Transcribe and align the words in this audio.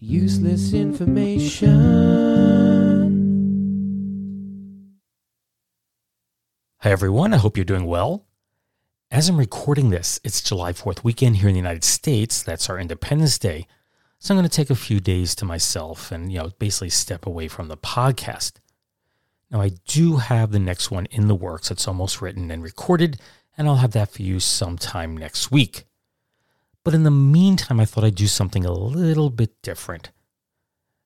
Useless 0.00 0.74
information. 0.74 1.74
Hi, 6.78 6.90
everyone. 6.92 7.34
I 7.34 7.38
hope 7.38 7.56
you're 7.56 7.64
doing 7.64 7.84
well. 7.84 8.28
As 9.10 9.28
I'm 9.28 9.36
recording 9.36 9.90
this, 9.90 10.20
it's 10.22 10.40
July 10.40 10.72
4th 10.72 11.02
weekend 11.02 11.38
here 11.38 11.48
in 11.48 11.54
the 11.54 11.58
United 11.58 11.82
States. 11.82 12.44
That's 12.44 12.70
our 12.70 12.78
Independence 12.78 13.40
Day. 13.40 13.66
So 14.20 14.32
I'm 14.32 14.38
going 14.38 14.48
to 14.48 14.56
take 14.56 14.70
a 14.70 14.76
few 14.76 15.00
days 15.00 15.34
to 15.34 15.44
myself 15.44 16.12
and, 16.12 16.30
you 16.30 16.38
know, 16.38 16.52
basically 16.60 16.90
step 16.90 17.26
away 17.26 17.48
from 17.48 17.66
the 17.66 17.76
podcast. 17.76 18.60
Now, 19.50 19.60
I 19.60 19.72
do 19.88 20.18
have 20.18 20.52
the 20.52 20.60
next 20.60 20.92
one 20.92 21.06
in 21.06 21.26
the 21.26 21.34
works. 21.34 21.72
It's 21.72 21.88
almost 21.88 22.22
written 22.22 22.52
and 22.52 22.62
recorded, 22.62 23.20
and 23.56 23.66
I'll 23.66 23.76
have 23.76 23.92
that 23.92 24.12
for 24.12 24.22
you 24.22 24.38
sometime 24.38 25.16
next 25.16 25.50
week. 25.50 25.87
But 26.84 26.94
in 26.94 27.02
the 27.02 27.10
meantime, 27.10 27.80
I 27.80 27.84
thought 27.84 28.04
I'd 28.04 28.14
do 28.14 28.26
something 28.26 28.64
a 28.64 28.72
little 28.72 29.30
bit 29.30 29.60
different. 29.62 30.10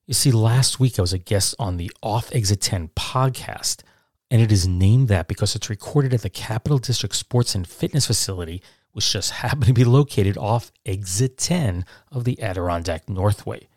You 0.06 0.15
see, 0.15 0.31
last 0.31 0.78
week 0.81 0.98
I 0.98 1.03
was 1.03 1.12
a 1.12 1.19
guest 1.19 1.55
on 1.59 1.77
the 1.77 1.91
Off 2.03 2.34
Exit 2.34 2.61
10 2.61 2.89
podcast, 2.89 3.83
and 4.31 4.43
it 4.43 4.53
is 4.53 4.67
named 4.67 5.09
that 5.09 5.28
because 5.28 5.55
it's 5.55 5.70
recorded 5.70 6.12
at 6.12 6.23
the 6.23 6.31
Capital 6.31 6.78
District 6.78 7.15
Sports 7.15 7.55
and 7.55 7.67
Fitness 7.67 8.06
Facility, 8.06 8.62
which 8.93 9.12
just 9.12 9.31
happened 9.43 9.67
to 9.67 9.73
be 9.73 9.84
located 9.84 10.37
off 10.37 10.73
Exit 10.84 11.39
10 11.39 11.84
of 12.11 12.25
the 12.25 12.41
Adirondack 12.43 13.09
Northway. 13.09 13.69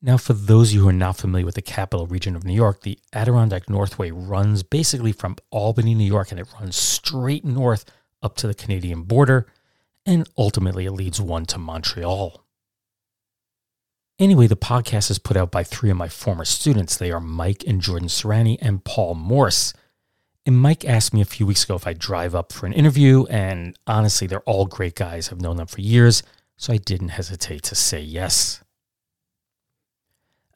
Now, 0.00 0.16
for 0.16 0.32
those 0.32 0.70
of 0.70 0.74
you 0.74 0.82
who 0.82 0.88
are 0.90 0.92
not 0.92 1.16
familiar 1.16 1.44
with 1.44 1.56
the 1.56 1.62
capital 1.62 2.06
region 2.06 2.36
of 2.36 2.44
New 2.44 2.54
York, 2.54 2.82
the 2.82 2.98
Adirondack 3.12 3.68
Northway 3.68 4.12
runs 4.12 4.62
basically 4.62 5.10
from 5.10 5.36
Albany, 5.50 5.94
New 5.94 6.04
York, 6.04 6.30
and 6.30 6.38
it 6.38 6.46
runs 6.60 6.76
straight 6.76 7.44
north 7.44 7.84
up 8.22 8.36
to 8.36 8.46
the 8.46 8.54
Canadian 8.54 9.02
border 9.02 9.46
and 10.08 10.26
ultimately 10.38 10.86
it 10.86 10.92
leads 10.92 11.20
one 11.20 11.44
to 11.44 11.58
Montreal. 11.58 12.42
Anyway, 14.18 14.46
the 14.46 14.56
podcast 14.56 15.10
is 15.10 15.18
put 15.18 15.36
out 15.36 15.50
by 15.50 15.62
three 15.62 15.90
of 15.90 15.98
my 15.98 16.08
former 16.08 16.46
students. 16.46 16.96
They 16.96 17.12
are 17.12 17.20
Mike 17.20 17.62
and 17.66 17.80
Jordan 17.80 18.08
Sirani 18.08 18.56
and 18.60 18.82
Paul 18.82 19.14
Morse. 19.14 19.74
And 20.46 20.56
Mike 20.56 20.82
asked 20.84 21.12
me 21.12 21.20
a 21.20 21.26
few 21.26 21.44
weeks 21.44 21.62
ago 21.62 21.76
if 21.76 21.86
I'd 21.86 21.98
drive 21.98 22.34
up 22.34 22.54
for 22.54 22.64
an 22.64 22.72
interview, 22.72 23.26
and 23.26 23.78
honestly, 23.86 24.26
they're 24.26 24.40
all 24.40 24.64
great 24.64 24.94
guys. 24.94 25.30
I've 25.30 25.42
known 25.42 25.58
them 25.58 25.66
for 25.66 25.82
years, 25.82 26.22
so 26.56 26.72
I 26.72 26.78
didn't 26.78 27.10
hesitate 27.10 27.64
to 27.64 27.74
say 27.74 28.00
yes. 28.00 28.64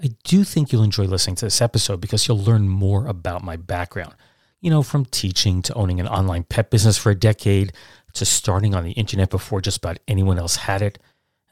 I 0.02 0.12
do 0.24 0.44
think 0.44 0.72
you'll 0.72 0.82
enjoy 0.82 1.04
listening 1.04 1.36
to 1.36 1.46
this 1.46 1.60
episode 1.60 2.00
because 2.00 2.26
you'll 2.26 2.42
learn 2.42 2.68
more 2.68 3.06
about 3.06 3.44
my 3.44 3.56
background. 3.56 4.14
You 4.62 4.70
know, 4.70 4.82
from 4.82 5.04
teaching 5.04 5.60
to 5.62 5.74
owning 5.74 6.00
an 6.00 6.08
online 6.08 6.44
pet 6.44 6.70
business 6.70 6.96
for 6.96 7.10
a 7.10 7.14
decade 7.14 7.72
to 8.14 8.24
starting 8.24 8.74
on 8.74 8.84
the 8.84 8.92
internet 8.92 9.30
before 9.30 9.60
just 9.60 9.78
about 9.78 9.98
anyone 10.06 10.38
else 10.38 10.56
had 10.56 10.82
it. 10.82 10.98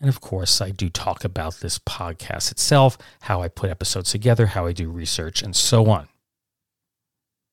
And 0.00 0.08
of 0.08 0.20
course, 0.20 0.60
I 0.60 0.70
do 0.70 0.88
talk 0.88 1.24
about 1.24 1.56
this 1.56 1.78
podcast 1.78 2.50
itself, 2.50 2.96
how 3.22 3.42
I 3.42 3.48
put 3.48 3.70
episodes 3.70 4.10
together, 4.10 4.46
how 4.46 4.66
I 4.66 4.72
do 4.72 4.90
research, 4.90 5.42
and 5.42 5.54
so 5.54 5.90
on. 5.90 6.08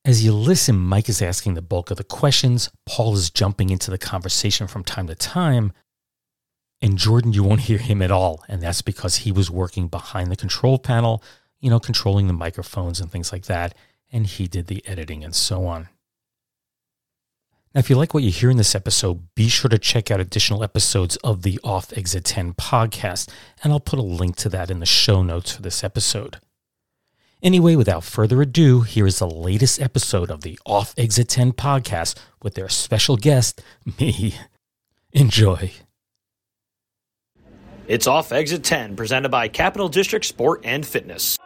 As 0.06 0.24
you 0.24 0.32
listen, 0.32 0.78
Mike 0.78 1.10
is 1.10 1.22
asking 1.22 1.56
the 1.56 1.62
bulk 1.62 1.92
of 1.92 1.98
the 1.98 2.04
questions, 2.04 2.70
Paul 2.86 3.16
is 3.16 3.30
jumping 3.30 3.70
into 3.70 3.92
the 3.92 3.98
conversation 3.98 4.66
from 4.68 4.86
time 4.86 5.08
to 5.08 5.16
time, 5.16 5.74
and 6.82 6.98
Jordan, 6.98 7.34
you 7.34 7.44
won't 7.44 7.62
hear 7.62 7.80
him 7.80 8.02
at 8.02 8.12
all. 8.12 8.44
And 8.48 8.62
that's 8.62 8.82
because 8.82 9.18
he 9.18 9.32
was 9.32 9.50
working 9.50 9.88
behind 9.88 10.32
the 10.32 10.36
control 10.36 10.78
panel, 10.78 11.24
you 11.60 11.70
know, 11.70 11.80
controlling 11.80 12.28
the 12.28 12.34
microphones 12.34 13.00
and 13.00 13.12
things 13.12 13.32
like 13.32 13.46
that. 13.46 13.76
And 14.12 14.28
he 14.28 14.48
did 14.48 14.68
the 14.68 14.86
editing 14.88 15.24
and 15.24 15.36
so 15.36 15.66
on. 15.66 15.90
Now, 17.78 17.82
if 17.82 17.92
you 17.92 17.96
like 17.96 18.16
what 18.16 18.24
you 18.24 18.32
hear 18.32 18.50
in 18.50 18.58
this 18.58 18.74
episode, 18.74 19.36
be 19.36 19.50
sure 19.50 19.70
to 19.70 19.78
check 19.78 20.10
out 20.10 20.20
additional 20.20 20.64
episodes 20.64 21.16
of 21.18 21.44
the 21.44 21.60
Off 21.64 21.96
Exit 21.96 22.24
10 22.26 22.54
podcast, 22.54 23.30
and 23.64 23.72
I'll 23.72 23.80
put 23.80 24.00
a 24.00 24.02
link 24.02 24.36
to 24.38 24.50
that 24.50 24.72
in 24.72 24.80
the 24.80 24.88
show 24.88 25.22
notes 25.22 25.52
for 25.52 25.62
this 25.62 25.84
episode. 25.84 26.38
Anyway, 27.44 27.76
without 27.76 28.04
further 28.04 28.42
ado, 28.42 28.82
here 28.82 29.06
is 29.06 29.20
the 29.20 29.30
latest 29.30 29.80
episode 29.80 30.32
of 30.32 30.42
the 30.42 30.58
Off 30.66 30.96
Exit 30.98 31.30
10 31.30 31.52
podcast 31.52 32.16
with 32.42 32.56
their 32.56 32.68
special 32.68 33.16
guest, 33.16 33.62
me. 34.00 34.34
Enjoy. 35.12 35.72
It's 37.88 38.08
Off 38.08 38.32
Exit 38.32 38.64
10, 38.64 38.96
presented 38.96 39.30
by 39.30 39.50
Capital 39.50 39.88
District 39.88 40.26
Sport 40.26 40.62
and 40.64 40.84
Fitness. 40.84 41.38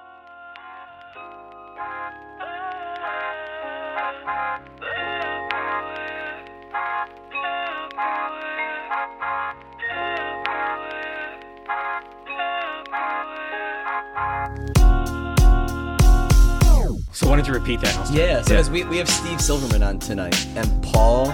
So, 17.41 17.47
why 17.53 17.57
repeat 17.57 17.81
that? 17.81 18.11
Yeah, 18.11 18.41
so 18.43 18.53
guys, 18.55 18.69
we, 18.69 18.83
we 18.83 18.97
have 18.97 19.09
Steve 19.09 19.41
Silverman 19.41 19.81
on 19.81 19.97
tonight, 19.97 20.45
and 20.55 20.83
Paul, 20.83 21.31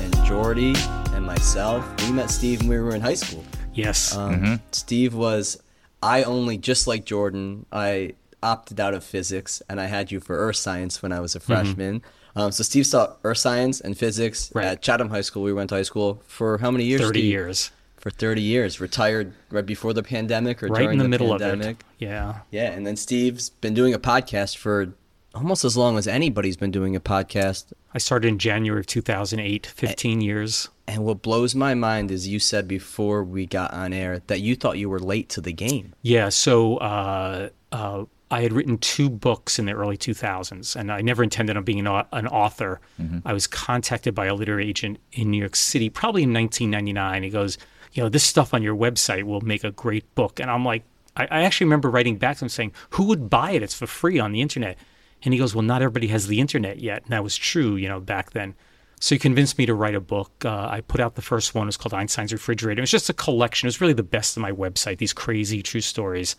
and 0.00 0.24
Jordy, 0.24 0.74
and 1.12 1.26
myself. 1.26 1.84
We 2.06 2.12
met 2.12 2.30
Steve 2.30 2.60
when 2.60 2.68
we 2.70 2.78
were 2.78 2.94
in 2.94 3.02
high 3.02 3.14
school. 3.14 3.44
Yes. 3.74 4.16
Um, 4.16 4.62
Steve 4.72 5.14
was, 5.14 5.62
I 6.02 6.22
only, 6.22 6.56
just 6.56 6.86
like 6.86 7.04
Jordan, 7.04 7.66
I 7.70 8.14
opted 8.42 8.80
out 8.80 8.94
of 8.94 9.04
physics, 9.04 9.60
and 9.68 9.78
I 9.78 9.86
had 9.86 10.10
you 10.10 10.20
for 10.20 10.38
earth 10.38 10.56
science 10.56 11.02
when 11.02 11.12
I 11.12 11.20
was 11.20 11.34
a 11.34 11.40
freshman. 11.40 12.00
Um, 12.34 12.50
so 12.50 12.62
Steve 12.62 12.88
taught 12.90 13.18
earth 13.24 13.38
science 13.38 13.80
and 13.82 13.96
physics 13.96 14.50
Right. 14.54 14.64
at 14.66 14.80
Chatham 14.82 15.10
High 15.10 15.20
School. 15.20 15.42
We 15.42 15.52
went 15.52 15.68
to 15.68 15.74
high 15.74 15.82
school 15.82 16.22
for 16.26 16.56
how 16.58 16.70
many 16.70 16.84
years? 16.84 17.00
30 17.02 17.18
Steve? 17.20 17.30
years. 17.30 17.70
For 17.98 18.08
30 18.10 18.40
years. 18.40 18.80
Retired 18.80 19.34
right 19.50 19.66
before 19.66 19.92
the 19.92 20.02
pandemic 20.02 20.62
or 20.62 20.68
Right 20.68 20.82
during 20.84 20.92
in 20.98 21.02
the, 21.02 21.08
middle 21.08 21.28
pandemic. 21.30 21.62
of 21.62 21.70
it. 21.80 21.84
Yeah. 21.98 22.38
Yeah, 22.50 22.70
and 22.72 22.86
then 22.86 22.96
Steve's 22.96 23.50
been 23.50 23.74
doing 23.74 23.92
a 23.92 23.98
podcast 23.98 24.56
for 24.56 24.92
almost 25.36 25.64
as 25.64 25.76
long 25.76 25.98
as 25.98 26.08
anybody's 26.08 26.56
been 26.56 26.70
doing 26.70 26.96
a 26.96 27.00
podcast. 27.00 27.72
I 27.94 27.98
started 27.98 28.28
in 28.28 28.38
January 28.38 28.80
of 28.80 28.86
2008, 28.86 29.66
15 29.66 30.20
years. 30.20 30.68
And 30.88 31.04
what 31.04 31.22
blows 31.22 31.54
my 31.54 31.74
mind 31.74 32.10
is 32.10 32.28
you 32.28 32.38
said 32.38 32.68
before 32.68 33.24
we 33.24 33.46
got 33.46 33.72
on 33.72 33.92
air 33.92 34.20
that 34.28 34.40
you 34.40 34.54
thought 34.56 34.78
you 34.78 34.88
were 34.88 35.00
late 35.00 35.28
to 35.30 35.40
the 35.40 35.52
game. 35.52 35.94
Yeah, 36.02 36.28
so 36.28 36.76
uh, 36.76 37.48
uh, 37.72 38.04
I 38.30 38.42
had 38.42 38.52
written 38.52 38.78
two 38.78 39.10
books 39.10 39.58
in 39.58 39.66
the 39.66 39.72
early 39.72 39.96
2000s, 39.96 40.76
and 40.76 40.90
I 40.90 41.00
never 41.00 41.22
intended 41.22 41.56
on 41.56 41.64
being 41.64 41.80
an, 41.80 41.88
au- 41.88 42.06
an 42.12 42.26
author. 42.26 42.80
I 43.24 43.32
was 43.32 43.46
contacted 43.46 44.14
by 44.14 44.26
a 44.26 44.34
literary 44.34 44.68
agent 44.68 44.98
in 45.12 45.30
New 45.30 45.38
York 45.38 45.56
City, 45.56 45.90
probably 45.90 46.22
in 46.22 46.32
1999. 46.32 47.22
He 47.22 47.30
goes, 47.30 47.58
You 47.92 48.02
know, 48.02 48.08
this 48.08 48.24
stuff 48.24 48.54
on 48.54 48.62
your 48.62 48.76
website 48.76 49.24
will 49.24 49.40
make 49.40 49.64
a 49.64 49.70
great 49.70 50.12
book. 50.14 50.40
And 50.40 50.50
I'm 50.50 50.64
like, 50.64 50.84
I, 51.16 51.24
I 51.24 51.42
actually 51.42 51.66
remember 51.66 51.90
writing 51.90 52.16
back 52.16 52.38
to 52.38 52.44
him 52.44 52.48
saying, 52.48 52.72
Who 52.90 53.04
would 53.04 53.28
buy 53.28 53.52
it? 53.52 53.62
It's 53.62 53.74
for 53.74 53.86
free 53.86 54.18
on 54.18 54.32
the 54.32 54.40
internet. 54.40 54.76
And 55.22 55.34
he 55.34 55.40
goes, 55.40 55.54
Well, 55.54 55.62
not 55.62 55.82
everybody 55.82 56.08
has 56.08 56.26
the 56.26 56.40
internet 56.40 56.78
yet. 56.78 57.02
And 57.02 57.12
that 57.12 57.24
was 57.24 57.36
true, 57.36 57.76
you 57.76 57.88
know, 57.88 58.00
back 58.00 58.30
then. 58.30 58.54
So 59.00 59.14
he 59.14 59.18
convinced 59.18 59.58
me 59.58 59.66
to 59.66 59.74
write 59.74 59.94
a 59.94 60.00
book. 60.00 60.44
Uh, 60.44 60.68
I 60.70 60.80
put 60.80 61.00
out 61.00 61.16
the 61.16 61.22
first 61.22 61.54
one. 61.54 61.66
It 61.66 61.68
was 61.68 61.76
called 61.76 61.92
Einstein's 61.92 62.32
Refrigerator. 62.32 62.80
It 62.80 62.82
was 62.82 62.90
just 62.90 63.10
a 63.10 63.14
collection. 63.14 63.66
It 63.66 63.68
was 63.68 63.80
really 63.80 63.92
the 63.92 64.02
best 64.02 64.36
of 64.36 64.40
my 64.40 64.52
website, 64.52 64.98
these 64.98 65.12
crazy 65.12 65.62
true 65.62 65.82
stories. 65.82 66.34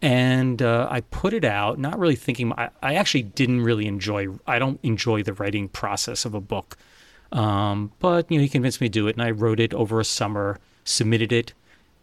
And 0.00 0.60
uh, 0.62 0.88
I 0.90 1.00
put 1.00 1.34
it 1.34 1.44
out, 1.44 1.78
not 1.78 1.98
really 1.98 2.16
thinking, 2.16 2.52
I, 2.52 2.70
I 2.82 2.94
actually 2.94 3.22
didn't 3.22 3.62
really 3.62 3.86
enjoy, 3.86 4.28
I 4.46 4.58
don't 4.58 4.80
enjoy 4.82 5.22
the 5.22 5.34
writing 5.34 5.68
process 5.68 6.24
of 6.24 6.34
a 6.34 6.40
book. 6.40 6.76
Um, 7.32 7.92
but 7.98 8.30
you 8.30 8.38
know, 8.38 8.42
he 8.42 8.48
convinced 8.48 8.80
me 8.80 8.88
to 8.88 8.92
do 8.92 9.08
it, 9.08 9.16
and 9.16 9.22
I 9.22 9.30
wrote 9.30 9.60
it 9.60 9.74
over 9.74 10.00
a 10.00 10.04
summer, 10.04 10.58
submitted 10.84 11.32
it, 11.32 11.52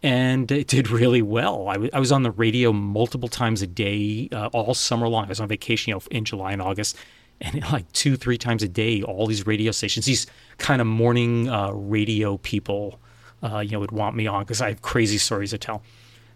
and 0.02 0.50
it 0.50 0.66
did 0.66 0.90
really 0.90 1.22
well. 1.22 1.68
I, 1.68 1.74
w- 1.74 1.90
I 1.92 2.00
was 2.00 2.10
on 2.10 2.22
the 2.22 2.30
radio 2.30 2.72
multiple 2.72 3.28
times 3.28 3.62
a 3.62 3.66
day 3.66 4.28
uh, 4.32 4.46
all 4.48 4.74
summer 4.74 5.08
long. 5.08 5.26
I 5.26 5.28
was 5.28 5.40
on 5.40 5.48
vacation 5.48 5.90
you 5.90 5.94
know, 5.96 6.02
in 6.10 6.24
July 6.24 6.52
and 6.52 6.60
August, 6.60 6.96
and 7.40 7.62
like 7.72 7.90
two, 7.92 8.16
three 8.16 8.38
times 8.38 8.62
a 8.62 8.68
day, 8.68 9.02
all 9.02 9.26
these 9.26 9.46
radio 9.46 9.70
stations, 9.70 10.06
these 10.06 10.26
kind 10.58 10.80
of 10.80 10.86
morning 10.86 11.48
uh, 11.48 11.70
radio 11.70 12.36
people, 12.38 13.00
uh, 13.42 13.58
you 13.58 13.70
know, 13.70 13.80
would 13.80 13.92
want 13.92 14.16
me 14.16 14.26
on 14.26 14.42
because 14.42 14.60
I 14.60 14.70
have 14.70 14.82
crazy 14.82 15.18
stories 15.18 15.50
to 15.50 15.58
tell. 15.58 15.82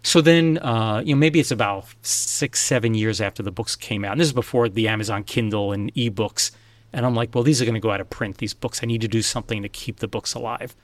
So 0.03 0.21
then, 0.21 0.57
uh, 0.59 1.01
you 1.03 1.15
know, 1.15 1.19
maybe 1.19 1.39
it's 1.39 1.51
about 1.51 1.85
six, 2.01 2.61
seven 2.61 2.93
years 2.93 3.19
after 3.19 3.43
the 3.43 3.51
books 3.51 3.75
came 3.75 4.05
out. 4.05 4.13
And 4.13 4.21
this 4.21 4.27
is 4.27 4.33
before 4.33 4.69
the 4.69 4.87
Amazon 4.87 5.23
Kindle 5.23 5.73
and 5.73 5.93
ebooks. 5.95 6.51
And 6.93 7.05
I'm 7.05 7.15
like, 7.15 7.35
well, 7.35 7.43
these 7.43 7.61
are 7.61 7.65
going 7.65 7.75
to 7.75 7.81
go 7.81 7.91
out 7.91 7.99
of 7.99 8.09
print, 8.09 8.37
these 8.37 8.53
books. 8.53 8.79
I 8.81 8.85
need 8.85 9.01
to 9.01 9.09
do 9.09 9.21
something 9.21 9.61
to 9.63 9.69
keep 9.69 9.97
the 9.97 10.07
books 10.07 10.33
alive. 10.33 10.75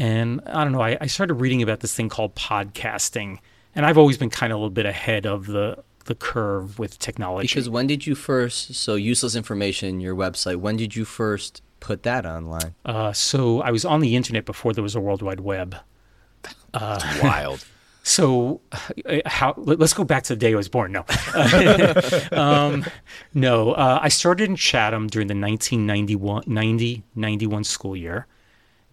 And 0.00 0.40
I 0.46 0.64
don't 0.64 0.72
know, 0.72 0.80
I, 0.80 0.96
I 1.00 1.06
started 1.06 1.34
reading 1.34 1.62
about 1.62 1.80
this 1.80 1.94
thing 1.94 2.08
called 2.08 2.34
podcasting. 2.34 3.38
And 3.74 3.84
I've 3.84 3.98
always 3.98 4.16
been 4.16 4.30
kind 4.30 4.50
of 4.52 4.56
a 4.56 4.58
little 4.58 4.70
bit 4.70 4.86
ahead 4.86 5.26
of 5.26 5.46
the, 5.46 5.84
the 6.06 6.14
curve 6.14 6.78
with 6.78 6.98
technology. 6.98 7.48
Because 7.48 7.68
when 7.68 7.86
did 7.86 8.06
you 8.06 8.14
first, 8.14 8.74
so 8.74 8.94
useless 8.94 9.36
information, 9.36 10.00
your 10.00 10.16
website, 10.16 10.56
when 10.56 10.76
did 10.76 10.96
you 10.96 11.04
first 11.04 11.62
put 11.80 12.02
that 12.04 12.24
online? 12.24 12.74
Uh, 12.84 13.12
so 13.12 13.60
I 13.60 13.70
was 13.70 13.84
on 13.84 14.00
the 14.00 14.16
internet 14.16 14.46
before 14.46 14.72
there 14.72 14.82
was 14.82 14.94
a 14.96 15.00
World 15.00 15.20
Wide 15.22 15.40
Web. 15.40 15.76
It's 16.74 17.22
wild. 17.22 17.64
So, 18.02 18.62
uh, 19.04 19.18
how? 19.26 19.52
let- 19.58 19.78
Let's 19.78 19.92
go 19.92 20.04
back 20.04 20.22
to 20.24 20.32
the 20.34 20.38
day 20.38 20.52
I 20.54 20.56
was 20.56 20.70
born. 20.70 20.90
No, 20.90 21.04
um, 22.32 22.86
no. 23.34 23.72
Uh, 23.72 23.98
I 24.00 24.08
started 24.08 24.48
in 24.48 24.56
Chatham 24.56 25.06
during 25.06 25.28
the 25.28 25.34
1991 25.34 26.44
90, 26.46 27.02
91 27.14 27.64
school 27.64 27.94
year, 27.94 28.26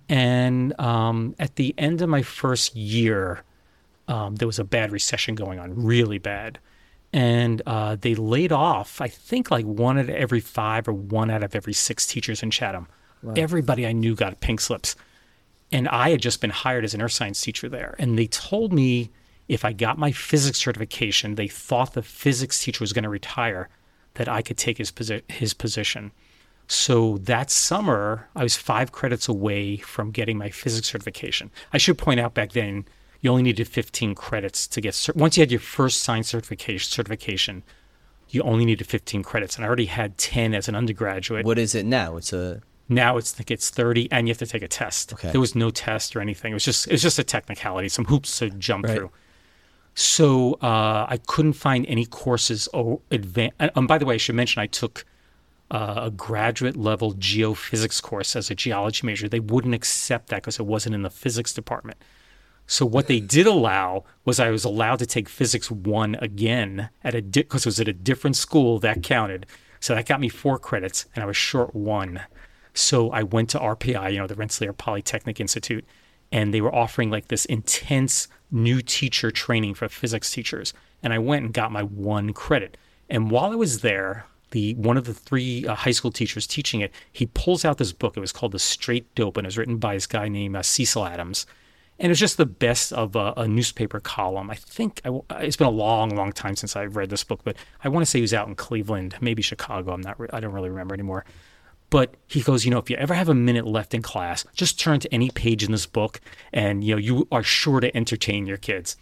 and 0.09 0.79
um, 0.79 1.35
at 1.39 1.55
the 1.55 1.73
end 1.77 2.01
of 2.01 2.09
my 2.09 2.21
first 2.21 2.75
year, 2.75 3.43
um, 4.07 4.35
there 4.35 4.47
was 4.47 4.59
a 4.59 4.63
bad 4.63 4.91
recession 4.91 5.35
going 5.35 5.59
on, 5.59 5.75
really 5.75 6.17
bad, 6.17 6.59
and 7.11 7.61
uh, 7.65 7.97
they 7.99 8.15
laid 8.15 8.51
off. 8.51 9.01
I 9.01 9.07
think 9.07 9.51
like 9.51 9.65
one 9.65 9.97
out 9.97 10.05
of 10.05 10.09
every 10.09 10.39
five 10.39 10.87
or 10.87 10.93
one 10.93 11.29
out 11.29 11.43
of 11.43 11.55
every 11.55 11.73
six 11.73 12.05
teachers 12.07 12.43
in 12.43 12.51
Chatham. 12.51 12.87
Everybody 13.35 13.87
I 13.87 13.93
knew 13.93 14.15
got 14.15 14.39
pink 14.41 14.61
slips 14.61 14.95
and 15.71 15.87
I 15.89 16.09
had 16.09 16.21
just 16.21 16.41
been 16.41 16.49
hired 16.49 16.85
as 16.85 16.93
an 16.93 17.01
earth 17.01 17.11
science 17.11 17.41
teacher 17.41 17.67
there. 17.67 17.95
And 17.99 18.17
they 18.17 18.27
told 18.27 18.71
me 18.71 19.11
if 19.47 19.65
I 19.65 19.73
got 19.73 19.97
my 19.97 20.11
physics 20.11 20.59
certification, 20.59 21.35
they 21.35 21.47
thought 21.47 21.93
the 21.93 22.01
physics 22.01 22.61
teacher 22.61 22.81
was 22.81 22.93
going 22.93 23.03
to 23.03 23.09
retire, 23.09 23.69
that 24.15 24.27
I 24.27 24.41
could 24.41 24.57
take 24.57 24.77
his 24.77 24.91
posi- 24.91 25.29
his 25.29 25.53
position. 25.53 26.11
So 26.67 27.17
that 27.19 27.49
summer, 27.49 28.27
I 28.35 28.43
was 28.43 28.55
five 28.57 28.91
credits 28.91 29.27
away 29.29 29.77
from 29.77 30.11
getting 30.11 30.37
my 30.37 30.49
physics 30.49 30.87
certification. 30.89 31.49
I 31.71 31.77
should 31.77 31.97
point 31.97 32.19
out 32.19 32.33
back 32.33 32.51
then, 32.51 32.85
you 33.21 33.29
only 33.31 33.43
needed 33.43 33.67
15 33.67 34.15
credits 34.15 34.67
to 34.67 34.81
get. 34.81 34.93
Cer- 34.93 35.13
Once 35.15 35.37
you 35.37 35.41
had 35.41 35.51
your 35.51 35.61
first 35.61 36.03
science 36.03 36.27
certification, 36.27 36.89
certification, 36.91 37.63
you 38.29 38.41
only 38.43 38.65
needed 38.65 38.85
15 38.85 39.23
credits, 39.23 39.55
and 39.55 39.63
I 39.63 39.67
already 39.67 39.85
had 39.85 40.17
10 40.17 40.53
as 40.53 40.67
an 40.67 40.75
undergraduate. 40.75 41.45
What 41.45 41.57
is 41.57 41.73
it 41.73 41.85
now? 41.85 42.17
It's 42.17 42.33
a, 42.33 42.61
Now 42.89 43.15
it's 43.17 43.39
like 43.39 43.49
it's 43.49 43.69
30 43.69 44.11
and 44.11 44.27
you 44.27 44.31
have 44.31 44.37
to 44.39 44.45
take 44.45 44.61
a 44.61 44.67
test. 44.67 45.13
Okay. 45.13 45.31
There 45.31 45.39
was 45.41 45.55
no 45.55 45.69
test 45.69 46.15
or 46.15 46.19
anything. 46.21 46.51
It 46.51 46.55
was 46.55 46.65
just 46.65 46.87
it 46.87 46.91
was 46.91 47.01
just 47.01 47.17
a 47.17 47.23
technicality, 47.23 47.87
some 47.89 48.05
hoops 48.05 48.37
to 48.39 48.49
jump 48.49 48.85
Right. 48.85 48.97
through. 48.97 49.11
So 49.95 50.53
uh, 50.61 51.05
I 51.09 51.17
couldn't 51.27 51.53
find 51.53 51.85
any 51.87 52.05
courses. 52.05 52.69
Oh, 52.73 53.01
advan- 53.09 53.53
and 53.59 53.87
by 53.87 53.97
the 53.97 54.05
way, 54.05 54.15
I 54.15 54.17
should 54.17 54.35
mention 54.35 54.61
I 54.61 54.67
took 54.67 55.05
uh, 55.69 56.01
a 56.03 56.11
graduate 56.11 56.77
level 56.77 57.13
geophysics 57.13 58.01
course 58.01 58.35
as 58.35 58.49
a 58.49 58.55
geology 58.55 59.05
major. 59.05 59.27
They 59.27 59.39
wouldn't 59.39 59.75
accept 59.75 60.29
that 60.29 60.37
because 60.37 60.59
it 60.59 60.65
wasn't 60.65 60.95
in 60.95 61.01
the 61.01 61.09
physics 61.09 61.53
department. 61.53 61.97
So 62.67 62.85
what 62.85 63.07
they 63.07 63.21
did 63.21 63.47
allow 63.47 64.03
was 64.25 64.39
I 64.39 64.49
was 64.49 64.65
allowed 64.65 64.99
to 64.99 65.05
take 65.05 65.29
physics 65.29 65.71
one 65.71 66.15
again 66.15 66.89
at 67.03 67.15
a 67.15 67.21
because 67.21 67.65
it 67.65 67.69
was 67.69 67.79
at 67.79 67.87
a 67.87 67.93
different 67.93 68.35
school 68.35 68.77
that 68.79 69.03
counted. 69.03 69.45
So 69.79 69.95
that 69.95 70.05
got 70.05 70.19
me 70.19 70.27
four 70.27 70.59
credits, 70.59 71.05
and 71.15 71.23
I 71.23 71.27
was 71.27 71.37
short 71.37 71.73
one. 71.73 72.21
So 72.73 73.09
I 73.11 73.23
went 73.23 73.49
to 73.51 73.59
RPI, 73.59 74.13
you 74.13 74.19
know, 74.19 74.27
the 74.27 74.35
Rensselaer 74.35 74.73
Polytechnic 74.73 75.39
Institute, 75.39 75.85
and 76.31 76.53
they 76.53 76.61
were 76.61 76.73
offering 76.73 77.09
like 77.09 77.29
this 77.29 77.45
intense 77.45 78.27
new 78.51 78.81
teacher 78.81 79.31
training 79.31 79.75
for 79.75 79.87
physics 79.87 80.31
teachers. 80.31 80.73
And 81.01 81.13
I 81.13 81.19
went 81.19 81.45
and 81.45 81.53
got 81.53 81.71
my 81.71 81.83
one 81.83 82.33
credit. 82.33 82.75
And 83.09 83.31
while 83.31 83.51
I 83.51 83.55
was 83.55 83.79
there, 83.81 84.25
the 84.51 84.73
one 84.75 84.97
of 84.97 85.05
the 85.05 85.13
three 85.13 85.65
uh, 85.67 85.75
high 85.75 85.91
school 85.91 86.11
teachers 86.11 86.47
teaching 86.47 86.81
it, 86.81 86.91
he 87.11 87.25
pulls 87.27 87.65
out 87.65 87.77
this 87.77 87.91
book. 87.91 88.15
It 88.17 88.21
was 88.21 88.31
called 88.31 88.51
The 88.51 88.59
Straight 88.59 89.13
Dope, 89.15 89.37
and 89.37 89.45
it 89.45 89.49
was 89.49 89.57
written 89.57 89.77
by 89.77 89.95
this 89.95 90.07
guy 90.07 90.27
named 90.27 90.55
uh, 90.55 90.63
Cecil 90.63 91.05
Adams. 91.05 91.45
And 91.99 92.07
it 92.07 92.11
was 92.11 92.19
just 92.19 92.37
the 92.37 92.45
best 92.45 92.93
of 92.93 93.15
a, 93.15 93.33
a 93.37 93.47
newspaper 93.47 93.99
column. 93.99 94.51
I 94.51 94.55
think 94.55 95.01
I, 95.03 95.19
it's 95.39 95.57
been 95.57 95.67
a 95.67 95.71
long, 95.71 96.09
long 96.09 96.31
time 96.31 96.55
since 96.55 96.75
I've 96.75 96.95
read 96.95 97.09
this 97.09 97.23
book, 97.23 97.41
but 97.43 97.57
I 97.83 97.89
want 97.89 98.05
to 98.05 98.09
say 98.09 98.19
he 98.19 98.21
was 98.21 98.33
out 98.33 98.47
in 98.47 98.55
Cleveland, 98.55 99.15
maybe 99.19 99.41
Chicago. 99.41 99.93
I'm 99.93 100.01
not. 100.01 100.17
I 100.31 100.39
don't 100.39 100.53
really 100.53 100.69
remember 100.69 100.93
anymore. 100.93 101.25
But 101.89 102.15
he 102.27 102.41
goes, 102.41 102.65
you 102.65 102.71
know, 102.71 102.79
if 102.79 102.89
you 102.89 102.97
ever 102.97 103.13
have 103.13 103.29
a 103.29 103.33
minute 103.33 103.65
left 103.65 103.93
in 103.93 104.01
class, 104.01 104.45
just 104.53 104.79
turn 104.79 104.99
to 104.99 105.13
any 105.13 105.29
page 105.29 105.63
in 105.63 105.71
this 105.71 105.85
book, 105.85 106.19
and 106.51 106.83
you 106.83 106.93
know 106.93 106.99
you 106.99 107.27
are 107.31 107.43
sure 107.43 107.79
to 107.79 107.95
entertain 107.95 108.45
your 108.45 108.57
kids. 108.57 108.97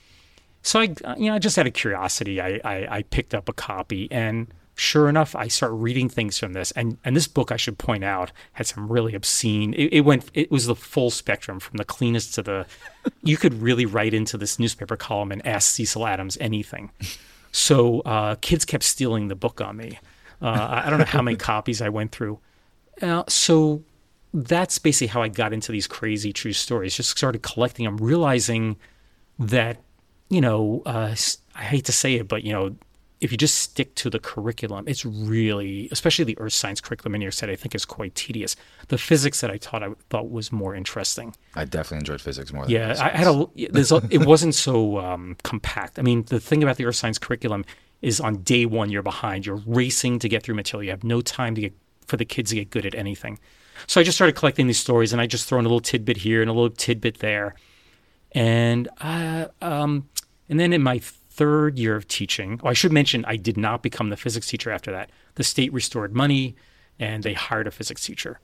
So 0.62 0.80
I, 0.80 0.96
you 1.18 1.32
know, 1.32 1.38
just 1.38 1.58
out 1.58 1.68
of 1.68 1.74
curiosity, 1.74 2.42
I, 2.42 2.60
I, 2.64 2.88
I 2.90 3.02
picked 3.04 3.34
up 3.36 3.50
a 3.50 3.54
copy, 3.54 4.08
and 4.12 4.48
sure 4.76 5.10
enough, 5.10 5.36
I 5.36 5.48
start 5.48 5.72
reading 5.74 6.10
things 6.10 6.38
from 6.38 6.54
this. 6.54 6.72
And 6.72 6.98
and 7.04 7.16
this 7.16 7.28
book, 7.28 7.52
I 7.52 7.58
should 7.58 7.78
point 7.78 8.04
out, 8.04 8.32
had 8.54 8.68
some 8.68 8.92
really 8.92 9.16
obscene. 9.16 9.74
It, 9.74 9.94
it 9.94 10.02
went, 10.02 10.30
it 10.34 10.52
was 10.52 10.68
the 10.68 10.76
full 10.76 11.10
spectrum, 11.10 11.60
from 11.60 11.78
the 11.78 11.86
cleanest 11.86 12.36
to 12.36 12.44
the. 12.44 12.66
you 13.24 13.38
could 13.38 13.62
really 13.62 13.86
write 13.86 14.14
into 14.14 14.38
this 14.38 14.60
newspaper 14.60 14.98
column 14.98 15.32
and 15.32 15.46
ask 15.46 15.74
Cecil 15.74 16.06
Adams 16.06 16.38
anything. 16.40 16.92
So 17.52 18.02
uh, 18.02 18.36
kids 18.42 18.66
kept 18.66 18.84
stealing 18.84 19.30
the 19.30 19.36
book 19.36 19.62
on 19.62 19.78
me. 19.78 20.00
Uh, 20.42 20.82
I 20.86 20.90
don't 20.90 21.00
know 21.00 21.06
how 21.06 21.22
many 21.22 21.38
copies 21.54 21.82
I 21.82 21.90
went 21.90 22.12
through. 22.12 22.40
Uh, 23.02 23.24
so 23.28 23.84
that's 24.34 24.78
basically 24.78 25.08
how 25.08 25.22
I 25.22 25.30
got 25.30 25.54
into 25.54 25.72
these 25.72 25.88
crazy 25.88 26.34
true 26.34 26.54
stories. 26.54 26.96
Just 26.96 27.12
started 27.12 27.42
collecting 27.42 27.86
them, 27.86 27.98
realizing 27.98 28.76
that, 29.40 29.78
you 30.30 30.42
know, 30.42 30.84
uh, 30.86 31.16
I 31.56 31.64
hate 31.64 31.86
to 31.86 31.94
say 31.94 32.16
it, 32.16 32.28
but, 32.28 32.44
you 32.44 32.52
know, 32.52 32.76
if 33.26 33.32
you 33.32 33.40
just 33.40 33.58
stick 33.58 33.96
to 33.96 34.10
the 34.12 34.20
curriculum, 34.20 34.88
it's 34.88 35.04
really, 35.04 35.90
especially 35.92 36.26
the 36.26 36.38
earth 36.38 36.54
science 36.54 36.80
curriculum 36.80 37.16
in 37.16 37.22
your 37.22 37.32
set, 37.32 37.50
I 37.50 37.56
think 37.56 37.74
is 37.74 37.84
quite 37.84 38.14
tedious. 38.14 38.56
The 38.90 39.00
physics 39.00 39.42
that 39.42 39.50
I 39.50 39.58
taught, 39.58 39.82
I 39.82 39.90
thought 40.12 40.30
was 40.30 40.52
more 40.52 40.76
interesting. 40.76 41.36
I 41.56 41.66
definitely 41.66 41.98
enjoyed 41.98 42.22
physics 42.22 42.54
more. 42.54 42.66
Than 42.66 42.72
Yeah, 42.72 42.96
I 43.00 43.10
had 43.10 43.28
a. 43.28 43.48
There's 43.72 43.92
a 43.92 44.08
it 44.12 44.28
wasn't 44.28 44.54
so 44.54 45.00
um, 45.00 45.38
compact. 45.42 45.98
I 45.98 46.04
mean, 46.04 46.24
the 46.26 46.40
thing 46.40 46.62
about 46.62 46.78
the 46.78 46.86
earth 46.86 46.98
science 46.98 47.18
curriculum 47.18 47.66
is 48.04 48.22
on 48.22 48.44
day 48.44 48.68
one 48.68 48.92
you're 48.92 49.02
behind. 49.02 49.48
You're 49.48 49.64
racing 49.66 50.20
to 50.20 50.30
get 50.30 50.44
through 50.44 50.56
material. 50.56 50.84
You 50.84 50.92
have 50.92 51.04
no 51.04 51.22
time 51.22 51.56
to 51.56 51.62
get 51.62 51.74
for 52.06 52.18
the 52.18 52.26
kids 52.26 52.52
to 52.52 52.58
get 52.58 52.70
good 52.70 52.86
at 52.86 52.94
anything. 52.94 53.40
So 53.88 54.00
I 54.00 54.04
just 54.04 54.18
started 54.18 54.36
collecting 54.36 54.68
these 54.68 54.80
stories, 54.80 55.14
and 55.14 55.20
I 55.20 55.26
just 55.26 55.50
throw 55.50 55.58
in 55.58 55.66
a 55.66 55.68
little 55.68 55.82
tidbit 55.82 56.18
here 56.18 56.42
and 56.42 56.50
a 56.50 56.54
little 56.54 56.70
tidbit 56.70 57.18
there, 57.20 57.56
and 58.34 58.88
uh, 59.02 59.48
um, 59.64 60.08
and 60.48 60.60
then 60.60 60.74
in 60.74 60.84
my 60.84 61.02
third 61.36 61.78
year 61.78 61.96
of 61.96 62.08
teaching, 62.08 62.60
oh, 62.64 62.70
I 62.70 62.74
should 62.74 62.92
mention 62.92 63.26
I 63.26 63.36
did 63.36 63.58
not 63.58 63.84
become 63.84 64.10
the 64.10 64.18
physics 64.18 64.48
teacher 64.48 64.72
after 64.72 64.92
that. 64.92 65.10
The 65.36 65.44
state 65.44 65.74
restored 65.74 66.14
money, 66.14 66.56
and 67.00 67.24
they 67.24 67.34
hired 67.34 67.68
a 67.68 67.72
physics 67.72 68.06
teacher. 68.06 68.40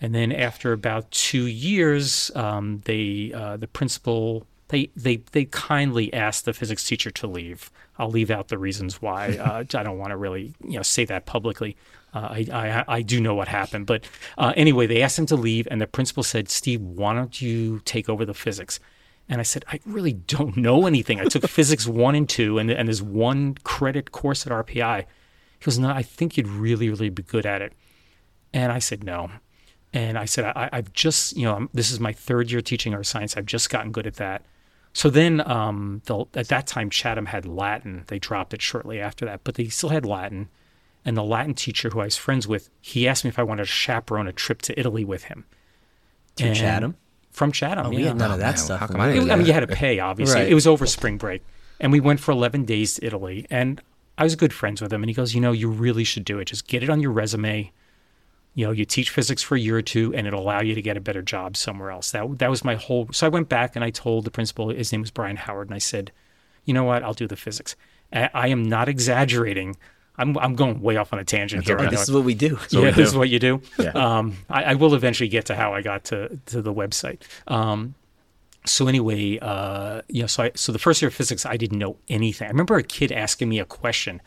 And 0.00 0.14
then 0.14 0.32
after 0.32 0.72
about 0.72 1.10
two 1.10 1.46
years, 1.46 2.30
um, 2.34 2.82
they 2.84 3.32
uh, 3.34 3.56
the 3.56 3.68
principal 3.68 4.46
they, 4.68 4.90
they 4.96 5.16
they 5.32 5.44
kindly 5.44 6.12
asked 6.12 6.44
the 6.44 6.52
physics 6.52 6.84
teacher 6.84 7.10
to 7.12 7.26
leave. 7.26 7.70
I'll 7.98 8.10
leave 8.10 8.30
out 8.30 8.48
the 8.48 8.58
reasons 8.58 9.00
why. 9.00 9.38
Uh, 9.44 9.58
I 9.58 9.82
don't 9.82 9.98
want 9.98 10.10
to 10.10 10.16
really 10.16 10.54
you 10.64 10.76
know 10.76 10.82
say 10.82 11.04
that 11.04 11.26
publicly. 11.26 11.76
Uh, 12.12 12.28
I, 12.30 12.46
I 12.52 12.84
I 12.96 13.02
do 13.02 13.20
know 13.20 13.34
what 13.34 13.48
happened, 13.48 13.86
but 13.86 14.04
uh, 14.38 14.52
anyway, 14.56 14.86
they 14.86 15.02
asked 15.02 15.18
him 15.18 15.26
to 15.26 15.36
leave, 15.36 15.68
and 15.70 15.80
the 15.80 15.86
principal 15.86 16.22
said, 16.22 16.48
"Steve, 16.48 16.80
why 16.80 17.14
don't 17.14 17.40
you 17.40 17.80
take 17.84 18.08
over 18.08 18.24
the 18.24 18.34
physics?" 18.34 18.80
And 19.28 19.40
I 19.40 19.44
said, 19.44 19.64
I 19.68 19.80
really 19.86 20.12
don't 20.12 20.56
know 20.56 20.86
anything. 20.86 21.18
I 21.20 21.24
took 21.24 21.46
physics 21.48 21.86
one 21.86 22.14
and 22.14 22.28
two, 22.28 22.58
and, 22.58 22.70
and 22.70 22.88
there's 22.88 23.02
one 23.02 23.54
credit 23.64 24.12
course 24.12 24.46
at 24.46 24.52
RPI. 24.52 25.00
He 25.00 25.64
goes, 25.64 25.78
No, 25.78 25.88
I 25.90 26.02
think 26.02 26.36
you'd 26.36 26.46
really, 26.48 26.90
really 26.90 27.08
be 27.08 27.22
good 27.22 27.46
at 27.46 27.62
it. 27.62 27.72
And 28.52 28.70
I 28.70 28.78
said, 28.78 29.02
No. 29.02 29.30
And 29.94 30.18
I 30.18 30.24
said, 30.24 30.44
I, 30.44 30.68
I've 30.72 30.92
just, 30.92 31.36
you 31.36 31.44
know, 31.44 31.54
I'm, 31.54 31.70
this 31.72 31.90
is 31.90 32.00
my 32.00 32.12
third 32.12 32.50
year 32.50 32.60
teaching 32.60 32.92
earth 32.94 33.06
science. 33.06 33.36
I've 33.36 33.46
just 33.46 33.70
gotten 33.70 33.92
good 33.92 34.06
at 34.06 34.16
that. 34.16 34.44
So 34.92 35.08
then, 35.08 35.40
um, 35.50 36.02
the, 36.04 36.26
at 36.34 36.48
that 36.48 36.66
time, 36.66 36.90
Chatham 36.90 37.26
had 37.26 37.46
Latin. 37.46 38.04
They 38.08 38.18
dropped 38.18 38.52
it 38.54 38.60
shortly 38.62 39.00
after 39.00 39.24
that, 39.24 39.42
but 39.44 39.54
they 39.54 39.66
still 39.68 39.88
had 39.88 40.04
Latin. 40.04 40.48
And 41.04 41.16
the 41.16 41.22
Latin 41.22 41.54
teacher 41.54 41.90
who 41.90 42.00
I 42.00 42.04
was 42.04 42.16
friends 42.16 42.46
with, 42.48 42.70
he 42.80 43.06
asked 43.08 43.24
me 43.24 43.28
if 43.28 43.38
I 43.38 43.42
wanted 43.42 43.62
to 43.64 43.68
chaperone 43.68 44.26
a 44.26 44.32
trip 44.32 44.62
to 44.62 44.78
Italy 44.78 45.04
with 45.04 45.24
him. 45.24 45.44
To 46.36 46.44
And- 46.44 46.56
Chatham? 46.56 46.96
From 47.34 47.52
Chatham, 47.52 47.86
Oh, 47.86 47.90
yeah. 47.90 47.96
we 47.96 48.04
had 48.04 48.16
none 48.16 48.30
of 48.30 48.36
oh, 48.36 48.40
that 48.40 48.54
man, 48.54 48.56
stuff. 48.56 48.80
how 48.80 48.86
come 48.86 49.00
I 49.00 49.12
didn't 49.12 49.28
It- 49.28 49.32
I 49.32 49.36
mean, 49.36 49.46
you 49.46 49.52
had 49.52 49.68
to 49.68 49.74
pay, 49.74 49.98
obviously. 49.98 50.40
Right. 50.40 50.48
It 50.50 50.54
was 50.54 50.66
over 50.66 50.86
spring 50.86 51.18
break. 51.18 51.42
And 51.80 51.90
we 51.92 52.00
went 52.00 52.20
for 52.20 52.30
11 52.32 52.64
days 52.64 52.94
to 52.94 53.04
Italy. 53.06 53.44
And 53.50 53.82
I 54.16 54.22
was 54.24 54.36
good 54.36 54.52
friends 54.52 54.80
with 54.80 54.92
him. 54.92 55.02
And 55.02 55.10
he 55.10 55.14
goes, 55.14 55.34
You 55.34 55.40
know, 55.40 55.52
you 55.52 55.68
really 55.68 56.04
should 56.04 56.24
do 56.24 56.38
it. 56.38 56.46
Just 56.46 56.66
get 56.68 56.82
it 56.82 56.88
on 56.90 57.00
your 57.00 57.10
resume. 57.10 57.70
you 58.56 58.64
know, 58.64 58.70
you 58.70 58.84
teach 58.84 59.10
physics 59.10 59.42
for 59.42 59.56
a 59.56 59.58
year 59.60 59.76
or 59.76 59.82
two, 59.82 60.14
and 60.14 60.28
it'll 60.28 60.40
allow 60.40 60.60
you 60.60 60.76
to 60.76 60.80
get 60.82 60.96
a 60.96 61.00
better 61.00 61.22
job 61.22 61.56
somewhere 61.56 61.90
else. 61.90 62.12
That 62.12 62.38
that 62.38 62.48
was 62.50 62.62
my 62.64 62.76
whole. 62.76 63.08
So 63.10 63.26
I 63.26 63.28
went 63.28 63.48
back 63.48 63.74
and 63.74 63.84
I 63.84 63.90
told 63.90 64.24
the 64.24 64.30
principal, 64.30 64.68
his 64.68 64.92
name 64.92 65.00
was 65.00 65.10
Brian 65.10 65.34
Howard, 65.36 65.66
and 65.68 65.74
I 65.74 65.78
said, 65.80 66.12
you 66.64 66.72
know 66.72 66.84
what, 66.84 67.02
I'll 67.02 67.14
do 67.14 67.26
the 67.26 67.34
physics. 67.34 67.74
I, 68.12 68.30
I 68.32 68.46
am 68.48 68.62
not 68.62 68.88
exaggerating. 68.88 69.76
I'm 70.16 70.38
I'm 70.38 70.54
going 70.54 70.80
way 70.80 70.96
off 70.96 71.12
on 71.12 71.18
a 71.18 71.24
tangent 71.24 71.64
here. 71.64 71.78
I 71.78 71.86
This 71.86 72.02
is 72.02 72.12
what 72.12 72.24
we 72.24 72.34
do. 72.34 72.58
yeah, 72.70 72.90
this 72.90 73.08
is 73.08 73.16
what 73.16 73.28
you 73.28 73.38
do. 73.38 73.60
Yeah. 73.78 73.90
Um, 73.90 74.36
I, 74.48 74.64
I 74.64 74.74
will 74.74 74.94
eventually 74.94 75.28
get 75.28 75.46
to 75.46 75.54
how 75.54 75.74
I 75.74 75.82
got 75.82 76.04
to 76.04 76.38
to 76.46 76.62
the 76.62 76.72
website. 76.72 77.22
Um, 77.48 77.94
so 78.66 78.86
anyway, 78.86 79.38
uh, 79.40 80.02
yeah. 80.08 80.26
So 80.26 80.44
I, 80.44 80.52
so 80.54 80.72
the 80.72 80.78
first 80.78 81.02
year 81.02 81.08
of 81.08 81.14
physics, 81.14 81.44
I 81.44 81.56
didn't 81.56 81.78
know 81.78 81.96
anything. 82.08 82.46
I 82.46 82.50
remember 82.50 82.76
a 82.76 82.82
kid 82.82 83.12
asking 83.12 83.48
me 83.48 83.58
a 83.58 83.64
question, 83.64 84.22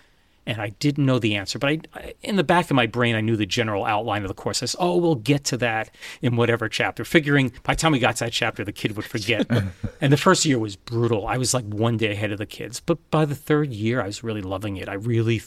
and 0.46 0.62
I 0.62 0.70
didn't 0.70 1.06
know 1.06 1.20
the 1.20 1.36
answer. 1.36 1.58
But 1.58 1.70
I, 1.70 1.80
I 1.96 2.14
in 2.22 2.36
the 2.36 2.44
back 2.44 2.70
of 2.70 2.76
my 2.76 2.86
brain, 2.86 3.16
I 3.16 3.22
knew 3.22 3.38
the 3.38 3.46
general 3.46 3.86
outline 3.86 4.24
of 4.24 4.28
the 4.28 4.36
course. 4.36 4.62
I 4.62 4.68
said, 4.68 4.78
"Oh, 4.82 4.98
we'll 4.98 5.16
get 5.16 5.46
to 5.46 5.58
that 5.58 5.90
in 6.22 6.36
whatever 6.36 6.68
chapter." 6.68 7.06
Figuring 7.06 7.54
by 7.64 7.74
the 7.74 7.80
time 7.80 7.94
we 7.94 8.00
got 8.00 8.18
to 8.18 8.26
that 8.26 8.34
chapter, 8.34 8.66
the 8.66 8.74
kid 8.74 8.98
would 8.98 9.06
forget. 9.06 9.48
and 10.02 10.14
the 10.14 10.18
first 10.18 10.46
year 10.46 10.60
was 10.60 10.76
brutal. 10.76 11.26
I 11.26 11.38
was 11.38 11.54
like 11.54 11.66
one 11.66 11.96
day 11.96 12.12
ahead 12.12 12.32
of 12.32 12.38
the 12.38 12.46
kids. 12.46 12.82
But 12.82 13.10
by 13.10 13.24
the 13.24 13.36
third 13.36 13.72
year, 13.72 14.02
I 14.02 14.08
was 14.08 14.22
really 14.22 14.42
loving 14.42 14.78
it. 14.78 14.90
I 14.90 14.96
really 14.96 15.42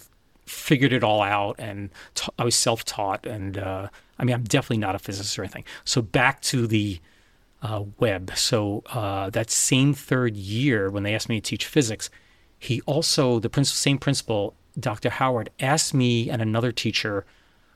figured 0.50 0.92
it 0.92 1.04
all 1.04 1.23
out 1.23 1.57
and 1.59 1.90
t- 2.14 2.28
I 2.38 2.45
was 2.45 2.54
self-taught 2.54 3.26
and 3.26 3.57
uh, 3.59 3.88
I 4.19 4.25
mean 4.25 4.35
I'm 4.35 4.45
definitely 4.45 4.78
not 4.78 4.95
a 4.95 4.99
physicist 4.99 5.38
or 5.38 5.42
anything. 5.42 5.64
So 5.85 6.02
back 6.02 6.40
to 6.42 6.66
the 6.66 7.00
uh, 7.62 7.85
web. 7.99 8.33
So 8.37 8.83
uh, 8.87 9.30
that 9.30 9.50
same 9.50 9.95
third 9.95 10.37
year 10.37 10.90
when 10.90 11.02
they 11.02 11.14
asked 11.14 11.28
me 11.28 11.40
to 11.40 11.50
teach 11.50 11.66
physics, 11.66 12.11
he 12.59 12.80
also 12.83 13.38
the 13.38 13.49
principal, 13.49 13.76
same 13.76 13.99
principal, 13.99 14.54
Dr. 14.78 15.11
Howard, 15.11 15.50
asked 15.61 15.95
me 15.95 16.30
and 16.30 16.42
another 16.42 16.73
teacher 16.73 17.25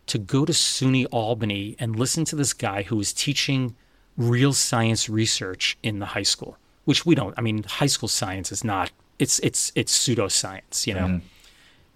to 0.06 0.18
go 0.18 0.44
to 0.44 0.52
SUNY 0.52 1.06
Albany 1.10 1.76
and 1.78 1.96
listen 1.96 2.24
to 2.26 2.36
this 2.36 2.52
guy 2.52 2.82
who 2.82 2.96
was 2.96 3.12
teaching 3.12 3.74
real 4.16 4.52
science 4.52 5.08
research 5.08 5.78
in 5.82 5.98
the 5.98 6.06
high 6.06 6.22
school, 6.22 6.58
which 6.84 7.06
we 7.06 7.14
don't. 7.14 7.34
I 7.38 7.40
mean, 7.40 7.62
high 7.64 7.86
school 7.86 8.08
science 8.08 8.52
is 8.52 8.62
not. 8.62 8.90
It's 9.18 9.38
it's 9.40 9.72
it's 9.74 9.96
pseudoscience, 9.96 10.86
you 10.86 10.94
know. 10.94 11.20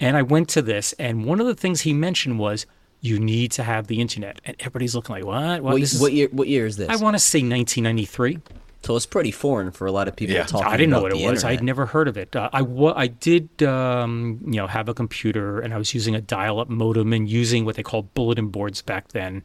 And 0.01 0.17
I 0.17 0.23
went 0.23 0.49
to 0.51 0.63
this, 0.63 0.93
and 0.95 1.25
one 1.25 1.41
of 1.41 1.47
the 1.47 1.55
things 1.55 1.81
he 1.81 1.93
mentioned 1.93 2.39
was 2.39 2.67
you 3.01 3.19
need 3.19 3.51
to 3.53 3.63
have 3.65 3.87
the 3.89 4.01
internet, 4.01 4.41
and 4.45 4.57
everybody's 4.61 4.95
looking 4.95 5.15
like, 5.15 5.25
what? 5.25 5.63
What, 5.63 5.73
What, 5.73 5.81
this 5.81 5.95
is, 5.95 6.01
what 6.01 6.13
year? 6.13 6.29
What 6.31 6.49
year 6.49 6.67
is 6.67 6.77
this? 6.77 6.89
I 6.89 6.97
want 6.97 7.15
to 7.15 7.19
say 7.21 7.39
1993. 7.41 8.39
so 8.85 8.95
it's 8.97 9.07
pretty 9.07 9.31
foreign 9.33 9.71
for 9.73 9.87
a 9.87 9.93
lot 9.93 10.07
of 10.09 10.15
people 10.17 10.35
Yeah. 10.37 10.45
talking. 10.45 10.67
I 10.69 10.77
didn't 10.77 10.91
know 10.91 11.03
what 11.03 11.13
it 11.13 11.19
the 11.19 11.25
was. 11.27 11.43
I'd 11.45 11.63
never 11.65 11.87
heard 11.87 12.07
of 12.09 12.17
it. 12.17 12.35
Uh, 12.37 12.49
I 12.53 12.63
I 12.97 13.07
did 13.09 13.63
um, 13.65 14.39
you 14.47 14.53
know 14.61 14.67
have 14.69 14.89
a 14.89 14.95
computer, 14.95 15.59
and 15.61 15.75
I 15.75 15.79
was 15.79 15.93
using 15.95 16.15
a 16.15 16.21
dial-up 16.21 16.69
modem 16.69 17.13
and 17.13 17.29
using 17.29 17.65
what 17.65 17.75
they 17.77 17.83
called 17.83 18.13
bulletin 18.15 18.49
boards 18.49 18.83
back 18.83 19.09
then. 19.09 19.43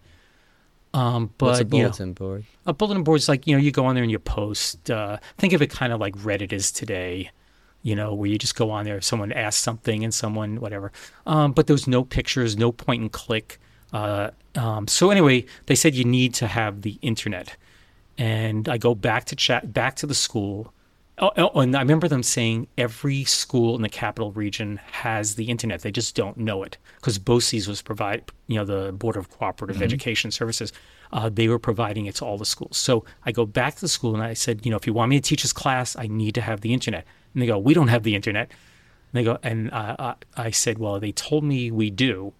Um, 0.93 1.31
but 1.39 1.45
What's 1.48 1.60
a 1.62 1.63
you 1.63 1.69
know, 1.69 1.77
bulletin 1.89 2.13
board? 2.13 2.43
a 2.67 2.74
bulletin 2.74 3.03
board's 3.03 3.27
like 3.27 3.48
you 3.48 3.55
know 3.55 3.62
you 3.62 3.72
go 3.72 3.86
on 3.86 3.95
there 3.95 4.03
and 4.03 4.12
you 4.12 4.19
post. 4.19 4.89
Uh, 4.91 5.17
think 5.39 5.53
of 5.53 5.62
it 5.63 5.72
kind 5.72 5.91
of 5.91 6.00
like 6.00 6.15
Reddit 6.17 6.53
is 6.53 6.72
today, 6.72 7.31
you 7.83 7.95
know, 7.95 8.13
where 8.13 8.29
you 8.29 8.37
just 8.37 8.55
go 8.55 8.71
on 8.71 8.85
there, 8.85 8.99
someone 9.01 9.31
asks 9.31 9.61
something 9.61 10.03
and 10.03 10.13
someone 10.13 10.59
whatever. 10.59 10.91
Um, 11.27 11.51
but 11.51 11.67
there 11.67 11.73
was 11.73 11.87
no 11.87 12.03
pictures, 12.03 12.57
no 12.57 12.71
point 12.71 13.01
and 13.01 13.11
click. 13.11 13.59
Uh, 13.91 14.31
um, 14.55 14.87
so 14.87 15.11
anyway, 15.11 15.45
they 15.67 15.75
said 15.75 15.93
you 15.93 16.05
need 16.05 16.33
to 16.35 16.47
have 16.47 16.81
the 16.81 16.97
internet, 17.01 17.55
and 18.17 18.67
I 18.67 18.77
go 18.77 18.95
back 18.95 19.25
to 19.25 19.35
chat 19.35 19.73
back 19.73 19.95
to 19.97 20.07
the 20.07 20.15
school. 20.15 20.73
Oh, 21.19 21.31
oh, 21.37 21.59
and 21.59 21.75
I 21.75 21.79
remember 21.79 22.07
them 22.07 22.23
saying 22.23 22.67
every 22.75 23.23
school 23.23 23.75
in 23.75 23.83
the 23.83 23.89
capital 23.89 24.31
region 24.31 24.77
has 24.91 25.35
the 25.35 25.45
internet. 25.45 25.81
They 25.81 25.91
just 25.91 26.15
don't 26.15 26.37
know 26.37 26.63
it 26.63 26.77
because 26.95 27.19
BOCES 27.19 27.67
was 27.67 27.83
provide, 27.83 28.23
you 28.47 28.55
know, 28.55 28.65
the 28.65 28.91
Board 28.93 29.15
of 29.15 29.29
Cooperative 29.29 29.79
Education 29.83 30.31
Services. 30.31 30.73
Uh, 31.11 31.29
they 31.29 31.47
were 31.47 31.59
providing 31.59 32.07
it 32.07 32.15
to 32.15 32.25
all 32.25 32.39
the 32.39 32.45
schools. 32.45 32.77
So 32.77 33.05
I 33.25 33.31
go 33.31 33.45
back 33.45 33.75
to 33.75 33.81
the 33.81 33.87
school 33.87 34.15
and 34.15 34.23
I 34.23 34.33
said, 34.33 34.65
you 34.65 34.71
know, 34.71 34.77
if 34.77 34.87
you 34.87 34.93
want 34.93 35.11
me 35.11 35.17
to 35.17 35.21
teach 35.21 35.43
this 35.43 35.53
class, 35.53 35.95
I 35.95 36.07
need 36.07 36.33
to 36.33 36.41
have 36.41 36.61
the 36.61 36.73
internet. 36.73 37.05
And 37.33 37.41
they 37.41 37.47
go, 37.47 37.57
we 37.57 37.73
don't 37.73 37.87
have 37.87 38.03
the 38.03 38.15
internet. 38.15 38.49
And 38.49 39.13
they 39.13 39.23
go, 39.23 39.37
and 39.43 39.71
uh, 39.71 39.95
I 39.99 40.15
I 40.35 40.51
said, 40.51 40.77
well, 40.77 40.99
they 40.99 41.11
told 41.11 41.43
me 41.43 41.71
we 41.71 41.89
do. 41.89 42.33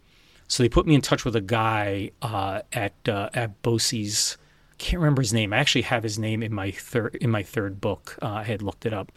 So 0.48 0.62
they 0.62 0.70
put 0.70 0.86
me 0.86 0.96
in 0.96 1.02
touch 1.02 1.26
with 1.26 1.36
a 1.36 1.42
guy 1.42 2.12
uh, 2.22 2.62
at 2.72 2.94
uh, 3.08 3.30
at 3.34 3.62
BOCES. 3.64 4.38
Can't 4.78 5.00
remember 5.00 5.22
his 5.22 5.34
name. 5.34 5.54
I 5.54 5.58
actually 5.58 5.84
have 5.84 6.04
his 6.04 6.20
name 6.20 6.44
in 6.44 6.54
my 6.54 6.72
third 6.72 7.16
in 7.22 7.30
my 7.30 7.44
third 7.44 7.80
book. 7.80 8.18
Uh, 8.22 8.28
I 8.28 8.44
had 8.44 8.62
looked 8.62 8.86
it 8.86 8.94
up, 8.94 9.12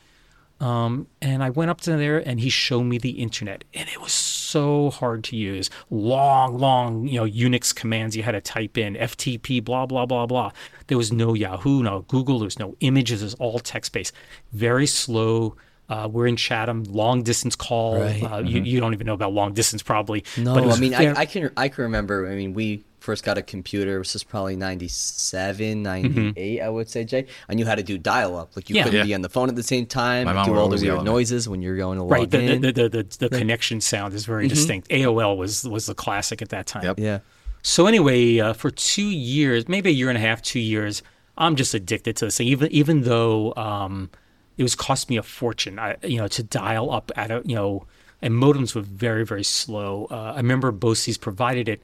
um, 0.61 1.07
and 1.21 1.43
I 1.43 1.51
went 1.51 1.71
up 1.71 1.83
to 1.83 1.97
there, 1.97 2.19
and 2.19 2.41
he 2.41 2.49
showed 2.49 2.85
me 2.85 2.97
the 2.97 3.11
internet, 3.11 3.65
and 3.75 3.89
it 3.91 4.01
was 4.01 4.13
so 4.13 4.91
hard 4.91 5.23
to 5.25 5.37
use. 5.37 5.69
Long, 5.91 6.59
long, 6.59 7.07
you 7.07 7.21
know, 7.21 7.27
Unix 7.27 7.75
commands 7.75 8.17
you 8.17 8.23
had 8.23 8.33
to 8.33 8.41
type 8.41 8.79
in 8.79 8.95
FTP, 8.95 9.63
blah 9.63 9.85
blah 9.85 10.07
blah 10.07 10.25
blah. 10.25 10.53
There 10.87 10.97
was 10.97 11.13
no 11.13 11.35
Yahoo, 11.35 11.83
no 11.83 12.03
Google. 12.09 12.39
There 12.39 12.47
was 12.47 12.59
no 12.59 12.75
images. 12.81 13.21
It 13.21 13.27
was 13.27 13.35
all 13.35 13.59
text 13.59 13.93
based. 13.93 14.15
Very 14.53 14.87
slow. 14.87 15.57
Uh, 15.89 16.09
we're 16.11 16.27
in 16.27 16.37
Chatham, 16.37 16.85
long 16.85 17.23
distance 17.23 17.55
call. 17.55 18.01
Right. 18.01 18.23
Uh, 18.23 18.39
you, 18.39 18.61
you 18.63 18.81
don't 18.81 18.93
even 18.93 19.07
know 19.07 19.15
about 19.15 19.33
long 19.33 19.53
distance, 19.53 19.83
probably. 19.83 20.25
No, 20.37 20.55
but 20.55 20.65
I 20.69 20.81
mean, 20.81 20.95
I, 20.95 21.15
I 21.15 21.27
can 21.27 21.51
I 21.57 21.69
can 21.69 21.85
remember. 21.85 22.29
I 22.29 22.35
mean, 22.35 22.55
we 22.55 22.83
first 23.07 23.25
got 23.25 23.39
a 23.39 23.43
computer. 23.43 23.99
This 23.99 24.15
was 24.15 24.25
probably 24.25 24.57
97, 24.57 25.83
98, 25.83 26.61
I 26.61 26.69
would 26.69 26.89
say, 26.91 27.05
Jay. 27.05 27.27
I 27.49 27.55
knew 27.55 27.65
how 27.65 27.75
to 27.75 27.83
do 27.83 27.97
dial 27.99 28.37
up. 28.37 28.55
Like 28.57 28.69
you 28.69 28.75
Mm-hmm. 28.75 28.77
Yeah. 28.79 28.85
couldn't 28.85 28.99
Yeah. 28.99 29.05
be 29.05 29.15
on 29.15 29.23
the 29.23 29.29
phone 29.29 29.49
at 29.49 29.57
the 29.57 29.63
same 29.63 29.87
time. 29.87 30.25
My 30.27 30.33
mom 30.33 30.45
do 30.47 30.51
all 30.53 30.57
the 30.57 30.63
always 30.63 30.83
yell 30.83 30.97
weird 30.97 31.07
noises 31.07 31.49
when 31.49 31.63
you're 31.63 31.77
going 31.77 31.99
to 31.99 32.03
log 32.05 32.13
right 32.13 32.31
the 32.31 32.41
in. 32.41 32.61
the, 32.63 32.73
the, 32.73 32.89
the, 32.89 33.29
the 33.29 33.29
connection 33.31 33.81
sound 33.81 34.13
is 34.15 34.25
very 34.27 34.49
distinct 34.49 34.89
aol 34.91 35.37
was 35.37 35.65
was 35.69 35.87
the 35.87 35.95
classic 35.95 36.43
at 36.43 36.49
that 36.51 36.67
time 36.67 36.83
Yep. 36.85 36.99
yeah. 36.99 37.19
so 37.63 37.87
anyway 37.87 38.39
uh, 38.41 38.53
for 38.53 38.71
two 38.71 39.09
years 39.11 39.69
maybe 39.69 39.89
a 39.91 39.93
year 39.93 40.09
and 40.09 40.19
a 40.19 40.21
half 40.21 40.43
two 40.43 40.61
years 40.61 41.03
i'm 41.39 41.55
just 41.57 41.73
addicted 41.75 42.17
to 42.17 42.25
this 42.27 42.37
thing 42.39 42.49
even 42.49 42.71
even 42.73 43.03
though 43.03 43.55
um, 43.57 44.11
it 44.59 44.63
was 44.63 44.75
cost 44.75 45.09
me 45.11 45.17
a 45.17 45.23
fortune 45.23 45.79
I, 45.79 45.97
you 46.03 46.19
know 46.19 46.29
to 46.29 46.43
dial 46.43 46.91
up 46.91 47.11
at 47.17 47.31
a 47.31 47.43
you 47.45 47.55
know 47.55 47.87
and 48.23 48.35
modems 48.35 48.75
were 48.75 48.83
very 48.83 49.25
very 49.25 49.45
slow 49.45 50.07
uh, 50.11 50.33
i 50.35 50.37
remember 50.39 50.73
BOCES 50.73 51.19
provided 51.21 51.69
it 51.69 51.81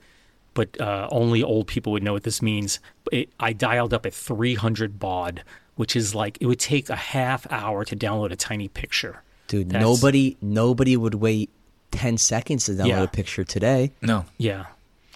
but 0.55 0.81
uh, 0.81 1.09
only 1.11 1.43
old 1.43 1.67
people 1.67 1.93
would 1.93 2.03
know 2.03 2.13
what 2.13 2.25
this 2.25 2.43
means. 2.43 2.79
It, 3.11 3.31
I 3.41 3.53
dialed 3.53 3.93
up 3.95 4.05
at 4.07 4.15
300 4.15 4.99
baud, 4.99 5.43
which 5.77 5.97
is 5.97 6.15
like 6.15 6.39
it 6.41 6.47
would 6.47 6.61
take 6.61 6.91
a 6.91 6.97
half 6.97 7.47
hour 7.51 7.85
to 7.85 7.97
download 7.97 8.33
a 8.33 8.37
tiny 8.37 8.69
picture. 8.69 9.23
Dude, 9.49 9.69
That's- 9.71 9.83
nobody 9.83 10.37
nobody 10.41 10.97
would 10.97 11.15
wait 11.15 11.51
10 11.91 12.17
seconds 12.19 12.65
to 12.67 12.73
download 12.73 12.87
Yeah. 12.87 13.03
a 13.03 13.09
picture 13.09 13.45
today. 13.45 13.93
No. 14.01 14.25
Yeah. 14.39 14.67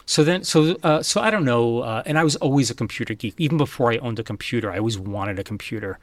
So 0.08 0.22
then, 0.22 0.44
so 0.44 0.76
uh, 0.82 1.02
so 1.02 1.20
I 1.20 1.30
don't 1.30 1.44
know, 1.44 1.80
uh, 1.80 2.02
and 2.06 2.16
I 2.18 2.22
was 2.24 2.36
always 2.36 2.70
a 2.70 2.74
computer 2.74 3.12
geek. 3.14 3.34
Even 3.38 3.58
before 3.58 3.92
I 3.92 3.96
owned 3.98 4.18
a 4.20 4.22
computer, 4.22 4.70
I 4.70 4.78
always 4.78 4.96
wanted 4.98 5.38
a 5.40 5.42
computer, 5.44 5.98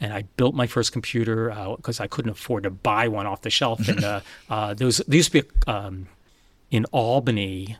and 0.00 0.12
I 0.12 0.22
built 0.36 0.56
my 0.56 0.66
first 0.66 0.90
computer 0.92 1.54
because 1.76 2.00
I 2.00 2.08
couldn't 2.08 2.32
afford 2.32 2.64
to 2.64 2.70
buy 2.70 3.06
one 3.06 3.26
off 3.26 3.42
the 3.42 3.50
shelf. 3.50 3.86
And 3.88 4.02
uh, 4.02 4.20
uh, 4.50 4.74
there 4.74 4.86
was 4.86 4.96
there 5.06 5.16
used 5.18 5.30
to 5.32 5.42
be 5.42 5.48
a, 5.68 5.70
um, 5.72 6.08
in 6.72 6.84
Albany, 6.86 7.76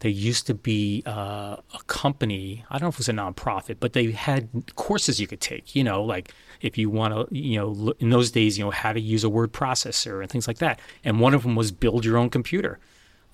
there 0.00 0.10
used 0.10 0.46
to 0.46 0.54
be 0.54 1.02
uh, 1.06 1.56
a 1.74 1.82
company. 1.86 2.64
I 2.70 2.74
don't 2.74 2.82
know 2.82 2.88
if 2.88 2.96
it 2.96 3.00
was 3.00 3.08
a 3.08 3.12
nonprofit, 3.12 3.76
but 3.80 3.92
they 3.92 4.10
had 4.12 4.48
courses 4.74 5.20
you 5.20 5.26
could 5.26 5.40
take. 5.40 5.76
You 5.76 5.84
know, 5.84 6.02
like 6.02 6.32
if 6.60 6.76
you 6.76 6.90
want 6.90 7.14
to, 7.14 7.34
you 7.34 7.58
know, 7.58 7.92
in 7.98 8.10
those 8.10 8.30
days, 8.30 8.58
you 8.58 8.64
know, 8.64 8.70
how 8.70 8.92
to 8.92 9.00
use 9.00 9.24
a 9.24 9.28
word 9.28 9.52
processor 9.52 10.20
and 10.22 10.30
things 10.30 10.48
like 10.48 10.58
that. 10.58 10.80
And 11.04 11.20
one 11.20 11.34
of 11.34 11.42
them 11.42 11.54
was 11.54 11.70
build 11.70 12.04
your 12.04 12.16
own 12.16 12.30
computer. 12.30 12.78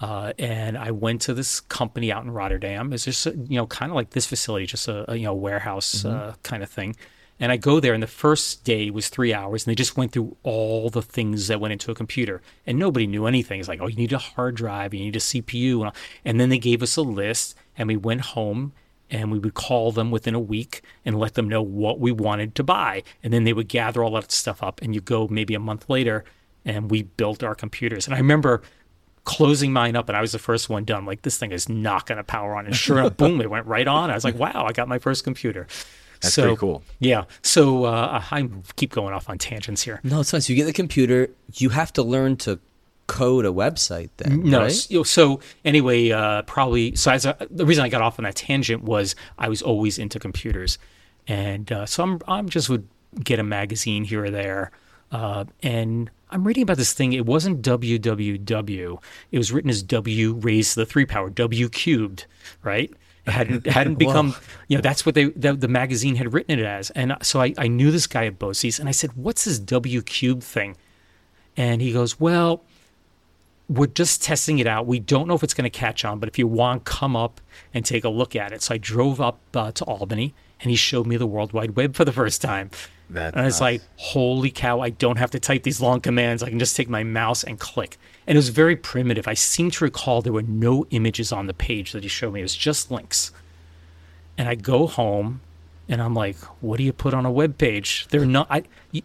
Uh, 0.01 0.33
and 0.39 0.77
I 0.77 0.91
went 0.91 1.23
to 1.23 1.35
this 1.35 1.61
company 1.61 2.13
out 2.13 2.25
in 2.25 2.31
Rotterdam. 2.31 2.93
It's 2.93 3.05
just, 3.05 3.27
you 3.27 3.57
know, 3.57 3.67
kind 3.67 3.91
of 3.91 3.97
like 3.97 4.11
this 4.11 4.27
facility, 4.27 4.67
just 4.67 4.89
a, 4.89 5.11
a 5.11 5.17
you 5.17 5.25
know 5.25 5.35
warehouse 5.35 6.05
uh, 6.05 6.35
kind 6.43 6.63
of 6.63 6.69
thing. 6.69 6.97
And 7.39 7.53
I 7.53 7.57
go 7.57 7.81
there, 7.81 7.93
and 7.93 8.03
the 8.03 8.07
first 8.07 8.65
day 8.65 8.91
was 8.91 9.09
three 9.09 9.35
hours, 9.35 9.65
and 9.65 9.71
they 9.71 9.75
just 9.75 9.97
went 9.97 10.13
through 10.13 10.37
all 10.43 10.89
the 10.89 11.03
things 11.03 11.49
that 11.49 11.61
went 11.61 11.73
into 11.73 11.91
a 11.91 11.95
computer, 11.95 12.41
and 12.67 12.79
nobody 12.79 13.07
knew 13.07 13.27
anything. 13.27 13.61
It's 13.61 13.69
like, 13.69 13.81
oh, 13.81 13.89
you 13.89 13.97
need 13.97 14.13
a 14.13 14.19
hard 14.19 14.55
drive, 14.55 14.95
you 14.95 15.01
need 15.01 15.17
a 15.17 15.21
CPU, 15.21 15.93
and, 16.25 16.41
then 16.41 16.49
they 16.49 16.59
gave 16.59 16.83
us 16.83 16.97
a 16.97 17.03
list, 17.03 17.55
and 17.77 17.89
we 17.89 17.97
went 17.97 18.23
home, 18.23 18.73
and 19.11 19.31
we 19.31 19.39
would 19.39 19.55
call 19.55 19.93
them 19.93 20.11
within 20.11 20.35
a 20.35 20.41
week 20.41 20.83
and 21.05 21.19
let 21.19 21.35
them 21.35 21.49
know 21.49 21.63
what 21.63 22.01
we 22.01 22.11
wanted 22.11 22.55
to 22.55 22.65
buy, 22.65 23.03
and 23.23 23.33
then 23.33 23.45
they 23.45 23.53
would 23.53 23.69
gather 23.69 24.03
all 24.03 24.13
that 24.13 24.33
stuff 24.33 24.63
up, 24.63 24.81
and 24.81 24.95
you 24.95 25.03
go 25.03 25.29
maybe 25.29 25.55
a 25.55 25.61
month 25.61 25.91
later, 25.91 26.25
and 26.65 26.91
we 26.91 27.03
built 27.03 27.43
our 27.43 27.55
computers. 27.55 28.07
And 28.07 28.15
I 28.15 28.19
remember 28.19 28.63
closing 29.27 29.73
mine 29.73 29.97
up 29.97 30.09
and 30.09 30.17
I 30.17 30.21
was 30.21 30.33
the 30.33 30.39
first 30.39 30.71
one 30.71 30.85
done. 30.85 31.05
Like 31.05 31.23
this 31.23 31.37
thing 31.37 31.53
is 31.53 31.69
not 31.69 32.07
going 32.07 32.17
to 32.17 32.25
power 32.25 32.57
on. 32.57 32.65
And 32.65 32.75
sure 32.75 32.99
enough, 32.99 33.17
boom, 33.17 33.41
it 33.41 33.51
went 33.51 33.67
right 33.67 33.87
on. 33.87 34.11
I 34.11 34.15
was 34.15 34.25
like, 34.25 34.39
wow, 34.39 34.65
I 34.67 34.73
got 34.73 34.89
my 34.89 34.99
first 34.99 35.25
computer. 35.25 35.67
That's 36.21 36.35
so, 36.35 36.43
pretty 36.43 36.57
cool. 36.57 36.83
Yeah. 36.99 37.25
So 37.43 37.85
uh, 37.85 38.23
I 38.31 38.49
keep 38.77 38.93
going 38.93 39.13
off 39.15 39.29
on 39.29 39.39
tangents 39.39 39.83
here. 39.83 40.01
No, 40.05 40.21
it's 40.21 40.31
fine. 40.31 40.41
So 40.41 40.53
you 40.53 40.57
get 40.57 40.67
the 40.67 40.73
computer, 40.73 41.29
you 41.55 41.69
have 41.71 41.93
to 41.95 42.03
learn 42.03 42.37
to 42.39 42.59
code 43.07 43.45
a 43.47 43.51
website 43.51 44.11
then, 44.17 44.43
No. 44.43 44.61
right? 44.63 44.71
s- 44.71 44.89
So 45.09 45.41
anyway, 45.65 46.11
uh, 46.11 46.43
probably. 46.43 46.97
So 46.97 47.11
as 47.13 47.25
a, 47.25 47.37
the 47.51 47.65
reason 47.67 47.85
I 47.85 47.89
got 47.89 48.03
off 48.03 48.19
on 48.19 48.25
that 48.25 48.35
tangent 48.35 48.83
was 48.83 49.15
I 49.39 49.49
was 49.49 49.63
always 49.63 49.99
into 49.99 50.19
computers, 50.19 50.79
and 51.29 51.71
uh, 51.71 51.87
so 51.87 52.03
I'm 52.03 52.21
I'm 52.27 52.49
just 52.49 52.69
would 52.69 52.87
get 53.23 53.39
a 53.39 53.45
magazine 53.45 54.05
here 54.05 54.25
or 54.25 54.31
there. 54.31 54.71
Uh, 55.13 55.45
and 55.63 56.11
I'm 56.31 56.43
reading 56.45 56.65
about 56.65 56.79
this 56.79 56.93
thing. 56.93 57.13
It 57.13 57.27
wasn't 57.27 57.63
www. 57.63 58.99
It 59.31 59.39
was 59.39 59.53
written 59.53 59.71
as 59.71 59.83
W 59.83 60.33
raised 60.35 60.75
to 60.75 60.81
the 60.81 60.87
three 60.87 61.07
power, 61.07 61.31
W 61.31 61.69
cubed, 61.69 62.27
right? 62.65 62.93
Hadn't 63.27 63.67
hadn't 63.67 63.95
become, 63.99 64.35
you 64.69 64.77
know, 64.77 64.83
that's 64.83 65.05
what 65.05 65.15
they 65.15 65.25
the, 65.27 65.55
the 65.55 65.69
magazine 65.69 66.17
had 66.17 66.33
written 66.33 66.59
it 66.59 66.65
as. 66.65 66.91
And 66.91 67.17
so 67.23 67.41
I, 67.41 67.55
I 67.59 67.69
knew 67.69 67.91
this 67.91 68.07
guy 68.07 68.27
at 68.27 68.39
BOCES, 68.39 68.79
and 68.79 68.89
I 68.89 68.93
said, 68.93 69.13
"What's 69.15 69.45
this 69.45 69.59
W 69.59 70.03
cube 70.03 70.43
thing?" 70.43 70.77
And 71.57 71.81
he 71.81 71.93
goes, 71.93 72.21
"Well." 72.21 72.63
We're 73.69 73.89
just 73.89 74.23
testing 74.23 74.61
it 74.61 74.69
out. 74.69 74.87
We 74.87 75.01
don't 75.01 75.27
know 75.27 75.35
if 75.35 75.43
it's 75.43 75.53
going 75.53 75.69
to 75.69 75.71
catch 75.77 76.05
on, 76.05 76.21
but 76.21 76.29
if 76.29 76.39
you 76.39 76.47
want, 76.47 76.85
come 76.85 77.17
up 77.17 77.41
and 77.75 77.85
take 77.85 78.05
a 78.05 78.09
look 78.09 78.37
at 78.37 78.53
it. 78.53 78.63
So 78.63 78.77
I 78.77 78.79
drove 78.79 79.21
up 79.21 79.41
uh, 79.57 79.73
to 79.73 79.85
Albany, 79.87 80.35
and 80.61 80.71
he 80.71 80.77
showed 80.77 81.07
me 81.07 81.17
the 81.17 81.27
World 81.27 81.53
Wide 81.53 81.77
Web 81.77 81.95
for 81.95 82.05
the 82.05 82.13
first 82.13 82.41
time. 82.43 82.71
That- 83.11 83.37
and 83.37 83.47
it's 83.47 83.61
uh, 83.61 83.65
like, 83.65 83.83
holy 83.97 84.51
cow, 84.51 84.81
I 84.81 84.91
don't 84.91 85.19
have 85.19 85.31
to 85.33 85.41
type 85.41 85.63
these 85.63 85.81
long 85.81 86.01
commands. 86.01 86.43
I 86.43 86.49
can 86.49 86.59
just 86.59 86.77
take 86.77 86.89
my 86.89 87.05
mouse 87.05 87.45
and 87.45 87.59
click. 87.59 87.99
And 88.27 88.37
it 88.37 88.39
was 88.39 88.49
very 88.49 88.75
primitive. 88.75 89.29
I 89.29 89.35
seem 89.35 89.71
to 89.73 89.85
recall 89.85 90.23
there 90.23 90.33
were 90.33 90.43
no 90.43 90.87
images 90.91 91.31
on 91.31 91.47
the 91.47 91.55
page 91.55 91.93
that 91.93 92.03
he 92.03 92.09
showed 92.09 92.33
me, 92.33 92.41
it 92.41 92.45
was 92.45 92.57
just 92.57 92.91
links. 92.91 93.31
And 94.37 94.49
I 94.49 94.55
go 94.55 94.87
home 94.87 95.41
and 95.89 96.03
I'm 96.03 96.15
like, 96.15 96.37
what 96.61 96.79
do 96.79 96.83
you 96.83 96.93
put 96.93 97.15
on 97.15 97.25
a 97.25 97.31
web 97.31 97.59
page? 97.59 98.07
There 98.11 98.23
are 98.23 98.27
no, 98.27 98.47
I, 98.51 98.65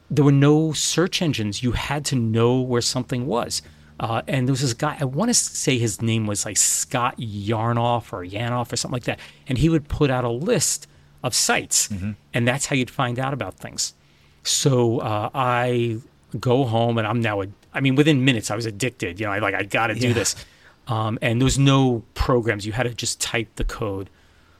there 0.09 0.25
were 0.25 0.31
no 0.31 0.73
search 0.73 1.21
engines. 1.21 1.61
You 1.61 1.73
had 1.73 2.03
to 2.05 2.15
know 2.15 2.59
where 2.59 2.81
something 2.81 3.27
was. 3.27 3.61
Uh, 3.99 4.23
and 4.27 4.47
there 4.47 4.51
was 4.53 4.61
this 4.61 4.73
guy, 4.73 4.97
I 4.99 5.05
want 5.05 5.29
to 5.29 5.33
say 5.35 5.77
his 5.77 6.01
name 6.01 6.25
was 6.25 6.43
like 6.43 6.57
Scott 6.57 7.19
Yarnoff 7.19 8.11
or 8.11 8.25
Yanoff 8.25 8.73
or 8.73 8.75
something 8.75 8.93
like 8.93 9.03
that. 9.03 9.19
And 9.47 9.59
he 9.59 9.69
would 9.69 9.87
put 9.87 10.09
out 10.09 10.23
a 10.23 10.29
list 10.29 10.87
of 11.23 11.33
sites, 11.35 11.89
and 12.33 12.47
that's 12.47 12.65
how 12.65 12.75
you'd 12.75 12.89
find 12.89 13.19
out 13.19 13.33
about 13.33 13.55
things. 13.55 13.93
So 14.43 14.99
uh, 14.99 15.29
I 15.33 15.97
go 16.39 16.65
home, 16.65 16.97
and 16.97 17.07
I'm 17.07 17.21
now, 17.21 17.41
a, 17.41 17.47
I 17.73 17.79
mean, 17.81 17.95
within 17.95 18.25
minutes, 18.25 18.49
I 18.51 18.55
was 18.55 18.65
addicted. 18.65 19.19
You 19.19 19.27
know, 19.27 19.31
I 19.31 19.39
like, 19.39 19.53
I 19.53 19.63
got 19.63 19.87
to 19.87 19.95
do 19.95 20.13
this. 20.13 20.35
Um, 20.87 21.19
and 21.21 21.39
there 21.39 21.45
was 21.45 21.59
no 21.59 22.03
programs. 22.15 22.65
You 22.65 22.73
had 22.73 22.83
to 22.83 22.93
just 22.93 23.21
type 23.21 23.47
the 23.55 23.63
code. 23.63 24.09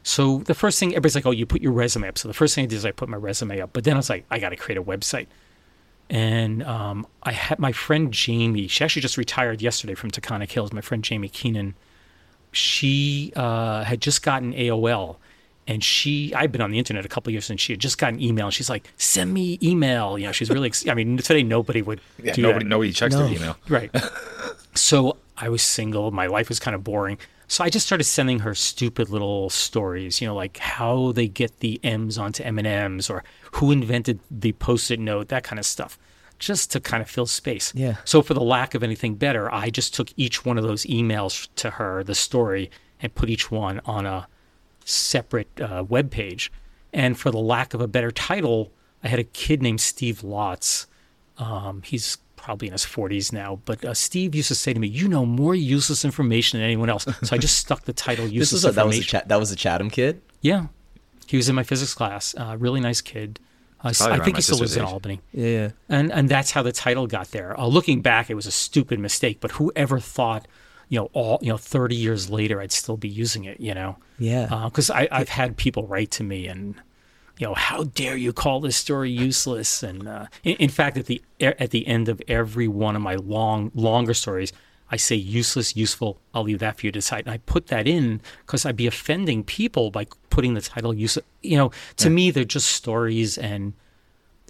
So 0.04 0.40
the 0.40 0.54
first 0.54 0.80
thing, 0.80 0.92
everybody's 0.92 1.16
like, 1.16 1.26
oh, 1.26 1.32
you 1.32 1.46
put 1.46 1.62
your 1.62 1.72
resume 1.72 2.08
up. 2.08 2.18
So 2.18 2.28
the 2.28 2.34
first 2.34 2.56
thing 2.56 2.64
I 2.64 2.68
did 2.68 2.76
is 2.76 2.86
I 2.86 2.92
put 2.92 3.10
my 3.10 3.18
resume 3.18 3.60
up. 3.60 3.72
But 3.74 3.84
then 3.84 3.96
I 3.96 3.98
was 3.98 4.10
like, 4.10 4.26
I 4.32 4.40
got 4.40 4.50
to 4.50 4.56
create 4.56 4.78
a 4.78 4.84
website. 4.84 5.28
And 6.10 6.64
um, 6.64 7.08
I 7.24 7.32
had 7.32 7.60
my 7.60 7.72
friend 7.72 8.12
Jamie, 8.12 8.68
she 8.68 8.84
actually 8.84 9.02
just 9.02 9.18
retired 9.18 9.62
yesterday 9.62 9.94
from 9.94 10.12
Taconic 10.12 10.52
Hills. 10.52 10.74
My 10.74 10.82
friend 10.82 11.04
Jamie 11.04 11.30
Keenan, 11.30 11.76
she 12.52 13.32
uh, 13.36 13.84
had 13.84 14.02
just 14.02 14.22
gotten 14.22 14.54
AOL. 14.54 15.18
And 15.68 15.84
she, 15.84 16.34
I've 16.34 16.52
been 16.52 16.62
on 16.62 16.72
the 16.72 16.80
internet 16.80 17.06
a 17.06 17.08
couple 17.08 17.30
of 17.30 17.34
years, 17.34 17.50
and 17.50 17.60
she 17.60 17.74
had 17.74 17.80
just 17.80 17.98
gotten 17.98 18.20
email. 18.22 18.46
And 18.48 18.54
she's 18.54 18.70
like, 18.70 18.92
"Send 18.98 19.34
me 19.34 19.60
email." 19.62 20.18
You 20.18 20.26
know, 20.26 20.32
she's 20.32 20.50
really. 20.50 20.68
Ex- 20.68 20.88
I 20.88 20.94
mean, 20.96 21.18
today 21.18 21.44
nobody 21.44 21.82
would 21.82 22.02
Yeah, 22.22 22.34
do 22.34 22.42
nobody 22.42 22.66
that. 22.66 22.70
nobody 22.70 22.92
checks 22.92 23.14
No. 23.16 23.26
their 23.28 23.36
email. 23.36 23.58
Right. 23.70 23.92
so 24.76 25.18
I 25.38 25.50
was 25.50 25.62
single. 25.62 26.12
My 26.12 26.28
life 26.28 26.50
was 26.50 26.60
kind 26.60 26.76
of 26.76 26.84
boring. 26.84 27.18
So 27.48 27.64
I 27.64 27.70
just 27.70 27.86
started 27.86 28.06
sending 28.06 28.40
her 28.40 28.56
stupid 28.56 29.10
little 29.10 29.50
stories, 29.50 30.22
you 30.22 30.28
know, 30.28 30.34
like 30.36 30.58
how 30.58 31.12
they 31.12 31.28
get 31.28 31.60
the 31.60 31.80
M's 31.84 32.18
onto 32.18 32.44
M 32.44 32.58
and 32.58 32.68
M's, 32.68 33.10
or 33.10 33.24
who 33.54 33.72
invented 33.72 34.20
the 34.32 34.54
post-it 34.54 35.00
note, 35.02 35.28
that 35.28 35.44
kind 35.44 35.60
of 35.60 35.66
stuff, 35.66 36.00
just 36.40 36.72
to 36.72 36.80
kind 36.80 37.02
of 37.04 37.10
fill 37.10 37.26
space. 37.26 37.74
Yeah. 37.76 37.98
So 38.06 38.22
for 38.22 38.34
the 38.34 38.42
lack 38.42 38.74
of 38.74 38.84
anything 38.84 39.16
better, 39.16 39.54
I 39.54 39.70
just 39.70 39.94
took 39.94 40.10
each 40.16 40.46
one 40.46 40.58
of 40.58 40.64
those 40.64 40.86
emails 40.86 41.50
to 41.58 41.72
her, 41.72 42.06
the 42.06 42.16
story, 42.16 42.72
and 43.02 43.14
put 43.14 43.30
each 43.30 43.52
one 43.52 43.82
on 43.86 44.06
a 44.06 44.28
separate 44.86 45.50
uh, 45.60 45.84
web 45.88 46.12
page. 46.12 46.52
And 46.94 47.18
for 47.18 47.32
the 47.32 47.38
lack 47.40 47.74
of 47.74 47.82
a 47.82 47.88
better 47.88 48.12
title, 48.12 48.72
I 49.04 49.08
had 49.08 49.20
a 49.20 49.24
kid 49.24 49.62
named 49.62 49.82
Steve 49.82 50.22
Lotz. 50.22 50.86
Um, 51.38 51.82
he's 51.84 52.18
probably 52.36 52.68
in 52.68 52.72
his 52.74 52.84
40s 52.86 53.32
now, 53.32 53.60
but 53.66 53.84
uh, 53.86 53.94
Steve 53.94 54.36
used 54.36 54.48
to 54.50 54.56
say 54.56 54.74
to 54.74 54.80
me, 54.80 54.88
"You 54.88 55.08
know 55.08 55.26
more 55.26 55.56
useless 55.56 56.04
information 56.04 56.60
than 56.60 56.66
anyone 56.66 56.90
else." 56.90 57.06
So 57.24 57.36
I 57.36 57.38
just 57.38 57.58
stuck 57.66 57.86
the 57.86 57.94
title 57.94 58.26
This 58.26 58.34
"useless 58.34 58.64
was 58.64 58.74
a, 58.74 58.76
that 58.76 58.86
was 58.86 58.96
a 58.96 59.00
information." 59.00 59.28
That 59.30 59.40
was 59.40 59.52
a 59.52 59.56
Chatham 59.56 59.90
kid. 59.90 60.22
yeah, 60.42 60.68
he 61.28 61.38
was 61.38 61.48
in 61.50 61.56
my 61.56 61.64
physics 61.64 61.94
class. 61.94 62.36
Uh, 62.38 62.56
really 62.60 62.80
nice 62.82 63.00
kid. 63.02 63.40
Uh, 63.84 63.94
I 64.02 64.20
think 64.20 64.36
he 64.36 64.42
still 64.44 64.58
lives 64.60 64.74
sister's 64.74 64.78
in. 64.78 64.84
Albany 64.94 65.22
Yeah. 65.32 65.70
and 65.90 66.12
and 66.12 66.30
that's 66.30 66.52
how 66.52 66.62
the 66.62 66.72
title 66.72 67.08
got 67.08 67.32
there. 67.32 67.60
Uh, 67.60 67.66
looking 67.66 68.02
back, 68.02 68.30
it 68.30 68.36
was 68.36 68.46
a 68.46 68.52
stupid 68.52 69.00
mistake, 69.00 69.38
but 69.40 69.52
whoever 69.52 70.00
thought, 70.00 70.48
you 70.92 71.00
know, 71.00 71.10
all 71.14 71.40
you 71.42 71.48
know, 71.48 71.58
thirty 71.58 71.96
years 71.96 72.30
later, 72.30 72.60
I'd 72.60 72.74
still 72.74 72.98
be 72.98 73.08
using 73.08 73.46
it, 73.46 73.62
you 73.62 73.74
know? 73.74 73.96
Yeah. 74.20 74.66
Because 74.66 74.90
I 74.92 75.08
I've 75.10 75.30
had 75.30 75.56
people 75.56 75.88
write 75.88 76.12
to 76.12 76.24
me 76.24 76.48
and, 76.48 76.76
you 77.38 77.48
know, 77.48 77.54
how 77.54 77.86
dare 77.86 78.18
you 78.18 78.34
call 78.34 78.60
this 78.60 78.76
story 78.76 79.10
useless? 79.10 79.84
And 79.84 80.06
uh, 80.06 80.26
in, 80.44 80.58
in 80.58 80.70
fact, 80.70 80.98
at 80.98 81.06
the 81.06 81.22
at 81.40 81.70
the 81.72 81.88
end 81.88 82.10
of 82.10 82.22
every 82.28 82.68
one 82.68 82.98
of 82.98 83.02
my 83.02 83.16
long 83.16 83.72
longer 83.74 84.14
stories. 84.14 84.52
I 84.94 84.98
say 84.98 85.16
useless, 85.16 85.78
useful. 85.78 86.20
I'll 86.34 86.44
leave 86.44 86.60
that 86.60 86.78
for 86.78 86.86
you 86.86 86.92
to 86.92 87.00
decide. 87.00 87.24
And 87.26 87.34
I 87.34 87.38
put 87.38 87.68
that 87.68 87.88
in 87.88 88.20
because 88.46 88.66
I'd 88.66 88.76
be 88.76 88.88
offending 88.88 89.42
people 89.46 89.90
by 89.90 90.06
putting 90.30 90.54
the 90.54 90.60
title 90.60 90.94
useless. 90.94 91.26
You 91.42 91.56
know, 91.56 91.72
to 91.96 92.10
me, 92.10 92.30
they're 92.30 92.44
just 92.44 92.68
stories, 92.68 93.38
and 93.38 93.72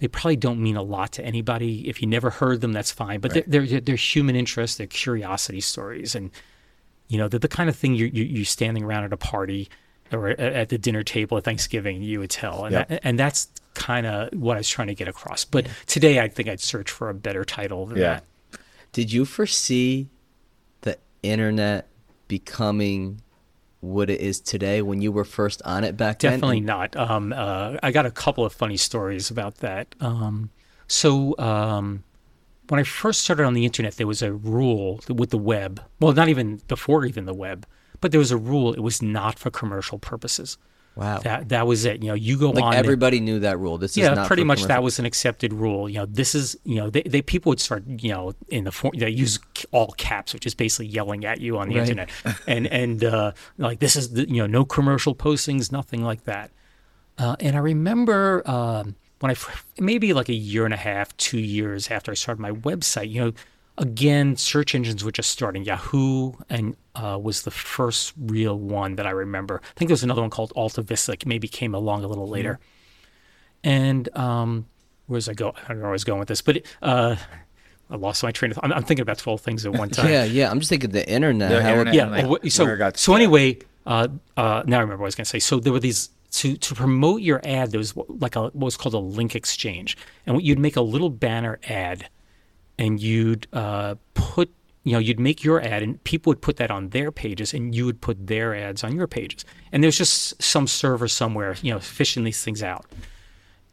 they 0.02 0.08
probably 0.08 0.34
don't 0.34 0.58
mean 0.60 0.74
a 0.76 0.82
lot 0.82 1.12
to 1.12 1.24
anybody. 1.24 1.88
If 1.88 2.02
you 2.02 2.08
never 2.08 2.28
heard 2.30 2.60
them, 2.60 2.72
that's 2.72 2.90
fine. 2.90 3.20
But 3.20 3.34
they're, 3.34 3.44
they're 3.66 3.80
they're 3.80 3.94
human 3.94 4.34
interest, 4.34 4.78
they're 4.78 4.88
curiosity 4.88 5.60
stories, 5.60 6.16
and 6.16 6.32
you 7.06 7.18
know 7.18 7.28
they're 7.28 7.38
the 7.38 7.46
kind 7.46 7.70
of 7.70 7.76
thing 7.76 7.94
you 7.94 8.06
you 8.12 8.24
you 8.24 8.44
standing 8.44 8.82
around 8.82 9.04
at 9.04 9.12
a 9.12 9.16
party 9.16 9.68
or 10.10 10.30
at, 10.30 10.40
at 10.40 10.68
the 10.70 10.76
dinner 10.76 11.04
table 11.04 11.38
at 11.38 11.44
Thanksgiving 11.44 12.02
you 12.02 12.18
would 12.18 12.30
tell, 12.30 12.64
and 12.64 12.72
Yep. 12.72 12.88
that, 12.88 13.00
and 13.04 13.16
that's 13.16 13.46
kind 13.74 14.04
of 14.04 14.30
what 14.34 14.56
I 14.56 14.58
was 14.58 14.68
trying 14.68 14.88
to 14.88 14.94
get 14.96 15.06
across. 15.06 15.44
But 15.44 15.68
today, 15.86 16.18
I 16.18 16.26
think 16.26 16.48
I'd 16.48 16.58
search 16.60 16.90
for 16.90 17.08
a 17.08 17.14
better 17.14 17.44
title 17.44 17.86
than 17.86 17.98
Yeah. 17.98 18.20
that. 18.50 18.60
Did 18.90 19.12
you 19.12 19.24
foresee 19.24 20.08
the 20.80 20.98
internet 21.22 21.86
becoming 22.26 23.20
what 23.82 24.08
it 24.08 24.20
is 24.20 24.40
today 24.40 24.80
when 24.80 25.02
you 25.02 25.10
were 25.10 25.24
first 25.24 25.60
on 25.64 25.82
it 25.82 25.96
back 25.96 26.20
then? 26.20 26.32
Definitely 26.32 26.60
not. 26.60 26.96
Um, 26.96 27.32
uh, 27.32 27.76
I 27.82 27.90
got 27.90 28.06
a 28.06 28.10
couple 28.10 28.44
of 28.44 28.52
funny 28.52 28.76
stories 28.76 29.28
about 29.28 29.56
that. 29.56 29.94
Um, 30.00 30.50
so 30.86 31.36
um, 31.38 32.04
when 32.68 32.78
I 32.78 32.84
first 32.84 33.22
started 33.22 33.44
on 33.44 33.54
the 33.54 33.64
internet, 33.64 33.96
there 33.96 34.06
was 34.06 34.22
a 34.22 34.32
rule 34.32 35.00
with 35.08 35.30
the 35.30 35.38
web. 35.38 35.82
Well, 35.98 36.12
not 36.12 36.28
even 36.28 36.62
before 36.68 37.04
even 37.04 37.26
the 37.26 37.34
web, 37.34 37.66
but 38.00 38.12
there 38.12 38.20
was 38.20 38.30
a 38.30 38.36
rule. 38.36 38.72
It 38.72 38.80
was 38.80 39.02
not 39.02 39.36
for 39.38 39.50
commercial 39.50 39.98
purposes. 39.98 40.58
Wow. 40.94 41.20
That 41.20 41.48
that 41.48 41.66
was 41.66 41.84
it. 41.86 42.02
You 42.02 42.08
know, 42.08 42.14
you 42.14 42.38
go 42.38 42.50
like 42.50 42.62
on. 42.62 42.72
and- 42.74 42.78
everybody 42.84 43.18
knew 43.20 43.40
that 43.40 43.58
rule. 43.58 43.78
This 43.78 43.92
is 43.92 43.98
yeah, 43.98 44.12
not 44.14 44.26
pretty 44.26 44.44
much 44.44 44.64
that 44.64 44.82
was 44.82 44.98
an 44.98 45.06
accepted 45.06 45.52
rule. 45.52 45.88
You 45.88 46.00
know, 46.00 46.06
this 46.06 46.34
is 46.34 46.54
you 46.64 46.76
know 46.76 46.90
they, 46.90 47.02
they 47.02 47.22
people 47.22 47.48
would 47.50 47.60
start 47.60 47.84
you 47.86 48.10
know 48.10 48.34
in 48.48 48.64
the 48.64 48.72
form 48.72 48.92
they 48.98 49.08
use 49.08 49.38
all 49.70 49.92
caps, 49.96 50.34
which 50.34 50.44
is 50.44 50.54
basically 50.54 50.86
yelling 50.86 51.24
at 51.24 51.40
you 51.40 51.56
on 51.58 51.68
the 51.70 51.76
Right. 51.78 51.88
internet, 51.88 52.10
and 52.46 52.66
and 52.66 53.04
uh, 53.04 53.32
like 53.56 53.78
this 53.78 53.96
is 53.96 54.10
the, 54.12 54.28
you 54.28 54.36
know 54.42 54.46
no 54.46 54.64
commercial 54.66 55.14
postings, 55.14 55.72
nothing 55.72 56.02
like 56.04 56.24
that. 56.24 56.50
Uh, 57.16 57.36
and 57.40 57.56
I 57.56 57.60
remember 57.60 58.42
um, 58.48 58.94
when 59.20 59.30
I 59.30 59.36
maybe 59.78 60.12
like 60.12 60.28
a 60.28 60.34
year 60.34 60.64
and 60.66 60.74
a 60.74 60.78
half, 60.78 61.16
two 61.16 61.38
years 61.38 61.90
after 61.90 62.10
I 62.10 62.14
started 62.14 62.40
my 62.40 62.52
website, 62.52 63.08
you 63.10 63.20
know, 63.24 63.32
again 63.82 64.36
search 64.36 64.74
engines 64.74 65.04
were 65.04 65.12
just 65.12 65.30
starting. 65.30 65.64
Yahoo 65.64 66.32
and 66.48 66.76
uh, 66.94 67.18
was 67.20 67.42
the 67.42 67.50
first 67.50 68.12
real 68.18 68.58
one 68.58 68.96
that 68.96 69.06
I 69.06 69.10
remember. 69.10 69.60
I 69.62 69.78
think 69.78 69.88
there 69.88 69.94
was 69.94 70.02
another 70.04 70.20
one 70.22 70.30
called 70.30 70.52
Alta 70.56 70.82
Vista 70.82 71.16
maybe 71.26 71.48
came 71.48 71.74
along 71.74 72.04
a 72.04 72.06
little 72.08 72.28
later. 72.28 72.58
And 73.64 74.08
um, 74.16 74.66
where 75.06 75.16
was 75.16 75.28
I 75.28 75.34
go? 75.34 75.50
I 75.64 75.68
don't 75.68 75.76
know 75.78 75.82
where 75.82 75.90
I 75.90 75.92
was 75.92 76.04
going 76.04 76.18
with 76.18 76.28
this, 76.28 76.42
but 76.42 76.62
uh, 76.82 77.16
I 77.90 77.96
lost 77.96 78.22
my 78.22 78.32
train 78.32 78.50
of 78.50 78.56
thought. 78.56 78.64
I'm, 78.64 78.72
I'm 78.72 78.82
thinking 78.82 79.02
about 79.02 79.18
12 79.18 79.40
things 79.40 79.64
at 79.66 79.72
one 79.72 79.88
time. 79.90 80.10
Yeah, 80.10 80.24
yeah. 80.24 80.50
I'm 80.50 80.58
just 80.58 80.68
thinking 80.68 80.90
the 80.90 81.08
internet. 81.08 81.50
The 81.50 81.62
how 81.62 81.68
it- 81.70 81.78
internet. 81.78 81.94
yeah. 81.94 82.06
like, 82.06 82.26
well, 82.28 82.38
so 82.50 82.64
where 82.64 82.74
it 82.74 82.78
got- 82.78 82.96
so 82.96 83.14
anyway, 83.14 83.58
uh, 83.86 84.08
uh, 84.36 84.62
now 84.66 84.78
I 84.78 84.80
remember 84.80 85.02
what 85.02 85.06
I 85.06 85.08
was 85.08 85.14
going 85.14 85.24
to 85.24 85.30
say. 85.30 85.38
So 85.38 85.60
there 85.60 85.72
were 85.72 85.80
these 85.80 86.10
to 86.32 86.56
to 86.56 86.74
promote 86.74 87.20
your 87.20 87.40
ad. 87.44 87.72
There 87.72 87.78
was 87.78 87.94
like 88.08 88.36
a 88.36 88.42
what 88.44 88.54
was 88.54 88.76
called 88.76 88.94
a 88.94 88.98
link 88.98 89.34
exchange, 89.36 89.96
and 90.24 90.34
what 90.34 90.44
you'd 90.44 90.58
make 90.58 90.76
a 90.76 90.80
little 90.80 91.10
banner 91.10 91.58
ad, 91.68 92.08
and 92.78 93.00
you'd 93.00 93.46
uh, 93.52 93.94
put 94.14 94.50
you 94.84 94.92
know 94.92 94.98
you'd 94.98 95.20
make 95.20 95.44
your 95.44 95.60
ad, 95.62 95.82
and 95.82 96.02
people 96.04 96.30
would 96.30 96.40
put 96.40 96.56
that 96.56 96.70
on 96.70 96.88
their 96.90 97.12
pages, 97.12 97.54
and 97.54 97.74
you 97.74 97.84
would 97.86 98.00
put 98.00 98.26
their 98.26 98.54
ads 98.54 98.82
on 98.82 98.94
your 98.96 99.06
pages. 99.06 99.44
And 99.70 99.82
there's 99.84 99.96
just 99.98 100.42
some 100.42 100.66
server 100.66 101.06
somewhere, 101.08 101.56
you 101.62 101.72
know, 101.72 101.78
fishing 101.80 102.24
these 102.24 102.42
things 102.42 102.62
out. 102.62 102.84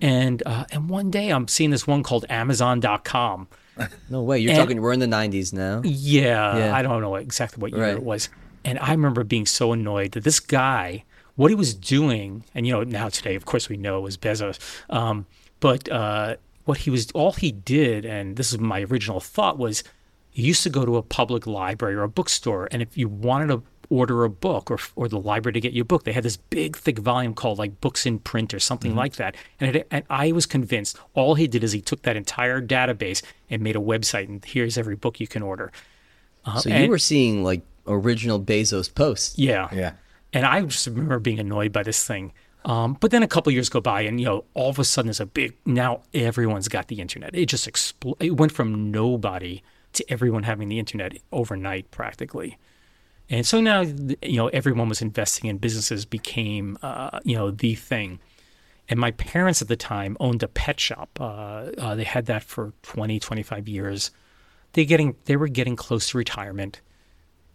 And 0.01 0.41
uh, 0.45 0.65
and 0.71 0.89
one 0.89 1.11
day 1.11 1.29
I'm 1.29 1.47
seeing 1.47 1.71
this 1.71 1.85
one 1.87 2.03
called 2.03 2.25
Amazon.com. 2.29 3.47
No 4.09 4.21
way. 4.23 4.39
You're 4.39 4.51
And- 4.51 4.59
talking. 4.59 4.81
We're 4.81 4.91
in 4.91 4.99
the 4.99 5.05
90s 5.05 5.53
now. 5.53 5.81
Yeah, 5.85 6.57
Yeah. 6.57 6.75
I 6.75 6.81
don't 6.81 7.01
know 7.01 7.15
exactly 7.15 7.61
what 7.61 7.71
year 7.71 7.81
Right. 7.83 7.93
it 7.93 8.03
was. 8.03 8.27
And 8.65 8.77
I 8.79 8.91
remember 8.91 9.23
being 9.23 9.45
so 9.45 9.71
annoyed 9.71 10.11
that 10.11 10.25
this 10.25 10.41
guy, 10.41 11.05
what 11.37 11.49
he 11.49 11.55
was 11.55 11.73
doing, 11.73 12.43
and 12.53 12.67
you 12.67 12.73
know, 12.73 12.83
now 12.83 13.07
today, 13.07 13.35
of 13.35 13.45
course, 13.45 13.69
we 13.69 13.77
know 13.77 13.97
it 13.99 14.01
was 14.01 14.17
Bezos. 14.17 14.59
Um, 14.89 15.27
but 15.61 15.89
uh, 15.89 16.35
what 16.69 16.79
he 16.79 16.89
was, 16.89 17.09
all 17.11 17.33
he 17.33 17.51
did, 17.51 18.05
and 18.05 18.35
this 18.37 18.53
is 18.53 18.59
my 18.59 18.79
original 18.89 19.19
thought, 19.19 19.57
was 19.57 19.83
he 20.29 20.43
used 20.43 20.63
to 20.63 20.69
go 20.69 20.85
to 20.85 20.95
a 20.97 21.01
public 21.03 21.45
library 21.47 21.95
or 21.95 22.03
a 22.03 22.09
bookstore, 22.19 22.67
and 22.71 22.81
if 22.81 22.97
you 22.97 23.07
wanted 23.09 23.47
to 23.47 23.63
order 23.91 24.23
a 24.23 24.29
book 24.29 24.69
or 24.69 24.77
or 24.95 25.07
the 25.09 25.19
library 25.19 25.51
to 25.53 25.59
get 25.59 25.73
you 25.73 25.81
a 25.81 25.85
book. 25.85 26.03
They 26.03 26.13
had 26.13 26.23
this 26.23 26.37
big 26.37 26.77
thick 26.77 26.99
volume 26.99 27.33
called 27.33 27.57
like 27.57 27.81
Books 27.81 28.05
in 28.05 28.19
Print 28.19 28.53
or 28.53 28.59
something 28.59 28.93
like 28.95 29.15
that. 29.15 29.33
And, 29.59 29.75
it, 29.77 29.87
and 29.89 30.03
I 30.11 30.31
was 30.31 30.45
convinced 30.45 30.95
all 31.15 31.33
he 31.33 31.47
did 31.47 31.63
is 31.63 31.71
he 31.71 31.81
took 31.81 32.03
that 32.03 32.15
entire 32.15 32.61
database 32.61 33.23
and 33.49 33.63
made 33.63 33.75
a 33.75 33.79
website 33.79 34.27
and 34.27 34.45
here's 34.45 34.77
every 34.77 34.95
book 34.95 35.19
you 35.19 35.25
can 35.27 35.41
order. 35.41 35.71
Uh, 36.45 36.59
So 36.59 36.69
you 36.69 36.75
and- 36.75 36.89
were 36.91 36.99
seeing 36.99 37.43
like 37.43 37.63
original 37.87 38.39
Bezos 38.39 38.93
posts. 38.93 39.35
yeah. 39.39 39.67
Yeah. 39.73 39.93
And 40.33 40.45
I 40.45 40.61
just 40.61 40.85
remember 40.85 41.17
being 41.17 41.39
annoyed 41.39 41.71
by 41.73 41.81
this 41.81 42.05
thing. 42.05 42.31
Um, 42.65 42.97
but 42.99 43.11
then 43.11 43.23
a 43.23 43.27
couple 43.27 43.51
years 43.53 43.69
go 43.69 43.79
by, 43.79 44.01
and 44.01 44.19
you 44.19 44.25
know, 44.25 44.45
all 44.53 44.69
of 44.69 44.79
a 44.79 44.83
sudden, 44.83 45.07
there's 45.07 45.19
a 45.19 45.25
big. 45.25 45.55
Now 45.65 46.01
everyone's 46.13 46.67
got 46.67 46.87
the 46.87 46.99
internet. 46.99 47.35
It 47.35 47.45
just 47.47 47.69
expl- 47.69 48.17
It 48.19 48.37
went 48.37 48.51
from 48.51 48.91
nobody 48.91 49.63
to 49.93 50.11
everyone 50.11 50.43
having 50.43 50.69
the 50.69 50.79
internet 50.79 51.17
overnight, 51.31 51.89
practically. 51.91 52.57
And 53.29 53.45
so 53.45 53.61
now, 53.61 53.81
you 53.81 54.37
know, 54.37 54.47
everyone 54.47 54.89
was 54.89 55.01
investing 55.01 55.49
in 55.49 55.57
businesses 55.57 56.05
became, 56.05 56.77
uh, 56.81 57.19
you 57.23 57.35
know, 57.35 57.51
the 57.51 57.75
thing. 57.75 58.19
And 58.89 58.99
my 58.99 59.11
parents 59.11 59.61
at 59.61 59.67
the 59.67 59.75
time 59.75 60.17
owned 60.19 60.41
a 60.41 60.47
pet 60.47 60.79
shop. 60.79 61.09
Uh, 61.19 61.69
uh, 61.77 61.95
they 61.95 62.03
had 62.03 62.25
that 62.25 62.43
for 62.43 62.73
20, 62.81 63.19
25 63.19 63.67
years. 63.67 64.09
They 64.73 64.83
getting 64.85 65.15
they 65.25 65.35
were 65.35 65.47
getting 65.47 65.75
close 65.75 66.09
to 66.09 66.17
retirement. 66.17 66.81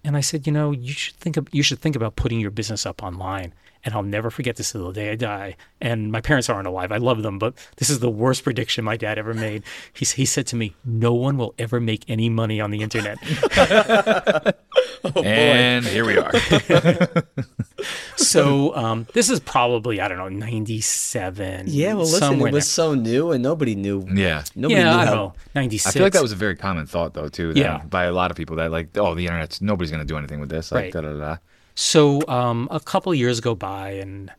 And 0.04 0.16
I 0.16 0.20
said, 0.20 0.46
you 0.46 0.52
know, 0.52 0.70
you 0.70 0.92
should 0.92 1.16
think 1.16 1.36
of, 1.36 1.48
you 1.50 1.62
should 1.62 1.80
think 1.80 1.96
about 1.96 2.14
putting 2.14 2.38
your 2.38 2.50
business 2.50 2.86
up 2.86 3.02
online. 3.02 3.52
And 3.84 3.94
I'll 3.94 4.02
never 4.02 4.30
forget 4.30 4.56
this 4.56 4.72
till 4.72 4.86
the 4.86 4.92
day 4.94 5.10
I 5.10 5.14
die. 5.14 5.56
And 5.80 6.10
my 6.10 6.20
parents 6.22 6.48
aren't 6.48 6.66
alive. 6.66 6.90
I 6.90 6.96
love 6.96 7.22
them, 7.22 7.38
but 7.38 7.54
this 7.76 7.90
is 7.90 7.98
the 7.98 8.08
worst 8.10 8.42
prediction 8.44 8.84
my 8.84 8.96
dad 8.96 9.18
ever 9.18 9.34
made. 9.34 9.62
He, 9.92 10.06
he 10.06 10.24
said 10.24 10.46
to 10.48 10.56
me, 10.56 10.74
"No 10.84 11.12
one 11.12 11.36
will 11.36 11.54
ever 11.58 11.80
make 11.80 12.04
any 12.08 12.30
money 12.30 12.60
on 12.60 12.70
the 12.70 12.80
internet." 12.82 13.18
and 15.16 15.84
here 15.84 16.06
we 16.06 16.16
are. 16.16 16.32
so 18.16 18.74
um, 18.74 19.06
this 19.12 19.28
is 19.28 19.40
probably 19.40 20.00
I 20.00 20.08
don't 20.08 20.18
know, 20.18 20.28
ninety-seven. 20.28 21.66
Yeah, 21.68 21.94
well, 21.94 22.04
listen, 22.04 22.40
it 22.40 22.46
in 22.46 22.52
was 22.54 22.70
so 22.70 22.94
new 22.94 23.32
and 23.32 23.42
nobody 23.42 23.74
knew. 23.74 24.06
Yeah. 24.12 24.44
Nobody 24.54 24.80
yeah, 24.80 24.84
knew 24.84 24.90
I 24.98 25.04
how. 25.04 25.14
don't 25.14 25.16
know, 25.16 25.34
ninety-six. 25.54 25.94
I 25.94 25.98
feel 25.98 26.02
like 26.06 26.12
that 26.14 26.22
was 26.22 26.32
a 26.32 26.36
very 26.36 26.56
common 26.56 26.86
thought, 26.86 27.14
though, 27.14 27.28
too. 27.28 27.52
that- 27.52 27.60
Yeah. 27.60 27.82
By 27.84 28.04
a 28.04 28.12
lot 28.12 28.30
of 28.30 28.36
people 28.36 28.56
that, 28.56 28.70
like, 28.70 28.96
oh, 28.96 29.14
the 29.14 29.26
internet's 29.26 29.60
nobody's 29.60 29.90
going 29.90 30.00
to 30.02 30.06
do 30.06 30.16
anything 30.16 30.40
with 30.40 30.48
this. 30.48 30.72
Like, 30.72 30.84
Right. 30.84 30.92
da 30.92 31.00
da 31.02 31.12
da. 31.18 31.36
So 31.74 32.22
um, 32.28 32.68
a 32.70 32.80
couple 32.80 33.12
years 33.14 33.40
go 33.40 33.54
by, 33.54 33.90
and 33.92 34.30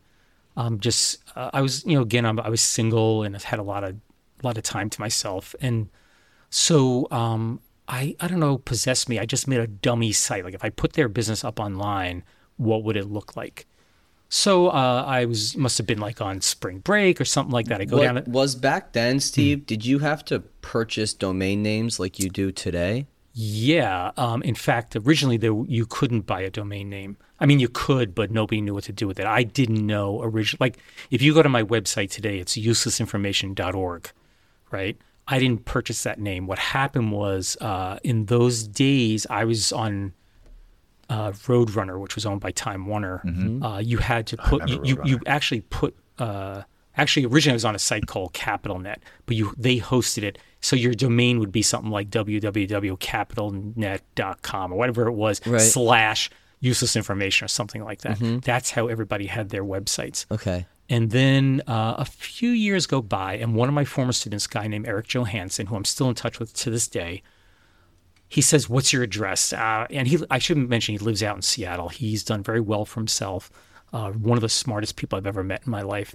um, 0.56 0.80
just 0.80 1.22
uh, 1.36 1.50
I 1.52 1.60
was, 1.60 1.84
you 1.84 1.94
know, 1.94 2.02
again, 2.02 2.24
I'm, 2.24 2.40
I 2.40 2.48
was 2.48 2.60
single 2.60 3.22
and 3.22 3.36
I 3.36 3.40
had 3.42 3.58
a 3.58 3.62
lot 3.62 3.84
of 3.84 3.96
a 4.42 4.46
lot 4.46 4.56
of 4.56 4.64
time 4.64 4.90
to 4.90 5.00
myself, 5.00 5.54
and 5.60 5.88
so 6.50 7.06
um, 7.10 7.60
I 7.88 8.16
I 8.20 8.28
don't 8.28 8.40
know, 8.40 8.58
possessed 8.58 9.08
me. 9.08 9.18
I 9.18 9.26
just 9.26 9.46
made 9.48 9.60
a 9.60 9.66
dummy 9.66 10.12
site. 10.12 10.44
Like 10.44 10.54
if 10.54 10.64
I 10.64 10.70
put 10.70 10.94
their 10.94 11.08
business 11.08 11.44
up 11.44 11.60
online, 11.60 12.24
what 12.56 12.82
would 12.84 12.96
it 12.96 13.06
look 13.06 13.36
like? 13.36 13.66
So 14.28 14.68
uh, 14.68 15.04
I 15.06 15.24
was 15.24 15.56
must 15.56 15.78
have 15.78 15.86
been 15.86 16.00
like 16.00 16.20
on 16.20 16.40
spring 16.40 16.80
break 16.80 17.20
or 17.20 17.24
something 17.24 17.52
like 17.52 17.66
that. 17.66 17.80
I 17.80 17.84
go 17.84 17.98
What 17.98 18.02
down. 18.04 18.24
To, 18.24 18.30
was 18.30 18.54
back 18.54 18.92
then, 18.92 19.20
Steve? 19.20 19.58
Hmm. 19.60 19.64
Did 19.64 19.84
you 19.84 20.00
have 20.00 20.24
to 20.26 20.40
purchase 20.62 21.14
domain 21.14 21.62
names 21.62 22.00
like 22.00 22.18
you 22.18 22.28
do 22.28 22.50
today? 22.50 23.06
Yeah. 23.32 24.12
Um, 24.16 24.42
in 24.42 24.54
fact, 24.54 24.96
originally 24.96 25.36
there, 25.36 25.54
you 25.68 25.86
couldn't 25.86 26.22
buy 26.22 26.40
a 26.40 26.50
domain 26.50 26.88
name. 26.90 27.18
I 27.38 27.46
mean, 27.46 27.60
you 27.60 27.68
could, 27.68 28.14
but 28.14 28.30
nobody 28.30 28.60
knew 28.60 28.74
what 28.74 28.84
to 28.84 28.92
do 28.92 29.06
with 29.06 29.20
it. 29.20 29.26
I 29.26 29.42
didn't 29.42 29.84
know 29.86 30.22
originally. 30.22 30.58
Like, 30.60 30.78
if 31.10 31.20
you 31.20 31.34
go 31.34 31.42
to 31.42 31.48
my 31.48 31.62
website 31.62 32.10
today, 32.10 32.38
it's 32.38 32.56
uselessinformation.org, 32.56 34.10
right? 34.70 34.96
I 35.28 35.38
didn't 35.38 35.64
purchase 35.64 36.02
that 36.04 36.18
name. 36.20 36.46
What 36.46 36.58
happened 36.58 37.12
was, 37.12 37.56
uh, 37.60 37.98
in 38.04 38.26
those 38.26 38.66
days, 38.66 39.26
I 39.28 39.44
was 39.44 39.72
on 39.72 40.12
uh, 41.10 41.32
Roadrunner, 41.32 41.98
which 42.00 42.14
was 42.14 42.24
owned 42.26 42.40
by 42.40 42.52
Time 42.52 42.86
Warner. 42.86 43.22
Uh, 43.62 43.78
you 43.78 43.98
had 43.98 44.26
to 44.28 44.36
put 44.36 44.68
you, 44.68 44.80
you, 44.84 44.98
you 45.04 45.20
actually 45.26 45.60
put 45.62 45.94
uh, 46.18 46.62
actually 46.96 47.26
originally 47.26 47.52
I 47.52 47.56
was 47.56 47.64
on 47.64 47.74
a 47.74 47.78
site 47.78 48.06
called 48.06 48.32
CapitalNet, 48.32 48.96
but 49.26 49.36
you 49.36 49.52
they 49.58 49.78
hosted 49.78 50.22
it, 50.22 50.38
so 50.60 50.74
your 50.74 50.94
domain 50.94 51.38
would 51.38 51.52
be 51.52 51.62
something 51.62 51.90
like 51.90 52.08
www.capitalnet.com 52.10 54.72
or 54.72 54.76
whatever 54.78 55.06
it 55.06 55.12
was 55.12 55.40
Right. 55.46 55.60
slash 55.60 56.30
useless 56.60 56.96
information 56.96 57.44
or 57.44 57.48
something 57.48 57.84
like 57.84 58.00
that. 58.02 58.18
That's 58.42 58.70
how 58.70 58.88
everybody 58.88 59.26
had 59.26 59.50
their 59.50 59.64
websites. 59.64 60.26
Okay. 60.30 60.66
And 60.88 61.10
then 61.10 61.62
uh, 61.66 61.96
a 61.98 62.04
few 62.04 62.50
years 62.50 62.86
go 62.86 63.02
by, 63.02 63.34
and 63.34 63.54
one 63.56 63.68
of 63.68 63.74
my 63.74 63.84
former 63.84 64.12
students, 64.12 64.46
a 64.46 64.48
guy 64.48 64.66
named 64.68 64.86
Eric 64.86 65.08
Johansson, 65.08 65.66
who 65.66 65.76
I'm 65.76 65.84
still 65.84 66.08
in 66.08 66.14
touch 66.14 66.38
with 66.38 66.54
to 66.54 66.70
this 66.70 66.86
day, 66.86 67.22
he 68.28 68.40
says, 68.40 68.68
"What's 68.68 68.92
your 68.92 69.02
address?" 69.02 69.52
Uh, 69.52 69.86
and 69.90 70.06
he, 70.06 70.18
I 70.30 70.38
shouldn't 70.38 70.68
mention, 70.68 70.92
he 70.92 70.98
lives 70.98 71.22
out 71.22 71.36
in 71.36 71.42
Seattle. 71.42 71.88
He's 71.88 72.22
done 72.22 72.42
very 72.42 72.60
well 72.60 72.84
for 72.84 73.00
himself. 73.00 73.50
Uh, 73.92 74.12
one 74.12 74.38
of 74.38 74.42
the 74.42 74.48
smartest 74.48 74.96
people 74.96 75.16
I've 75.16 75.26
ever 75.26 75.42
met 75.42 75.62
in 75.66 75.70
my 75.70 75.82
life. 75.82 76.14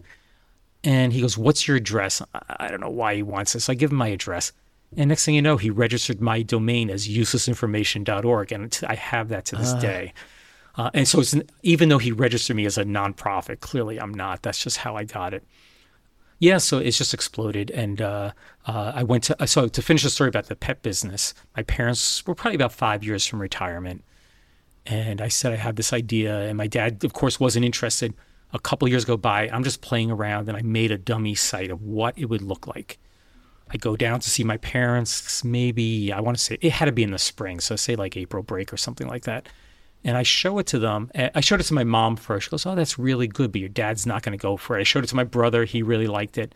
And 0.84 1.12
he 1.14 1.22
goes, 1.22 1.38
"What's 1.38 1.68
your 1.68 1.78
address?" 1.78 2.22
I, 2.34 2.42
I 2.62 2.68
don't 2.70 2.82
know 2.82 2.90
why 2.90 3.16
he 3.16 3.24
wants 3.24 3.54
this. 3.54 3.70
I 3.70 3.74
give 3.74 3.92
him 3.92 3.98
my 3.98 4.08
address, 4.08 4.54
and 4.98 5.10
next 5.10 5.26
thing 5.26 5.36
you 5.36 5.42
know, 5.42 5.58
he 5.58 5.70
registered 5.70 6.22
my 6.22 6.42
domain 6.42 6.90
as 6.90 7.08
uselessinformation.org, 7.08 8.52
and 8.52 8.80
I 8.88 8.96
have 8.96 9.30
that 9.30 9.46
to 9.46 9.56
this 9.56 9.74
day. 9.74 10.14
Uh, 10.76 10.90
and 10.94 11.08
so, 11.08 11.20
it's, 11.20 11.36
even 11.64 11.90
though 11.90 11.98
he 11.98 12.12
registered 12.12 12.56
me 12.56 12.66
as 12.66 12.78
a 12.78 12.84
nonprofit, 12.84 13.60
clearly 13.60 14.00
I'm 14.00 14.14
not. 14.14 14.42
That's 14.42 14.64
just 14.64 14.78
how 14.78 14.96
I 14.96 15.04
got 15.04 15.34
it. 15.34 15.44
Yeah, 16.40 16.58
so 16.58 16.80
it's 16.80 16.98
just 16.98 17.14
exploded, 17.14 17.70
and 17.70 18.02
uh, 18.02 18.32
uh, 18.66 18.94
I 18.96 19.04
went 19.04 19.26
to. 19.26 19.48
So 19.48 19.68
to 19.68 19.82
finish 19.82 20.02
the 20.02 20.10
story 20.10 20.28
about 20.28 20.48
the 20.48 20.56
pet 20.56 20.82
business, 20.82 21.36
my 21.56 21.62
parents 21.62 22.26
were 22.26 22.34
probably 22.34 22.56
about 22.56 22.74
five 22.74 23.04
years 23.04 23.28
from 23.28 23.40
retirement, 23.40 24.04
and 24.88 25.22
I 25.22 25.28
said 25.28 25.54
I 25.54 25.58
have 25.58 25.76
this 25.76 25.94
idea, 25.94 26.40
and 26.42 26.58
my 26.58 26.68
dad, 26.68 27.04
of 27.04 27.14
course, 27.14 27.40
wasn't 27.40 27.64
interested. 27.64 28.16
A 28.54 28.60
couple 28.60 28.88
years 28.88 29.06
go 29.06 29.18
by, 29.18 29.50
I'm 29.50 29.64
just 29.64 29.82
playing 29.82 30.10
around, 30.10 30.50
and 30.50 30.58
I 30.58 30.64
made 30.64 30.92
a 30.92 30.98
dummy 30.98 31.36
site 31.36 31.70
of 31.70 31.84
what 31.84 32.18
it 32.18 32.26
would 32.26 32.42
look 32.42 32.66
like. 32.66 32.98
I 33.74 33.78
go 33.78 33.96
down 33.96 34.20
to 34.20 34.30
see 34.30 34.44
my 34.44 34.58
parents. 34.58 35.44
Maybe 35.44 36.12
I 36.12 36.20
want 36.20 36.38
to 36.38 36.44
say 36.44 36.58
it 36.62 36.74
had 36.74 36.86
to 36.86 36.92
be 36.92 37.04
in 37.04 37.12
the 37.12 37.18
spring, 37.18 37.60
so 37.60 37.76
say 37.76 37.96
like 37.96 38.18
April 38.18 38.44
break 38.44 38.74
or 38.74 38.78
something 38.78 39.08
like 39.08 39.24
that. 39.24 39.48
And 40.04 40.18
I 40.18 40.24
show 40.24 40.58
it 40.60 40.68
to 40.68 40.80
them. 40.80 41.12
Eh, 41.16 41.30
I 41.34 41.42
showed 41.42 41.62
it 41.62 41.66
to 41.66 41.74
my 41.74 41.84
mom 41.84 42.16
first. 42.16 42.46
She 42.46 42.52
goes, 42.52 42.66
"Oh, 42.66 42.76
that's 42.76 43.00
really 43.00 43.28
good, 43.28 43.52
but 43.52 43.62
your 43.62 43.70
dad's 43.70 44.06
not 44.06 44.24
going 44.24 44.38
to 44.38 44.42
go 44.42 44.58
for 44.58 44.78
it." 44.78 44.82
I 44.82 44.84
showed 44.84 45.04
it 45.04 45.08
to 45.08 45.16
my 45.16 45.24
brother. 45.24 45.64
He 45.64 45.84
really 45.84 46.08
liked 46.08 46.38
it, 46.38 46.54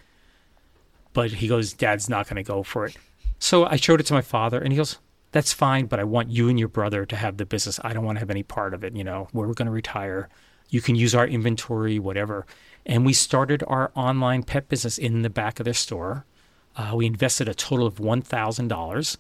but 1.14 1.32
he 1.32 1.48
goes, 1.48 1.72
"Dad's 1.72 2.10
not 2.10 2.28
going 2.28 2.44
to 2.44 2.44
go 2.44 2.64
for 2.64 2.86
it." 2.86 2.98
So 3.40 3.66
I 3.66 3.76
showed 3.76 4.00
it 4.00 4.08
to 4.08 4.14
my 4.14 4.22
father, 4.22 4.60
and 4.60 4.72
he 4.74 4.78
goes, 4.78 4.98
"That's 5.32 5.54
fine, 5.54 5.86
but 5.86 6.00
I 6.00 6.04
want 6.04 6.32
you 6.32 6.50
and 6.50 6.58
your 6.58 6.68
brother 6.68 7.06
to 7.06 7.16
have 7.16 7.38
the 7.38 7.46
business. 7.46 7.80
I 7.84 7.94
don't 7.94 8.04
want 8.04 8.18
to 8.18 8.22
have 8.22 8.32
any 8.32 8.44
part 8.44 8.74
of 8.74 8.84
it. 8.84 8.96
You 8.96 9.04
know, 9.04 9.28
we're 9.32 9.54
going 9.54 9.68
to 9.68 9.72
retire. 9.72 10.28
You 10.70 10.82
can 10.82 10.96
use 10.96 11.14
our 11.16 11.28
inventory, 11.28 12.00
whatever." 12.00 12.46
And 12.86 13.06
we 13.06 13.14
started 13.14 13.64
our 13.68 13.92
online 13.96 14.44
pet 14.44 14.70
business 14.70 14.98
in 14.98 15.22
the 15.22 15.30
back 15.30 15.60
of 15.60 15.66
their 15.66 15.74
store. 15.74 16.26
Uh, 16.78 16.92
we 16.96 17.06
invested 17.06 17.48
a 17.48 17.54
total 17.54 17.86
of 17.88 18.00
one 18.00 18.22
thousand 18.22 18.68
dollars. 18.68 19.18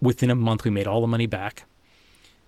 Within 0.00 0.30
a 0.30 0.34
month, 0.34 0.64
we 0.64 0.70
made 0.70 0.86
all 0.86 1.00
the 1.02 1.06
money 1.06 1.26
back. 1.26 1.64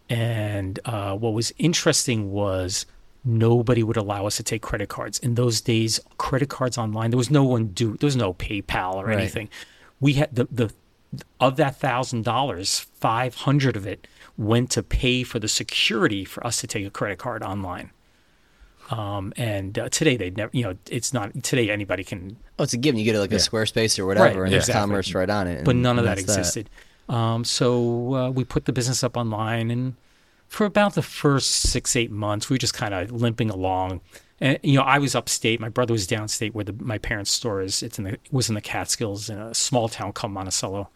And 0.09 0.81
uh, 0.85 1.15
what 1.17 1.33
was 1.33 1.53
interesting 1.59 2.33
was 2.33 2.87
nobody 3.25 3.83
would 3.83 3.97
allow 3.97 4.27
us 4.27 4.37
to 4.39 4.43
take 4.43 4.63
credit 4.63 4.89
cards. 4.89 5.19
In 5.19 5.35
those 5.37 5.61
days, 5.61 6.01
credit 6.19 6.49
cards 6.49 6.77
online, 6.77 7.11
there 7.11 7.19
was 7.19 7.31
no 7.31 7.45
one 7.45 7.69
do 7.69 7.97
there 7.99 8.07
was 8.07 8.17
no 8.17 8.35
PayPal 8.35 8.95
or 8.97 9.07
Right. 9.07 9.19
anything. 9.19 9.49
We 10.01 10.15
had 10.15 10.35
the 10.35 10.47
the 10.51 10.73
of 11.41 11.57
that 11.57 11.77
thousand 11.77 12.25
dollars, 12.25 12.81
five 12.81 13.35
hundred 13.35 13.77
of 13.77 13.87
it 13.87 14.07
went 14.39 14.71
to 14.71 14.83
pay 14.83 15.23
for 15.25 15.39
the 15.39 15.49
security 15.49 16.25
for 16.25 16.45
us 16.47 16.61
to 16.63 16.67
take 16.67 16.87
a 16.87 16.91
credit 16.91 17.19
card 17.19 17.43
online. 17.43 17.91
Um, 18.91 19.33
and 19.37 19.79
uh, 19.79 19.89
today 19.89 20.17
they 20.17 20.31
never, 20.31 20.51
you 20.53 20.65
know, 20.65 20.75
it's 20.91 21.13
not 21.13 21.43
today 21.43 21.71
anybody 21.71 22.05
can 22.05 22.37
Oh, 22.59 22.65
it's 22.65 22.75
a 22.75 22.77
given. 22.77 22.99
You 23.01 23.05
get 23.05 23.19
like 23.19 23.33
a 23.33 23.37
Squarespace 23.37 23.99
or 23.99 24.07
whatever, 24.07 24.45
and 24.45 24.53
there's 24.53 24.69
exactly. 24.69 24.81
commerce 24.81 25.15
right 25.15 25.29
on 25.29 25.49
it. 25.49 25.65
but 25.65 25.75
none 25.75 25.99
of 25.99 26.05
that 26.05 26.19
existed. 26.19 26.71
Um, 27.09 27.45
so 27.45 28.15
uh, 28.15 28.31
we 28.31 28.45
put 28.45 28.67
the 28.67 28.73
business 28.73 29.03
up 29.03 29.17
online, 29.17 29.71
and 29.73 29.97
for 30.47 30.65
about 30.65 30.95
the 30.95 31.03
first 31.03 31.51
six 31.51 31.97
eight 31.97 32.11
months, 32.11 32.49
we 32.49 32.55
were 32.55 32.59
just 32.59 32.75
kind 32.75 32.95
of 32.95 33.11
limping 33.11 33.51
along. 33.51 34.01
And 34.41 34.59
you 34.63 34.77
know, 34.77 34.85
I 34.85 34.99
was 34.99 35.15
upstate. 35.15 35.61
My 35.61 35.71
brother 35.71 35.93
was 35.93 36.07
downstate, 36.07 36.53
where 36.53 36.65
the, 36.65 36.75
my 36.75 36.99
parents' 36.99 37.31
store 37.31 37.63
is. 37.63 37.83
It's 37.83 37.99
in 37.99 38.05
the 38.05 38.19
was 38.31 38.49
in 38.49 38.55
the 38.55 38.61
Catskills 38.61 39.29
in 39.29 39.39
a 39.39 39.55
small 39.55 39.89
town 39.89 40.13
called 40.13 40.33
Monticello. 40.33 40.89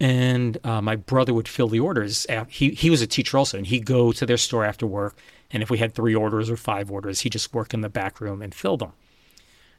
And 0.00 0.58
uh, 0.62 0.80
my 0.80 0.94
brother 0.94 1.34
would 1.34 1.48
fill 1.48 1.66
the 1.66 1.80
orders. 1.80 2.24
He 2.48 2.70
he 2.70 2.88
was 2.88 3.02
a 3.02 3.06
teacher 3.06 3.36
also, 3.36 3.58
and 3.58 3.66
he'd 3.66 3.84
go 3.84 4.12
to 4.12 4.24
their 4.24 4.36
store 4.36 4.64
after 4.64 4.86
work. 4.86 5.16
And 5.50 5.62
if 5.62 5.70
we 5.70 5.78
had 5.78 5.94
three 5.94 6.14
orders 6.14 6.50
or 6.50 6.56
five 6.56 6.90
orders, 6.90 7.20
he'd 7.20 7.32
just 7.32 7.54
work 7.54 7.72
in 7.72 7.80
the 7.80 7.88
back 7.88 8.20
room 8.20 8.42
and 8.42 8.54
fill 8.54 8.76
them. 8.76 8.92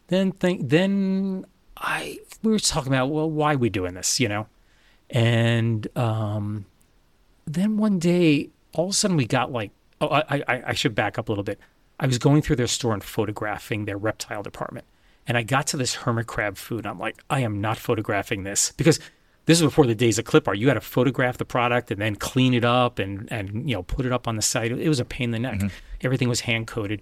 Then 0.07 0.31
think 0.31 0.69
then 0.69 1.45
I 1.77 2.17
we 2.41 2.51
were 2.51 2.59
talking 2.59 2.91
about 2.91 3.07
well 3.07 3.29
why 3.29 3.53
are 3.53 3.57
we 3.57 3.69
doing 3.69 3.93
this 3.93 4.19
you 4.19 4.27
know, 4.27 4.47
and 5.09 5.87
um, 5.95 6.65
then 7.45 7.77
one 7.77 7.99
day 7.99 8.49
all 8.73 8.85
of 8.85 8.91
a 8.91 8.93
sudden 8.93 9.17
we 9.17 9.25
got 9.25 9.51
like 9.51 9.71
oh 10.01 10.07
I, 10.07 10.43
I 10.47 10.63
I 10.67 10.73
should 10.73 10.95
back 10.95 11.19
up 11.19 11.29
a 11.29 11.31
little 11.31 11.43
bit. 11.43 11.59
I 11.99 12.07
was 12.07 12.17
going 12.17 12.41
through 12.41 12.55
their 12.55 12.67
store 12.67 12.93
and 12.93 13.03
photographing 13.03 13.85
their 13.85 13.97
reptile 13.97 14.41
department, 14.41 14.87
and 15.27 15.37
I 15.37 15.43
got 15.43 15.67
to 15.67 15.77
this 15.77 15.93
hermit 15.93 16.25
crab 16.25 16.57
food. 16.57 16.87
I'm 16.87 16.97
like 16.97 17.23
I 17.29 17.41
am 17.41 17.61
not 17.61 17.77
photographing 17.77 18.43
this 18.43 18.71
because 18.71 18.99
this 19.49 19.57
is 19.57 19.63
before 19.63 19.87
the 19.87 19.95
days 19.95 20.19
of 20.19 20.25
clip 20.25 20.47
art. 20.47 20.59
You 20.59 20.67
had 20.67 20.75
to 20.75 20.81
photograph 20.81 21.39
the 21.39 21.45
product 21.45 21.89
and 21.89 21.99
then 21.99 22.15
clean 22.15 22.53
it 22.53 22.63
up 22.63 22.99
and 22.99 23.27
and 23.31 23.67
you 23.67 23.75
know 23.75 23.81
put 23.81 24.05
it 24.05 24.11
up 24.11 24.27
on 24.27 24.35
the 24.35 24.43
site. 24.43 24.71
It 24.71 24.87
was 24.87 24.99
a 24.99 25.05
pain 25.05 25.25
in 25.25 25.31
the 25.31 25.39
neck. 25.39 25.71
Everything 26.01 26.29
was 26.29 26.41
hand 26.41 26.67
coded. 26.67 27.01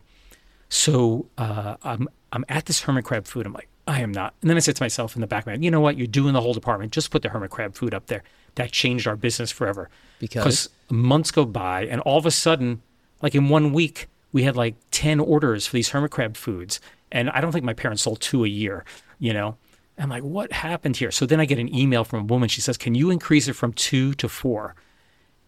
So 0.70 1.28
uh, 1.38 1.76
I'm 1.84 2.08
I'm 2.32 2.46
at 2.48 2.66
this 2.66 2.84
hermit 2.84 3.04
crab 3.04 3.26
food. 3.26 3.46
I'm 3.46 3.52
like, 3.52 3.68
I 3.86 4.00
am 4.00 4.14
not. 4.14 4.34
And 4.42 4.50
then 4.50 4.56
I 4.56 4.62
said 4.62 4.78
to 4.78 4.84
myself 4.84 5.14
in 5.14 5.20
the 5.20 5.28
back 5.28 5.46
head, 5.46 5.62
you 5.62 5.70
know 5.70 5.82
what? 5.82 5.98
You're 5.98 6.08
doing 6.08 6.32
the 6.32 6.40
whole 6.40 6.54
department. 6.54 6.94
Just 6.94 7.12
put 7.12 7.22
the 7.22 7.28
hermit 7.28 7.50
crab 7.50 7.76
food 7.76 7.94
up 7.94 8.06
there. 8.06 8.24
That 8.56 8.72
changed 8.72 9.10
our 9.10 9.18
business 9.18 9.52
forever. 9.52 9.90
Because? 10.20 10.70
months 10.90 11.32
go 11.32 11.44
by, 11.44 11.86
and 11.86 12.00
all 12.02 12.18
of 12.18 12.26
a 12.26 12.32
sudden, 12.32 12.82
like 13.22 13.36
in 13.36 13.50
one 13.50 13.74
week, 13.74 14.08
we 14.32 14.44
had 14.44 14.56
like 14.56 14.76
ten 14.92 15.20
orders 15.20 15.68
for 15.68 15.76
these 15.76 15.90
hermit 15.90 16.12
crab 16.12 16.38
foods, 16.38 16.80
and 17.12 17.30
I 17.32 17.42
don't 17.42 17.52
think 17.52 17.66
my 17.66 17.74
parents 17.74 18.04
sold 18.04 18.22
two 18.22 18.46
a 18.46 18.48
year. 18.48 18.86
You 19.20 19.34
know. 19.34 19.58
I'm 19.98 20.10
like, 20.10 20.24
what 20.24 20.52
happened 20.52 20.98
here? 20.98 21.12
So 21.12 21.26
then 21.26 21.40
I 21.40 21.46
get 21.46 21.60
an 21.60 21.74
email 21.74 22.04
from 22.04 22.22
a 22.22 22.24
woman. 22.24 22.50
She 22.50 22.62
says, 22.62 22.78
Can 22.78 22.94
you 22.96 23.10
increase 23.10 23.48
it 23.48 23.54
from 23.54 23.74
two 23.74 24.14
to 24.16 24.30
four? 24.30 24.76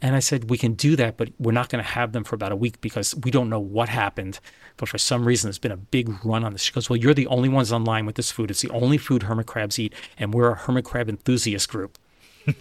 And 0.02 0.16
I 0.16 0.20
said, 0.20 0.50
we 0.50 0.58
can 0.58 0.76
do 0.76 0.96
that, 0.96 1.18
but 1.18 1.30
we're 1.40 1.52
not 1.52 1.68
going 1.68 1.84
to 1.84 1.90
have 1.90 2.14
them 2.14 2.24
for 2.24 2.34
about 2.36 2.54
a 2.54 2.56
week 2.56 2.80
because 2.80 3.14
we 3.18 3.32
don't 3.32 3.50
know 3.50 3.60
what 3.60 3.90
happened. 3.90 4.40
But 4.78 4.88
for 4.88 4.98
some 4.98 5.26
reason, 5.26 5.50
there's 5.50 5.60
been 5.60 5.74
a 5.74 5.78
big 5.78 6.24
run 6.24 6.46
on 6.46 6.54
this. 6.54 6.62
She 6.62 6.72
goes, 6.72 6.90
well, 6.90 6.96
you're 6.96 7.14
the 7.14 7.28
only 7.28 7.50
ones 7.50 7.74
online 7.74 8.06
with 8.06 8.16
this 8.16 8.32
food. 8.32 8.50
It's 8.50 8.62
the 8.62 8.70
only 8.70 8.98
food 8.98 9.24
hermit 9.24 9.48
crabs 9.48 9.78
eat, 9.78 9.94
and 10.18 10.34
we're 10.34 10.52
a 10.52 10.56
hermit 10.56 10.86
crab 10.86 11.10
enthusiast 11.10 11.68
group. 11.68 11.98
I 12.48 12.54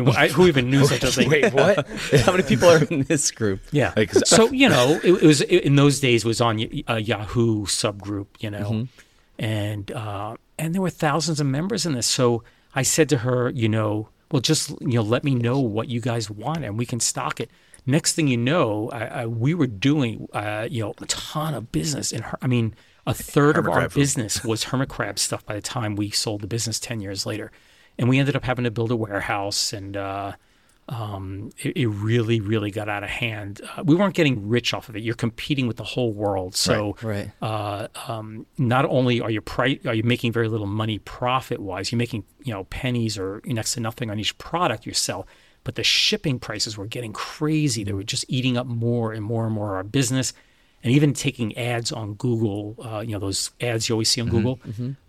mean, 0.00 0.08
I, 0.08 0.28
who 0.28 0.46
even 0.46 0.70
knew 0.70 0.86
such 0.86 1.04
a 1.04 1.12
thing? 1.12 1.28
Wait, 1.28 1.52
what? 1.52 1.86
How 2.24 2.32
many 2.32 2.42
people 2.42 2.70
are 2.70 2.82
in 2.84 3.02
this 3.02 3.30
group? 3.30 3.60
Yeah. 3.70 3.92
Like, 3.94 4.12
so 4.12 4.50
you 4.50 4.70
know, 4.70 4.98
it, 5.04 5.22
it 5.22 5.26
was 5.26 5.42
it, 5.42 5.64
in 5.64 5.76
those 5.76 6.00
days 6.00 6.24
it 6.24 6.28
was 6.28 6.40
on 6.40 6.56
Y- 6.56 6.82
a 6.88 6.98
Yahoo 7.00 7.66
subgroup, 7.66 8.26
you 8.40 8.50
know, 8.50 8.88
and 9.38 9.92
uh, 9.92 10.36
and 10.58 10.74
there 10.74 10.82
were 10.82 10.90
thousands 10.90 11.40
of 11.40 11.46
members 11.46 11.86
in 11.86 11.92
this. 11.92 12.06
So 12.06 12.42
I 12.74 12.82
said 12.82 13.08
to 13.10 13.18
her, 13.18 13.50
you 13.50 13.68
know, 13.68 14.08
well, 14.30 14.40
just 14.40 14.70
you 14.80 14.94
know, 14.94 15.02
let 15.02 15.24
me 15.24 15.34
know 15.34 15.58
what 15.58 15.88
you 15.88 16.00
guys 16.00 16.30
want, 16.30 16.64
and 16.64 16.78
we 16.78 16.86
can 16.86 17.00
stock 17.00 17.40
it. 17.40 17.50
Next 17.86 18.12
thing 18.12 18.28
you 18.28 18.36
know, 18.36 18.90
I, 18.90 19.04
I, 19.04 19.26
we 19.26 19.54
were 19.54 19.66
doing 19.66 20.28
uh, 20.32 20.68
you 20.70 20.82
know 20.82 20.94
a 21.00 21.06
ton 21.06 21.54
of 21.54 21.72
business 21.72 22.12
in 22.12 22.22
her. 22.22 22.38
I 22.42 22.46
mean, 22.46 22.74
a 23.06 23.14
third 23.14 23.56
Hermit 23.56 23.70
of 23.70 23.76
our 23.76 23.88
business 23.88 24.44
was 24.44 24.64
hermit 24.64 24.90
crab 24.90 25.18
stuff 25.18 25.46
by 25.46 25.54
the 25.54 25.62
time 25.62 25.96
we 25.96 26.10
sold 26.10 26.42
the 26.42 26.46
business 26.46 26.78
ten 26.78 27.00
years 27.00 27.24
later, 27.24 27.50
and 27.98 28.08
we 28.08 28.18
ended 28.18 28.36
up 28.36 28.44
having 28.44 28.64
to 28.64 28.70
build 28.70 28.90
a 28.90 28.96
warehouse 28.96 29.72
and. 29.72 29.96
Uh, 29.96 30.32
um, 30.88 31.50
it, 31.58 31.76
it 31.76 31.86
really, 31.86 32.40
really 32.40 32.70
got 32.70 32.88
out 32.88 33.02
of 33.02 33.10
hand. 33.10 33.60
Uh, 33.76 33.82
we 33.84 33.94
weren't 33.94 34.14
getting 34.14 34.48
rich 34.48 34.72
off 34.72 34.88
of 34.88 34.96
it. 34.96 35.02
You're 35.02 35.14
competing 35.14 35.66
with 35.66 35.76
the 35.76 35.84
whole 35.84 36.12
world. 36.12 36.54
So, 36.54 36.96
Right. 37.02 37.30
Uh, 37.42 37.88
um, 38.06 38.46
not 38.56 38.84
only 38.86 39.20
are 39.20 39.30
you 39.30 39.40
pri- 39.40 39.80
are 39.84 39.94
you 39.94 40.02
making 40.02 40.32
very 40.32 40.48
little 40.48 40.66
money 40.66 40.98
profit 40.98 41.60
wise, 41.60 41.92
you're 41.92 41.98
making 41.98 42.24
you 42.42 42.52
know 42.52 42.64
pennies 42.64 43.18
or 43.18 43.42
next 43.44 43.74
to 43.74 43.80
nothing 43.80 44.10
on 44.10 44.18
each 44.18 44.36
product 44.38 44.86
you 44.86 44.94
sell, 44.94 45.26
but 45.64 45.74
the 45.74 45.84
shipping 45.84 46.38
prices 46.38 46.78
were 46.78 46.86
getting 46.86 47.12
crazy. 47.12 47.84
They 47.84 47.92
were 47.92 48.02
just 48.02 48.24
eating 48.28 48.56
up 48.56 48.66
more 48.66 49.12
and 49.12 49.24
more 49.24 49.44
and 49.44 49.54
more 49.54 49.70
of 49.70 49.76
our 49.76 49.84
business. 49.84 50.32
And 50.84 50.92
even 50.92 51.12
taking 51.12 51.56
ads 51.58 51.90
on 51.90 52.14
Google, 52.14 52.76
uh, 52.78 53.00
you 53.00 53.12
know 53.12 53.18
those 53.18 53.50
ads 53.60 53.88
you 53.88 53.94
always 53.94 54.08
see 54.10 54.20
on 54.20 54.28
Google. 54.28 54.60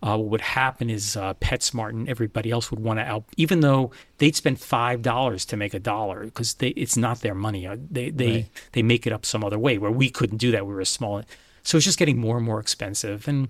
Uh, 0.02 0.16
what 0.18 0.28
would 0.30 0.40
happen 0.40 0.90
is 0.90 1.16
uh, 1.16 1.34
PetSmart 1.34 1.90
and 1.90 2.08
everybody 2.08 2.50
else 2.50 2.72
would 2.72 2.80
want 2.80 2.98
to 2.98 3.04
out, 3.04 3.24
even 3.36 3.60
though 3.60 3.92
they'd 4.18 4.34
spend 4.34 4.58
five 4.60 5.00
dollars 5.02 5.44
to 5.46 5.56
make 5.56 5.72
a 5.72 5.78
dollar 5.78 6.24
because 6.24 6.56
it's 6.60 6.96
not 6.96 7.20
their 7.20 7.34
money. 7.36 7.68
Uh, 7.68 7.76
They 7.90 8.10
they 8.10 8.50
they 8.72 8.82
make 8.82 9.06
it 9.06 9.12
up 9.12 9.24
some 9.24 9.44
other 9.44 9.58
way 9.60 9.78
where 9.78 9.92
we 9.92 10.10
couldn't 10.10 10.38
do 10.38 10.50
that. 10.50 10.66
We 10.66 10.74
were 10.74 10.84
small, 10.84 11.22
so 11.62 11.76
it's 11.76 11.86
just 11.86 11.98
getting 12.00 12.18
more 12.18 12.36
and 12.36 12.44
more 12.44 12.58
expensive. 12.58 13.28
And 13.28 13.48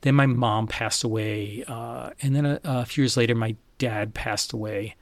then 0.00 0.16
my 0.16 0.26
mom 0.26 0.66
passed 0.66 1.04
away, 1.04 1.62
uh, 1.68 2.10
and 2.20 2.34
then 2.34 2.46
a, 2.46 2.60
a 2.64 2.84
few 2.84 3.02
years 3.04 3.16
later, 3.16 3.34
my 3.36 3.54
dad 3.78 4.12
passed 4.12 4.52
away. 4.52 4.96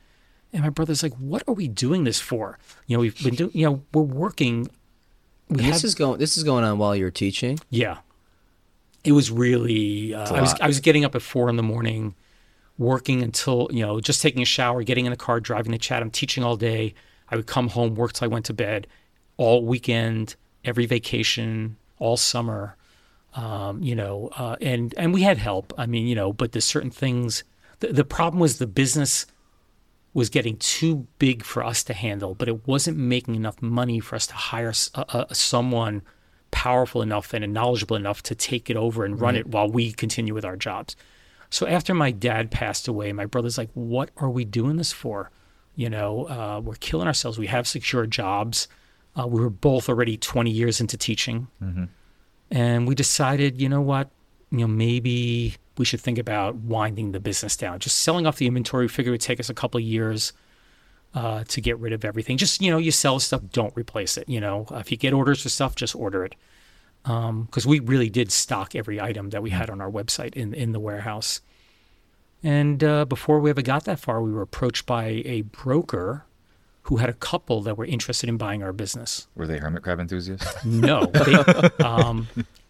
And 0.53 0.63
my 0.63 0.69
brother's 0.69 1.03
like, 1.03 1.15
"What 1.15 1.43
are 1.49 1.55
we 1.55 1.67
doing 1.67 2.05
this 2.05 2.21
for? 2.21 2.59
You 2.87 2.97
know, 2.97 3.01
we've 3.01 3.21
been 3.25 3.35
doing. 3.37 3.53
You 3.55 3.65
know, 3.67 3.83
we're 3.95 4.03
working. 4.03 4.69
And 5.55 5.61
have 5.63 5.75
this 5.75 5.85
is 5.85 5.95
going. 5.95 6.19
This 6.19 6.37
is 6.37 6.45
going 6.45 6.65
on 6.65 6.79
while 6.79 6.95
you're 6.97 7.11
teaching. 7.11 7.59
yeah. 7.71 7.99
It 9.05 9.13
was 9.13 9.33
really. 9.33 10.15
Uh, 10.15 10.33
I 10.33 10.41
was. 10.41 10.55
I 10.61 10.67
was 10.69 10.79
getting 10.79 11.05
up 11.05 11.15
at 11.17 11.23
four 11.23 11.49
in 11.49 11.57
the 11.57 11.63
morning, 11.63 12.15
working 12.79 13.21
until 13.21 13.69
you 13.73 13.85
know 13.85 14.01
just 14.01 14.23
taking 14.23 14.43
a 14.43 14.45
shower, 14.45 14.85
getting 14.85 15.07
in 15.07 15.11
the 15.11 15.17
car, 15.17 15.41
driving 15.41 15.73
to 15.73 15.79
Chatham, 15.79 16.11
teaching 16.11 16.45
all 16.45 16.57
day. 16.57 16.95
I 17.29 17.35
would 17.37 17.47
come 17.47 17.69
home, 17.69 17.97
work 17.97 18.13
till 18.13 18.27
I 18.27 18.29
went 18.29 18.45
to 18.47 18.55
bed, 18.55 18.87
all 19.39 19.65
weekend, 19.65 20.37
every 20.65 20.87
vacation, 20.87 21.77
all 21.99 22.17
summer. 22.17 22.77
Um, 23.35 23.83
you 23.83 23.97
know, 23.97 24.29
uh, 24.37 24.57
and 24.61 24.95
and 24.97 25.13
we 25.13 25.23
had 25.23 25.39
help. 25.39 25.73
I 25.77 25.87
mean, 25.87 26.07
you 26.07 26.15
know, 26.15 26.33
but 26.33 26.53
there's 26.53 26.67
certain 26.67 26.91
things. 26.91 27.43
The, 27.81 27.89
the 27.93 28.05
problem 28.05 28.39
was 28.41 28.59
the 28.59 28.67
business 28.69 29.27
was 30.15 30.29
getting 30.29 30.57
too 30.59 31.07
big 31.19 31.43
for 31.43 31.65
us 31.65 31.83
to 31.85 31.95
handle, 31.95 32.35
but 32.35 32.49
it 32.49 32.67
wasn't 32.67 32.97
making 32.99 33.35
enough 33.35 33.61
money 33.63 33.99
for 34.01 34.15
us 34.17 34.27
to 34.27 34.35
hire 34.35 34.73
a, 34.95 35.27
a- 35.31 35.35
someone 35.35 36.03
powerful 36.51 37.01
enough 37.01 37.33
and 37.33 37.51
knowledgeable 37.53 37.97
enough 37.97 38.23
to 38.23 38.35
take 38.35 38.69
it 38.69 38.77
over 38.77 39.05
and 39.07 39.21
run 39.21 39.35
it 39.37 39.47
while 39.47 39.71
we 39.71 39.91
continue 39.93 40.35
with 40.35 40.45
our 40.45 40.57
jobs. 40.57 40.97
So 41.49 41.67
after 41.67 41.95
my 41.95 42.11
dad 42.11 42.51
passed 42.51 42.89
away, 42.89 43.13
my 43.13 43.25
brother's 43.27 43.57
like, 43.57 43.71
"What 43.75 44.11
are 44.19 44.29
we 44.31 44.45
doing 44.45 44.77
this 44.77 44.93
for? 44.93 45.31
You 45.77 45.89
know, 45.89 46.27
uh, 46.29 46.61
we're 46.63 46.75
killing 46.75 47.07
ourselves. 47.07 47.39
We 47.39 47.47
have 47.47 47.67
secure 47.67 48.07
jobs. 48.07 48.69
Uh, 49.19 49.27
we 49.27 49.41
were 49.41 49.51
both 49.51 49.89
already 49.89 50.17
20 50.19 50.51
years 50.51 50.81
into 50.81 50.97
teaching, 50.99 51.49
and 52.51 52.87
we 52.87 52.95
decided, 52.95 53.61
you 53.61 53.69
know 53.69 53.81
what, 53.81 54.11
you 54.51 54.59
know, 54.59 54.67
maybe 54.69 55.57
we 55.79 55.85
should 55.85 56.01
think 56.01 56.19
about 56.19 56.57
winding 56.57 57.13
the 57.13 57.21
business 57.21 57.57
down. 57.57 57.79
Just 57.79 57.99
selling 57.99 58.27
off 58.27 58.37
the 58.37 58.47
inventory. 58.47 58.85
We 58.85 58.89
figured 58.89 59.09
it 59.09 59.13
would 59.13 59.21
take 59.21 59.41
us 59.41 59.49
a 59.49 59.55
couple 59.55 59.79
of 59.79 59.85
years 59.85 60.33
uh, 61.15 61.45
to 61.45 61.61
get 61.61 61.79
rid 61.79 61.93
of 61.93 62.05
everything. 62.05 62.37
Just 62.37 62.61
you 62.61 62.71
know, 62.71 62.79
you 62.79 62.91
sell 62.91 63.19
stuff, 63.21 63.43
don't 63.53 63.75
replace 63.77 64.17
it. 64.17 64.29
You 64.29 64.41
know, 64.41 64.67
if 64.73 64.91
you 64.91 64.97
get 64.97 65.13
orders 65.13 65.43
for 65.43 65.49
stuff, 65.49 65.75
just 65.75 65.95
order 65.95 66.25
it. 66.25 66.35
Because 67.03 67.67
we 67.67 67.81
really 67.81 68.09
did 68.09 68.31
stock 68.31 68.77
every 68.77 69.01
item 69.01 69.31
that 69.31 69.43
we 69.43 69.51
had 69.51 69.71
on 69.71 69.81
our 69.81 69.91
website 69.91 70.35
in 70.35 70.55
in 70.55 70.73
the 70.73 70.81
warehouse. 70.81 71.41
And 72.43 72.83
uh, 72.83 73.05
before 73.05 73.41
we 73.41 73.51
ever 73.51 73.63
got 73.63 73.85
that 73.85 74.01
far, 74.01 74.21
we 74.21 74.33
were 74.33 74.43
approached 74.43 74.85
by 74.85 75.23
a 75.25 75.43
broker 75.43 76.25
who 76.85 76.97
had 76.97 77.09
a 77.09 77.13
couple 77.13 77.61
that 77.63 77.77
were 77.77 77.85
interested 77.85 78.29
in 78.29 78.37
buying 78.37 78.63
our 78.63 78.73
business. 78.73 79.29
Were 79.37 79.47
they 79.47 79.59
hermit 79.59 79.83
crab 79.83 80.01
enthusiasts? 80.01 80.65
No, 80.65 81.07
they, 81.07 81.35
um, 81.85 82.27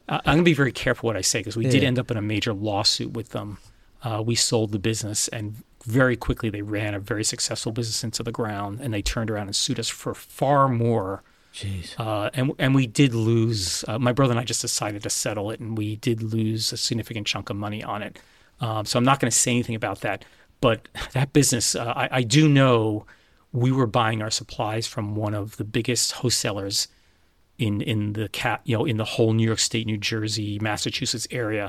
I'm 0.08 0.20
going 0.24 0.38
to 0.38 0.42
be 0.44 0.54
very 0.54 0.72
careful 0.72 1.06
what 1.06 1.16
I 1.16 1.20
say 1.20 1.40
because 1.40 1.56
we 1.56 1.64
did 1.64 1.84
end 1.84 1.98
up 1.98 2.10
in 2.10 2.16
a 2.16 2.22
major 2.22 2.52
lawsuit 2.52 3.12
with 3.12 3.30
them. 3.30 3.58
Uh, 4.02 4.22
we 4.24 4.34
sold 4.34 4.72
the 4.72 4.78
business, 4.78 5.28
and 5.28 5.62
very 5.84 6.16
quickly 6.16 6.50
they 6.50 6.62
ran 6.62 6.94
a 6.94 6.98
very 6.98 7.22
successful 7.24 7.70
business 7.72 8.02
into 8.02 8.22
the 8.22 8.32
ground, 8.32 8.80
and 8.80 8.92
they 8.92 9.02
turned 9.02 9.30
around 9.30 9.46
and 9.46 9.56
sued 9.56 9.78
us 9.78 9.88
for 9.88 10.12
far 10.14 10.68
more. 10.68 11.22
Jeez. 11.54 11.98
Uh, 11.98 12.30
and 12.34 12.52
and 12.58 12.74
we 12.74 12.86
did 12.86 13.14
lose. 13.14 13.84
Uh, 13.86 13.98
my 13.98 14.12
brother 14.12 14.32
and 14.32 14.40
I 14.40 14.44
just 14.44 14.60
decided 14.60 15.02
to 15.04 15.10
settle 15.10 15.50
it, 15.50 15.60
and 15.60 15.78
we 15.78 15.96
did 15.96 16.22
lose 16.22 16.72
a 16.72 16.76
significant 16.76 17.26
chunk 17.26 17.50
of 17.50 17.56
money 17.56 17.82
on 17.82 18.02
it. 18.02 18.18
Um, 18.60 18.84
so 18.86 18.98
I'm 18.98 19.04
not 19.04 19.20
going 19.20 19.30
to 19.30 19.36
say 19.36 19.52
anything 19.52 19.74
about 19.74 20.00
that. 20.00 20.24
But 20.60 20.88
that 21.12 21.32
business, 21.32 21.74
uh, 21.74 21.92
I, 21.94 22.08
I 22.10 22.22
do 22.22 22.48
know 22.48 23.06
we 23.52 23.70
were 23.70 23.86
buying 23.86 24.22
our 24.22 24.30
supplies 24.30 24.86
from 24.86 25.14
one 25.14 25.34
of 25.34 25.58
the 25.58 25.64
biggest 25.64 26.12
wholesalers 26.12 26.88
in 27.66 27.80
in 27.92 28.00
the 28.18 28.28
cat 28.28 28.60
you 28.64 28.76
know 28.76 28.84
in 28.84 28.96
the 28.96 29.04
whole 29.14 29.32
New 29.32 29.46
York 29.46 29.58
State, 29.58 29.86
New 29.86 29.96
Jersey, 30.12 30.58
Massachusetts 30.60 31.26
area, 31.30 31.66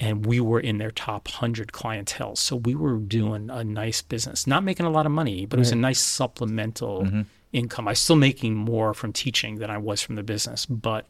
and 0.00 0.26
we 0.26 0.38
were 0.40 0.60
in 0.70 0.78
their 0.78 0.90
top 0.90 1.22
hundred 1.28 1.72
clientele. 1.72 2.36
So 2.36 2.56
we 2.56 2.74
were 2.74 2.96
doing 3.18 3.50
a 3.50 3.62
nice 3.64 4.02
business, 4.02 4.46
not 4.46 4.62
making 4.64 4.86
a 4.86 4.90
lot 4.90 5.06
of 5.06 5.12
money, 5.12 5.46
but 5.46 5.58
it 5.58 5.60
was 5.66 5.72
a 5.72 5.76
nice 5.88 6.00
supplemental 6.00 7.24
income. 7.52 7.88
I 7.88 7.92
was 7.92 7.98
still 8.00 8.16
making 8.16 8.54
more 8.54 8.94
from 8.94 9.12
teaching 9.12 9.56
than 9.56 9.70
I 9.70 9.78
was 9.78 10.00
from 10.02 10.16
the 10.16 10.22
business, 10.22 10.66
but 10.66 11.06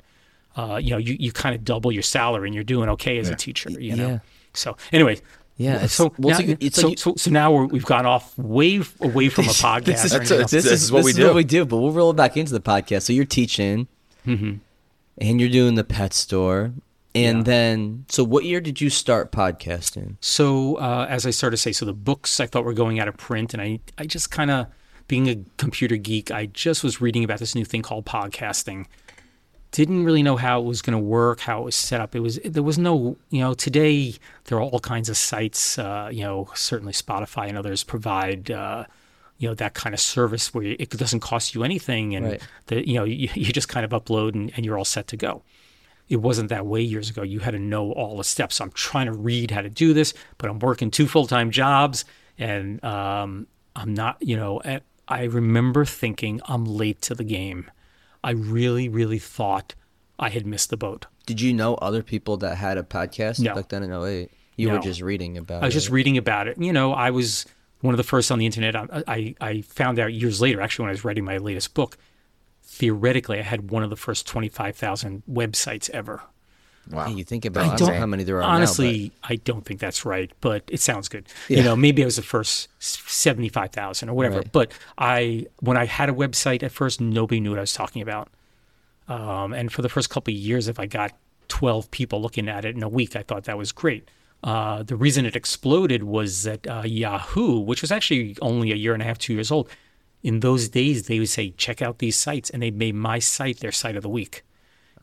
uh, 0.57 0.79
you 0.83 0.90
know 0.90 0.98
you, 0.98 1.16
you 1.18 1.33
kind 1.33 1.55
of 1.55 1.64
double 1.64 1.90
your 1.92 2.03
salary 2.03 2.48
and 2.48 2.55
you're 2.55 2.64
doing 2.64 2.88
okay 2.90 3.18
as 3.18 3.29
a 3.31 3.35
teacher. 3.35 3.70
You 3.70 3.96
know. 3.96 4.09
Yeah. 4.09 4.18
So 4.53 4.77
anyway. 4.92 5.20
Yeah, 5.57 5.87
So, 5.87 6.12
well, 6.18 6.31
now, 6.37 6.38
it's 6.40 6.48
like- 6.48 6.62
it's 6.64 6.77
so, 6.81 6.88
like 6.88 6.90
you- 6.90 6.96
so, 6.96 7.14
so 7.16 7.31
now 7.31 7.53
we're, 7.53 7.66
we've 7.66 7.85
gone 7.85 8.07
off 8.07 8.37
way 8.37 8.83
away 9.00 9.29
from 9.29 9.44
a 9.44 9.48
podcast. 9.50 9.85
This 9.85 10.05
is, 10.05 10.12
or 10.12 10.18
That's 10.18 10.31
a- 10.33 10.37
this, 10.38 10.50
this 10.50 10.64
is, 10.66 10.83
is 10.83 10.92
what 10.92 10.98
this 10.98 11.05
we 11.05 11.11
is 11.12 11.16
do. 11.16 11.27
what 11.27 11.35
we 11.37 11.44
do. 11.44 11.64
But 11.64 11.77
we'll 11.77 11.92
roll 11.92 12.11
it 12.11 12.16
back 12.16 12.37
into 12.37 12.53
the 12.53 12.61
podcast. 12.61 13.03
So 13.03 13.12
you're 13.12 13.24
teaching, 13.24 13.87
Mm-hmm. 14.26 14.54
and 15.18 15.40
you're 15.40 15.50
doing 15.50 15.74
the 15.74 15.84
pet 15.84 16.12
store, 16.12 16.72
and 17.14 17.38
Yeah. 17.38 17.42
then 17.44 18.04
so 18.08 18.24
what 18.24 18.44
year 18.44 18.60
did 18.60 18.80
you 18.80 18.90
start 18.90 19.30
podcasting? 19.32 20.16
So 20.20 20.76
uh, 20.76 21.06
as 21.08 21.24
I 21.26 21.30
started 21.30 21.56
to 21.56 21.62
say, 21.62 21.72
so 21.72 21.84
the 21.84 21.92
books 21.92 22.40
I 22.40 22.46
thought 22.46 22.64
were 22.64 22.72
going 22.74 22.98
out 23.00 23.08
of 23.08 23.16
print, 23.16 23.52
and 23.54 23.62
I 23.62 23.80
I 23.98 24.06
just 24.06 24.30
kind 24.30 24.50
of 24.50 24.66
being 25.06 25.28
a 25.28 25.37
computer 25.58 25.96
geek, 25.96 26.30
I 26.30 26.46
just 26.46 26.82
was 26.82 27.00
reading 27.00 27.22
about 27.24 27.38
this 27.38 27.54
new 27.54 27.64
thing 27.64 27.82
called 27.82 28.06
podcasting. 28.06 28.87
Didn't 29.70 30.04
really 30.04 30.22
know 30.22 30.37
how 30.37 30.60
it 30.60 30.64
was 30.64 30.82
going 30.82 30.96
to 30.96 31.02
work, 31.04 31.40
how 31.40 31.60
it 31.62 31.64
was 31.64 31.74
set 31.74 32.00
up. 32.00 32.14
It 32.14 32.20
was 32.20 32.38
there 32.44 32.62
was 32.62 32.78
no 32.78 33.16
you 33.30 33.40
know 33.40 33.54
today 33.54 34.14
there 34.44 34.56
are 34.58 34.62
all 34.62 34.78
kinds 34.80 35.08
of 35.08 35.16
sites. 35.16 35.78
Uh, 35.78 36.08
you 36.12 36.22
know 36.22 36.48
certainly 36.54 36.92
Spotify 36.92 37.48
and 37.48 37.58
others 37.58 37.82
provide. 37.84 38.50
Uh, 38.50 38.84
you 39.44 39.50
know 39.50 39.54
that 39.54 39.74
kind 39.74 39.94
of 39.94 40.00
service 40.00 40.54
where 40.54 40.64
it 40.64 40.88
doesn't 40.90 41.20
cost 41.20 41.54
you 41.54 41.62
anything, 41.64 42.14
and 42.16 42.24
Right. 42.26 42.42
the, 42.66 42.88
you 42.88 42.94
know 42.94 43.04
you, 43.22 43.28
you 43.35 43.52
just 43.52 43.68
kind 43.68 43.85
of 43.85 43.90
upload 43.90 44.35
and, 44.35 44.50
and 44.57 44.64
you're 44.64 44.78
all 44.78 44.85
set 44.87 45.07
to 45.09 45.16
go 45.16 45.42
it 46.07 46.16
wasn't 46.20 46.50
that 46.50 46.66
way 46.66 46.83
years 46.83 47.09
ago. 47.09 47.22
You 47.22 47.40
had 47.40 47.52
to 47.52 47.59
know 47.59 47.90
all 47.92 48.18
the 48.18 48.24
steps. 48.24 48.57
So 48.57 48.64
I'm 48.64 48.70
trying 48.72 49.07
to 49.07 49.12
read 49.12 49.50
how 49.50 49.62
to 49.62 49.70
do 49.70 49.94
this, 49.94 50.12
but 50.37 50.50
I'm 50.50 50.59
working 50.59 50.90
two 50.90 51.07
full 51.07 51.26
time 51.26 51.50
jobs 51.50 52.04
and 52.37 52.85
um, 52.85 53.46
I'm 53.74 53.94
not. 53.94 54.18
You 54.20 54.37
know, 54.37 54.61
I 55.09 55.22
remember 55.24 55.87
thinking 55.87 56.42
I'm 56.46 56.66
late 56.66 57.00
to 57.09 57.14
the 57.14 57.24
game. 57.24 57.70
I 58.22 58.33
really, 58.33 58.87
really 58.87 59.18
thought 59.18 59.74
I 60.18 60.28
had 60.28 60.46
missed 60.46 60.68
the 60.68 60.76
boat. 60.76 61.07
Did 61.24 61.40
you 61.40 61.54
know 61.54 61.74
other 61.76 62.02
people 62.02 62.37
that 62.37 62.57
had 62.59 62.76
a 62.76 62.83
podcast 62.83 63.40
No. 63.40 63.54
back 63.54 63.70
then 63.70 63.83
in 63.83 63.90
08? 63.90 64.30
You 64.57 64.70
were 64.72 64.78
just 64.80 65.00
reading 65.00 65.38
about 65.38 65.62
it. 65.62 65.62
I 65.62 65.66
was 65.66 65.74
it. 65.74 65.78
just 65.80 65.90
reading 65.90 66.18
about 66.18 66.48
it. 66.48 66.59
You 66.59 66.72
know, 66.74 66.92
I 66.92 67.11
was 67.11 67.46
one 67.85 67.92
of 67.92 67.99
the 67.99 68.03
first 68.03 68.33
on 68.33 68.38
the 68.38 68.47
internet. 68.47 68.75
I, 68.75 69.05
I, 69.07 69.35
I 69.42 69.61
found 69.61 69.99
out 69.99 70.14
years 70.14 70.40
later, 70.40 70.62
actually, 70.62 70.85
when 70.85 70.88
I 70.88 70.92
was 70.92 71.05
writing 71.05 71.23
my 71.23 71.37
latest 71.37 71.75
book, 71.75 71.99
theoretically, 72.62 73.38
I 73.38 73.42
had 73.42 73.70
one 73.70 73.83
of 73.83 73.90
the 73.90 73.97
first 73.97 74.27
25,000 74.27 75.23
websites 75.31 75.90
ever. 75.90 76.23
Wow. 76.90 77.05
Hey, 77.05 77.12
you 77.12 77.25
think 77.25 77.44
about 77.44 77.66
I 77.66 77.73
I 77.75 77.77
don't 77.77 77.94
how 77.94 78.07
many 78.07 78.25
there 78.25 78.38
are 78.38 78.42
Honestly, 78.42 79.12
I 79.23 79.37
don't 79.37 79.66
think 79.66 79.81
that's 79.81 80.07
right, 80.07 80.33
but 80.40 80.64
it 80.68 80.81
sounds 80.81 81.09
good. 81.09 81.27
Yeah. 81.49 81.59
You 81.59 81.64
know, 81.64 81.77
maybe 81.77 82.03
I 82.03 82.07
was 82.07 82.16
the 82.16 82.23
first 82.23 82.68
75,000 82.79 84.09
or 84.09 84.14
whatever. 84.14 84.38
Right. 84.38 84.53
But 84.53 84.73
I, 84.97 85.47
when 85.61 85.77
I 85.77 85.85
had 85.85 86.09
a 86.09 86.14
website 86.14 86.62
at 86.62 86.73
first, 86.73 87.03
nobody 87.03 87.38
knew 87.38 87.51
what 87.51 87.59
I 87.59 87.62
was 87.62 87.75
talking 87.75 88.01
about. 88.01 88.31
Um, 89.09 89.53
and 89.53 89.70
for 89.70 89.83
the 89.83 89.90
first 89.90 90.09
couple 90.09 90.33
of 90.33 90.38
years, 90.38 90.68
if 90.68 90.81
I 90.81 90.87
got 90.87 91.12
12 91.49 91.90
people 91.90 92.23
looking 92.23 92.49
at 92.49 92.64
it 92.64 92.75
in 92.75 92.83
a 92.83 92.88
week, 92.88 93.14
I 93.14 93.23
thought 93.23 93.44
that 93.44 93.59
was 93.59 93.73
great. 93.73 94.09
Uh, 94.44 94.83
the 94.83 94.94
reason 94.94 95.24
it 95.24 95.35
exploded 95.35 96.02
was 96.02 96.42
that 96.42 96.66
uh, 96.66 96.83
Yahoo, 96.85 97.59
which 97.61 97.80
was 97.80 97.90
actually 97.90 98.37
only 98.42 98.72
a 98.72 98.76
year 98.76 98.92
and 98.92 99.02
a 99.02 99.07
half, 99.07 99.18
two 99.18 99.33
years 99.33 99.50
old, 99.50 99.70
in 100.22 100.40
those 100.40 100.68
days 100.68 101.07
they 101.07 101.18
would 101.18 101.30
say, 101.30 101.50
check 101.52 101.80
out 101.80 101.98
these 101.98 102.14
sites, 102.16 102.50
and 102.50 102.62
they 102.62 102.70
made 102.70 102.94
my 102.94 103.18
site 103.18 103.61
their 103.61 103.72
site 103.72 103.96
of 103.96 104.02
the 104.02 104.09
week. 104.09 104.44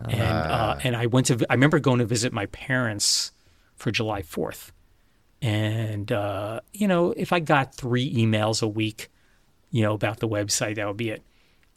And 0.08 0.22
uh, 0.22 0.78
and 0.84 0.96
I 0.96 1.06
went 1.08 1.28
to 1.28 1.46
I 1.50 1.54
remember 1.54 1.80
going 1.80 2.00
to 2.00 2.06
visit 2.06 2.34
my 2.34 2.48
parents 2.48 3.32
for 3.76 3.92
July 3.92 4.24
Fourth, 4.24 4.72
and 5.42 6.12
uh, 6.12 6.62
you 6.74 6.88
know 6.88 7.12
if 7.12 7.32
I 7.32 7.40
got 7.40 7.76
three 7.76 8.12
emails 8.14 8.64
a 8.64 8.68
week, 8.68 9.10
you 9.70 9.84
know 9.84 9.94
about 9.94 10.20
the 10.20 10.28
website, 10.28 10.76
that 10.76 10.88
would 10.88 10.98
be 10.98 11.10
it. 11.10 11.22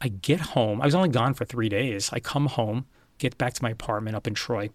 I 0.01 0.07
get 0.07 0.39
home. 0.39 0.81
I 0.81 0.85
was 0.85 0.95
only 0.95 1.09
gone 1.09 1.35
for 1.35 1.45
three 1.45 1.69
days. 1.69 2.09
I 2.13 2.19
come 2.19 2.47
home, 2.47 2.85
get 3.19 3.37
back 3.37 3.53
to 3.53 3.63
my 3.63 3.69
apartment 3.69 4.15
up 4.15 4.25
in 4.25 4.33
Troy, 4.33 4.71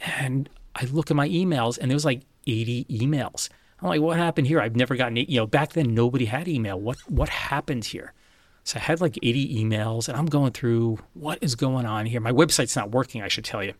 and 0.00 0.48
I 0.76 0.84
look 0.84 1.10
at 1.10 1.16
my 1.16 1.28
emails, 1.28 1.78
and 1.78 1.90
there 1.90 1.96
was 1.96 2.04
like 2.04 2.22
80 2.46 2.84
emails. 2.84 3.48
I'm 3.80 3.88
like, 3.88 4.00
what 4.00 4.16
happened 4.16 4.46
here? 4.46 4.60
I've 4.60 4.76
never 4.76 4.94
gotten, 4.96 5.16
e-" 5.18 5.26
you 5.28 5.38
know, 5.40 5.46
back 5.46 5.72
then 5.72 5.94
nobody 5.94 6.26
had 6.26 6.48
email. 6.48 6.80
What 6.80 6.98
what 7.08 7.28
happened 7.28 7.86
here? 7.86 8.12
So 8.64 8.78
I 8.78 8.82
had 8.82 9.00
like 9.00 9.18
80 9.22 9.64
emails, 9.64 10.08
and 10.08 10.16
I'm 10.16 10.26
going 10.26 10.52
through 10.52 10.98
what 11.14 11.38
is 11.40 11.54
going 11.54 11.86
on 11.86 12.06
here. 12.06 12.20
My 12.20 12.32
website's 12.32 12.74
not 12.76 12.90
working. 12.90 13.22
I 13.22 13.28
should 13.28 13.44
tell 13.44 13.62
you, 13.62 13.74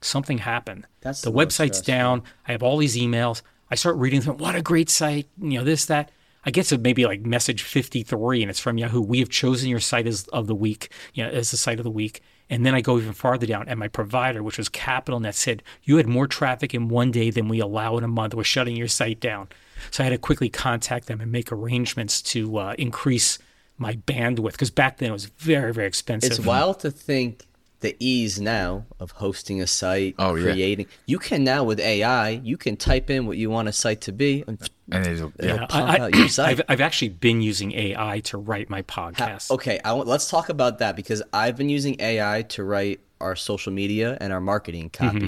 something 0.00 0.38
happened. 0.38 0.86
That's 1.00 1.22
the 1.22 1.30
the 1.30 1.36
website's 1.36 1.78
stressful. 1.78 1.84
down. 1.84 2.22
I 2.46 2.52
have 2.52 2.62
all 2.62 2.76
these 2.78 2.96
emails. 2.96 3.42
I 3.70 3.74
start 3.76 3.96
reading 3.96 4.20
them. 4.20 4.38
What 4.38 4.54
a 4.54 4.62
great 4.62 4.90
site! 4.90 5.28
You 5.40 5.58
know 5.58 5.64
this 5.64 5.86
that. 5.86 6.10
I 6.44 6.50
get 6.50 6.66
to 6.66 6.78
maybe 6.78 7.06
like 7.06 7.20
message 7.24 7.62
53, 7.62 8.42
and 8.42 8.50
it's 8.50 8.58
from 8.58 8.76
Yahoo. 8.78 9.00
We 9.00 9.20
have 9.20 9.28
chosen 9.28 9.68
your 9.68 9.80
site 9.80 10.08
as 10.08 10.26
of 10.28 10.48
the 10.48 10.56
week, 10.56 10.92
you 11.14 11.22
know, 11.22 11.30
as 11.30 11.52
the 11.52 11.56
site 11.56 11.78
of 11.78 11.84
the 11.84 11.90
week. 11.90 12.20
And 12.52 12.66
then 12.66 12.74
I 12.74 12.82
go 12.82 12.98
even 12.98 13.14
farther 13.14 13.46
down, 13.46 13.66
and 13.66 13.80
my 13.80 13.88
provider, 13.88 14.42
which 14.42 14.58
was 14.58 14.68
CapitalNet, 14.68 15.32
said 15.32 15.62
you 15.84 15.96
had 15.96 16.06
more 16.06 16.26
traffic 16.26 16.74
in 16.74 16.88
one 16.88 17.10
day 17.10 17.30
than 17.30 17.48
we 17.48 17.60
allow 17.60 17.96
in 17.96 18.04
a 18.04 18.08
month. 18.08 18.34
We're 18.34 18.44
shutting 18.44 18.76
your 18.76 18.88
site 18.88 19.20
down. 19.20 19.48
So 19.90 20.02
I 20.02 20.04
had 20.04 20.10
to 20.10 20.18
quickly 20.18 20.50
contact 20.50 21.06
them 21.06 21.22
and 21.22 21.32
make 21.32 21.50
arrangements 21.50 22.20
to 22.22 22.58
uh, 22.58 22.74
increase 22.76 23.38
my 23.78 23.94
bandwidth 23.94 24.52
because 24.52 24.70
back 24.70 24.98
then 24.98 25.08
it 25.08 25.12
was 25.12 25.24
very, 25.24 25.72
very 25.72 25.86
expensive. 25.86 26.30
It's 26.30 26.40
wild 26.40 26.80
to 26.80 26.90
think 26.90 27.46
the 27.82 27.94
ease 28.00 28.40
now 28.40 28.86
of 28.98 29.10
hosting 29.12 29.60
a 29.60 29.66
site, 29.66 30.14
Oh, 30.18 30.34
yeah. 30.34 30.52
creating. 30.52 30.86
You 31.06 31.18
can 31.18 31.44
now 31.44 31.62
with 31.64 31.78
AI, 31.78 32.30
you 32.30 32.56
can 32.56 32.76
type 32.76 33.10
in 33.10 33.26
what 33.26 33.36
you 33.36 33.50
want 33.50 33.68
a 33.68 33.72
site 33.72 34.00
to 34.02 34.12
be. 34.12 34.42
And 34.46 34.58
And 34.90 35.06
it'll, 35.06 35.32
It'll 35.38 35.56
yeah. 35.56 35.66
pump 35.66 36.00
out 36.00 36.14
your 36.16 36.28
site. 36.28 36.48
I've, 36.48 36.62
I've 36.68 36.80
actually 36.80 37.10
been 37.10 37.42
using 37.42 37.72
AI 37.72 38.20
to 38.20 38.38
write 38.38 38.70
my 38.70 38.82
podcast. 38.82 39.50
Okay, 39.50 39.78
I 39.84 39.92
let's 39.92 40.30
talk 40.30 40.48
about 40.48 40.78
that 40.78 40.96
because 40.96 41.22
I've 41.32 41.56
been 41.56 41.68
using 41.68 41.96
AI 42.00 42.42
to 42.50 42.64
write 42.64 43.00
our 43.20 43.36
social 43.36 43.72
media 43.72 44.16
and 44.20 44.32
our 44.32 44.40
marketing 44.40 44.90
Mm-hmm. 44.90 45.18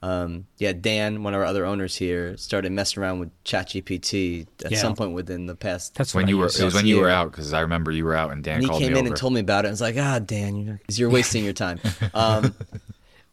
Copy. 0.00 0.12
Um, 0.12 0.46
yeah, 0.58 0.72
Dan, 0.72 1.22
one 1.22 1.34
of 1.34 1.40
our 1.40 1.46
other 1.46 1.64
owners 1.64 1.96
here, 1.96 2.36
started 2.36 2.72
messing 2.72 3.02
around 3.02 3.20
with 3.20 3.30
ChatGPT 3.44 4.46
at 4.64 4.70
Yeah. 4.72 4.78
some 4.78 4.94
point 4.94 5.12
within 5.12 5.46
the 5.46 5.54
past. 5.54 5.94
That's 5.94 6.14
when 6.14 6.28
you 6.28 6.38
were, 6.38 6.46
it 6.46 6.60
was 6.60 6.74
when 6.74 6.86
you 6.86 7.00
were 7.00 7.08
out 7.10 7.30
because 7.30 7.52
I 7.52 7.60
remember 7.60 7.90
you 7.90 8.04
were 8.04 8.14
out 8.14 8.30
and 8.32 8.42
Dan 8.44 8.54
and 8.56 8.62
he 8.64 8.68
called 8.68 8.80
came 8.82 8.92
me 8.92 8.98
in 8.98 9.04
over. 9.06 9.12
and 9.14 9.16
told 9.16 9.32
me 9.32 9.40
about 9.40 9.64
it. 9.64 9.68
I 9.68 9.70
was 9.72 9.80
like, 9.80 9.96
ah, 9.98 10.18
Dan, 10.18 10.56
you're, 10.56 10.80
'cause 10.86 10.98
you're 10.98 11.10
wasting 11.10 11.44
your 11.44 11.52
time. 11.54 11.80
Um, 12.14 12.54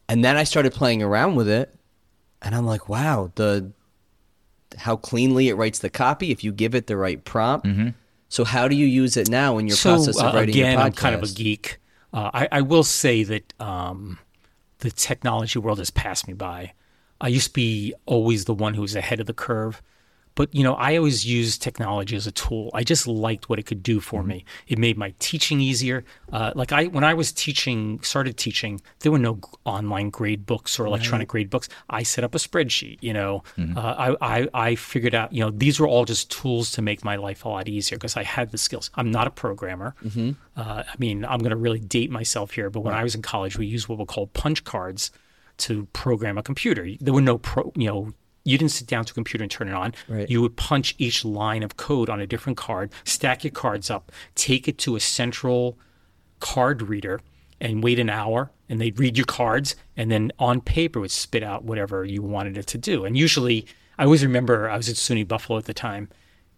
and 0.09 0.23
then 0.23 0.35
I 0.37 0.43
started 0.43 0.73
playing 0.73 1.01
around 1.01 1.35
with 1.35 1.47
it, 1.47 1.73
and 2.41 2.53
I'm 2.55 2.65
like, 2.65 2.89
wow, 2.89 3.31
the 3.35 3.71
how 4.77 4.95
cleanly 4.95 5.49
it 5.49 5.53
writes 5.55 5.79
the 5.79 5.89
copy 5.89 6.31
if 6.31 6.43
you 6.43 6.51
give 6.51 6.73
it 6.75 6.87
the 6.87 6.97
right 6.97 7.23
prompt. 7.23 7.67
So 8.29 8.43
how 8.43 8.67
do 8.67 8.75
you 8.75 8.87
use 8.87 9.15
it 9.17 9.29
now 9.29 9.59
in 9.59 9.67
your 9.67 9.77
so, 9.77 9.91
process 9.93 10.17
of 10.19 10.33
uh, 10.33 10.37
writing 10.37 10.55
again, 10.55 10.71
your 10.73 10.81
podcast? 10.81 10.85
I'm 10.85 10.91
kind 10.93 11.15
of 11.15 11.23
a 11.23 11.27
geek. 11.27 11.77
Uh, 12.11 12.31
I, 12.33 12.47
I 12.51 12.61
will 12.61 12.83
say 12.83 13.23
that 13.23 13.53
um, 13.61 14.17
the 14.83 14.91
technology 14.91 15.57
world 15.57 15.79
has 15.79 15.89
passed 15.89 16.27
me 16.27 16.33
by. 16.33 16.73
I 17.21 17.29
used 17.29 17.47
to 17.47 17.53
be 17.53 17.93
always 18.05 18.45
the 18.45 18.53
one 18.53 18.73
who 18.73 18.81
was 18.81 18.95
ahead 18.95 19.21
of 19.21 19.27
the 19.27 19.33
curve. 19.33 19.81
But 20.35 20.53
you 20.53 20.63
know, 20.63 20.73
I 20.75 20.97
always 20.97 21.25
used 21.25 21.61
technology 21.61 22.15
as 22.15 22.25
a 22.27 22.31
tool. 22.31 22.71
I 22.73 22.83
just 22.83 23.07
liked 23.07 23.49
what 23.49 23.59
it 23.59 23.65
could 23.65 23.83
do 23.83 23.99
for 23.99 24.23
me. 24.23 24.45
It 24.67 24.77
made 24.79 24.97
my 24.97 25.13
teaching 25.19 25.59
easier. 25.61 26.03
Uh, 26.31 26.51
like 26.55 26.71
I, 26.71 26.85
when 26.85 27.03
I 27.03 27.13
was 27.13 27.31
teaching, 27.31 28.01
started 28.01 28.35
teaching, 28.37 28.81
there 29.01 29.11
were 29.11 29.19
no 29.19 29.39
online 29.65 30.09
grade 30.09 30.45
books 30.45 30.79
or 30.79 30.85
electronic 30.85 31.27
grade 31.27 31.49
books. 31.49 31.69
I 31.89 32.03
set 32.03 32.23
up 32.23 32.33
a 32.33 32.39
spreadsheet. 32.39 32.97
You 33.01 33.13
know, 33.13 33.43
uh, 33.77 34.15
I, 34.21 34.37
I, 34.39 34.47
I 34.53 34.75
figured 34.75 35.13
out. 35.13 35.31
You 35.33 35.43
know, 35.43 35.51
these 35.51 35.79
were 35.79 35.87
all 35.87 36.05
just 36.05 36.31
tools 36.31 36.71
to 36.71 36.81
make 36.81 37.03
my 37.03 37.15
life 37.15 37.45
a 37.45 37.49
lot 37.49 37.67
easier 37.67 37.97
because 37.97 38.17
I 38.17 38.23
had 38.23 38.51
the 38.51 38.57
skills. 38.57 38.89
I'm 38.95 39.11
not 39.11 39.27
a 39.27 39.31
programmer. 39.31 39.95
Uh, 40.57 40.83
I 40.87 40.95
mean, 40.97 41.25
I'm 41.25 41.39
going 41.39 41.51
to 41.51 41.55
really 41.55 41.79
date 41.79 42.09
myself 42.11 42.51
here, 42.51 42.69
but 42.69 42.81
when 42.81 42.93
I 42.93 43.03
was 43.03 43.13
in 43.15 43.21
college, 43.21 43.57
we 43.57 43.65
used 43.67 43.87
what 43.87 43.99
we 43.99 44.05
call 44.05 44.27
punch 44.27 44.63
cards 44.63 45.11
to 45.57 45.85
program 45.93 46.37
a 46.37 46.43
computer. 46.43 46.87
There 46.99 47.13
were 47.13 47.21
no 47.21 47.37
pro, 47.37 47.71
you 47.75 47.87
know, 47.87 48.13
you 48.45 48.57
didn't 48.57 48.71
sit 48.71 48.87
down 48.87 49.05
to 49.05 49.11
a 49.11 49.13
computer 49.13 49.43
and 49.43 49.51
turn 49.51 49.67
it 49.67 49.73
on. 49.73 49.93
Right. 50.07 50.29
You 50.29 50.41
would 50.41 50.55
punch 50.57 50.95
each 50.97 51.23
line 51.23 51.63
of 51.63 51.77
code 51.77 52.09
on 52.09 52.19
a 52.19 52.27
different 52.27 52.57
card, 52.57 52.91
stack 53.05 53.43
your 53.43 53.51
cards 53.51 53.89
up, 53.89 54.11
take 54.35 54.67
it 54.67 54.77
to 54.79 54.95
a 54.95 54.99
central 54.99 55.77
card 56.39 56.81
reader, 56.81 57.21
and 57.61 57.83
wait 57.83 57.99
an 57.99 58.09
hour. 58.09 58.51
And 58.67 58.81
they'd 58.81 58.97
read 58.99 59.17
your 59.17 59.25
cards, 59.25 59.75
and 59.95 60.11
then 60.11 60.31
on 60.39 60.59
paper 60.59 60.99
would 60.99 61.11
spit 61.11 61.43
out 61.43 61.63
whatever 61.63 62.03
you 62.03 62.21
wanted 62.21 62.57
it 62.57 62.67
to 62.67 62.77
do. 62.77 63.05
And 63.05 63.15
usually, 63.15 63.65
I 63.97 64.05
always 64.05 64.23
remember 64.23 64.69
I 64.69 64.77
was 64.77 64.89
at 64.89 64.95
SUNY 64.95 65.27
Buffalo 65.27 65.59
at 65.59 65.65
the 65.65 65.73
time. 65.73 66.09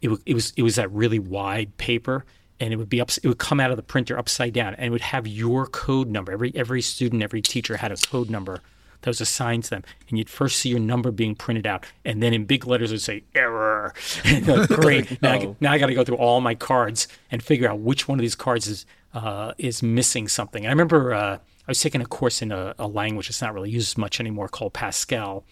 It, 0.02 0.08
wa- 0.08 0.17
it 0.26 0.34
was 0.34 0.54
it 0.56 0.62
was 0.63 0.76
that 0.76 0.91
really 0.91 1.19
wide 1.19 1.76
paper, 1.78 2.26
and 2.60 2.71
it 2.74 2.78
would 2.78 2.89
be 2.89 3.02
up. 3.02 3.12
It 3.12 3.28
would 3.28 3.38
come 3.38 3.60
out 3.60 3.69
of 3.71 3.78
the 3.78 3.84
printer 3.84 4.17
upside 4.17 4.54
down, 4.54 4.76
and 4.76 4.86
it 4.86 4.89
would 4.91 5.02
have 5.02 5.28
your 5.28 5.67
code 5.67 6.10
number. 6.10 6.32
Every 6.32 6.52
every 6.56 6.82
student, 6.82 7.21
every 7.21 7.41
teacher 7.41 7.78
had 7.78 7.91
a 7.91 7.98
code 7.98 8.30
number 8.30 8.62
that 9.06 9.12
was 9.12 9.22
assigned 9.22 9.63
to 9.65 9.70
them, 9.70 9.84
and 10.10 10.18
you'd 10.18 10.30
first 10.32 10.58
see 10.58 10.70
your 10.70 10.80
number 10.80 11.12
being 11.12 11.36
printed 11.36 11.68
out, 11.68 11.86
and 12.04 12.24
then 12.24 12.34
in 12.34 12.46
big 12.46 12.65
letters 12.65 12.89
it 12.91 12.96
would 12.96 13.02
say 13.02 13.24
error. 13.36 13.94
Like, 14.26 14.68
Great. 14.82 15.22
now, 15.22 15.32
I, 15.32 15.56
now 15.60 15.72
I 15.72 15.78
got 15.78 15.88
to 15.88 15.94
go 15.94 16.04
through 16.04 16.18
all 16.18 16.41
my 16.41 16.56
cards 16.56 17.08
and 17.30 17.44
figure 17.44 17.70
out 17.70 17.80
which 17.80 18.08
one 18.08 18.18
of 18.18 18.22
these 18.22 18.36
cards 18.36 18.68
is 18.68 18.86
uh, 19.13 19.54
is 19.60 19.84
missing 19.84 20.28
something. 20.28 20.65
And 20.65 20.70
I 20.72 20.74
remember 20.74 21.13
uh, 21.13 21.36
I 21.38 21.68
was 21.68 21.80
taking 21.80 22.02
a 22.02 22.06
course 22.06 22.41
in 22.41 22.52
a, 22.52 22.74
a 22.80 22.88
language 22.88 23.28
that's 23.28 23.41
not 23.44 23.54
really 23.54 23.70
used 23.70 23.96
much 23.98 24.20
anymore 24.20 24.48
called 24.48 24.74
Pascal, 24.74 25.46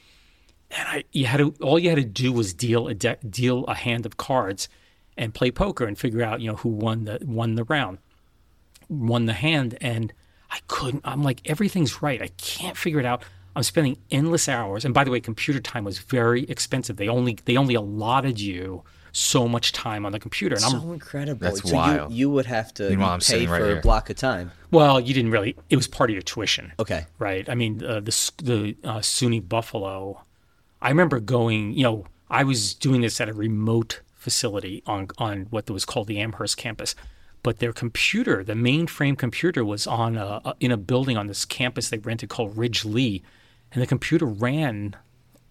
and 0.72 0.88
I 0.88 1.04
you 1.12 1.28
had 1.28 1.38
to 1.38 1.54
all 1.62 1.78
you 1.78 1.90
had 1.90 2.00
to 2.00 2.04
do 2.04 2.34
was 2.34 2.54
deal 2.56 2.88
a 2.88 2.96
de- 2.96 3.18
deal 3.30 3.66
a 3.66 3.76
hand 3.76 4.08
of 4.08 4.18
cards 4.18 4.68
and 5.16 5.32
play 5.34 5.52
poker 5.52 5.86
and 5.86 5.96
figure 5.98 6.24
out 6.24 6.42
you 6.42 6.50
know 6.50 6.58
who 6.58 6.70
won 6.70 7.06
the 7.06 7.20
won 7.24 7.54
the 7.54 7.64
round, 7.66 8.00
won 8.90 9.28
the 9.28 9.34
hand, 9.34 9.78
and 9.80 10.12
I 10.52 10.60
couldn't. 10.68 11.02
I'm 11.06 11.24
like 11.24 11.42
everything's 11.46 12.02
right. 12.02 12.22
I 12.22 12.28
can't 12.38 12.78
figure 12.78 13.00
it 13.00 13.06
out. 13.06 13.24
I'm 13.56 13.64
spending 13.64 13.98
endless 14.12 14.50
hours. 14.50 14.84
And 14.86 14.94
by 14.94 15.04
the 15.04 15.12
way, 15.12 15.20
computer 15.20 15.60
time 15.60 15.84
was 15.84 16.00
very 16.00 16.44
expensive. 16.46 16.98
They 16.98 17.08
only 17.08 17.38
they 17.46 17.56
only 17.58 17.76
allotted 17.76 18.40
you 18.40 18.84
so 19.16 19.48
much 19.48 19.72
time 19.74 20.08
on 20.08 20.12
the 20.12 20.20
computer, 20.20 20.56
and 20.56 20.66
I'm 20.66 20.72
so 20.82 20.92
incredible. 20.92 21.40
That's 21.40 21.70
so 21.70 21.76
wild. 21.76 22.12
You, 22.12 22.18
you 22.18 22.30
would 22.32 22.48
have 22.48 22.74
to 22.76 22.90
Meanwhile, 22.90 23.18
pay 23.18 23.24
sitting 23.24 23.50
right 23.50 23.60
for 23.62 23.68
here. 23.68 23.78
a 23.78 23.82
block 23.82 24.10
of 24.10 24.16
time. 24.16 24.52
well, 24.72 25.00
you 25.00 25.14
didn't 25.14 25.30
really. 25.32 25.56
It 25.70 25.76
was 25.76 25.88
part 25.88 26.10
of 26.10 26.14
your 26.16 26.24
tuition. 26.24 26.74
Okay. 26.80 27.06
right? 27.20 27.48
I 27.48 27.54
mean, 27.54 27.84
uh, 27.84 28.00
the 28.00 28.32
the 28.44 28.76
uh, 28.84 28.98
SUNY 29.00 29.48
Buffalo. 29.48 30.24
I 30.82 30.90
remember 30.90 31.20
going. 31.20 31.74
You 31.74 31.84
know, 31.84 32.06
I 32.30 32.44
was 32.44 32.74
doing 32.74 33.02
this 33.02 33.22
at 33.22 33.30
a 33.30 33.34
remote 33.34 34.02
facility 34.16 34.82
on 34.88 35.10
on 35.20 35.46
what 35.52 35.70
was 35.70 35.86
called 35.86 36.08
the 36.08 36.20
Amherst 36.20 36.58
campus, 36.58 36.96
but 37.44 37.60
their 37.60 37.72
computer, 37.74 38.44
the 38.44 38.54
mainframe 38.54 39.16
computer, 39.16 39.64
was 39.64 39.86
on 39.86 40.18
a, 40.18 40.42
a- 40.44 40.56
in 40.60 40.72
a 40.72 40.78
building 40.78 41.18
on 41.18 41.28
this 41.28 41.46
campus 41.46 41.90
they 41.90 42.00
rented 42.00 42.30
called 42.30 42.58
Ridge 42.58 42.84
Lea, 42.84 43.22
and 43.74 43.82
the 43.82 43.88
computer 43.88 44.26
ran. 44.26 44.96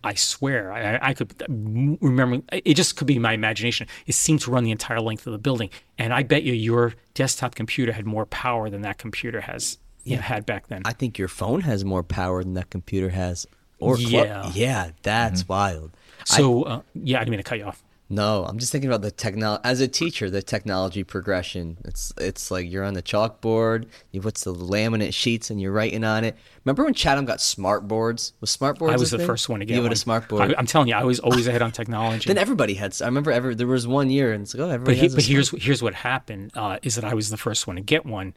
I 0.04 0.14
swear, 0.14 0.72
I, 0.72 1.10
I 1.10 1.14
could 1.14 1.32
remember. 1.48 2.42
It 2.52 2.74
just 2.74 2.96
could 2.96 3.06
be 3.06 3.20
my 3.20 3.34
imagination. 3.34 3.86
It 4.06 4.14
seemed 4.14 4.40
to 4.40 4.50
run 4.50 4.64
the 4.64 4.72
entire 4.72 5.00
length 5.00 5.28
of 5.28 5.32
the 5.32 5.38
building, 5.38 5.70
and 5.96 6.12
I 6.12 6.24
bet 6.24 6.42
you 6.42 6.52
your 6.54 6.94
desktop 7.14 7.54
computer 7.54 7.92
had 7.92 8.04
more 8.04 8.26
power 8.26 8.68
than 8.68 8.82
that 8.82 8.98
computer 8.98 9.40
has 9.42 9.78
you 10.02 10.16
know, 10.16 10.22
had 10.22 10.44
back 10.44 10.66
then. 10.66 10.82
I 10.84 10.92
think 10.92 11.18
your 11.18 11.28
phone 11.28 11.60
has 11.60 11.84
more 11.84 12.02
power 12.02 12.42
than 12.42 12.54
that 12.54 12.70
computer 12.70 13.10
has. 13.10 13.46
Or 13.78 13.96
Yeah. 13.98 14.50
yeah, 14.54 14.90
that's 15.02 15.48
wild. 15.48 15.92
So 16.24 16.62
uh, 16.64 16.82
yeah, 16.94 17.18
I 17.18 17.20
didn't 17.20 17.30
mean 17.30 17.38
to 17.38 17.44
cut 17.44 17.58
you 17.58 17.64
off. 17.64 17.82
No, 18.12 18.44
I'm 18.44 18.58
just 18.58 18.70
thinking 18.70 18.90
about 18.90 19.00
the 19.00 19.10
technology. 19.10 19.62
As 19.64 19.80
a 19.80 19.88
teacher, 19.88 20.28
the 20.28 20.42
technology 20.42 21.02
progression. 21.02 21.78
It's 21.86 22.12
it's 22.18 22.50
like 22.50 22.70
you're 22.70 22.84
on 22.84 22.92
the 22.92 23.02
chalkboard. 23.02 23.86
You 24.10 24.20
put 24.20 24.34
the 24.34 24.54
laminate 24.54 25.14
sheets 25.14 25.48
and 25.48 25.58
you're 25.58 25.72
writing 25.72 26.04
on 26.04 26.22
it. 26.22 26.36
Remember 26.66 26.84
when 26.84 26.92
Chatham 26.92 27.24
got 27.24 27.40
smart 27.40 27.88
boards? 27.88 28.34
Was 28.42 28.50
smart 28.50 28.78
boards? 28.78 28.92
I 28.92 28.98
was 28.98 29.12
the 29.12 29.16
thing? 29.16 29.26
first 29.26 29.48
one 29.48 29.60
to 29.60 29.64
get 29.66 29.76
You 29.76 29.82
one. 29.82 29.92
a 29.92 29.96
smart 29.96 30.28
board. 30.28 30.54
I, 30.54 30.58
am 30.58 30.66
telling 30.66 30.88
you, 30.88 30.94
I 30.94 31.04
was 31.04 31.20
always 31.20 31.46
ahead 31.46 31.62
on 31.62 31.72
technology. 31.80 32.26
then 32.28 32.36
everybody 32.36 32.74
had. 32.74 32.94
I 33.00 33.06
remember 33.06 33.32
ever 33.32 33.54
there 33.54 33.66
was 33.66 33.86
one 33.86 34.10
year 34.10 34.34
and 34.34 34.42
it's 34.42 34.54
like 34.54 34.60
oh 34.60 34.68
everybody 34.68 35.00
but 35.00 35.08
he, 35.10 35.14
but 35.14 35.24
here's 35.24 35.48
here's 35.64 35.82
what 35.82 35.94
happened 35.94 36.52
uh, 36.54 36.78
is 36.82 36.96
that 36.96 37.04
I 37.04 37.14
was 37.14 37.30
the 37.30 37.38
first 37.38 37.66
one 37.66 37.76
to 37.76 37.82
get 37.82 38.04
one, 38.04 38.34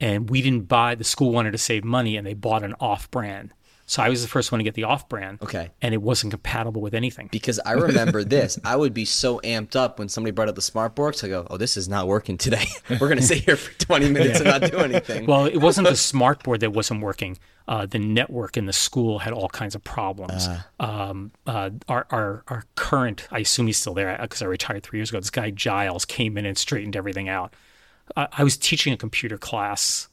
and 0.00 0.30
we 0.30 0.40
didn't 0.40 0.66
buy. 0.66 0.94
The 0.94 1.04
school 1.04 1.30
wanted 1.30 1.50
to 1.50 1.58
save 1.58 1.84
money, 1.84 2.16
and 2.16 2.26
they 2.26 2.32
bought 2.34 2.62
an 2.62 2.74
off-brand. 2.80 3.52
So 3.86 4.02
I 4.02 4.08
was 4.08 4.22
the 4.22 4.28
first 4.28 4.50
one 4.50 4.58
to 4.60 4.64
get 4.64 4.74
the 4.74 4.84
off-brand. 4.84 5.42
Okay. 5.42 5.70
and 5.82 5.92
it 5.92 6.00
wasn't 6.00 6.30
compatible 6.32 6.80
with 6.80 6.94
anything. 6.94 7.28
because 7.30 7.60
I 7.60 7.72
remember 7.72 8.24
this. 8.36 8.58
I 8.64 8.76
would 8.76 8.94
be 8.94 9.04
so 9.04 9.40
amped 9.44 9.76
up 9.76 9.98
when 9.98 10.08
somebody 10.08 10.32
brought 10.32 10.48
up 10.48 10.54
the 10.54 10.62
smart 10.62 10.94
boards. 10.94 11.22
I 11.22 11.28
go, 11.28 11.46
oh 11.50 11.56
this 11.58 11.76
is 11.76 11.88
not 11.88 12.06
working 12.08 12.38
today. 12.38 12.64
We're 13.00 13.08
gonna 13.08 13.20
sit 13.22 13.38
here 13.44 13.56
for 13.56 13.72
20 13.78 14.10
minutes 14.10 14.40
and 14.40 14.48
not 14.48 14.70
do 14.70 14.78
anything. 14.78 15.26
Well, 15.26 15.44
it 15.46 15.58
wasn't 15.58 15.88
the 15.88 15.96
smart 16.12 16.42
board 16.42 16.60
that 16.60 16.72
wasn't 16.72 17.02
working. 17.02 17.38
Uh, 17.66 17.86
the 17.86 17.98
network 17.98 18.56
in 18.56 18.66
the 18.66 18.72
school 18.72 19.18
had 19.20 19.32
all 19.32 19.48
kinds 19.48 19.74
of 19.74 19.82
problems. 19.84 20.48
um, 20.80 21.30
uh, 21.46 21.70
our, 21.88 22.06
our 22.10 22.42
our 22.48 22.64
current, 22.76 23.26
I 23.30 23.38
assume 23.40 23.66
he's 23.66 23.78
still 23.78 23.94
there 23.94 24.16
because 24.20 24.42
I 24.42 24.46
retired 24.46 24.82
three 24.82 24.98
years 24.98 25.10
ago. 25.10 25.18
This 25.20 25.30
guy 25.30 25.50
Giles 25.50 26.04
came 26.04 26.36
in 26.38 26.44
and 26.46 26.56
straightened 26.58 26.94
everything 26.96 27.28
out. 27.28 27.54
I, 28.16 28.28
I 28.32 28.44
was 28.44 28.56
teaching 28.58 28.92
a 28.92 28.96
computer 28.98 29.38
class, 29.38 30.08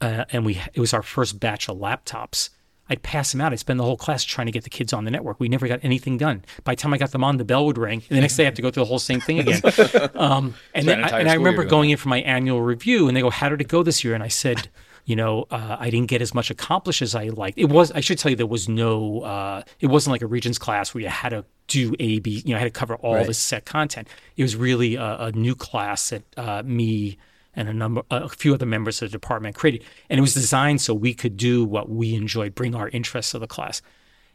uh, 0.00 0.24
and 0.32 0.44
we 0.44 0.60
it 0.74 0.80
was 0.80 0.92
our 0.94 1.02
first 1.02 1.40
batch 1.40 1.68
of 1.68 1.76
laptops. 1.78 2.50
I'd 2.92 3.04
pass 3.04 3.30
them 3.30 3.40
out. 3.40 3.52
I'd 3.52 3.60
spend 3.60 3.78
the 3.78 3.84
whole 3.84 3.96
class 3.96 4.24
trying 4.24 4.46
to 4.46 4.50
get 4.52 4.64
the 4.64 4.70
kids 4.70 4.92
on 4.92 5.04
the 5.04 5.12
network. 5.12 5.38
We 5.38 5.48
never 5.48 5.68
got 5.68 5.78
anything 5.84 6.18
done. 6.18 6.44
By 6.64 6.72
the 6.74 6.80
time 6.80 6.92
I 6.92 6.98
got 6.98 7.12
them 7.12 7.22
on, 7.22 7.36
the 7.36 7.44
bell 7.44 7.64
would 7.66 7.78
ring, 7.78 8.02
and 8.08 8.16
the 8.16 8.20
next 8.20 8.36
day 8.36 8.42
I 8.42 8.46
have 8.46 8.54
to 8.54 8.62
go 8.62 8.70
through 8.72 8.82
the 8.82 8.88
whole 8.88 8.98
same 8.98 9.20
thing 9.20 9.38
again. 9.38 9.60
Um, 10.16 10.54
and 10.74 10.88
then 10.88 11.04
I, 11.04 11.20
and 11.20 11.28
I 11.28 11.34
remember 11.34 11.64
going 11.64 11.90
in 11.90 11.96
for 11.98 12.08
my 12.08 12.20
annual 12.22 12.60
review, 12.62 13.06
and 13.06 13.16
they 13.16 13.20
go, 13.20 13.30
"How 13.30 13.48
did 13.48 13.60
it 13.60 13.68
go 13.68 13.82
this 13.84 14.02
year?" 14.02 14.14
And 14.14 14.24
I 14.24 14.28
said, 14.28 14.68
"You 15.04 15.14
know, 15.14 15.46
uh, 15.52 15.76
I 15.78 15.88
didn't 15.90 16.08
get 16.08 16.20
as 16.20 16.34
much 16.34 16.50
accomplished 16.50 17.00
as 17.00 17.14
I 17.14 17.28
liked. 17.28 17.58
It 17.58 17.66
was. 17.68 17.92
I 17.92 18.00
should 18.00 18.18
tell 18.18 18.30
you, 18.30 18.36
there 18.36 18.46
was 18.46 18.68
no. 18.68 19.20
Uh, 19.20 19.62
it 19.78 19.86
wasn't 19.86 20.12
like 20.12 20.22
a 20.22 20.26
Regents 20.26 20.58
class 20.58 20.92
where 20.92 21.02
you 21.02 21.08
had 21.10 21.28
to 21.28 21.44
do 21.68 21.94
A, 22.00 22.18
B. 22.18 22.42
You 22.44 22.50
know, 22.50 22.56
I 22.56 22.58
had 22.58 22.64
to 22.74 22.76
cover 22.76 22.96
all 22.96 23.14
Right. 23.14 23.26
this 23.26 23.38
set 23.38 23.64
content. 23.66 24.08
It 24.36 24.42
was 24.42 24.56
really 24.56 24.96
a, 24.96 25.16
a 25.26 25.32
new 25.32 25.54
class 25.54 26.10
that 26.10 26.24
uh, 26.36 26.62
me." 26.64 27.18
And 27.54 27.68
a 27.68 27.72
number, 27.72 28.02
a 28.10 28.28
few 28.28 28.54
other 28.54 28.66
members 28.66 29.02
of 29.02 29.10
the 29.10 29.12
department 29.12 29.56
created, 29.56 29.84
and 30.08 30.18
it 30.18 30.20
was 30.20 30.34
designed 30.34 30.80
so 30.80 30.94
we 30.94 31.14
could 31.14 31.36
do 31.36 31.64
what 31.64 31.88
we 31.88 32.14
enjoyed, 32.14 32.54
bring 32.54 32.76
our 32.76 32.88
interests 32.90 33.32
to 33.32 33.40
the 33.40 33.48
class. 33.48 33.82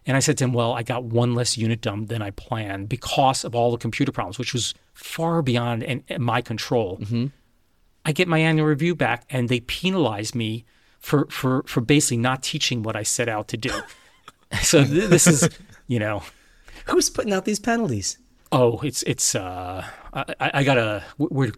And 0.05 0.17
I 0.17 0.19
said 0.19 0.37
to 0.37 0.43
him, 0.43 0.53
Well, 0.53 0.73
I 0.73 0.83
got 0.83 1.05
one 1.05 1.33
less 1.33 1.57
unit 1.57 1.81
done 1.81 2.05
than 2.05 2.21
I 2.21 2.31
planned 2.31 2.89
because 2.89 3.43
of 3.43 3.55
all 3.55 3.71
the 3.71 3.77
computer 3.77 4.11
problems, 4.11 4.37
which 4.37 4.53
was 4.53 4.73
far 4.93 5.41
beyond 5.41 5.83
and, 5.83 6.03
and 6.09 6.23
my 6.23 6.41
control. 6.41 6.99
I 8.05 8.11
get 8.11 8.27
my 8.27 8.37
annual 8.37 8.67
review 8.67 8.95
back 8.95 9.25
and 9.29 9.49
they 9.49 9.61
penalize 9.61 10.35
me 10.35 10.65
for, 10.99 11.25
for, 11.31 11.63
for 11.65 11.81
basically 11.81 12.17
not 12.17 12.43
teaching 12.43 12.83
what 12.83 12.95
I 12.95 13.03
set 13.03 13.27
out 13.27 13.47
to 13.49 13.57
do. 13.57 13.71
so 14.61 14.83
th- 14.83 15.09
this 15.09 15.25
is, 15.25 15.49
you 15.87 15.99
know, 15.99 16.21
Who's 16.87 17.09
putting 17.09 17.33
out 17.33 17.45
these 17.45 17.59
penalties? 17.59 18.19
oh, 18.51 18.79
it's, 18.81 19.01
it's, 19.03 19.33
uh, 19.35 19.85
I, 20.15 20.25
I 20.39 20.51
I 20.55 20.63
gotta, 20.63 21.03
we're 21.17 21.51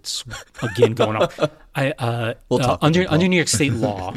again 0.62 0.94
going 0.94 1.16
off. 1.16 1.40
I, 1.76 1.92
uh, 1.92 2.34
We'll 2.50 2.62
uh, 2.62 2.78
under, 2.82 3.02
you, 3.02 3.08
under 3.08 3.28
New 3.28 3.36
York 3.36 3.48
state 3.48 3.74
law, 3.74 4.16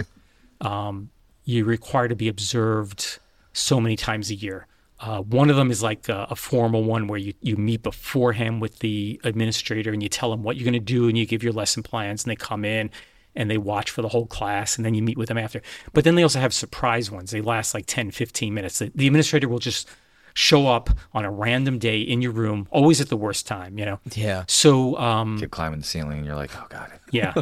um, 0.61 1.11
you're 1.45 1.67
required 1.67 2.09
to 2.09 2.17
be 2.17 2.29
observed 2.29 3.19
so 3.53 3.81
many 3.81 3.97
times 3.97 4.31
a 4.31 4.35
year. 4.35 4.67
Uh, 5.01 5.23
one 5.23 5.49
of 5.49 5.57
them 5.57 5.71
is 5.71 5.83
like 5.83 6.09
a, 6.09 6.27
a 6.31 6.37
formal 6.37 6.85
one 6.85 7.07
where 7.07 7.19
you, 7.19 7.33
you 7.41 7.57
meet 7.57 7.83
beforehand 7.83 8.61
with 8.61 8.81
the 8.81 9.21
administrator 9.25 9.93
and 9.93 10.03
you 10.03 10.09
tell 10.11 10.31
them 10.31 10.43
what 10.43 10.57
you're 10.57 10.65
going 10.65 10.75
to 10.75 10.79
do 10.81 11.09
and 11.09 11.17
you 11.17 11.25
give 11.25 11.43
your 11.43 11.55
lesson 11.55 11.83
plans 11.83 12.23
and 12.23 12.31
they 12.31 12.37
come 12.37 12.65
in 12.67 12.91
and 13.35 13.51
they 13.51 13.57
watch 13.57 13.91
for 13.91 14.03
the 14.03 14.09
whole 14.09 14.27
class 14.27 14.77
and 14.77 14.85
then 14.85 14.93
you 14.93 15.03
meet 15.03 15.17
with 15.17 15.29
them 15.29 15.39
after. 15.39 15.63
But 15.95 16.05
then 16.05 16.17
they 16.17 16.23
also 16.23 16.41
have 16.41 16.53
surprise 16.53 17.11
ones. 17.11 17.31
They 17.31 17.41
last 17.41 17.73
like 17.73 17.87
10, 17.87 18.11
15 18.11 18.53
minutes. 18.53 18.79
The, 18.79 18.93
the 18.95 19.07
administrator 19.07 19.49
will 19.49 19.59
just 19.59 19.89
show 20.35 20.67
up 20.67 20.91
on 21.13 21.25
a 21.25 21.31
random 21.31 21.79
day 21.79 22.01
in 22.01 22.23
your 22.23 22.33
room, 22.33 22.67
always 22.71 23.01
at 23.01 23.09
the 23.09 23.17
worst 23.17 23.47
time, 23.47 23.79
you 23.79 23.85
know? 23.85 24.01
Yeah. 24.15 24.45
So, 24.49 24.97
um, 24.99 25.39
Keep 25.39 25.51
climbing 25.51 25.81
the 25.81 25.87
ceiling, 25.87 26.19
and 26.19 26.27
you're 26.27 26.37
like, 26.37 26.51
oh 26.57 26.67
god. 26.69 26.93
yeah, 27.13 27.35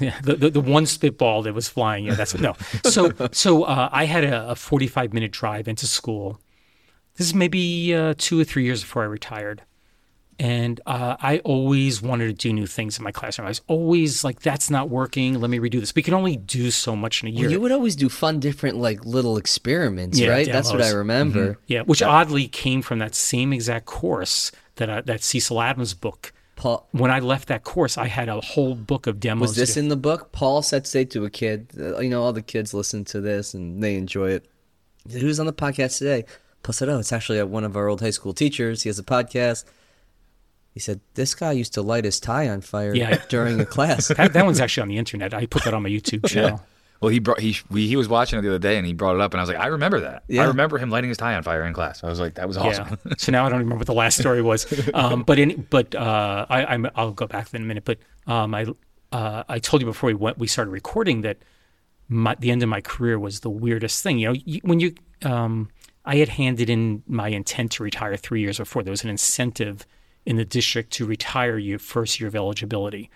yeah. 0.00 0.18
The, 0.22 0.36
the 0.36 0.50
the 0.50 0.60
one 0.60 0.86
spitball 0.86 1.42
that 1.42 1.52
was 1.52 1.68
flying. 1.68 2.06
Yeah, 2.06 2.14
that's 2.14 2.34
no. 2.38 2.54
So 2.84 3.12
so 3.30 3.64
uh, 3.64 3.90
I 3.92 4.06
had 4.06 4.24
a, 4.24 4.50
a 4.50 4.54
forty 4.54 4.86
five 4.86 5.12
minute 5.12 5.32
drive 5.32 5.68
into 5.68 5.86
school. 5.86 6.40
This 7.16 7.26
is 7.26 7.34
maybe 7.34 7.94
uh, 7.94 8.14
two 8.16 8.40
or 8.40 8.44
three 8.44 8.64
years 8.64 8.80
before 8.80 9.02
I 9.02 9.06
retired, 9.06 9.62
and 10.38 10.80
uh, 10.86 11.16
I 11.20 11.38
always 11.40 12.00
wanted 12.02 12.26
to 12.26 12.32
do 12.32 12.52
new 12.52 12.66
things 12.66 12.98
in 12.98 13.04
my 13.04 13.12
classroom. 13.12 13.46
I 13.46 13.50
was 13.50 13.60
always 13.68 14.24
like, 14.24 14.40
"That's 14.40 14.70
not 14.70 14.88
working. 14.88 15.40
Let 15.40 15.50
me 15.50 15.58
redo 15.58 15.78
this." 15.80 15.94
We 15.94 16.02
can 16.02 16.14
only 16.14 16.36
do 16.36 16.70
so 16.70 16.96
much 16.96 17.22
in 17.22 17.28
a 17.28 17.30
year. 17.32 17.42
Well, 17.44 17.50
you 17.52 17.60
would 17.60 17.72
always 17.72 17.96
do 17.96 18.08
fun, 18.08 18.40
different 18.40 18.76
like 18.78 19.04
little 19.04 19.36
experiments, 19.36 20.18
Yeah, 20.18 20.28
right? 20.30 20.46
That's 20.50 20.70
what 20.72 20.80
I 20.80 20.84
demos. 20.86 20.94
remember. 20.94 21.58
yeah, 21.66 21.82
which 21.82 22.02
oddly 22.02 22.48
came 22.48 22.82
from 22.82 22.98
that 23.00 23.14
same 23.14 23.52
exact 23.52 23.86
course 23.86 24.50
that 24.76 24.88
uh, 24.90 25.02
that 25.06 25.22
Cecil 25.22 25.60
Adams 25.60 25.94
book. 25.94 26.32
Paul, 26.54 26.86
When 26.92 27.10
I 27.10 27.18
left 27.18 27.48
that 27.48 27.64
course, 27.64 27.96
I 27.98 28.06
had 28.06 28.28
a 28.28 28.40
whole 28.40 28.74
book 28.74 29.06
of 29.06 29.18
demos. 29.18 29.48
was 29.48 29.56
this 29.56 29.76
in 29.76 29.88
the 29.88 29.96
book? 29.96 30.32
Paul 30.32 30.62
said 30.62 30.86
say 30.86 31.04
to 31.06 31.24
a 31.24 31.30
kid, 31.30 31.68
uh, 31.78 31.98
you 31.98 32.10
know, 32.10 32.22
all 32.22 32.32
the 32.32 32.42
kids 32.42 32.72
listen 32.74 33.04
to 33.06 33.20
this 33.20 33.54
and 33.54 33.82
they 33.82 33.96
enjoy 33.96 34.30
it. 34.30 34.46
Who's 35.10 35.40
on 35.40 35.46
the 35.46 35.52
podcast 35.52 35.98
today? 35.98 36.24
Paul 36.62 36.72
said, 36.74 36.88
Oh, 36.88 36.98
it's 37.00 37.12
actually 37.12 37.42
one 37.42 37.64
of 37.64 37.76
our 37.76 37.88
old 37.88 38.00
high 38.00 38.10
school 38.10 38.32
teachers. 38.32 38.82
He 38.82 38.88
has 38.88 38.98
a 38.98 39.02
podcast. 39.02 39.64
He 40.72 40.80
said, 40.80 41.00
This 41.14 41.34
guy 41.34 41.52
used 41.52 41.74
to 41.74 41.82
light 41.82 42.04
his 42.04 42.18
tie 42.18 42.48
on 42.48 42.60
fire 42.60 42.94
Yeah. 42.94 43.22
during 43.28 43.60
a 43.60 43.66
class. 43.66 44.08
that, 44.08 44.32
that 44.32 44.44
one's 44.44 44.60
actually 44.60 44.82
on 44.82 44.88
the 44.88 44.98
internet. 44.98 45.34
I 45.34 45.46
put 45.46 45.64
that 45.64 45.74
on 45.74 45.82
my 45.82 45.88
YouTube 45.88 46.26
channel. 46.28 46.62
Well, 47.00 47.10
he 47.10 47.18
brought 47.18 47.40
he 47.40 47.56
we, 47.68 47.88
he 47.88 47.96
was 47.96 48.06
watching 48.08 48.38
it 48.38 48.42
the 48.42 48.48
other 48.48 48.60
day, 48.60 48.76
and 48.76 48.86
he 48.86 48.92
brought 48.92 49.16
it 49.16 49.20
up, 49.20 49.34
and 49.34 49.40
I 49.40 49.42
was 49.42 49.48
like, 49.50 49.58
I 49.58 49.66
remember 49.66 49.98
that. 50.00 50.22
Yeah. 50.28 50.42
I 50.42 50.46
remember 50.46 50.78
him 50.78 50.88
lighting 50.88 51.08
his 51.08 51.18
tie 51.18 51.34
on 51.34 51.42
fire 51.42 51.64
in 51.64 51.74
class. 51.74 52.04
I 52.04 52.08
was 52.08 52.20
like, 52.20 52.34
that 52.34 52.46
was 52.46 52.56
awesome. 52.56 52.96
Yeah. 53.04 53.14
so 53.18 53.32
now 53.32 53.44
I 53.44 53.48
don't 53.48 53.58
remember 53.58 53.78
what 53.78 53.86
the 53.88 53.92
last 53.92 54.18
story 54.20 54.40
was. 54.40 54.66
Um, 54.94 55.24
but 55.24 55.40
in, 55.40 55.66
but 55.68 55.96
uh, 55.96 56.46
I, 56.48 56.64
I'm, 56.64 56.88
I'll 56.94 57.10
go 57.10 57.26
back 57.26 57.52
in 57.52 57.60
a 57.60 57.64
minute. 57.64 57.84
But 57.84 57.98
um, 58.28 58.54
I 58.54 58.66
uh, 59.10 59.42
I 59.48 59.58
told 59.58 59.82
you 59.82 59.86
before 59.86 60.06
we 60.08 60.14
went 60.14 60.38
we 60.38 60.46
started 60.46 60.70
recording 60.70 61.22
that 61.22 61.38
my, 62.08 62.36
the 62.36 62.52
end 62.52 62.62
of 62.62 62.68
my 62.68 62.80
career 62.80 63.18
was 63.18 63.40
the 63.40 63.50
weirdest 63.50 64.00
thing. 64.04 64.20
You 64.20 64.28
know, 64.28 64.34
you, 64.44 64.60
when 64.62 64.78
you 64.78 64.94
um, 65.24 65.70
I 66.04 66.16
had 66.16 66.28
handed 66.28 66.70
in 66.70 67.02
my 67.08 67.28
intent 67.28 67.72
to 67.72 67.82
retire 67.82 68.16
three 68.16 68.42
years 68.42 68.58
before. 68.58 68.84
There 68.84 68.92
was 68.92 69.02
an 69.02 69.10
incentive 69.10 69.86
in 70.24 70.36
the 70.36 70.44
district 70.44 70.92
to 70.92 71.06
retire 71.06 71.58
your 71.58 71.78
first 71.78 72.20
year 72.20 72.28
of 72.28 72.36
eligibility. 72.36 73.10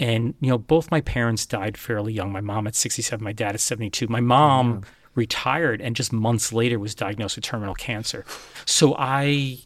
And 0.00 0.34
you 0.40 0.48
know, 0.48 0.58
both 0.58 0.90
my 0.90 1.00
parents 1.00 1.46
died 1.46 1.76
fairly 1.76 2.12
young. 2.12 2.32
My 2.32 2.40
mom 2.40 2.66
at 2.66 2.74
67, 2.74 3.22
my 3.22 3.32
dad 3.32 3.54
at 3.54 3.60
72. 3.60 4.08
My 4.08 4.20
mom 4.20 4.82
retired 5.14 5.80
and 5.80 5.94
just 5.94 6.12
months 6.12 6.52
later 6.52 6.78
was 6.78 6.94
diagnosed 6.94 7.36
with 7.36 7.44
terminal 7.44 7.74
cancer. 7.74 8.24
So 8.64 8.94
I 8.98 9.58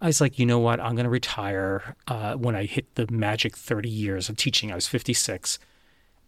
I 0.00 0.06
was 0.06 0.20
like, 0.20 0.38
you 0.38 0.44
know 0.44 0.58
what? 0.58 0.80
I'm 0.80 0.94
going 0.94 1.04
to 1.04 1.10
retire 1.10 1.96
uh, 2.08 2.34
when 2.34 2.54
I 2.54 2.66
hit 2.66 2.94
the 2.94 3.10
magic 3.10 3.56
30 3.56 3.88
years 3.88 4.28
of 4.28 4.36
teaching. 4.36 4.70
I 4.70 4.74
was 4.74 4.86
56. 4.86 5.58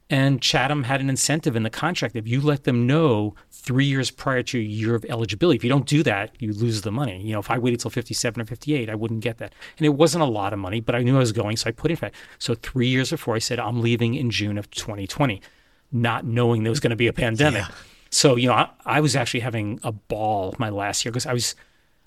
And 0.09 0.41
Chatham 0.41 0.85
had 0.85 1.01
an 1.01 1.11
incentive 1.11 1.57
in 1.57 1.65
the 1.65 1.71
contract. 1.71 2.15
If 2.15 2.29
you 2.29 2.41
let 2.41 2.63
them 2.63 2.87
know 2.87 3.35
three 3.51 3.87
years 3.87 4.13
prior 4.13 4.43
to 4.45 4.59
your 4.59 4.71
year 4.89 4.95
of 4.95 5.05
eligibility, 5.07 5.57
if 5.57 5.65
you 5.65 5.71
don't 5.71 5.87
do 5.87 6.05
that, 6.05 6.31
you 6.39 6.53
lose 6.53 6.83
the 6.83 6.93
money. 6.93 7.21
You 7.21 7.33
know, 7.33 7.41
if 7.41 7.51
I 7.51 7.59
waited 7.59 7.81
till 7.81 7.91
57 7.91 8.41
or 8.41 8.45
58, 8.45 8.89
I 8.89 8.95
wouldn't 8.95 9.21
get 9.21 9.39
that. 9.39 9.53
And 9.79 9.85
it 9.85 9.91
wasn't 9.91 10.23
a 10.23 10.27
lot 10.27 10.53
of 10.53 10.61
money, 10.61 10.81
but 10.81 10.95
I 10.95 11.03
knew 11.03 11.17
I 11.17 11.19
was 11.19 11.33
going, 11.33 11.57
so 11.57 11.69
I 11.69 11.73
put 11.73 11.91
in 11.91 11.97
for 11.97 12.07
it. 12.07 12.15
So 12.39 12.55
three 12.55 12.87
years 12.87 13.11
before, 13.11 13.35
I 13.35 13.41
said, 13.41 13.59
I'm 13.59 13.81
leaving 13.81 14.15
in 14.15 14.31
June 14.31 14.59
of 14.59 14.71
2020, 14.71 15.43
not 15.91 16.25
knowing 16.25 16.63
there 16.63 16.71
was 16.71 16.81
going 16.81 16.91
to 16.91 16.97
be 16.97 17.09
a 17.09 17.13
pandemic. 17.13 17.65
So, 18.11 18.37
you 18.37 18.47
know, 18.47 18.55
I, 18.55 18.71
I 18.85 19.01
was 19.01 19.17
actually 19.17 19.41
having 19.41 19.81
a 19.83 19.91
ball 19.91 20.55
my 20.59 20.69
last 20.69 21.05
year 21.05 21.11
because 21.11 21.27
I 21.27 21.33
was, 21.33 21.57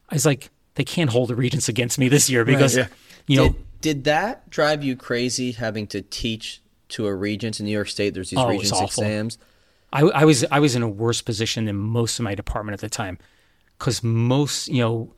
I 0.10 0.16
was 0.16 0.26
like, 0.26 0.50
they 0.76 0.86
can't 0.86 1.10
hold 1.10 1.30
the 1.30 1.36
regents 1.36 1.68
against 1.68 2.00
me 2.00 2.08
this 2.08 2.30
year 2.30 2.46
because, 2.46 2.78
you 3.28 3.36
know, 3.36 3.50
did, 3.50 3.82
did 3.82 4.04
that 4.06 4.50
drive 4.50 4.84
you 4.86 4.96
crazy 4.96 5.52
having 5.52 5.86
to 5.88 6.02
teach 6.02 6.62
to 6.90 7.08
a 7.08 7.16
regents 7.16 7.60
in 7.60 7.66
New 7.66 7.72
York 7.72 7.88
State? 7.88 8.14
There's 8.14 8.30
these 8.30 8.40
Oh, 8.40 8.48
regents 8.48 8.80
exams. 8.82 9.38
I, 9.92 10.02
I 10.02 10.26
was 10.26 10.46
I 10.52 10.60
was 10.60 10.76
in 10.76 10.84
a 10.84 10.90
worse 10.90 11.22
position 11.22 11.66
than 11.66 11.76
most 11.76 12.20
of 12.20 12.24
my 12.24 12.36
department 12.36 12.74
at 12.74 12.82
the 12.82 12.90
time, 12.90 13.18
because 13.78 14.04
most 14.04 14.68
you 14.68 14.82
know, 14.82 15.14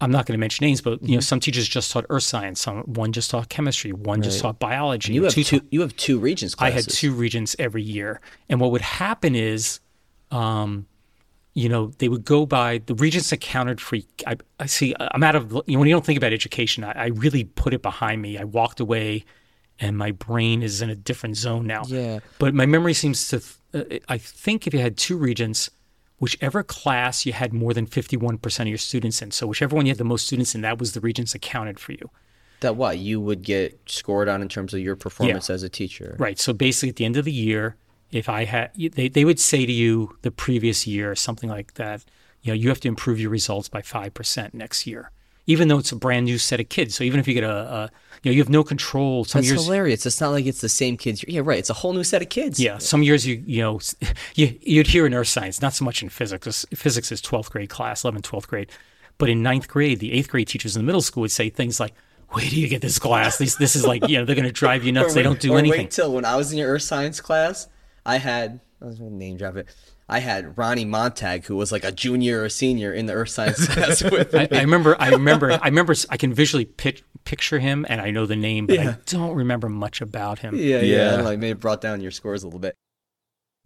I'm 0.00 0.10
not 0.10 0.26
going 0.26 0.34
to 0.34 0.38
mention 0.40 0.64
names, 0.66 0.80
but 0.80 0.94
Mm-hmm. 0.94 1.06
you 1.06 1.14
know, 1.16 1.20
some 1.20 1.38
teachers 1.38 1.68
just 1.68 1.92
taught 1.92 2.06
earth 2.10 2.24
science, 2.24 2.60
some 2.60 2.78
one 2.84 3.12
just 3.12 3.30
taught 3.30 3.48
chemistry, 3.48 3.92
one 3.92 4.22
just 4.22 4.40
taught 4.40 4.58
biology. 4.58 5.12
You 5.12 5.24
have 5.24 5.32
two 5.34 5.44
two. 5.44 5.60
You 5.70 5.82
have 5.82 5.94
two 5.96 6.18
regents 6.18 6.56
I 6.58 6.70
had 6.70 6.88
two 6.88 7.12
regents 7.12 7.54
every 7.58 7.82
year, 7.82 8.20
and 8.48 8.60
what 8.60 8.72
would 8.72 8.80
happen 8.80 9.34
is, 9.36 9.78
um, 10.32 10.86
you 11.54 11.68
know, 11.68 11.92
they 11.98 12.08
would 12.08 12.24
go 12.24 12.46
by 12.46 12.78
the 12.86 12.94
regents 12.94 13.30
accounted 13.32 13.80
for. 13.80 13.98
I, 14.26 14.36
I 14.58 14.66
see. 14.66 14.94
I'm 14.98 15.22
out 15.22 15.36
of. 15.36 15.52
You 15.52 15.74
know, 15.74 15.78
when 15.80 15.88
you 15.88 15.94
don't 15.94 16.04
think 16.04 16.16
about 16.16 16.32
education, 16.32 16.82
I, 16.82 16.92
I 16.92 17.06
really 17.08 17.44
put 17.44 17.74
it 17.74 17.82
behind 17.82 18.22
me. 18.22 18.38
I 18.38 18.44
walked 18.44 18.80
away, 18.80 19.24
and 19.80 19.96
my 19.96 20.10
brain 20.10 20.62
is 20.62 20.82
in 20.82 20.90
a 20.90 20.94
different 20.94 21.36
zone 21.36 21.66
now. 21.66 21.82
Yeah. 21.86 22.20
But 22.38 22.54
my 22.54 22.66
memory 22.66 22.94
seems 22.94 23.28
to. 23.28 23.42
Uh, 23.72 23.98
I 24.08 24.18
think 24.18 24.66
if 24.66 24.74
you 24.74 24.80
had 24.80 24.96
two 24.96 25.16
regents, 25.16 25.70
whichever 26.18 26.62
class 26.62 27.24
you 27.26 27.32
had 27.32 27.52
more 27.52 27.74
than 27.74 27.86
51% 27.86 28.60
of 28.60 28.66
your 28.66 28.78
students 28.78 29.22
in. 29.22 29.30
So 29.30 29.46
whichever 29.46 29.74
one 29.74 29.86
you 29.86 29.90
had 29.90 29.98
the 29.98 30.04
most 30.04 30.26
students 30.26 30.54
in, 30.54 30.60
that 30.60 30.78
was 30.78 30.92
the 30.92 31.00
regents 31.00 31.34
accounted 31.34 31.80
for 31.80 31.92
you. 31.92 32.10
That 32.60 32.76
what 32.76 32.98
you 32.98 33.20
would 33.20 33.42
get 33.42 33.80
scored 33.86 34.28
on 34.28 34.42
in 34.42 34.48
terms 34.48 34.74
of 34.74 34.80
your 34.80 34.94
performance 34.94 35.48
as 35.48 35.62
a 35.62 35.70
teacher. 35.70 36.14
Right. 36.18 36.38
So 36.38 36.52
basically, 36.52 36.90
at 36.90 36.96
the 36.96 37.06
end 37.06 37.16
of 37.16 37.24
the 37.24 37.32
year, 37.32 37.76
if 38.12 38.28
I 38.28 38.44
had, 38.44 38.70
they, 38.74 39.08
they 39.08 39.24
would 39.24 39.40
say 39.40 39.64
to 39.64 39.72
you 39.72 40.18
the 40.22 40.30
previous 40.30 40.86
year, 40.86 41.14
something 41.14 41.48
like 41.48 41.74
that, 41.74 42.04
you 42.42 42.50
know, 42.50 42.54
you 42.54 42.68
have 42.68 42.80
to 42.80 42.88
improve 42.88 43.18
your 43.18 43.30
results 43.30 43.68
by 43.68 43.80
5% 43.80 44.52
next 44.52 44.86
year, 44.86 45.10
even 45.50 45.66
though 45.66 45.78
it's 45.78 45.90
a 45.90 45.96
brand 45.96 46.26
new 46.26 46.38
set 46.38 46.60
of 46.60 46.68
kids. 46.68 46.94
So 46.94 47.02
even 47.02 47.18
if 47.18 47.26
you 47.26 47.34
get 47.34 47.42
a, 47.42 47.50
a 47.50 47.90
you 48.22 48.30
know, 48.30 48.34
you 48.34 48.40
have 48.40 48.48
no 48.48 48.62
control. 48.62 49.24
Some 49.24 49.40
That's 49.40 49.50
years, 49.50 49.64
hilarious. 49.64 50.06
It's 50.06 50.20
not 50.20 50.30
like 50.30 50.46
it's 50.46 50.60
the 50.60 50.68
same 50.68 50.96
kids. 50.96 51.24
Yeah, 51.26 51.40
right. 51.42 51.58
It's 51.58 51.70
a 51.70 51.74
whole 51.74 51.92
new 51.92 52.04
set 52.04 52.22
of 52.22 52.28
kids. 52.28 52.60
yeah, 52.60 52.78
some 52.78 53.02
years 53.02 53.26
you, 53.26 53.42
you 53.44 53.60
know, 53.60 53.80
you, 54.36 54.56
you'd 54.62 54.86
hear 54.86 55.06
in 55.06 55.14
earth 55.14 55.28
science, 55.28 55.60
not 55.60 55.74
so 55.74 55.84
much 55.84 56.02
in 56.02 56.08
physics. 56.08 56.64
Physics 56.72 57.10
is 57.10 57.20
12th 57.20 57.50
grade 57.50 57.68
class, 57.68 58.02
11th, 58.02 58.22
12th 58.22 58.46
grade. 58.46 58.70
But 59.18 59.28
in 59.28 59.42
ninth 59.42 59.66
grade, 59.66 59.98
the 59.98 60.12
eighth 60.12 60.30
grade 60.30 60.46
teachers 60.46 60.76
in 60.76 60.82
the 60.82 60.86
middle 60.86 61.02
school 61.02 61.22
would 61.22 61.32
say 61.32 61.50
things 61.50 61.80
like, 61.80 61.94
where 62.28 62.48
do 62.48 62.60
you 62.60 62.68
get 62.68 62.80
this 62.80 63.00
class? 63.00 63.38
This, 63.38 63.56
this 63.56 63.74
is 63.74 63.84
like, 63.84 64.06
you 64.08 64.18
know, 64.18 64.24
they're 64.24 64.36
going 64.36 64.46
to 64.46 64.52
drive 64.52 64.84
you 64.84 64.92
nuts. 64.98 65.10
Or 65.10 65.14
they 65.14 65.20
wait- 65.20 65.24
don't 65.24 65.40
do 65.40 65.54
or 65.54 65.58
anything. 65.58 65.80
Wait 65.80 65.90
till 65.90 66.12
when 66.12 66.24
I 66.24 66.36
was 66.36 66.52
in 66.52 66.58
your 66.58 66.70
earth 66.70 66.82
science 66.82 67.20
class, 67.20 67.66
I 68.06 68.18
had 68.18 68.60
I 68.80 68.86
was 68.86 68.98
gonna 68.98 69.10
name 69.10 69.36
drop 69.36 69.56
it. 69.56 69.68
I 70.10 70.18
had 70.18 70.58
Ronnie 70.58 70.84
Montag, 70.84 71.44
who 71.44 71.56
was 71.56 71.70
like 71.70 71.84
a 71.84 71.92
junior 71.92 72.42
or 72.42 72.48
senior 72.48 72.92
in 72.92 73.06
the 73.06 73.12
earth 73.12 73.28
science 73.28 73.66
class 73.72 74.02
with 74.02 74.32
me. 74.32 74.40
I, 74.40 74.48
I 74.50 74.60
remember, 74.62 74.96
I 74.98 75.10
remember, 75.10 75.52
I 75.52 75.68
remember, 75.68 75.94
I 76.10 76.16
can 76.16 76.34
visually 76.34 76.64
pic- 76.64 77.04
picture 77.24 77.60
him 77.60 77.86
and 77.88 78.00
I 78.00 78.10
know 78.10 78.26
the 78.26 78.34
name, 78.34 78.66
but 78.66 78.78
I 78.80 78.96
don't 79.06 79.36
remember 79.36 79.68
much 79.68 80.00
about 80.00 80.40
him. 80.40 80.56
Yeah, 80.56 80.80
yeah. 80.80 80.82
Yeah. 80.82 81.06
I 81.06 81.10
don't 81.16 81.24
know, 81.24 81.30
it 81.30 81.38
may 81.38 81.48
have 81.48 81.60
brought 81.60 81.80
down 81.80 82.00
your 82.00 82.10
scores 82.10 82.42
a 82.42 82.46
little 82.46 82.58
bit. 82.58 82.74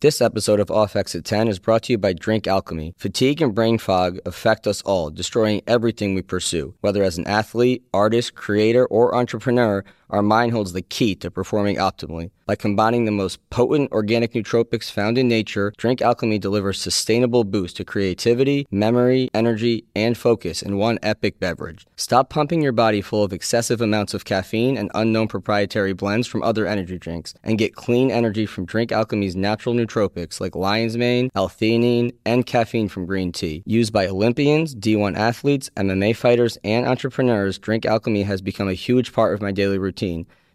This 0.01 0.20
episode 0.20 0.61
of 0.61 0.70
Off 0.70 0.97
Exit 0.97 1.24
10 1.24 1.49
is 1.49 1.59
brought 1.59 1.84
to 1.84 1.92
you 1.92 1.99
by 1.99 2.12
Drink 2.12 2.47
Alchemy. 2.47 2.92
Fatigue 2.99 3.40
and 3.40 3.55
brain 3.55 3.78
fog 3.78 4.18
affect 4.26 4.66
us 4.66 4.82
all, 4.82 5.09
destroying 5.09 5.62
everything 5.66 6.14
we 6.14 6.20
pursue. 6.20 6.74
Whether 6.82 7.03
as 7.03 7.16
an 7.16 7.26
athlete, 7.26 7.84
artist, 7.95 8.34
creator, 8.34 8.84
or 8.84 9.14
entrepreneur, 9.14 9.82
our 10.14 10.22
mind 10.22 10.52
holds 10.52 10.72
the 10.72 10.80
key 10.80 11.16
to 11.16 11.28
performing 11.28 11.74
optimally. 11.76 12.30
By 12.46 12.54
combining 12.54 13.04
the 13.04 13.10
most 13.10 13.38
potent 13.50 13.90
organic 13.90 14.32
nootropics 14.34 14.90
found 14.90 15.18
in 15.18 15.26
nature, 15.26 15.72
Drink 15.76 16.02
Alchemy 16.02 16.38
delivers 16.38 16.80
sustainable 16.80 17.42
boost 17.42 17.78
to 17.78 17.84
creativity, 17.84 18.66
memory, 18.70 19.28
energy, 19.34 19.86
and 19.96 20.16
focus 20.16 20.62
in 20.62 20.76
one 20.76 20.98
epic 21.02 21.40
beverage. 21.40 21.86
Stop 21.96 22.28
pumping 22.28 22.62
your 22.62 22.72
body 22.72 23.00
full 23.00 23.24
of 23.24 23.32
excessive 23.32 23.80
amounts 23.80 24.14
of 24.14 24.26
caffeine 24.26 24.76
and 24.76 24.90
unknown 24.94 25.26
proprietary 25.26 25.94
blends 25.94 26.28
from 26.28 26.42
other 26.42 26.66
energy 26.66 26.98
drinks, 26.98 27.34
and 27.42 27.58
get 27.58 27.74
clean 27.74 28.10
energy 28.10 28.46
from 28.46 28.66
Drink 28.66 28.92
Alchemy's 28.92 29.34
natural 29.34 29.74
nootropics 29.74 30.38
like 30.38 30.54
lion's 30.54 30.98
mane, 30.98 31.30
L-theanine, 31.34 32.12
and 32.26 32.46
caffeine 32.46 32.88
from 32.88 33.06
green 33.06 33.32
tea. 33.32 33.62
Used 33.64 33.92
by 33.92 34.06
Olympians, 34.06 34.76
D1 34.76 35.16
athletes, 35.16 35.70
MMA 35.76 36.14
fighters, 36.14 36.58
and 36.62 36.86
entrepreneurs, 36.86 37.58
Drink 37.58 37.86
Alchemy 37.86 38.22
has 38.24 38.42
become 38.42 38.68
a 38.68 38.74
huge 38.74 39.14
part 39.14 39.34
of 39.34 39.40
my 39.40 39.50
daily 39.50 39.78
routine 39.78 40.03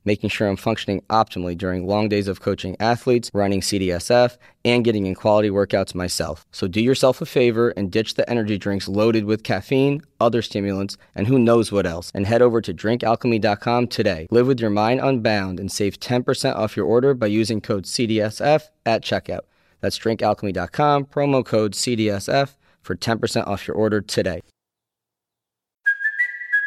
making 0.05 0.29
sure 0.29 0.47
I'm 0.47 0.55
functioning 0.55 1.01
optimally 1.09 1.57
during 1.57 1.85
long 1.85 2.09
days 2.09 2.27
of 2.27 2.41
coaching 2.41 2.75
athletes, 2.79 3.29
running 3.33 3.61
CDSF, 3.61 4.37
and 4.65 4.83
getting 4.83 5.05
in 5.05 5.15
quality 5.15 5.49
workouts 5.49 5.93
myself. 5.93 6.45
So 6.51 6.67
do 6.67 6.81
yourself 6.81 7.21
a 7.21 7.25
favor 7.25 7.69
and 7.77 7.91
ditch 7.91 8.15
the 8.15 8.29
energy 8.29 8.57
drinks 8.57 8.87
loaded 8.87 9.25
with 9.25 9.43
caffeine, 9.43 10.01
other 10.19 10.41
stimulants, 10.41 10.97
and 11.15 11.27
who 11.27 11.37
knows 11.37 11.71
what 11.71 11.85
else, 11.85 12.11
and 12.15 12.25
head 12.25 12.41
over 12.41 12.61
to 12.61 12.73
drinkalchemy.com 12.73 13.87
today. 13.87 14.27
Live 14.31 14.47
with 14.47 14.59
your 14.59 14.69
mind 14.69 14.99
unbound 14.99 15.59
and 15.59 15.71
save 15.71 15.99
10% 15.99 16.55
off 16.55 16.75
your 16.75 16.85
order 16.85 17.13
by 17.13 17.27
using 17.27 17.61
code 17.61 17.85
CDSF 17.85 18.69
at 18.85 19.03
checkout. 19.03 19.41
That's 19.81 19.99
drinkalchemy.com, 19.99 21.05
promo 21.05 21.45
code 21.45 21.73
CDSF 21.73 22.55
for 22.81 22.95
10% 22.95 23.47
off 23.47 23.67
your 23.67 23.77
order 23.77 24.01
today. 24.01 24.41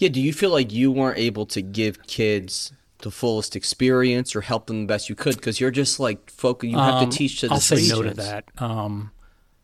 Yeah, 0.00 0.08
do 0.08 0.20
you 0.20 0.32
feel 0.32 0.50
like 0.50 0.72
you 0.72 0.90
weren't 0.90 1.18
able 1.18 1.44
to 1.46 1.60
give 1.60 2.06
kids 2.06 2.72
the 3.02 3.10
fullest 3.10 3.54
experience 3.54 4.34
or 4.34 4.40
help 4.40 4.66
them 4.66 4.80
the 4.80 4.86
best 4.86 5.08
you 5.10 5.14
could 5.14 5.36
because 5.36 5.60
you're 5.60 5.70
just 5.70 6.00
like 6.00 6.30
focus 6.30 6.70
you 6.70 6.78
have 6.78 6.94
Um, 6.94 7.10
to 7.10 7.16
teach 7.16 7.40
to 7.40 7.48
the 7.48 7.54
I'll 7.54 7.60
say 7.60 7.86
no 7.88 8.02
to 8.02 8.14
that. 8.14 8.44
Um, 8.58 9.10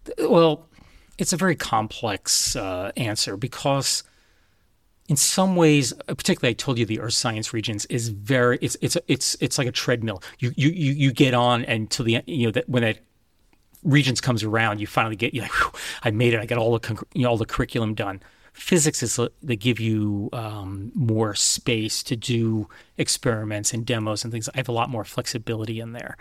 th- 0.05 0.29
well, 0.29 0.69
it's 1.19 1.33
a 1.33 1.37
very 1.39 1.57
complex 1.57 2.55
uh, 2.55 2.93
answer 2.97 3.39
because, 3.39 4.03
in 5.09 5.17
some 5.17 5.57
ways, 5.57 5.95
uh, 6.07 6.15
particularly 6.15 6.51
I 6.51 6.55
told 6.55 6.79
you 6.79 6.85
the 6.85 7.01
earth 7.01 7.15
science 7.15 7.55
regents 7.55 7.87
is 7.87 8.11
very 8.11 8.59
it's 8.61 8.77
it's 8.83 8.97
it's 9.09 9.37
it's 9.41 9.57
like 9.57 9.69
a 9.69 9.73
treadmill. 9.73 10.23
You 10.39 10.53
you 10.57 10.69
you, 10.69 10.93
you 10.93 11.13
get 11.13 11.33
on 11.33 11.65
and 11.65 11.91
to 11.93 12.03
the 12.03 12.23
you 12.27 12.47
know 12.47 12.53
that 12.53 12.69
when 12.69 12.83
that 12.83 12.99
regents 13.83 14.21
comes 14.21 14.43
around, 14.43 14.81
you 14.81 14.87
finally 14.87 15.17
get 15.17 15.33
you 15.33 15.41
like 15.43 15.53
I 16.03 16.11
made 16.11 16.35
it. 16.35 16.41
I 16.41 16.47
got 16.47 16.59
all 16.59 16.79
the 16.79 17.07
you 17.15 17.23
know, 17.23 17.31
all 17.31 17.39
the 17.39 17.47
curriculum 17.47 17.95
done. 17.95 18.21
Physics 18.57 19.03
is 19.03 19.19
uh, 19.19 19.29
they 19.43 19.55
give 19.55 19.79
you 19.79 20.31
um, 20.33 20.91
more 20.95 21.35
space 21.35 22.03
to 22.05 22.17
do 22.17 22.69
experiments 22.97 23.75
and 23.75 23.85
demos 23.85 24.25
and 24.25 24.33
things. 24.33 24.49
I 24.49 24.57
have 24.57 24.71
a 24.71 24.73
lot 24.73 24.89
more 24.89 25.05
flexibility 25.05 25.79
in 25.79 25.93
there. 25.93 26.17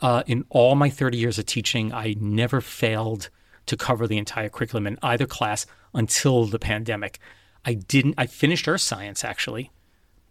Uh, 0.00 0.22
in 0.28 0.44
all 0.50 0.76
my 0.76 0.88
30 0.88 1.18
years 1.18 1.40
of 1.40 1.46
teaching, 1.46 1.92
I 1.92 2.14
never 2.20 2.60
failed 2.60 3.28
to 3.66 3.76
cover 3.76 4.06
the 4.06 4.18
entire 4.18 4.48
curriculum 4.48 4.86
in 4.86 4.98
either 5.02 5.26
class 5.26 5.66
until 5.92 6.46
the 6.46 6.60
pandemic. 6.60 7.18
I 7.64 7.74
didn't. 7.74 8.14
I 8.16 8.26
finished 8.26 8.68
Earth 8.68 8.80
Science 8.80 9.24
actually, 9.24 9.72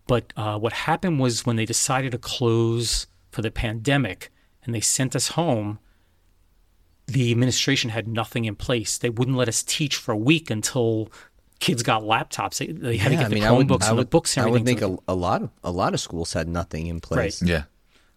but 0.08 0.32
uh, 0.38 0.58
what 0.58 0.74
happened 0.74 1.20
was 1.20 1.46
when 1.46 1.58
they 1.58 1.66
decided 1.66 2.14
to 2.14 2.18
close 2.18 3.08
for 3.32 3.42
the 3.42 3.52
pandemic 3.52 4.32
and 4.64 4.74
they 4.74 4.82
sent 4.82 5.14
us 5.14 5.30
home, 5.30 5.80
the 7.08 7.32
administration 7.32 7.90
had 7.90 8.08
nothing 8.08 8.46
in 8.46 8.56
place. 8.56 8.98
They 8.98 9.10
wouldn't 9.10 9.38
let 9.38 9.48
us 9.48 9.64
teach 9.64 9.96
for 9.96 10.12
a 10.12 10.18
week 10.18 10.50
until 10.50 11.12
kids 11.60 11.84
got 11.84 12.04
laptops. 12.04 12.58
They, 12.58 12.68
they 12.68 12.98
had 12.98 13.10
to 13.10 13.16
get 13.16 13.26
I 13.26 13.30
mean, 13.30 13.44
the 13.44 13.54
would, 13.54 13.68
Chromebooks 13.68 13.88
and 13.88 13.98
would, 13.98 14.08
the 14.08 14.10
books 14.10 14.38
and 14.38 14.46
I 14.46 14.50
would 14.50 14.66
think 14.66 14.80
to- 14.80 15.02
a, 15.08 15.14
a 15.14 15.16
lot 15.16 15.42
of 15.44 15.50
a 15.64 15.72
lot 15.72 15.94
of 15.94 16.00
schools 16.00 16.34
had 16.34 16.48
nothing 16.48 16.88
in 16.88 17.00
place. 17.00 17.42
Yeah. 17.42 17.64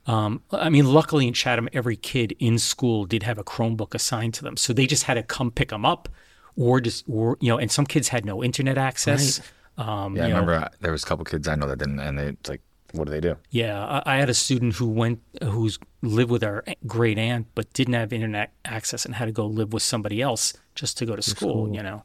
Um, 0.06 0.42
I 0.52 0.68
mean, 0.68 0.84
luckily 0.86 1.26
in 1.26 1.32
Chatham, 1.32 1.68
every 1.72 1.96
kid 1.96 2.36
in 2.38 2.58
school 2.58 3.06
did 3.06 3.22
have 3.22 3.38
a 3.38 3.44
Chromebook 3.44 3.94
assigned 3.94 4.34
to 4.34 4.42
them, 4.42 4.56
so 4.58 4.72
they 4.74 4.86
just 4.86 5.04
had 5.04 5.14
to 5.14 5.22
come 5.22 5.50
pick 5.50 5.70
them 5.70 5.86
up, 5.86 6.10
or 6.56 6.78
just, 6.80 7.04
or 7.08 7.38
you 7.40 7.48
know, 7.48 7.56
and 7.58 7.72
some 7.72 7.86
kids 7.86 8.08
had 8.08 8.26
no 8.26 8.44
internet 8.44 8.76
access. 8.76 9.40
Um, 9.78 10.14
Yeah, 10.14 10.24
I 10.24 10.26
you 10.26 10.34
know, 10.34 10.40
remember 10.40 10.66
uh, 10.66 10.68
there 10.80 10.92
was 10.92 11.04
a 11.04 11.06
couple 11.06 11.24
kids 11.24 11.48
I 11.48 11.54
know 11.54 11.66
that 11.66 11.78
didn't, 11.78 12.00
and 12.00 12.18
they 12.18 12.26
it's 12.26 12.50
like, 12.50 12.60
what 12.94 13.06
do 13.06 13.10
they 13.10 13.20
do? 13.20 13.36
Yeah, 13.50 13.84
I, 13.84 14.14
I 14.14 14.16
had 14.18 14.28
a 14.30 14.34
student 14.34 14.74
who 14.74 14.88
went, 14.88 15.20
who's 15.42 15.78
lived 16.02 16.30
with 16.30 16.44
our 16.44 16.64
great 16.86 17.18
aunt, 17.18 17.46
but 17.54 17.72
didn't 17.72 17.94
have 17.94 18.12
internet 18.12 18.52
access 18.64 19.04
and 19.04 19.14
had 19.16 19.26
to 19.26 19.32
go 19.32 19.46
live 19.46 19.72
with 19.72 19.82
somebody 19.82 20.22
else 20.22 20.54
just 20.74 20.96
to 20.98 21.06
go 21.06 21.16
to 21.16 21.22
school. 21.22 21.74
You 21.74 21.82
know. 21.82 22.02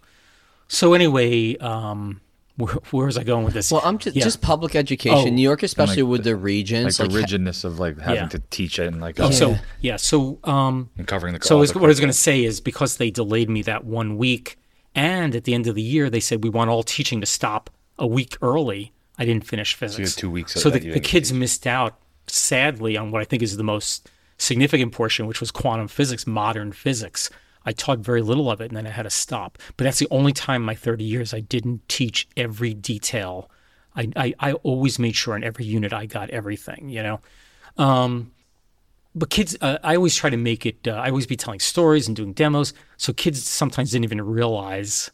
So 0.68 0.94
anyway, 0.94 1.56
um, 1.58 2.22
where, 2.58 2.74
where 2.92 3.06
was 3.06 3.18
I 3.18 3.24
going 3.24 3.46
with 3.46 3.54
this? 3.54 3.72
Well, 3.72 3.82
I'm 3.86 3.98
just 3.98 4.16
Yeah. 4.16 4.24
just 4.24 4.42
public 4.42 4.76
education. 4.76 5.30
Oh. 5.30 5.32
New 5.32 5.42
York, 5.42 5.64
especially 5.64 6.04
like 6.04 6.12
with 6.12 6.24
the- 6.24 6.32
the 6.32 6.36
regents, 6.36 7.00
Like 7.00 7.08
the 7.10 7.14
ha- 7.16 7.22
rigidness 7.22 7.64
of 7.64 7.80
like 7.80 8.00
having 8.00 8.24
Yeah. 8.24 8.28
to 8.28 8.40
teach 8.50 8.80
it 8.80 8.88
and 8.88 9.00
like 9.00 9.20
Oh, 9.20 9.28
oh, 9.28 9.32
So 9.32 9.56
yeah, 9.82 9.96
so 9.96 10.40
um, 10.44 10.90
and 10.98 11.08
covering 11.08 11.34
the 11.34 11.40
So 11.46 11.58
all 11.58 11.66
the 11.66 11.74
what 11.80 11.86
I 11.86 11.88
was 11.88 12.00
going 12.00 12.10
to 12.12 12.14
say 12.18 12.44
is 12.44 12.60
because 12.62 12.98
they 12.98 13.10
delayed 13.12 13.50
me 13.50 13.62
that 13.64 13.86
one 13.86 14.18
week, 14.18 14.58
and 14.96 15.36
at 15.36 15.46
the 15.46 15.54
end 15.54 15.68
of 15.68 15.76
the 15.76 15.82
year 15.82 16.10
they 16.10 16.20
said 16.20 16.44
we 16.44 16.50
want 16.50 16.70
all 16.70 16.84
teaching 16.84 17.22
to 17.22 17.26
stop 17.28 17.70
a 17.98 18.08
week 18.08 18.38
early. 18.42 18.92
I 19.20 19.26
didn't 19.26 19.46
finish 19.46 19.76
physics. 19.76 20.16
had 20.16 20.22
two 20.22 20.32
weeks 20.32 20.54
So 20.54 20.70
the, 20.70 20.80
the 20.80 21.00
kids 21.00 21.32
missed 21.34 21.68
out 21.68 22.00
sadly 22.28 22.96
on 22.96 23.12
what 23.12 23.22
I 23.22 23.26
think 23.26 23.44
is 23.44 23.58
the 23.58 23.64
most 23.64 24.10
significant 24.38 24.94
portion, 24.94 25.28
which 25.28 25.42
was 25.42 25.52
quantum 25.52 25.90
physics, 25.90 26.26
modern 26.26 26.72
physics. 26.72 27.30
I 27.66 27.74
taught 27.74 28.00
very 28.00 28.22
little 28.22 28.50
of 28.50 28.62
it, 28.62 28.66
and 28.66 28.78
then 28.78 28.88
I 28.88 28.92
had 28.92 29.04
to 29.04 29.10
stop. 29.10 29.58
But 29.76 29.84
that's 29.84 30.00
the 30.00 30.08
only 30.10 30.32
time 30.32 30.62
in 30.62 30.66
my 30.66 30.76
30 30.76 31.04
years 31.04 31.34
I 31.34 31.42
didn't 31.42 31.88
teach 31.90 32.28
every 32.38 32.74
detail. 32.74 33.52
I, 33.96 34.10
I, 34.16 34.34
I 34.40 34.54
always 34.54 34.98
made 34.98 35.16
sure 35.16 35.36
in 35.36 35.44
every 35.44 35.66
unit 35.66 35.92
I 35.92 36.06
got 36.06 36.30
everything, 36.30 36.88
you 36.88 37.04
know. 37.04 37.20
Um, 37.78 38.32
but 39.14 39.30
kids, 39.30 39.58
uh, 39.60 39.80
I 39.84 39.98
always 39.98 40.16
try 40.16 40.30
to 40.30 40.38
make 40.38 40.66
it. 40.66 40.88
Uh, 40.88 40.92
I 40.92 41.10
always 41.10 41.28
be 41.28 41.36
telling 41.36 41.60
stories 41.60 42.08
and 42.08 42.16
doing 42.16 42.32
demos, 42.32 42.74
so 42.96 43.12
kids 43.12 43.44
sometimes 43.44 43.92
didn't 43.92 44.06
even 44.06 44.22
realize 44.22 45.12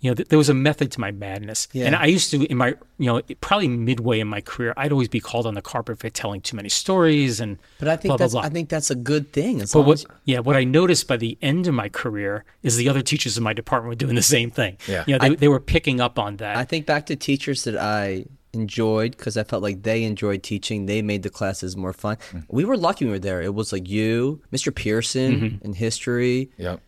You 0.00 0.10
know, 0.10 0.14
th- 0.14 0.28
there 0.28 0.38
was 0.38 0.48
a 0.48 0.54
method 0.54 0.92
to 0.92 1.00
my 1.00 1.10
madness, 1.10 1.66
Yeah. 1.72 1.86
and 1.86 1.96
I 1.96 2.06
used 2.06 2.30
to 2.30 2.44
in 2.44 2.56
my 2.56 2.68
you 2.98 3.06
know 3.06 3.20
probably 3.40 3.66
midway 3.66 4.20
in 4.20 4.28
my 4.28 4.40
career, 4.40 4.72
I'd 4.76 4.92
always 4.92 5.08
be 5.08 5.18
called 5.18 5.44
on 5.44 5.54
the 5.54 5.62
carpet 5.62 5.98
for 5.98 6.08
telling 6.08 6.40
too 6.40 6.54
many 6.56 6.68
stories 6.68 7.40
and 7.40 7.58
But 7.80 7.88
I 7.88 7.96
think 7.96 8.10
blah, 8.10 8.16
blah, 8.16 8.24
that's 8.24 8.32
blah. 8.34 8.42
I 8.42 8.48
think 8.48 8.68
that's 8.68 8.90
a 8.90 8.94
good 8.94 9.32
thing. 9.32 9.60
As 9.60 9.72
But 9.72 9.82
what, 9.82 9.94
as- 9.94 10.06
yeah, 10.24 10.38
what 10.38 10.54
I 10.56 10.62
noticed 10.62 11.08
by 11.08 11.16
the 11.16 11.36
end 11.42 11.66
of 11.66 11.74
my 11.74 11.88
career 11.88 12.44
is 12.62 12.76
the 12.76 12.88
other 12.88 13.02
teachers 13.02 13.36
in 13.36 13.42
my 13.42 13.52
department 13.52 13.88
were 13.90 13.96
doing 13.96 14.14
the 14.14 14.22
same 14.22 14.50
thing. 14.52 14.76
Yeah. 14.86 15.02
you 15.08 15.18
know, 15.18 15.28
they, 15.28 15.34
they 15.34 15.48
were 15.48 15.58
picking 15.60 16.00
up 16.00 16.16
on 16.18 16.36
that. 16.36 16.56
I 16.56 16.64
think 16.64 16.86
back 16.86 17.06
to 17.06 17.16
teachers 17.16 17.64
that 17.64 17.76
I 17.76 18.26
enjoyed 18.54 19.16
because 19.16 19.36
I 19.36 19.42
felt 19.44 19.62
like 19.62 19.82
they 19.82 20.04
enjoyed 20.04 20.42
teaching. 20.42 20.86
They 20.86 21.02
made 21.02 21.22
the 21.22 21.30
classes 21.30 21.76
more 21.76 21.92
fun. 21.92 22.16
Mm. 22.32 22.44
We 22.48 22.64
were 22.64 22.76
lucky 22.76 23.04
we 23.04 23.10
were 23.10 23.18
there. 23.18 23.42
It 23.42 23.54
was 23.54 23.72
like 23.72 23.88
you, 23.88 24.40
Mr. 24.52 24.74
Pearson 24.74 25.40
Mm-hmm. 25.40 25.64
in 25.66 25.72
history. 25.74 26.50
Yep. 26.56 26.80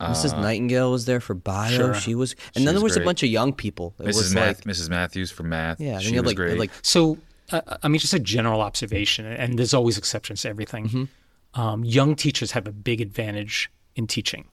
Mrs. 0.00 0.38
Nightingale 0.40 0.90
was 0.90 1.06
there 1.06 1.20
for 1.20 1.34
bio. 1.34 1.70
Sure. 1.70 1.94
She 1.94 2.14
was, 2.14 2.32
and 2.54 2.56
She 2.56 2.64
then 2.64 2.74
there 2.74 2.82
was 2.84 2.92
was 2.92 2.96
a 2.98 3.04
bunch 3.04 3.22
of 3.22 3.30
young 3.30 3.52
people. 3.52 3.94
It 3.98 4.04
Mrs. 4.04 4.06
was 4.16 4.34
Math- 4.34 4.66
like, 4.66 4.76
Mrs. 4.76 4.90
Matthews 4.90 5.30
for 5.30 5.42
math. 5.42 5.80
yeah, 5.80 5.98
she 5.98 6.14
was 6.20 6.26
like, 6.26 6.36
great. 6.36 6.58
like 6.58 6.70
So, 6.82 7.16
uh, 7.50 7.60
I 7.82 7.88
mean, 7.88 7.98
just 7.98 8.12
a 8.12 8.18
general 8.18 8.60
observation, 8.60 9.24
and 9.26 9.58
there's 9.58 9.72
always 9.72 9.96
exceptions 9.96 10.42
to 10.42 10.48
everything. 10.50 10.88
Mm-hmm. 10.88 11.60
Um, 11.60 11.84
young 11.84 12.14
teachers 12.14 12.50
have 12.52 12.66
a 12.66 12.72
big 12.72 13.00
advantage 13.00 13.70
in 13.94 14.06
teaching. 14.06 14.48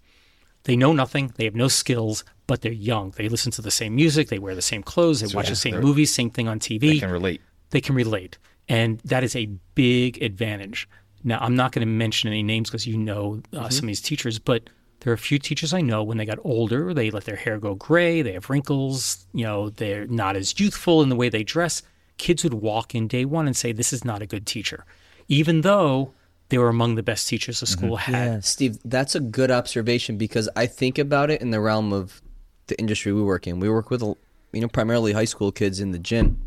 They 0.64 0.78
know 0.78 0.94
nothing, 0.94 1.34
they 1.36 1.44
have 1.44 1.56
no 1.56 1.68
skills, 1.68 2.24
but 2.48 2.62
they're 2.62 2.72
young. 2.72 3.12
They 3.18 3.28
listen 3.28 3.52
to 3.54 3.62
the 3.62 3.72
same 3.72 3.96
music, 3.96 4.30
they 4.30 4.40
wear 4.40 4.56
the 4.56 4.62
same 4.62 4.82
clothes, 4.82 5.20
they 5.20 5.36
watch 5.36 5.50
the 5.50 5.58
same 5.58 5.82
movies, 5.82 6.14
same 6.14 6.30
thing 6.30 6.48
on 6.48 6.60
TV. 6.60 6.80
they 6.80 7.00
can 7.00 7.12
relate. 7.12 7.42
they 7.72 7.82
can 7.82 7.96
relate. 7.96 8.38
And 8.70 9.00
that 9.00 9.26
is 9.26 9.36
a 9.36 9.48
big 9.76 10.22
advantage. 10.24 10.88
Now, 11.26 11.40
I'm 11.42 11.56
not 11.58 11.74
going 11.74 11.86
to 11.86 11.92
mention 11.92 12.30
any 12.30 12.44
names 12.44 12.70
because 12.70 12.88
you 12.88 12.98
know 12.98 13.42
uh, 13.52 13.68
some 13.68 13.84
of 13.86 13.88
these 13.88 14.02
teachers, 14.02 14.40
but 14.40 14.70
there 15.04 15.12
are 15.12 15.16
a 15.16 15.20
few 15.20 15.38
teachers 15.38 15.74
I 15.74 15.82
know 15.82 16.02
when 16.02 16.18
they 16.18 16.26
got 16.26 16.40
older, 16.46 16.94
they 16.94 17.12
let 17.12 17.26
their 17.26 17.36
hair 17.36 17.60
go 17.60 17.76
gray, 17.76 18.22
they 18.22 18.34
have 18.34 18.50
wrinkles, 18.50 19.26
you 19.34 19.44
know, 19.44 19.70
they're 19.70 20.08
not 20.08 20.38
as 20.38 20.58
youthful 20.60 21.02
in 21.02 21.10
the 21.10 21.16
way 21.16 21.28
they 21.28 21.44
dress. 21.44 21.84
Kids 22.18 22.44
would 22.44 22.54
walk 22.54 22.96
in 22.96 23.10
day 23.10 23.26
one 23.26 23.46
and 23.46 23.56
say, 23.56 23.74
This 23.74 23.92
is 23.92 24.06
not 24.06 24.22
a 24.22 24.26
good 24.26 24.48
teacher, 24.48 24.86
even 25.28 25.62
though 25.62 26.14
they 26.48 26.58
were 26.58 26.70
among 26.70 26.96
the 26.96 27.04
best 27.04 27.28
teachers 27.28 27.60
the 27.60 27.66
mm-hmm. 27.66 27.80
school 27.80 27.96
had. 27.98 28.14
Yeah, 28.14 28.40
Steve, 28.40 28.78
that's 28.86 29.14
a 29.14 29.20
good 29.20 29.52
observation 29.52 30.18
because 30.18 30.48
I 30.56 30.68
think 30.68 30.98
about 30.98 31.30
it 31.30 31.42
in 31.42 31.52
the 31.52 31.60
realm 31.60 31.92
of 31.92 32.22
the 32.68 32.80
industry 32.80 33.12
we 33.12 33.22
work 33.22 33.46
in. 33.46 33.60
We 33.60 33.70
work 33.70 33.90
with, 33.90 34.02
you 34.02 34.62
know, 34.62 34.70
primarily 34.70 35.12
high 35.12 35.26
school 35.26 35.52
kids 35.52 35.82
in 35.82 35.92
the 35.92 36.00
gym, 36.00 36.40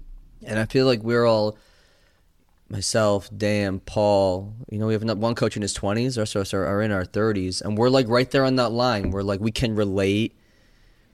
and 0.46 0.58
I 0.58 0.64
feel 0.64 0.86
like 0.86 1.02
we're 1.02 1.26
all, 1.26 1.58
myself, 2.68 3.30
Dan, 3.36 3.80
Paul. 3.80 4.54
You 4.70 4.78
know, 4.78 4.86
we 4.86 4.92
have 4.94 5.02
one 5.18 5.34
coach 5.34 5.56
in 5.56 5.62
his 5.62 5.72
twenties, 5.72 6.14
the 6.16 6.22
rest 6.22 6.34
of 6.34 6.42
us 6.42 6.54
are, 6.54 6.64
are 6.66 6.82
in 6.82 6.90
our 6.92 7.04
thirties, 7.04 7.60
and 7.60 7.76
we're 7.78 7.88
like 7.90 8.08
right 8.08 8.30
there 8.30 8.44
on 8.44 8.56
that 8.56 8.70
line. 8.70 9.10
We're 9.10 9.22
like 9.22 9.40
we 9.40 9.52
can 9.52 9.74
relate. 9.74 10.36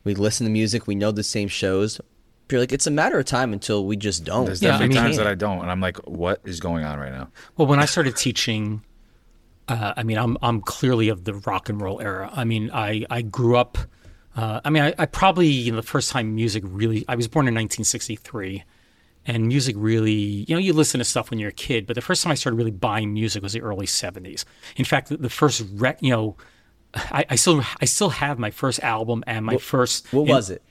We 0.05 0.15
listen 0.15 0.47
to 0.47 0.51
music. 0.53 0.87
We 0.87 0.95
know 0.95 1.13
the 1.13 1.23
same 1.23 1.49
shows. 1.49 1.99
But 1.99 2.53
you're 2.53 2.61
like 2.61 2.73
it's 2.73 2.87
a 2.87 2.91
matter 2.91 3.19
of 3.19 3.25
time 3.25 3.53
until 3.53 3.87
we 3.87 3.97
just 3.97 4.25
don't. 4.25 4.47
There's 4.47 4.61
Yeah, 4.63 4.71
I 4.71 4.73
definitely 4.73 4.95
mean- 4.97 5.05
times 5.05 5.17
that 5.19 5.27
I 5.27 5.35
don't, 5.35 5.61
and 5.61 5.71
I'm 5.71 5.81
like, 5.81 5.97
what 6.09 6.41
is 6.45 6.59
going 6.61 6.85
on 6.85 6.99
right 6.99 7.13
now? 7.13 7.29
Well, 7.57 7.69
when 7.69 7.79
I 7.79 7.85
started 7.85 8.17
teaching, 8.17 8.83
uh, 9.69 9.95
I 9.97 10.03
mean, 10.03 10.19
I'm 10.19 10.37
I'm 10.43 10.61
clearly 10.61 11.09
of 11.09 11.25
the 11.25 11.35
rock 11.35 11.69
and 11.69 11.81
roll 11.81 12.01
era. 12.01 12.31
I 12.33 12.45
mean, 12.45 12.71
I 12.73 13.05
I 13.11 13.23
grew 13.23 13.57
up. 13.57 13.79
Uh, 14.35 14.61
I 14.65 14.71
mean, 14.71 14.83
I, 14.83 14.95
I 14.99 15.05
probably 15.07 15.47
you 15.49 15.71
know, 15.73 15.77
the 15.77 15.83
first 15.87 16.11
time 16.11 16.35
music 16.35 16.65
really. 16.67 17.05
I 17.07 17.15
was 17.17 17.29
born 17.29 17.45
in 17.47 17.55
1963, 17.55 18.65
and 19.27 19.47
music 19.47 19.77
really. 19.79 20.13
You 20.13 20.55
know, 20.55 20.59
you 20.59 20.73
listen 20.73 20.99
to 20.99 21.05
stuff 21.05 21.31
when 21.31 21.39
you're 21.39 21.51
a 21.51 21.53
kid, 21.53 21.87
but 21.87 21.95
the 21.95 22.03
first 22.03 22.23
time 22.23 22.33
I 22.33 22.35
started 22.35 22.57
really 22.57 22.71
buying 22.71 23.13
music 23.13 23.43
was 23.43 23.53
the 23.53 23.63
early 23.63 23.87
70s. 23.87 24.45
In 24.77 24.85
fact, 24.85 25.09
the, 25.09 25.17
the 25.17 25.31
first 25.31 25.65
rec, 25.75 26.03
you 26.03 26.11
know. 26.11 26.37
I, 26.95 27.25
I 27.31 27.37
still 27.37 27.63
I 27.81 27.87
still 27.87 28.11
have 28.11 28.39
my 28.39 28.51
first 28.51 28.81
album 28.81 29.25
and 29.27 29.47
my 29.47 29.57
first. 29.57 30.13
What 30.13 30.27
was 30.27 30.51
it? 30.51 30.63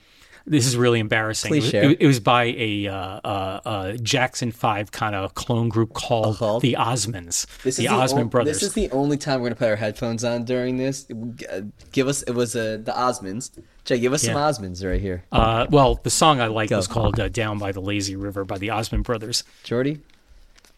This 0.46 0.66
is 0.66 0.76
really 0.76 1.00
embarrassing. 1.00 1.50
Please 1.50 1.64
it, 1.64 1.66
was, 1.66 1.72
share. 1.72 1.84
it, 1.92 2.02
it 2.02 2.08
was 2.08 2.20
by 2.20 2.46
a 2.46 2.88
uh, 2.88 2.96
uh, 2.96 3.60
uh, 3.66 3.92
Jackson 4.02 4.52
Five 4.52 4.92
kind 4.92 5.14
of 5.16 5.34
clone 5.36 5.70
group 5.70 5.94
called 5.94 6.38
called? 6.38 6.62
the 6.64 6.76
Osmonds, 6.80 7.46
This 7.64 7.78
the 7.78 7.86
is 7.86 7.92
Osmond 7.92 8.26
o- 8.26 8.30
brothers. 8.30 8.56
This 8.60 8.64
is 8.70 8.74
the 8.74 8.90
only 8.92 9.18
time 9.18 9.42
we're 9.42 9.50
gonna 9.50 9.56
put 9.56 9.70
our 9.70 9.76
headphones 9.76 10.24
on 10.24 10.44
during 10.46 10.78
this. 10.78 11.06
Uh, 11.12 11.62
Give 11.92 12.08
us 12.08 12.24
it 12.24 12.32
was 12.32 12.56
uh, 12.56 12.80
the 12.84 12.92
Osmonds. 12.92 13.52
Jay, 13.86 14.00
give 14.00 14.14
us 14.14 14.24
some 14.24 14.36
Osmonds 14.36 14.88
right 14.88 15.02
here. 15.02 15.24
uh, 15.32 15.68
well, 15.70 16.00
the 16.04 16.10
song 16.10 16.40
I 16.42 16.48
like 16.48 16.70
Go. 16.70 16.78
was 16.78 16.88
called 16.88 17.20
uh, 17.20 17.30
"Down 17.30 17.58
by 17.60 17.72
the 17.72 17.82
Lazy 17.82 18.16
River" 18.16 18.44
by 18.44 18.58
the 18.58 18.72
Osmond 18.72 19.04
brothers. 19.04 19.44
Jordy, 19.64 20.00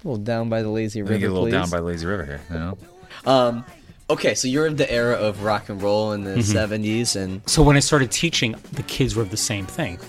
a 0.04 0.08
little 0.08 0.24
down 0.24 0.50
by 0.50 0.62
the 0.62 0.70
lazy 0.70 1.02
Let 1.02 1.10
river, 1.10 1.14
me 1.14 1.20
get 1.22 1.30
a 1.30 1.34
little 1.34 1.48
please. 1.48 1.52
down 1.54 1.70
by 1.70 1.78
the 1.78 1.84
Lazy 1.84 2.06
River 2.06 2.26
here. 2.26 2.42
You 2.50 2.56
know? 2.60 2.78
um, 3.26 3.66
okay, 4.10 4.36
so 4.36 4.48
you're 4.48 4.68
in 4.68 4.76
the 4.76 4.92
era 4.92 5.16
of 5.16 5.44
rock 5.44 5.70
and 5.70 5.82
roll 5.82 6.12
in 6.14 6.24
the 6.24 6.32
Mm-hmm. 6.36 6.58
'70s, 6.74 7.16
and 7.16 7.42
So 7.50 7.64
when 7.64 7.76
I 7.78 7.80
started 7.80 8.12
teaching, 8.12 8.56
the 8.74 8.84
kids 8.84 9.16
were 9.16 9.22
of 9.24 9.32
the 9.32 9.38
same 9.38 9.66
thing. 9.66 10.00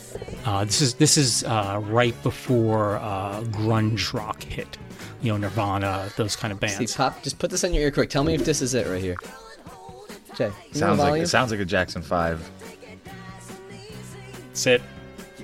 Uh, 0.44 0.64
this 0.64 0.80
is 0.80 0.94
this 0.94 1.16
is 1.16 1.44
uh, 1.44 1.80
right 1.84 2.14
before 2.22 2.96
uh, 2.96 3.42
grunge 3.44 4.12
rock 4.12 4.42
hit. 4.42 4.76
You 5.22 5.32
know, 5.32 5.38
Nirvana, 5.38 6.10
those 6.16 6.36
kind 6.36 6.52
of 6.52 6.58
Steve, 6.58 6.78
bands. 6.78 6.94
pop, 6.96 7.22
just 7.22 7.38
put 7.38 7.50
this 7.50 7.64
in 7.64 7.72
your 7.72 7.84
ear 7.84 7.90
quick. 7.90 8.10
Tell 8.10 8.24
me 8.24 8.34
if 8.34 8.44
this 8.44 8.60
is 8.60 8.74
it 8.74 8.86
right 8.86 9.00
here. 9.00 9.16
Jay, 10.36 10.50
Sounds 10.72 10.98
like 10.98 11.22
it 11.22 11.28
sounds 11.28 11.50
like 11.50 11.60
a 11.60 11.64
Jackson 11.64 12.02
Five. 12.02 12.50
That's 14.48 14.66
it. 14.66 14.82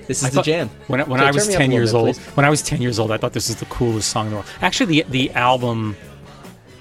This 0.07 0.19
is 0.19 0.25
I 0.25 0.29
the 0.29 0.35
thought- 0.35 0.45
jam. 0.45 0.69
When, 0.87 0.99
I- 1.01 1.03
when 1.03 1.19
Okay, 1.19 1.27
I 1.29 1.31
was 1.31 1.47
me 1.47 1.53
up 1.53 1.59
a 1.59 1.63
ten 1.63 1.71
years 1.71 1.91
bit, 1.93 1.97
old, 1.97 2.15
please. 2.15 2.25
when 2.35 2.45
I 2.45 2.49
was 2.49 2.61
ten 2.61 2.81
years 2.81 2.99
old, 2.99 3.11
I 3.11 3.17
thought 3.17 3.33
this 3.33 3.47
was 3.49 3.57
the 3.57 3.65
coolest 3.65 4.09
song 4.09 4.25
in 4.27 4.31
the 4.31 4.35
world. 4.37 4.47
Actually, 4.61 5.01
the 5.03 5.09
the 5.09 5.31
album, 5.31 5.95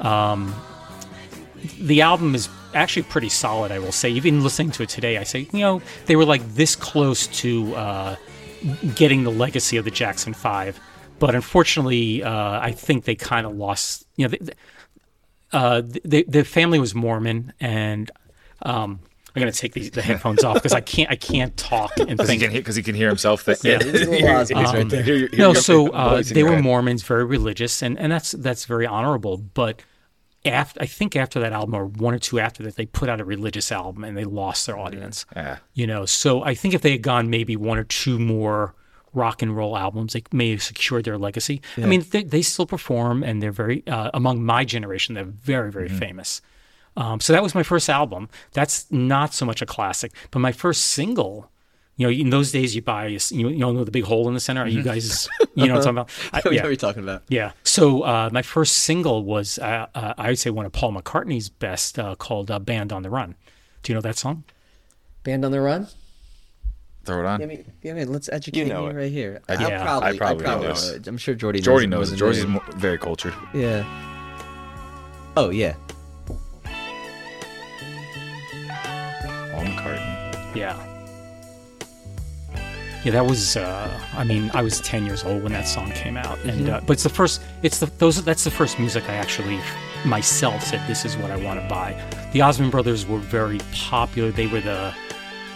um, 0.00 0.54
the 1.78 2.02
album 2.02 2.34
is 2.34 2.48
actually 2.74 3.02
pretty 3.04 3.28
solid. 3.28 3.72
I 3.72 3.78
will 3.78 3.92
say. 3.92 4.10
Even 4.10 4.42
listening 4.42 4.70
to 4.72 4.82
it 4.82 4.88
today, 4.88 5.18
I 5.18 5.24
say, 5.24 5.48
you 5.52 5.60
know, 5.60 5.82
they 6.06 6.16
were 6.16 6.24
like 6.24 6.42
this 6.54 6.76
close 6.76 7.26
to 7.28 7.74
uh, 7.74 8.16
getting 8.94 9.24
the 9.24 9.30
legacy 9.30 9.76
of 9.76 9.84
the 9.84 9.90
Jackson 9.90 10.34
Five, 10.34 10.78
but 11.18 11.34
unfortunately, 11.34 12.22
uh, 12.22 12.60
I 12.60 12.72
think 12.72 13.04
they 13.04 13.14
kind 13.14 13.46
of 13.46 13.54
lost. 13.56 14.06
You 14.16 14.28
know, 14.28 14.36
the, 14.38 14.52
uh, 15.52 15.82
the 16.04 16.24
the 16.28 16.44
family 16.44 16.78
was 16.78 16.94
Mormon, 16.94 17.52
and 17.60 18.10
um, 18.62 19.00
I'm 19.34 19.40
gonna 19.40 19.52
take 19.52 19.72
these, 19.72 19.90
the 19.90 20.02
headphones 20.02 20.44
off 20.44 20.54
because 20.54 20.72
I 20.72 20.80
can't 20.80 21.10
I 21.10 21.16
can't 21.16 21.56
talk 21.56 21.96
and 21.98 22.10
Because 22.10 22.28
he 22.28 22.38
think. 22.38 22.52
can 22.52 22.60
because 22.60 22.76
he 22.76 22.82
can 22.82 22.94
hear 22.94 23.08
himself. 23.08 23.42
Think, 23.42 23.62
Yeah. 23.62 23.78
These 23.78 24.08
little 24.08 24.28
Osmonds 24.28 24.54
right 24.74 24.88
there. 24.88 25.02
Hear 25.02 25.16
hear 25.28 25.30
no, 25.38 25.52
so 25.54 25.88
uh, 25.92 26.22
they 26.24 26.42
were 26.42 26.56
head. 26.56 26.64
Mormons, 26.64 27.02
very 27.02 27.24
religious, 27.24 27.82
and, 27.82 27.98
and 27.98 28.10
that's 28.12 28.32
that's 28.32 28.64
very 28.64 28.86
honorable. 28.86 29.36
But 29.38 29.82
after 30.44 30.80
I 30.82 30.86
think 30.86 31.16
after 31.16 31.40
that 31.40 31.52
album, 31.52 31.74
or 31.74 31.86
one 31.86 32.14
or 32.14 32.18
two 32.18 32.38
after 32.38 32.62
that, 32.62 32.76
they 32.76 32.86
put 32.86 33.08
out 33.08 33.20
a 33.20 33.24
religious 33.24 33.70
album 33.70 34.04
and 34.04 34.16
they 34.16 34.24
lost 34.24 34.66
their 34.66 34.78
audience. 34.78 35.26
Yeah. 35.34 35.58
You 35.74 35.86
know, 35.86 36.06
so 36.06 36.42
I 36.42 36.54
think 36.54 36.74
if 36.74 36.82
they 36.82 36.92
had 36.92 37.02
gone 37.02 37.30
maybe 37.30 37.56
one 37.56 37.78
or 37.78 37.84
two 37.84 38.18
more 38.18 38.74
rock 39.12 39.42
and 39.42 39.56
roll 39.56 39.76
albums, 39.76 40.12
they 40.12 40.22
may 40.32 40.50
have 40.52 40.62
secured 40.62 41.04
their 41.04 41.18
legacy. 41.18 41.60
I 41.76 41.86
mean, 41.86 42.04
they, 42.10 42.22
they 42.22 42.42
still 42.42 42.66
perform, 42.66 43.22
and 43.22 43.42
they're 43.42 43.52
very 43.52 43.86
uh, 43.86 44.10
among 44.14 44.44
my 44.44 44.64
generation. 44.64 45.14
They're 45.14 45.24
very 45.24 45.70
very 45.70 45.88
famous. 45.88 46.40
Um, 46.96 47.20
so 47.20 47.32
that 47.32 47.42
was 47.42 47.54
my 47.54 47.62
first 47.62 47.88
album. 47.88 48.28
That's 48.52 48.90
not 48.90 49.34
so 49.34 49.46
much 49.46 49.62
a 49.62 49.66
classic, 49.66 50.12
but 50.30 50.38
my 50.40 50.52
first 50.52 50.86
single. 50.86 51.49
You 52.00 52.06
know, 52.06 52.12
in 52.12 52.30
those 52.30 52.50
days, 52.50 52.74
you 52.74 52.80
buy 52.80 53.08
you, 53.08 53.18
you 53.30 53.50
know 53.58 53.84
the 53.84 53.90
big 53.90 54.04
hole 54.04 54.26
in 54.28 54.32
the 54.32 54.40
center. 54.40 54.62
Are 54.62 54.66
you 54.66 54.82
guys, 54.82 55.28
you 55.54 55.66
know 55.66 55.74
what 55.74 55.86
I'm 55.86 55.96
talking 55.96 55.98
about? 55.98 56.10
I- 56.32 56.38
I 56.38 56.50
know 56.54 56.62
what 56.62 56.68
you're 56.68 56.76
talking 56.76 57.02
about. 57.02 57.24
yeah. 57.28 57.52
So 57.62 58.02
uh, 58.02 58.30
my 58.32 58.40
first 58.40 58.78
single 58.78 59.22
was, 59.22 59.58
uh, 59.58 59.86
uh, 59.94 60.14
I 60.16 60.28
would 60.30 60.38
say, 60.38 60.48
one 60.48 60.64
of 60.64 60.72
Paul 60.72 60.92
McCartney's 60.94 61.50
best, 61.50 61.98
uh, 61.98 62.14
called 62.14 62.50
uh, 62.50 62.58
"Band 62.58 62.90
on 62.90 63.02
the 63.02 63.10
Run." 63.10 63.34
Do 63.82 63.92
you 63.92 63.94
know 63.94 64.00
that 64.00 64.16
song? 64.16 64.44
Band 65.24 65.44
on 65.44 65.52
the 65.52 65.60
run. 65.60 65.88
Throw 67.04 67.20
it 67.20 67.26
on. 67.26 67.40
Give 67.40 67.48
me, 67.50 67.64
give 67.82 67.96
me. 67.96 68.04
Let's 68.06 68.30
educate 68.30 68.66
know 68.68 68.84
me 68.84 68.90
it. 68.92 68.94
right 68.96 69.12
here. 69.12 69.42
I- 69.48 69.54
I'll 69.56 69.68
Yeah, 69.68 69.82
probably, 69.82 70.08
I 70.08 70.16
probably 70.16 70.44
know 70.46 70.60
know 70.62 70.68
this. 70.68 70.88
it. 70.90 71.06
I'm 71.06 71.18
sure 71.18 71.34
Jordy. 71.34 71.58
knows 71.58 71.64
Jordy 71.66 71.86
knows 71.86 72.10
knows. 72.12 72.20
it 72.20 72.24
more 72.24 72.30
it. 72.30 72.36
than 72.36 72.40
Jordy's 72.40 72.70
me. 72.70 72.74
mo- 72.74 72.80
very 72.80 72.98
cultured. 72.98 73.34
Yeah. 73.52 73.84
Oh 75.36 75.50
yeah. 75.50 75.74
Paul 79.52 79.64
McCartney. 79.64 80.56
Yeah. 80.56 80.76
Yeah, 83.04 83.12
that 83.12 83.26
was. 83.26 83.56
Uh, 83.56 84.00
I 84.14 84.24
mean, 84.24 84.50
I 84.52 84.62
was 84.62 84.80
ten 84.80 85.06
years 85.06 85.24
old 85.24 85.42
when 85.42 85.52
that 85.52 85.66
song 85.66 85.90
came 85.92 86.16
out, 86.16 86.38
and 86.44 86.68
uh, 86.68 86.80
but 86.86 86.94
it's 86.94 87.02
the 87.02 87.08
first. 87.08 87.40
It's 87.62 87.78
the 87.80 87.86
those. 87.98 88.22
That's 88.22 88.44
the 88.44 88.50
first 88.50 88.78
music 88.78 89.08
I 89.08 89.14
actually 89.14 89.58
myself 90.04 90.62
said 90.62 90.86
this 90.88 91.04
is 91.04 91.16
what 91.16 91.30
I 91.30 91.36
want 91.36 91.60
to 91.60 91.68
buy. 91.68 92.00
The 92.32 92.42
Osmond 92.42 92.70
Brothers 92.72 93.06
were 93.06 93.18
very 93.18 93.58
popular. 93.74 94.30
They 94.30 94.46
were 94.46 94.60
the. 94.60 94.94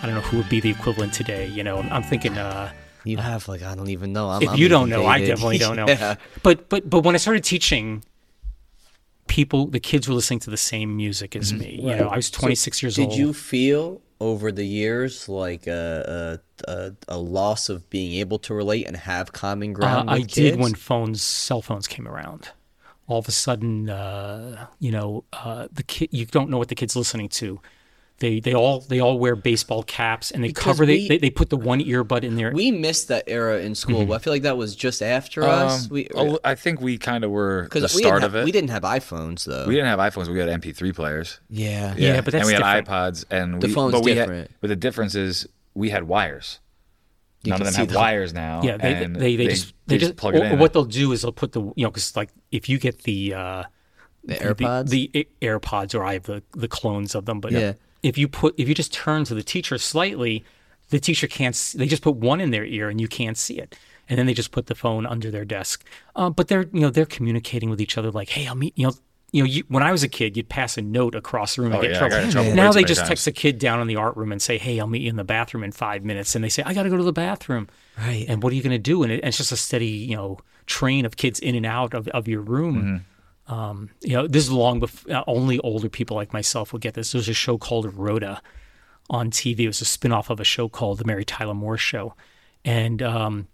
I 0.03 0.07
don't 0.07 0.15
know 0.15 0.23
who 0.23 0.39
would 0.39 0.49
be 0.49 0.61
the 0.61 0.71
equivalent 0.71 1.13
today. 1.15 1.47
You 1.47 1.63
know, 1.65 1.79
I'm, 1.79 2.03
thinking. 2.03 2.37
Uh, 2.37 2.71
You 3.05 3.19
have 3.19 3.47
like 3.49 3.63
I 3.63 3.75
don't 3.75 3.91
even 3.91 4.13
know. 4.15 4.31
I'm, 4.31 4.43
if 4.43 4.49
I'm 4.51 4.59
you 4.59 4.69
don't 4.69 4.89
know, 4.89 5.05
I 5.05 5.19
definitely 5.21 5.59
don't 5.59 5.77
know. 5.81 5.87
yeah. 5.87 6.17
But 6.43 6.71
but 6.71 6.89
but 6.89 7.01
when 7.01 7.15
I 7.15 7.19
started 7.19 7.45
teaching, 7.45 8.05
people, 9.27 9.67
the 9.67 9.81
kids 9.81 10.09
were 10.09 10.15
listening 10.15 10.41
to 10.41 10.51
the 10.51 10.57
same 10.57 10.97
music 10.97 11.37
as 11.37 11.53
me. 11.53 11.81
You 11.83 11.97
know, 11.97 12.09
I 12.09 12.17
was 12.17 12.31
26 12.31 12.83
years 12.83 12.97
Did 12.97 13.03
old. 13.03 13.11
Did 13.11 13.19
you 13.19 13.33
feel 13.35 14.01
over 14.25 14.51
the 14.51 14.67
years 14.67 15.29
like 15.29 15.67
a, 15.67 16.41
a, 16.67 16.73
a, 16.73 16.93
a 17.17 17.19
loss 17.19 17.69
of 17.69 17.79
being 17.91 18.13
able 18.23 18.39
to 18.47 18.55
relate 18.55 18.85
and 18.89 18.97
have 18.97 19.33
common 19.33 19.71
Uh, 19.71 19.79
ground? 19.79 20.11
I 20.11 20.19
with 20.21 20.33
did 20.33 20.59
when 20.59 20.75
phones, 20.75 21.23
cell 21.23 21.63
phones 21.63 21.87
came 21.87 22.09
around. 22.09 22.43
All 23.07 23.19
of 23.19 23.29
a 23.29 23.33
sudden, 23.33 23.91
uh, 23.91 24.67
you 24.79 24.91
know, 24.91 25.25
uh, 25.33 25.69
the 25.71 25.83
kid, 25.83 26.09
you 26.11 26.25
don't 26.25 26.49
know 26.51 26.57
what 26.59 26.69
the 26.69 26.75
kid's 26.75 26.97
listening 26.97 27.29
to. 27.41 27.61
They 28.21 28.39
they 28.39 28.55
all 28.55 28.81
they 28.81 29.01
all 29.01 29.19
wear 29.19 29.35
baseball 29.35 29.83
caps 29.83 30.31
and 30.31 30.43
they 30.45 30.49
Because 30.49 30.65
cover 30.65 30.87
they, 30.87 30.99
we- 30.99 31.09
they 31.09 31.19
they 31.19 31.31
put 31.31 31.51
the 31.51 31.57
one 31.57 31.81
earbud 31.81 32.23
in 32.23 32.37
there. 32.37 32.53
We 32.53 32.71
missed 32.71 33.09
that 33.09 33.25
era 33.27 33.59
in 33.61 33.75
school. 33.75 34.03
Mm-hmm. 34.03 34.13
I 34.13 34.19
feel 34.19 34.33
like 34.33 34.43
that 34.43 34.57
was 34.57 34.77
just 34.77 35.03
after 35.03 35.43
us. 35.43 35.85
Um, 35.87 35.91
We 35.91 36.09
oh, 36.15 36.39
I 36.45 36.55
think 36.55 36.81
we 36.81 36.97
kind 36.97 37.25
of 37.25 37.33
were 37.33 37.63
the 37.63 37.81
because 37.81 37.95
we 37.95 38.03
start 38.03 38.21
didn't 38.21 38.23
have, 38.23 38.35
of 38.37 38.41
it. 38.43 38.45
we 38.45 38.53
didn't 38.53 38.71
have 38.71 38.83
iPhones 38.85 39.45
though. 39.45 39.67
We 39.67 39.75
didn't 39.75 39.89
have 39.89 39.99
iPhones. 39.99 40.29
We 40.29 40.39
had 40.39 40.49
MP3 40.49 40.95
players. 40.95 41.41
Yeah. 41.51 41.95
Yeah, 41.97 42.21
but 42.21 42.33
that's 42.33 42.37
and 42.37 42.47
we 42.47 42.53
different. 42.53 42.87
had 42.89 43.15
iPods, 43.15 43.25
and 43.31 43.61
The 43.61 43.67
we, 43.67 43.73
phone's 43.75 43.93
but 43.93 44.05
we 44.05 44.15
different. 44.15 44.49
Had, 44.51 44.57
but 44.61 44.69
the 44.69 44.77
difference 44.77 45.17
is 45.17 45.49
we 45.75 45.91
had 45.91 46.05
wires. 46.05 46.61
You 47.43 47.51
None 47.51 47.61
of 47.63 47.65
them 47.67 47.75
see 47.75 47.81
have 47.81 47.89
them. 47.89 47.97
wires 48.01 48.33
now. 48.33 48.63
yeah, 48.63 48.77
they, 48.79 48.95
and 49.05 49.17
they, 49.17 49.35
they 49.37 49.49
just 49.49 49.75
they 49.87 49.99
just 49.99 50.17
plug 50.17 50.35
or, 50.35 50.39
it 50.45 50.53
in. 50.53 50.59
what 50.61 50.73
they'll 50.73 50.85
do 50.85 51.11
is 51.13 51.23
they'll 51.23 51.33
put 51.33 51.51
the 51.53 51.61
you 51.77 51.85
know 51.85 51.91
because 51.91 52.15
like 52.17 52.31
if 52.53 52.69
you 52.71 52.79
get 52.79 53.03
the 53.03 53.35
uh, 53.35 53.65
The 54.25 54.35
AirPods? 54.37 54.89
the, 54.89 55.11
the 55.13 55.29
AirPods 55.43 55.95
or 55.95 56.05
I 56.05 56.15
have 56.15 56.23
the 56.23 56.43
the 56.53 56.69
clones 56.69 57.15
of 57.17 57.27
them, 57.27 57.41
but 57.41 57.51
Yeah. 57.53 57.73
If 58.05 58.17
you 58.19 58.29
put 58.29 58.55
if 58.59 58.69
you 58.69 58.75
just 58.75 58.93
turn 58.93 59.25
to 59.25 59.35
the 59.35 59.43
teacher 59.43 59.79
slightly, 59.79 60.45
the 60.91 61.01
teacher 61.01 61.27
can't. 61.27 61.55
s- 61.55 61.73
They 61.73 61.87
just 61.87 62.03
put 62.03 62.17
one 62.17 62.41
in 62.41 62.51
their 62.51 62.65
ear 62.65 62.89
and 62.89 63.01
you 63.01 63.09
can't 63.09 63.37
see 63.37 63.59
it, 63.59 63.77
and 64.09 64.19
then 64.19 64.27
they 64.27 64.35
just 64.35 64.53
put 64.53 64.67
the 64.67 64.75
phone 64.75 65.07
under 65.07 65.31
their 65.31 65.45
desk. 65.45 65.85
Uh, 66.15 66.31
but 66.31 66.49
they're 66.49 66.67
you 66.73 66.81
know 66.81 66.91
they're 66.91 67.07
communicating 67.07 67.71
with 67.71 67.81
each 67.81 67.97
other 67.99 68.11
like, 68.11 68.29
hey, 68.31 68.47
I'll 68.47 68.55
meet 68.55 68.75
you 68.79 68.87
know. 68.87 68.93
You 69.33 69.43
know, 69.43 69.49
you, 69.51 69.65
when 69.67 69.83
I 69.83 69.91
was 69.91 70.05
a 70.05 70.09
kid, 70.09 70.37
you'd 70.37 70.49
pass 70.49 70.79
a 70.79 70.83
note 70.83 71.17
across 71.17 71.57
the 71.57 71.63
room 71.63 71.73
and 71.73 71.81
Oh, 71.81 71.83
get 71.83 71.91
yeah, 71.91 71.99
trouble. 71.99 72.17
in 72.19 72.31
trouble 72.31 72.55
now 72.55 72.71
they 72.71 72.85
just 72.85 73.01
times. 73.01 73.09
text 73.09 73.27
a 73.27 73.33
kid 73.33 73.59
down 73.59 73.81
in 73.81 73.89
the 73.89 73.97
art 73.97 74.17
room 74.17 74.31
and 74.31 74.41
say, 74.41 74.59
"Hey, 74.59 74.79
I'll 74.79 74.87
meet 74.87 75.03
you 75.03 75.11
in 75.11 75.17
the 75.17 75.25
bathroom 75.25 75.65
in 75.65 75.73
five 75.73 76.05
minutes," 76.05 76.37
and 76.37 76.45
they 76.45 76.49
say, 76.49 76.63
"I 76.65 76.73
got 76.73 76.85
to 76.85 76.89
go 76.89 76.97
to 76.97 77.03
the 77.03 77.13
bathroom." 77.13 77.67
Right. 77.99 78.27
And 78.29 78.45
what 78.45 78.53
are 78.53 78.55
you 78.57 78.63
going 78.63 78.71
to 78.71 78.79
do? 78.79 79.03
And, 79.03 79.11
it, 79.11 79.17
and 79.17 79.29
it's 79.31 79.39
just 79.39 79.51
a 79.51 79.57
steady, 79.57 79.87
you 79.89 80.15
know, 80.15 80.39
train 80.67 81.05
of 81.05 81.17
kids 81.17 81.41
in 81.41 81.57
and 81.57 81.67
out 81.67 81.95
of, 81.95 82.07
of 82.09 82.29
your 82.29 82.43
room. 82.43 83.05
Um, 83.47 83.91
you 84.01 84.15
know, 84.15 84.27
this 84.27 84.45
is 84.45 84.51
long 84.51 84.81
before 84.81 85.15
uh, 85.15 85.25
only 85.27 85.59
older 85.61 85.89
people 85.89 86.17
like 86.17 86.33
myself 86.33 86.73
will 86.73 86.81
get 86.81 86.95
this. 86.95 87.13
There 87.13 87.19
was 87.19 87.29
a 87.29 87.35
show 87.35 87.59
called 87.59 87.93
Rhoda 87.95 88.41
on 89.11 89.31
TV. 89.31 89.61
It 89.61 89.67
was 89.67 89.83
a 89.83 89.87
spin-off 89.87 90.31
of 90.31 90.41
a 90.41 90.45
show 90.45 90.69
called 90.69 90.99
The 90.99 91.05
Mary 91.05 91.25
Tyler 91.25 91.55
Moore 91.55 91.77
Show. 91.77 92.15
And 92.65 93.03
um, 93.03 93.49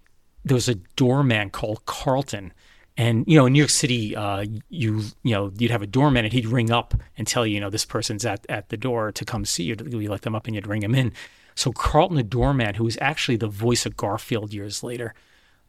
there 0.44 0.54
was 0.54 0.68
a 0.68 0.76
doorman 0.76 1.50
called 1.50 1.84
Carlton. 1.86 2.52
And 2.96 3.24
you 3.26 3.36
know, 3.36 3.46
in 3.46 3.54
New 3.54 3.58
York 3.58 3.70
City, 3.70 4.14
uh, 4.14 4.44
you 4.68 5.02
you 5.22 5.34
know, 5.34 5.52
you'd 5.56 5.70
have 5.70 5.82
a 5.82 5.86
doorman, 5.86 6.24
and 6.24 6.32
he'd 6.32 6.46
ring 6.46 6.70
up 6.70 6.94
and 7.16 7.26
tell 7.26 7.46
you, 7.46 7.54
you 7.54 7.60
know, 7.60 7.70
this 7.70 7.86
person's 7.86 8.26
at, 8.26 8.44
at 8.48 8.68
the 8.68 8.76
door 8.76 9.10
to 9.12 9.24
come 9.24 9.44
see 9.44 9.64
you. 9.64 9.76
You 9.86 10.10
let 10.10 10.22
them 10.22 10.34
up, 10.34 10.46
and 10.46 10.54
you'd 10.54 10.66
ring 10.66 10.82
him 10.82 10.94
in. 10.94 11.12
So 11.54 11.72
Carlton, 11.72 12.16
the 12.16 12.22
doorman, 12.22 12.74
who 12.74 12.84
was 12.84 12.98
actually 13.00 13.36
the 13.36 13.48
voice 13.48 13.86
of 13.86 13.96
Garfield 13.96 14.52
years 14.52 14.82
later, 14.82 15.14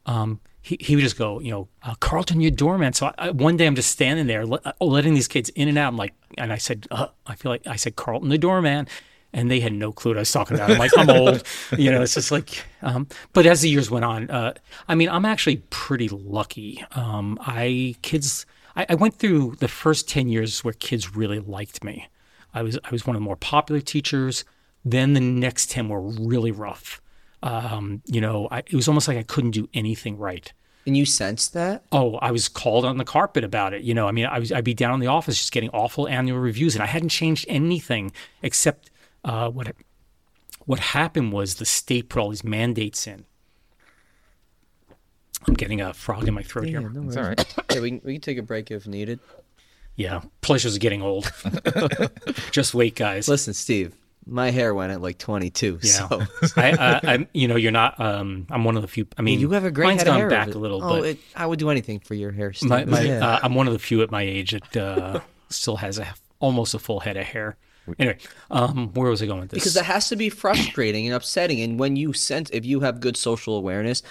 um, 0.06 0.40
he, 0.62 0.78
he 0.80 0.96
would 0.96 1.02
just 1.02 1.18
go, 1.18 1.40
you 1.40 1.52
know, 1.52 1.68
uh, 1.84 1.96
Carlton, 1.96 2.40
your 2.40 2.52
doorman. 2.52 2.94
So 2.94 3.08
I, 3.08 3.14
I, 3.18 3.32
one 3.32 3.58
day 3.58 3.66
I'm 3.66 3.76
just 3.76 3.92
standing 3.92 4.28
there 4.28 4.46
let, 4.46 4.66
uh, 4.66 4.74
letting 4.80 5.14
these 5.14 5.28
kids 5.28 5.50
in 5.50 5.68
and 5.68 5.78
out. 5.78 5.88
I'm 5.88 5.98
like, 5.98 6.14
and 6.38 6.54
I 6.54 6.58
said, 6.58 6.88
uh, 6.92 7.08
I 7.26 7.36
feel 7.36 7.52
like 7.52 7.66
I 7.66 7.76
said, 7.76 7.96
Carlton, 7.96 8.30
the 8.30 8.38
doorman. 8.38 8.88
And 9.34 9.50
they 9.50 9.62
had 9.62 9.72
no 9.72 9.94
clue 9.94 10.12
what 10.12 10.18
I 10.18 10.22
was 10.22 10.32
talking 10.32 10.58
about. 10.58 10.72
I'm 10.72 10.78
like, 10.78 10.92
I'm 10.98 11.10
old, 11.10 11.44
you 11.78 11.90
know. 11.90 12.02
It's 12.02 12.16
just 12.16 12.32
like, 12.34 12.66
um, 12.82 13.08
but 13.32 13.46
as 13.46 13.62
the 13.62 13.70
years 13.70 13.90
went 13.90 14.04
on, 14.04 14.30
uh, 14.30 14.54
I 14.90 14.96
mean, 14.96 15.08
I'm 15.08 15.24
actually 15.24 15.64
pretty 15.70 16.10
lucky. 16.10 16.84
Um, 16.92 17.40
I 17.40 17.96
kids, 18.02 18.46
I, 18.76 18.88
I 18.90 18.96
went 18.96 19.16
through 19.16 19.56
the 19.60 19.70
first 19.70 20.10
ten 20.10 20.28
years 20.28 20.66
where 20.66 20.74
kids 20.74 21.16
really 21.16 21.40
liked 21.40 21.82
me. 21.82 22.10
I 22.54 22.62
was 22.62 22.78
I 22.84 22.92
was 22.92 23.08
one 23.08 23.16
of 23.16 23.22
the 23.22 23.24
more 23.24 23.38
popular 23.38 23.80
teachers. 23.80 24.44
Then 24.84 25.14
the 25.14 25.22
next 25.22 25.72
ten 25.72 25.88
were 25.88 26.02
really 26.02 26.52
rough. 26.52 27.02
Um, 27.44 28.02
you 28.06 28.22
know, 28.22 28.48
I, 28.52 28.60
it 28.60 28.74
was 28.74 28.88
almost 28.88 29.08
like 29.08 29.18
I 29.18 29.24
couldn't 29.24 29.52
do 29.52 29.68
anything 29.74 30.18
right. 30.18 30.52
And 30.86 30.98
you 30.98 31.06
sensed 31.06 31.54
that? 31.54 31.84
Oh, 31.92 32.16
I 32.16 32.32
was 32.32 32.48
called 32.50 32.86
on 32.86 32.98
the 32.98 33.04
carpet 33.06 33.44
about 33.44 33.74
it. 33.74 33.84
You 33.84 33.94
know, 33.94 34.08
I 34.08 34.12
mean, 34.12 34.26
I 34.26 34.40
was 34.40 34.52
I'd 34.52 34.64
be 34.64 34.74
down 34.74 34.94
in 34.96 35.00
the 35.00 35.08
office 35.08 35.38
just 35.38 35.52
getting 35.52 35.70
awful 35.72 36.08
annual 36.08 36.40
reviews, 36.40 36.76
and 36.76 36.84
I 36.84 36.88
hadn't 36.88 37.10
changed 37.10 37.46
anything 37.48 38.12
except 38.42 38.90
uh, 39.24 39.50
what 39.50 39.76
what 40.66 40.80
happened 40.80 41.34
was 41.34 41.56
the 41.56 41.66
state 41.66 42.10
put 42.10 42.20
all 42.20 42.30
these 42.30 42.44
mandates 42.44 43.06
in. 43.08 43.26
I'm 45.48 45.54
getting 45.56 45.82
a 45.82 45.94
frog 45.94 46.28
in 46.28 46.34
my 46.34 46.44
throat 46.44 46.66
Yeah, 46.68 46.80
here. 46.82 46.90
no 46.90 47.04
It's 47.08 47.18
all 47.18 47.24
worries. 47.24 47.38
right. 47.38 47.56
Yeah, 47.76 47.80
we 47.82 47.90
can, 47.92 48.02
we 48.04 48.14
can 48.14 48.22
take 48.22 48.38
a 48.38 48.44
break 48.44 48.70
if 48.70 48.86
needed. 48.88 49.20
Yeah, 49.96 50.22
pleasures 50.42 50.76
of 50.76 50.82
getting 50.82 51.02
old. 51.02 51.32
just 52.52 52.74
wait, 52.74 52.96
guys. 52.96 53.28
Listen, 53.28 53.54
Steve, 53.54 53.96
my 54.26 54.52
hair 54.52 54.74
went 54.74 54.92
at 54.92 55.02
like 55.02 55.18
22. 55.18 55.80
Yeah, 55.82 55.92
So. 56.08 56.22
I, 56.56 56.72
I, 56.72 57.00
I'm, 57.14 57.28
you 57.34 57.48
know, 57.48 57.56
you're 57.56 57.72
not. 57.72 58.00
Um, 58.00 58.46
I'm 58.50 58.64
one 58.64 58.76
of 58.76 58.82
the 58.82 58.88
few. 58.88 59.08
I 59.18 59.22
mean, 59.22 59.40
you 59.40 59.50
have 59.52 59.66
a 59.66 59.72
great 59.72 59.88
mine's 59.88 60.02
head 60.02 60.08
of 60.08 60.12
gone 60.14 60.20
hair. 60.20 60.30
back 60.30 60.48
over- 60.50 60.58
a 60.58 60.62
little, 60.62 60.84
oh, 60.84 61.00
but 61.00 61.06
it, 61.10 61.20
I 61.36 61.46
would 61.46 61.60
do 61.60 61.70
anything 61.70 62.00
for 62.00 62.14
your 62.14 62.32
hair, 62.32 62.54
my, 62.64 62.86
my, 62.86 63.02
Yeah. 63.02 63.26
uh, 63.28 63.40
I'm 63.44 63.56
one 63.56 63.68
of 63.68 63.74
the 63.74 63.80
few 63.80 64.02
at 64.04 64.12
my 64.12 64.22
age 64.22 64.52
that 64.52 64.78
uh, 64.78 65.20
still 65.50 65.78
has 65.78 65.98
a, 66.00 66.08
almost 66.40 66.74
a 66.74 66.80
full 66.80 67.00
head 67.00 67.18
of 67.18 67.26
hair. 67.26 67.58
Anyway, 67.98 68.18
um, 68.52 68.94
where 68.94 69.10
was 69.10 69.24
I 69.24 69.26
going 69.26 69.42
with 69.42 69.50
this? 69.50 69.60
because 69.60 69.76
it 69.76 69.86
has 69.86 70.08
to 70.10 70.16
be 70.16 70.30
frustrating 70.30 71.08
and 71.08 71.16
upsetting. 71.16 71.60
And 71.62 71.80
when 71.80 71.96
you 71.96 72.14
sense, 72.14 72.50
if 72.54 72.64
you 72.64 72.82
have 72.82 73.00
good 73.00 73.18
social 73.18 73.58
awareness, 73.58 74.04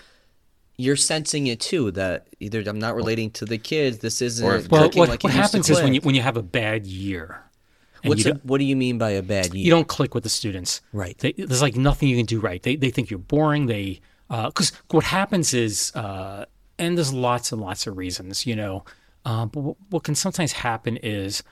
you're 0.77 0.97
sensing 0.97 1.47
it 1.47 1.61
too. 1.61 1.93
That 1.93 2.27
either 2.41 2.63
I'm 2.67 2.81
not 2.81 2.97
relating 2.97 3.31
to 3.33 3.45
the 3.45 3.59
kids. 3.59 3.99
This 3.99 4.21
isn't 4.23 4.45
Or 4.47 4.57
if- 4.57 4.69
well, 4.71 4.91
what, 4.91 5.09
like 5.09 5.23
what 5.23 5.33
it 5.33 5.37
used 5.37 5.53
to 5.53 5.59
happens 5.59 5.71
is 5.71 5.81
when 5.83 5.95
you 5.95 6.01
when 6.01 6.15
you 6.17 6.21
have 6.23 6.37
a 6.37 6.43
bad 6.43 6.85
year, 6.87 7.43
and 7.50 7.50
What's 8.03 8.27
a, 8.27 8.35
what 8.43 8.59
do 8.59 8.65
you 8.65 8.77
mean 8.77 8.99
by 8.99 9.11
a 9.11 9.23
bad 9.23 9.55
year? 9.55 9.65
you 9.65 9.71
don't 9.71 9.89
click 9.89 10.15
with 10.15 10.23
the 10.23 10.31
students. 10.31 10.81
Right. 10.93 11.17
They, 11.19 11.33
there's 11.33 11.63
like 11.63 11.77
nothing 11.77 12.09
you 12.09 12.17
can 12.17 12.27
do 12.27 12.41
right. 12.41 12.63
They 12.63 12.77
they 12.77 12.91
think 12.91 13.11
you're 13.11 13.19
boring. 13.19 13.67
They 13.67 14.01
because 14.29 14.73
what 14.91 15.05
happens 15.05 15.55
is 15.55 15.93
uh, 15.95 16.45
and 16.79 16.97
there's 16.97 17.13
lots 17.13 17.53
and 17.53 17.61
lots 17.61 17.87
of 17.87 17.97
reasons, 17.97 18.47
you 18.47 18.57
know. 18.57 18.85
Uh, 19.25 19.47
but 19.47 19.61
what, 19.61 19.77
what 19.91 20.05
can 20.05 20.15
sometimes 20.15 20.53
happen 20.53 20.97
is 20.97 21.43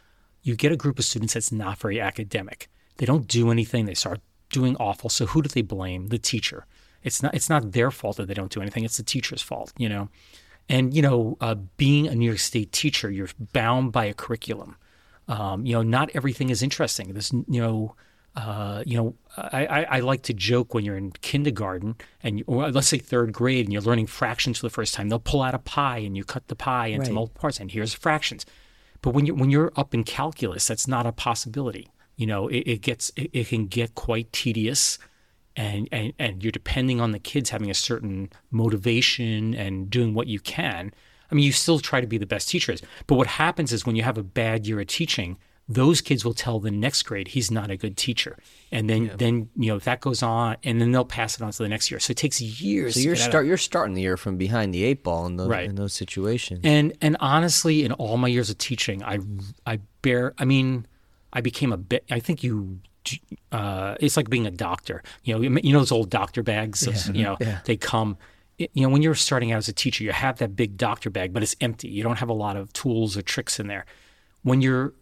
you 0.43 0.57
get 0.57 0.73
a 0.73 0.77
group 0.77 0.99
of 0.99 1.05
students 1.05 1.35
that's 1.35 1.53
not 1.53 1.79
very 1.79 2.01
academic. 2.01 2.69
They 2.97 3.07
don't 3.07 3.27
do 3.27 3.51
anything. 3.51 3.85
They 3.85 3.95
start 3.95 4.21
doing 4.51 4.77
awful. 4.77 5.11
So 5.11 5.27
who 5.27 5.43
do 5.43 5.49
they 5.49 5.63
blame? 5.63 6.09
The 6.09 6.19
teacher. 6.19 6.67
It's 7.03 7.23
not 7.23 7.35
it's 7.35 7.51
not 7.51 7.73
their 7.73 7.91
fault 7.91 8.17
that 8.17 8.27
they 8.27 8.35
don't 8.35 8.51
do 8.51 8.61
anything. 8.61 8.85
It's 8.85 8.97
the 8.97 9.03
teacher's 9.03 9.43
fault, 9.43 9.73
you 9.77 9.89
know. 9.89 10.09
And 10.69 10.95
you 10.95 11.03
know, 11.03 11.37
uh, 11.41 11.55
being 11.77 12.07
a 12.07 12.15
New 12.15 12.27
York 12.27 12.39
State 12.39 12.73
teacher, 12.73 13.11
you're 13.11 13.29
bound 13.53 13.93
by 13.93 14.07
a 14.07 14.15
curriculum. 14.15 14.77
Um, 15.29 15.66
you 15.66 15.74
know, 15.74 15.83
not 15.83 16.11
everything 16.14 16.51
is 16.51 16.62
interesting. 16.62 17.12
This, 17.12 17.33
you 17.33 17.61
know, 17.61 17.95
uh, 18.35 18.83
you 18.87 18.97
know, 18.97 19.14
I, 19.37 19.66
I, 19.66 19.83
I 19.97 20.01
like 20.01 20.22
to 20.22 20.33
joke 20.33 20.72
when 20.72 20.85
you're 20.85 20.97
in 20.97 21.12
kindergarten 21.12 21.97
and, 22.22 22.39
you, 22.39 22.45
or 22.47 22.70
let's 22.70 22.89
say 22.89 22.99
third 22.99 23.33
grade, 23.33 23.66
and 23.66 23.72
you're 23.72 23.83
learning 23.83 24.07
fractions 24.07 24.59
for 24.59 24.66
the 24.66 24.70
first 24.70 24.95
time. 24.95 25.09
They'll 25.09 25.18
pull 25.18 25.43
out 25.43 25.55
a 25.55 25.59
pie 25.59 25.99
and 25.99 26.16
you 26.16 26.24
cut 26.24 26.49
the 26.49 26.57
pie 26.57 26.87
into 26.89 27.07
Right. 27.07 27.12
multiple 27.12 27.41
parts, 27.41 27.61
and 27.61 27.70
here's 27.70 27.95
fractions. 27.95 28.47
But 29.03 29.11
when 29.14 29.26
you're, 29.26 29.37
when 29.37 29.51
you're 29.51 29.72
up 29.76 29.93
in 29.95 30.03
calculus, 30.05 30.66
that's 30.66 30.89
not 30.89 31.07
a 31.07 31.12
possibility. 31.12 31.91
You 32.16 32.26
know, 32.26 32.49
it, 32.49 32.59
it 32.66 32.81
gets 32.81 33.12
it, 33.16 33.31
it 33.33 33.49
can 33.49 33.66
get 33.66 33.95
quite 33.95 34.33
tedious, 34.33 34.99
and, 35.57 35.89
and 35.93 36.12
and 36.18 36.43
you're 36.43 36.51
depending 36.53 37.01
on 37.01 37.12
the 37.12 37.18
kids 37.20 37.51
having 37.51 37.70
a 37.70 37.74
certain 37.74 38.31
motivation 38.51 39.55
and 39.55 39.89
doing 39.91 40.14
what 40.14 40.26
you 40.26 40.41
can. 40.41 40.93
I 41.31 41.35
mean, 41.35 41.45
you 41.45 41.53
still 41.53 41.79
try 41.79 42.01
to 42.01 42.07
be 42.07 42.18
the 42.18 42.26
best 42.26 42.49
teachers, 42.49 42.81
but 43.07 43.16
what 43.16 43.26
happens 43.26 43.72
is 43.72 43.85
when 43.87 43.97
you 43.97 44.03
have 44.03 44.16
a 44.18 44.22
bad 44.22 44.66
year 44.66 44.81
of 44.81 44.87
teaching, 44.87 45.37
those 45.70 46.01
kids 46.01 46.24
will 46.24 46.33
tell 46.33 46.61
the 46.61 46.70
next 46.70 47.03
grade 47.03 47.29
he's 47.29 47.51
not 47.51 47.70
a 47.70 47.76
good 47.76 47.97
teacher, 47.99 48.39
and 48.72 48.89
then 48.89 49.11
then 49.18 49.51
you 49.55 49.68
know 49.68 49.76
if 49.76 49.85
that 49.85 50.01
goes 50.01 50.22
on, 50.22 50.57
and 50.64 50.81
then 50.81 50.93
they'll 50.93 51.05
pass 51.05 51.37
it 51.37 51.43
on 51.43 51.51
to 51.53 51.62
the 51.62 51.68
next 51.68 51.91
year. 51.91 52.01
So 52.01 52.12
it 52.12 52.16
takes 52.16 52.41
years. 52.41 52.95
So 52.95 53.01
you're 53.01 53.16
start 53.16 53.45
you're 53.47 53.59
starting 53.59 53.95
the 53.95 54.01
year 54.01 54.16
from 54.16 54.39
behind 54.39 54.72
the 54.72 54.83
eight 54.85 55.03
ball 55.05 55.26
in 55.26 55.37
those 55.37 55.49
Right. 55.49 55.68
in 55.68 55.74
those 55.74 55.93
situations. 55.93 56.61
And 56.64 56.95
and 57.03 57.18
honestly, 57.20 57.85
in 57.85 57.93
all 57.93 58.16
my 58.16 58.29
years 58.29 58.49
of 58.49 58.57
teaching, 58.57 59.03
I 59.03 59.18
I 59.66 59.81
bear. 60.01 60.33
I 60.39 60.47
mean, 60.47 60.87
I 61.35 61.43
became 61.43 61.70
a 61.72 61.76
bit. 61.79 62.05
I 62.11 62.20
think 62.20 62.43
you. 62.43 62.81
Uh, 63.53 63.95
it's 64.01 64.16
like 64.16 64.29
being 64.31 64.47
a 64.47 64.51
doctor. 64.51 65.03
You 65.24 65.35
know, 65.35 65.59
you 65.62 65.72
know 65.72 65.79
those 65.81 65.93
old 65.93 66.11
doctor 66.11 66.43
bags. 66.43 66.81
Those, 66.81 67.09
You 67.09 67.24
know, 67.24 67.37
Yeah. 67.43 67.61
they 67.64 67.76
come. 67.76 68.16
You 68.59 68.83
know, 68.83 68.89
when 68.89 69.03
you're 69.03 69.15
starting 69.15 69.53
out 69.53 69.59
as 69.59 69.69
a 69.69 69.73
teacher, 69.73 70.03
you 70.03 70.13
have 70.13 70.39
that 70.39 70.57
big 70.57 70.77
doctor 70.77 71.11
bag, 71.11 71.33
but 71.33 71.43
it's 71.43 71.55
empty. 71.61 71.89
You 71.89 72.03
don't 72.03 72.19
have 72.19 72.29
a 72.29 72.35
lot 72.35 72.57
of 72.57 72.73
tools 72.73 73.17
or 73.17 73.23
tricks 73.23 73.61
in 73.61 73.69
there. 73.69 73.87
When 74.43 74.61
you're 74.61 74.95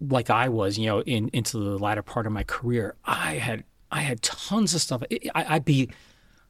like 0.00 0.30
I 0.30 0.48
was, 0.48 0.78
you 0.78 0.86
know, 0.86 1.02
in 1.02 1.28
into 1.28 1.58
the 1.58 1.78
latter 1.78 2.02
part 2.02 2.26
of 2.26 2.32
my 2.32 2.42
career, 2.42 2.96
I 3.04 3.34
had 3.34 3.64
I 3.90 4.00
had 4.00 4.22
tons 4.22 4.74
of 4.74 4.80
stuff. 4.80 5.02
I, 5.34 5.56
I'd 5.56 5.64
be 5.64 5.90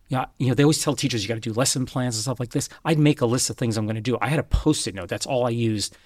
yeah, 0.09 0.27
you 0.39 0.49
know, 0.49 0.55
they 0.55 0.63
always 0.63 0.83
tell 0.83 0.95
teachers 0.95 1.23
you 1.23 1.29
got 1.29 1.35
to 1.35 1.41
do 1.41 1.53
lesson 1.53 1.87
plans 1.87 2.17
and 2.17 2.23
stuff 2.23 2.39
like 2.39 2.51
this. 2.51 2.69
I'd 2.85 2.99
make 2.99 3.21
a 3.21 3.27
list 3.27 3.51
of 3.51 3.57
things 3.57 3.77
I'm 3.77 3.87
going 3.87 3.97
to 3.97 4.03
do. 4.03 4.19
I 4.21 4.29
had 4.29 4.39
a 4.39 4.45
post-it 4.45 4.95
note. 4.95 5.09
That's 5.09 5.27
all 5.27 5.47
I 5.47 5.51
used. 5.51 5.97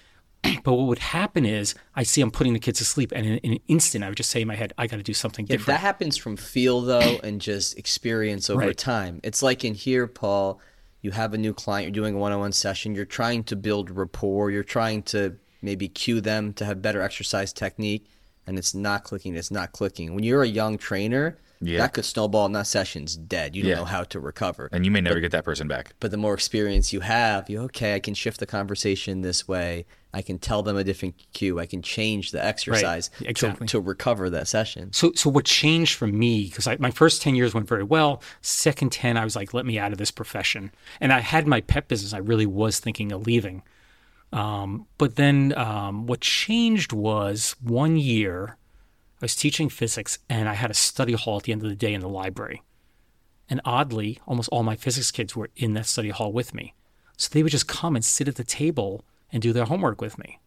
but 0.63 0.73
what 0.73 0.87
would 0.87 0.99
happen 0.99 1.45
is 1.45 1.75
I 1.95 2.03
see 2.03 2.21
I'm 2.21 2.31
putting 2.31 2.53
the 2.53 2.59
kids 2.59 2.79
to 2.79 2.85
sleep, 2.85 3.11
and 3.15 3.25
in, 3.25 3.37
in 3.39 3.51
an 3.53 3.59
instant, 3.67 4.03
I 4.03 4.07
would 4.09 4.17
just 4.17 4.29
say 4.29 4.41
in 4.41 4.47
my 4.47 4.55
head, 4.55 4.73
I 4.77 4.87
got 4.87 4.97
to 4.97 5.03
do 5.03 5.13
something 5.13 5.45
Yeah, 5.45 5.57
different. 5.57 5.67
that 5.77 5.81
happens 5.81 6.17
from 6.17 6.37
feel 6.37 6.81
though, 6.81 7.19
and 7.23 7.41
just 7.41 7.77
experience 7.77 8.49
over 8.49 8.59
Right. 8.61 8.77
time. 8.77 9.19
It's 9.23 9.41
like 9.43 9.63
in 9.65 9.73
here, 9.73 10.07
Paul. 10.07 10.59
You 11.01 11.11
have 11.11 11.33
a 11.33 11.37
new 11.37 11.53
client. 11.53 11.85
You're 11.85 12.03
doing 12.03 12.15
a 12.15 12.17
one-on-one 12.17 12.51
session. 12.51 12.93
You're 12.93 13.05
trying 13.05 13.43
to 13.45 13.55
build 13.55 13.89
rapport. 13.89 14.51
You're 14.51 14.63
trying 14.65 15.03
to 15.03 15.35
maybe 15.61 15.87
cue 15.87 16.19
them 16.19 16.51
to 16.53 16.65
have 16.65 16.81
better 16.81 17.01
exercise 17.01 17.53
technique, 17.53 18.05
and 18.45 18.57
it's 18.57 18.73
not 18.73 19.05
clicking. 19.05 19.35
It's 19.37 19.49
not 19.51 19.71
clicking. 19.71 20.13
When 20.13 20.25
you're 20.25 20.43
a 20.43 20.47
young 20.47 20.77
trainer, 20.77 21.37
Yeah. 21.61 21.77
that 21.79 21.93
could 21.93 22.03
snowball, 22.03 22.45
and 22.47 22.55
that 22.55 22.67
session's 22.67 23.15
dead. 23.15 23.55
You 23.55 23.63
don't 23.63 23.69
Yeah. 23.71 23.75
know 23.77 23.85
how 23.85 24.03
to 24.03 24.19
recover. 24.19 24.67
And 24.73 24.83
you 24.83 24.91
may 24.91 24.99
never 24.99 25.21
get 25.21 25.31
that 25.31 25.45
person 25.45 25.69
back. 25.69 25.93
But 26.01 26.11
the 26.11 26.17
more 26.17 26.33
experience 26.33 26.91
you 26.91 26.99
have, 27.01 27.49
you 27.49 27.59
okay, 27.63 27.95
I 27.95 27.99
can 28.01 28.13
shift 28.13 28.39
the 28.41 28.45
conversation 28.45 29.21
this 29.21 29.47
way. 29.47 29.85
I 30.13 30.21
can 30.23 30.39
tell 30.39 30.63
them 30.63 30.75
a 30.75 30.83
different 30.83 31.15
cue. 31.33 31.59
I 31.59 31.67
can 31.67 31.81
change 31.81 32.31
the 32.31 32.43
exercise 32.43 33.11
exactly. 33.21 33.67
to, 33.67 33.71
to 33.73 33.79
recover 33.79 34.29
that 34.31 34.47
session. 34.47 34.91
So, 34.91 35.11
so 35.13 35.29
what 35.29 35.45
changed 35.45 35.95
for 35.95 36.07
me? 36.07 36.45
Because 36.45 36.67
my 36.79 36.91
first 36.91 37.21
ten 37.21 37.35
years 37.35 37.53
went 37.53 37.67
very 37.67 37.83
well. 37.83 38.23
Second 38.41 38.91
ten, 38.91 39.17
I 39.17 39.23
was 39.23 39.35
like, 39.35 39.53
let 39.53 39.65
me 39.65 39.77
out 39.77 39.91
of 39.91 39.97
this 39.99 40.11
profession. 40.11 40.71
And 40.99 41.13
I 41.13 41.19
had 41.19 41.47
my 41.47 41.61
pet 41.61 41.87
business. 41.87 42.13
I 42.13 42.17
really 42.17 42.47
was 42.47 42.79
thinking 42.79 43.11
of 43.11 43.27
leaving. 43.27 43.61
Um, 44.33 44.87
but 44.97 45.15
then 45.15 45.53
um, 45.57 46.07
what 46.07 46.21
changed 46.21 46.91
was 46.91 47.55
one 47.61 47.97
year 47.97 48.57
I 49.21 49.25
was 49.25 49.35
teaching 49.35 49.69
physics, 49.69 50.17
and 50.29 50.47
I 50.47 50.53
had 50.53 50.71
a 50.71 50.75
study 50.75 51.13
hall 51.13 51.37
at 51.37 51.43
the 51.43 51.51
end 51.51 51.61
of 51.61 51.69
the 51.69 51.75
day 51.75 51.93
in 51.93 52.01
the 52.01 52.07
library. 52.07 52.63
And 53.49 53.59
oddly, 53.65 54.19
almost 54.25 54.49
all 54.49 54.63
my 54.63 54.75
physics 54.75 55.11
kids 55.11 55.35
were 55.35 55.49
in 55.55 55.73
that 55.73 55.87
study 55.87 56.09
hall 56.09 56.31
with 56.31 56.53
me. 56.53 56.73
So 57.17 57.29
they 57.31 57.43
would 57.43 57.51
just 57.51 57.67
come 57.67 57.95
and 57.95 58.05
sit 58.05 58.27
at 58.27 58.35
the 58.35 58.43
table 58.43 59.03
and 59.31 59.41
do 59.41 59.53
their 59.53 59.65
homework 59.65 60.01
with 60.01 60.17
me. 60.17 60.39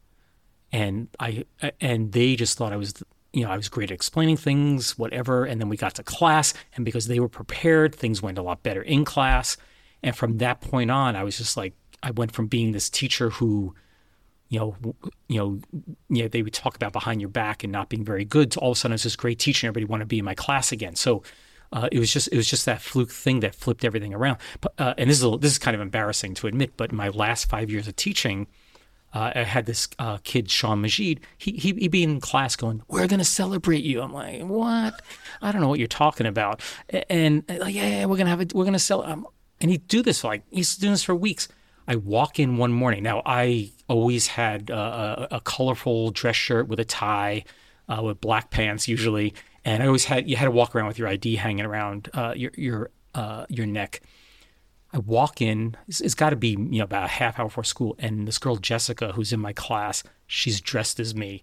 And 0.73 1.09
I 1.21 1.45
and 1.81 2.13
they 2.13 2.35
just 2.37 2.57
thought 2.57 2.73
I 2.73 2.77
was 2.77 2.95
you 3.33 3.45
know, 3.45 3.51
I 3.51 3.57
was 3.57 3.69
great 3.69 3.91
at 3.91 3.95
explaining 3.95 4.37
things, 4.37 4.99
whatever. 4.99 5.45
And 5.45 5.61
then 5.61 5.69
we 5.69 5.77
got 5.77 5.95
to 5.95 6.03
class, 6.03 6.53
and 6.77 6.85
because 6.85 7.07
they 7.07 7.21
were 7.21 7.29
prepared, 7.29 7.95
things 7.95 8.23
went 8.23 8.39
a 8.39 8.43
lot 8.43 8.63
better 8.63 8.83
in 8.83 9.05
class. 9.05 9.57
And 10.03 10.15
from 10.15 10.39
that 10.39 10.61
point 10.61 10.91
on, 10.91 11.17
I 11.17 11.25
was 11.25 11.39
just 11.39 11.57
like, 11.57 11.75
I 12.03 12.11
went 12.11 12.33
from 12.33 12.47
being 12.47 12.73
this 12.73 12.91
teacher 12.91 13.31
who, 13.31 13.75
you 14.49 14.59
know, 14.59 14.77
you 15.29 15.39
know, 15.39 15.61
you 16.11 16.23
know, 16.23 16.29
they 16.29 16.43
would 16.43 16.53
talk 16.53 16.75
about 16.75 16.93
behind 16.93 17.21
your 17.21 17.31
back 17.31 17.63
and 17.65 17.73
not 17.73 17.89
being 17.89 18.05
very 18.05 18.25
good 18.25 18.51
to 18.53 18.61
all 18.61 18.73
of 18.73 18.77
a 18.77 18.81
sudden 18.81 18.93
I 18.93 18.97
was 18.97 19.05
this 19.05 19.17
great 19.17 19.39
teacher 19.39 19.67
and 19.67 19.73
everybody 19.73 19.91
wanted 19.91 20.05
to 20.05 20.09
be 20.09 20.19
in 20.19 20.25
my 20.25 20.35
class 20.35 20.73
again. 20.73 20.97
So 20.97 21.23
uh, 21.73 21.89
it 21.91 21.99
was 21.99 22.13
just 22.13 22.29
it 22.33 22.37
was 22.37 22.51
just 22.51 22.67
that 22.67 22.83
fluke 22.83 23.11
thing 23.11 23.41
that 23.41 23.55
flipped 23.55 23.85
everything 23.85 24.13
around. 24.13 24.39
But, 24.61 24.75
uh, 24.79 24.95
and 24.99 25.09
this 25.09 25.19
is 25.19 25.25
a, 25.25 25.39
this 25.39 25.53
is 25.53 25.59
kind 25.59 25.75
of 25.75 25.81
embarrassing 25.81 26.35
to 26.35 26.49
admit, 26.49 26.73
but 26.77 26.93
my 26.93 27.09
last 27.09 27.49
five 27.49 27.71
years 27.71 27.89
of 27.89 27.97
teaching, 27.97 28.47
uh, 29.15 29.33
I 29.35 29.43
had 29.43 29.67
this 29.67 29.89
uh, 29.99 30.19
kid 30.25 30.51
Sean 30.51 30.81
Majid. 30.81 31.21
He 31.37 31.53
he 31.53 31.73
he'd 31.73 31.91
be 31.91 32.03
in 32.03 32.21
class 32.21 32.57
going, 32.57 32.83
"We're 32.89 33.07
gonna 33.07 33.25
celebrate 33.25 33.85
you." 33.85 34.01
I'm 34.01 34.13
like, 34.13 34.43
"What? 34.43 35.03
I 35.43 35.53
don't 35.53 35.61
know 35.61 35.69
what 35.69 35.79
you're 35.79 35.89
talking 35.89 36.27
about." 36.27 36.61
And, 36.89 37.45
and 37.49 37.61
like, 37.61 37.75
yeah, 37.75 37.89
yeah, 37.89 38.05
we're 38.07 38.17
gonna 38.17 38.31
have 38.31 38.41
it. 38.41 38.55
We're 38.55 38.65
gonna 38.65 38.79
sell. 38.79 39.03
Um, 39.03 39.27
and 39.61 39.71
he'd 39.71 39.87
do 39.87 40.03
this 40.03 40.21
for 40.21 40.29
like 40.29 40.45
he's 40.51 40.77
doing 40.77 40.93
this 40.93 41.03
for 41.03 41.15
weeks. 41.15 41.49
I 41.87 41.97
walk 41.97 42.39
in 42.39 42.57
one 42.57 42.73
morning. 42.73 43.03
Now 43.03 43.23
I 43.27 43.71
always 43.89 44.29
had 44.29 44.71
uh, 44.71 45.27
a, 45.31 45.37
a 45.37 45.41
colorful 45.41 46.11
dress 46.11 46.37
shirt 46.37 46.69
with 46.69 46.81
a 46.81 46.85
tie, 46.85 47.45
uh, 47.89 48.03
with 48.03 48.21
black 48.21 48.51
pants 48.51 48.89
usually, 48.89 49.35
and 49.65 49.83
I 49.83 49.87
always 49.87 50.07
had 50.07 50.29
you 50.29 50.37
had 50.37 50.47
to 50.47 50.51
walk 50.51 50.75
around 50.75 50.87
with 50.87 50.99
your 50.99 51.09
ID 51.09 51.37
hanging 51.37 51.67
around 51.67 52.09
uh, 52.15 52.33
your 52.37 52.53
your 52.57 52.91
uh, 53.15 53.45
your 53.49 53.67
neck. 53.67 54.01
I 54.93 54.99
walk 54.99 55.41
in. 55.41 55.77
it's, 55.89 56.01
it's 56.01 56.15
got 56.15 56.31
to 56.31 56.37
be 56.37 56.51
you 56.51 56.79
know 56.79 56.85
about 56.85 57.05
a 57.05 57.09
half 57.09 57.39
hour 57.39 57.47
before 57.47 57.65
school, 57.65 57.97
and 57.99 58.29
this 58.29 58.39
girl 58.39 58.57
Jessica, 58.57 59.13
who's 59.13 59.33
in 59.33 59.41
my 59.41 59.53
class, 59.53 60.03
she's 60.27 60.61
dressed 60.61 61.01
as 61.01 61.15
me, 61.15 61.43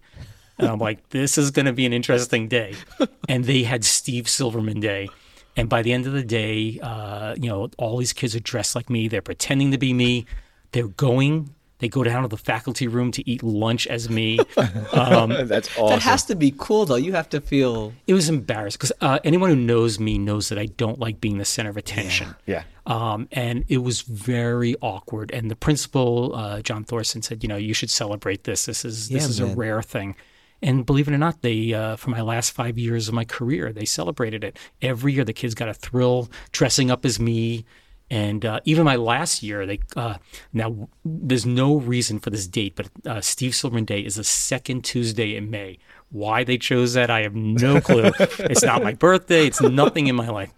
and 0.60 0.68
I'm 0.68 0.78
like, 0.78 1.08
this 1.08 1.38
is 1.38 1.50
going 1.50 1.66
to 1.66 1.72
be 1.72 1.86
an 1.86 1.92
interesting 1.92 2.48
day. 2.48 2.74
and 3.28 3.44
they 3.44 3.62
had 3.62 3.84
Steve 3.84 4.28
Silverman 4.28 4.80
Day. 4.80 5.08
And 5.56 5.68
by 5.68 5.82
the 5.82 5.92
end 5.92 6.06
of 6.06 6.12
the 6.12 6.22
day, 6.22 6.78
uh, 6.82 7.34
you 7.36 7.48
know, 7.48 7.70
all 7.78 7.96
these 7.96 8.12
kids 8.12 8.36
are 8.36 8.40
dressed 8.40 8.74
like 8.74 8.88
me. 8.88 9.08
They're 9.08 9.22
pretending 9.22 9.70
to 9.72 9.78
be 9.78 9.92
me. 9.92 10.26
They're 10.72 10.88
going 10.88 11.54
they 11.80 11.88
go 11.88 12.04
down 12.04 12.22
to 12.22 12.28
the 12.28 12.36
faculty 12.36 12.86
room 12.86 13.10
to 13.12 13.28
eat 13.28 13.42
lunch 13.42 13.86
as 13.86 14.08
me. 14.08 14.38
Um, 14.92 15.30
That's 15.46 15.68
awesome. 15.78 15.88
That 15.88 16.02
has 16.02 16.24
to 16.26 16.34
be 16.34 16.52
cool, 16.56 16.84
though. 16.86 16.96
You 16.96 17.12
have 17.12 17.28
to 17.30 17.40
feel. 17.40 17.92
It 18.06 18.14
was 18.14 18.28
embarrassing 18.28 18.78
because 18.78 18.92
uh, 19.00 19.18
anyone 19.24 19.50
who 19.50 19.56
knows 19.56 19.98
me 19.98 20.18
knows 20.18 20.48
that 20.48 20.58
I 20.58 20.66
don't 20.66 20.98
like 20.98 21.20
being 21.20 21.38
the 21.38 21.44
center 21.44 21.70
of 21.70 21.76
attention. 21.76 22.34
Yeah. 22.46 22.64
Um, 22.86 23.28
and 23.32 23.64
it 23.68 23.78
was 23.78 24.02
very 24.02 24.74
awkward. 24.82 25.30
And 25.32 25.50
the 25.50 25.56
principal, 25.56 26.34
uh, 26.34 26.60
John 26.62 26.84
Thorson, 26.84 27.22
said, 27.22 27.42
"You 27.42 27.48
know, 27.48 27.56
you 27.56 27.72
should 27.74 27.90
celebrate 27.90 28.44
this. 28.44 28.66
This 28.66 28.84
is 28.84 29.08
this 29.08 29.22
Yeah, 29.24 29.28
is 29.28 29.40
man. 29.40 29.50
a 29.50 29.54
rare 29.54 29.82
thing." 29.82 30.16
And 30.62 30.84
believe 30.84 31.08
it 31.08 31.14
or 31.14 31.18
not, 31.18 31.40
they 31.42 31.72
uh, 31.72 31.96
for 31.96 32.10
my 32.10 32.20
last 32.20 32.50
five 32.50 32.76
years 32.78 33.08
of 33.08 33.14
my 33.14 33.24
career, 33.24 33.72
they 33.72 33.84
celebrated 33.86 34.44
it 34.44 34.58
every 34.82 35.12
year. 35.14 35.24
The 35.24 35.32
kids 35.32 35.54
got 35.54 35.68
a 35.68 35.74
thrill 35.74 36.28
dressing 36.52 36.90
up 36.90 37.04
as 37.04 37.18
me. 37.20 37.64
And 38.10 38.44
uh, 38.44 38.60
even 38.64 38.84
my 38.84 38.96
last 38.96 39.42
year, 39.42 39.66
they 39.66 39.78
uh, 39.94 40.16
now 40.52 40.88
there's 41.04 41.46
no 41.46 41.76
reason 41.76 42.18
for 42.18 42.30
this 42.30 42.48
date, 42.48 42.74
but 42.74 42.88
uh, 43.06 43.20
Steve 43.20 43.54
Silverman 43.54 43.84
Day 43.84 44.00
is 44.00 44.16
the 44.16 44.24
second 44.24 44.84
Tuesday 44.84 45.36
in 45.36 45.48
May. 45.48 45.78
Why 46.10 46.42
they 46.42 46.58
chose 46.58 46.94
that, 46.94 47.08
I 47.08 47.20
have 47.20 47.36
no 47.36 47.80
clue. 47.80 48.10
it's 48.18 48.64
not 48.64 48.82
my 48.82 48.94
birthday. 48.94 49.46
It's 49.46 49.60
nothing 49.62 50.08
in 50.08 50.16
my 50.16 50.28
life. 50.28 50.52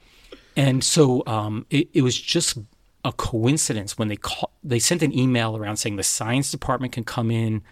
And 0.57 0.83
so 0.83 1.23
um, 1.27 1.67
it, 1.69 1.89
it 1.93 2.03
was 2.03 2.19
just 2.19 2.59
a 3.05 3.13
coincidence 3.13 3.99
when 3.99 4.09
they 4.09 4.17
call, 4.17 4.51
they 4.65 4.79
sent 4.79 5.03
an 5.03 5.17
email 5.17 5.57
around 5.57 5.77
saying 5.77 5.97
the 5.97 6.03
science 6.03 6.51
department 6.51 6.93
can 6.93 7.05
come 7.05 7.31
in 7.31 7.63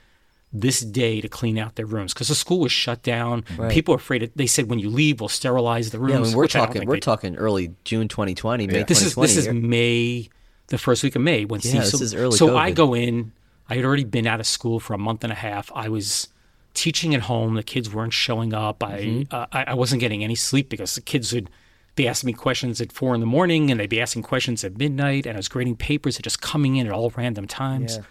this 0.53 0.81
day 0.81 1.21
to 1.21 1.29
clean 1.29 1.59
out 1.59 1.77
their 1.77 1.87
rooms 1.87 2.13
because 2.13 2.29
the 2.29 2.35
school 2.35 2.59
was 2.61 2.73
shut 2.73 3.03
down. 3.03 3.45
Right. 3.57 3.71
People 3.71 3.93
were 3.93 3.99
afraid. 3.99 4.25
Of, 4.25 4.31
they 4.35 4.47
said 4.49 4.69
when 4.69 4.79
you 4.81 4.91
leave, 4.91 5.21
we'll 5.21 5.29
sterilize 5.29 5.91
the 5.91 5.99
rooms. 6.01 6.11
Yeah, 6.13 6.19
I 6.19 6.23
mean, 6.23 6.37
we're 6.37 6.43
which 6.45 6.53
talking. 6.53 6.87
We're 6.89 6.99
talking 6.99 7.37
early 7.37 7.73
June 7.85 8.09
2020, 8.09 8.67
May 8.67 8.83
this 8.83 9.01
is 9.03 9.15
this 9.15 9.37
is. 9.37 9.49
May, 9.49 10.29
the 10.69 10.79
first 10.79 11.03
week 11.03 11.15
of 11.17 11.23
May 11.23 11.45
when 11.45 11.61
Yeah, 11.61 11.71
Steve. 11.71 11.81
this 11.83 11.91
Sil- 11.95 12.03
is 12.03 12.15
early 12.15 12.37
So 12.37 12.57
I 12.57 12.71
go 12.73 12.95
in. 12.95 13.33
I 13.69 13.77
had 13.77 13.85
already 13.85 14.03
been 14.05 14.27
out 14.27 14.41
of 14.41 14.47
school 14.47 14.81
for 14.81 14.95
a 14.95 14.99
month 14.99 15.23
and 15.23 15.33
a 15.33 15.37
half. 15.37 15.71
I 15.75 15.89
was 15.89 16.29
teaching 16.75 17.15
at 17.15 17.23
home. 17.23 17.55
The 17.55 17.63
kids 17.63 17.93
weren't 17.93 18.13
showing 18.13 18.53
up. 18.53 18.83
I 18.83 19.01
Mm-hmm. 19.03 19.35
uh, 19.35 19.47
I, 19.53 19.65
I 19.69 19.75
wasn't 19.75 20.01
getting 20.01 20.25
any 20.25 20.35
sleep 20.35 20.69
because 20.69 20.95
the 20.97 21.01
kids 21.01 21.33
would 21.33 21.49
be 21.95 22.09
asking 22.09 22.29
me 22.29 22.33
questions 22.33 22.81
at 22.81 22.91
four 22.93 23.15
in 23.15 23.21
the 23.21 23.27
morning 23.27 23.71
and 23.71 23.79
they'd 23.79 23.89
be 23.91 24.01
asking 24.01 24.23
questions 24.23 24.65
at 24.65 24.77
midnight. 24.79 25.27
And 25.27 25.37
I 25.37 25.39
was 25.39 25.49
grading 25.49 25.77
papers 25.77 26.17
and 26.17 26.25
just 26.25 26.41
coming 26.41 26.77
in 26.77 26.87
at 26.89 26.93
all 26.93 27.11
random 27.17 27.47
times. 27.47 27.97
Yeah. 27.97 28.03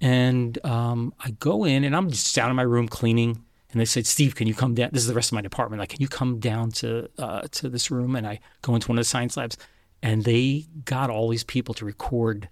And 0.00 0.64
um, 0.64 1.12
I 1.20 1.32
go 1.32 1.64
in 1.64 1.84
and 1.84 1.94
I'm 1.94 2.10
just 2.10 2.34
down 2.34 2.50
in 2.50 2.56
my 2.56 2.62
room 2.62 2.88
cleaning. 2.88 3.44
And 3.72 3.80
they 3.80 3.84
said, 3.84 4.06
Steve, 4.06 4.34
can 4.34 4.48
you 4.48 4.54
come 4.54 4.74
down? 4.74 4.90
This 4.92 5.02
is 5.02 5.08
the 5.08 5.14
rest 5.14 5.30
of 5.30 5.34
my 5.34 5.42
department. 5.42 5.78
Like, 5.78 5.90
can 5.90 6.00
you 6.00 6.08
come 6.08 6.40
down 6.40 6.70
to 6.72 7.08
uh, 7.18 7.42
to 7.52 7.68
this 7.68 7.90
room? 7.90 8.16
And 8.16 8.26
I 8.26 8.40
go 8.62 8.74
into 8.74 8.88
one 8.88 8.98
of 8.98 9.02
the 9.02 9.08
science 9.08 9.36
labs, 9.36 9.56
and 10.02 10.24
they 10.24 10.66
got 10.84 11.08
all 11.10 11.28
these 11.28 11.44
people 11.44 11.74
to 11.74 11.84
record. 11.84 12.48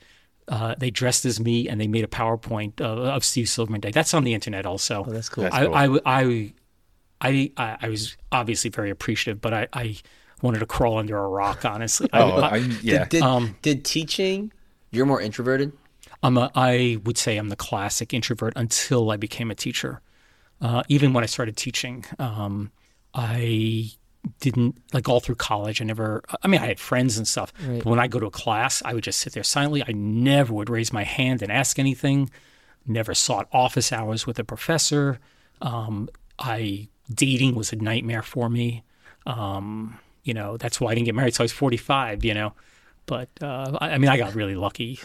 Uh, 0.47 0.75
they 0.79 0.91
dressed 0.91 1.25
as 1.25 1.41
me, 1.41 1.69
and 1.69 1.81
they 1.81 1.89
made 1.89 2.05
a 2.05 2.09
PowerPoint 2.09 2.81
of, 2.81 2.99
of 2.99 3.25
Steve 3.25 3.49
Silverman 3.49 3.81
Day. 3.81 3.91
That's 3.91 4.15
on 4.15 4.23
the 4.25 4.33
internet 4.33 4.65
also. 4.65 5.05
Oh, 5.07 5.11
that's 5.11 5.29
cool. 5.29 5.45
That's 5.45 5.57
I, 5.57 5.87
cool. 5.87 6.01
I, 6.05 6.23
I, 6.23 6.53
I, 7.21 7.53
I, 7.57 7.77
I 7.83 7.89
was 7.89 8.17
obviously 8.31 8.71
very 8.71 8.91
appreciative, 8.91 9.41
but 9.41 9.53
I, 9.53 9.67
I 9.73 9.97
wanted 10.41 10.61
to 10.61 10.67
crawl 10.67 10.99
under 10.99 11.19
a 11.19 11.29
rock. 11.29 11.65
Honestly, 11.65 12.09
Oh, 12.15 12.41
I, 12.41 12.49
I, 12.49 12.57
yeah. 12.81 13.01
Did, 13.01 13.09
did, 13.09 13.23
Um, 13.23 13.57
did 13.63 13.85
teaching? 13.85 14.53
You're 14.91 15.07
more 15.07 15.21
introverted. 15.21 15.73
I'm 16.23 16.37
a, 16.37 16.51
I 16.55 16.99
would 17.05 17.17
say 17.19 17.37
I'm 17.37 17.49
the 17.49 17.57
classic 17.57 18.13
introvert 18.13 18.53
until 18.57 19.11
I 19.11 19.17
became 19.17 19.51
a 19.51 19.55
teacher. 19.55 20.01
Uh, 20.61 20.83
even 20.89 21.13
when 21.13 21.23
I 21.23 21.29
started 21.29 21.57
teaching, 21.57 22.05
um, 22.19 22.73
I 23.15 23.93
didn't 24.41 24.77
like 24.93 25.09
all 25.09 25.21
through 25.21 25.37
college. 25.37 25.81
I 25.81 25.85
never. 25.85 26.23
I 26.43 26.49
mean, 26.49 26.61
I 26.61 26.67
had 26.67 26.81
friends 26.81 27.17
and 27.17 27.27
stuff, 27.27 27.53
but 27.65 27.85
when 27.85 28.01
I 28.01 28.09
go 28.09 28.19
to 28.19 28.27
a 28.27 28.31
class, 28.31 28.83
I 28.85 28.95
would 28.95 29.05
just 29.05 29.21
sit 29.21 29.33
there 29.33 29.45
silently. 29.45 29.83
I 29.87 29.93
never 29.93 30.53
would 30.53 30.69
raise 30.69 30.93
my 30.93 31.05
hand 31.05 31.43
and 31.43 31.53
ask 31.53 31.79
anything. 31.79 32.31
Never 32.87 33.15
sought 33.15 33.49
office 33.53 33.93
hours 33.93 34.27
with 34.27 34.39
a 34.39 34.45
professor. 34.45 35.21
Um, 35.63 36.09
I 36.39 36.89
dating 37.13 37.55
was 37.55 37.73
a 37.73 37.77
nightmare 37.77 38.23
for 38.23 38.49
me. 38.51 38.83
Um, 39.27 39.99
you 40.25 40.35
know, 40.35 40.57
that's 40.57 40.81
why 40.81 40.91
I 40.91 40.95
didn't 40.95 41.07
get 41.07 41.15
married. 41.15 41.35
So 41.35 41.43
I 41.43 41.45
was 41.45 41.53
45. 41.53 42.25
You 42.25 42.35
know, 42.35 42.53
but 43.09 43.29
uh, 43.43 43.77
I, 43.81 43.91
I 43.91 43.99
mean, 43.99 44.09
I 44.09 44.17
got 44.17 44.35
really 44.37 44.55
lucky. 44.55 45.01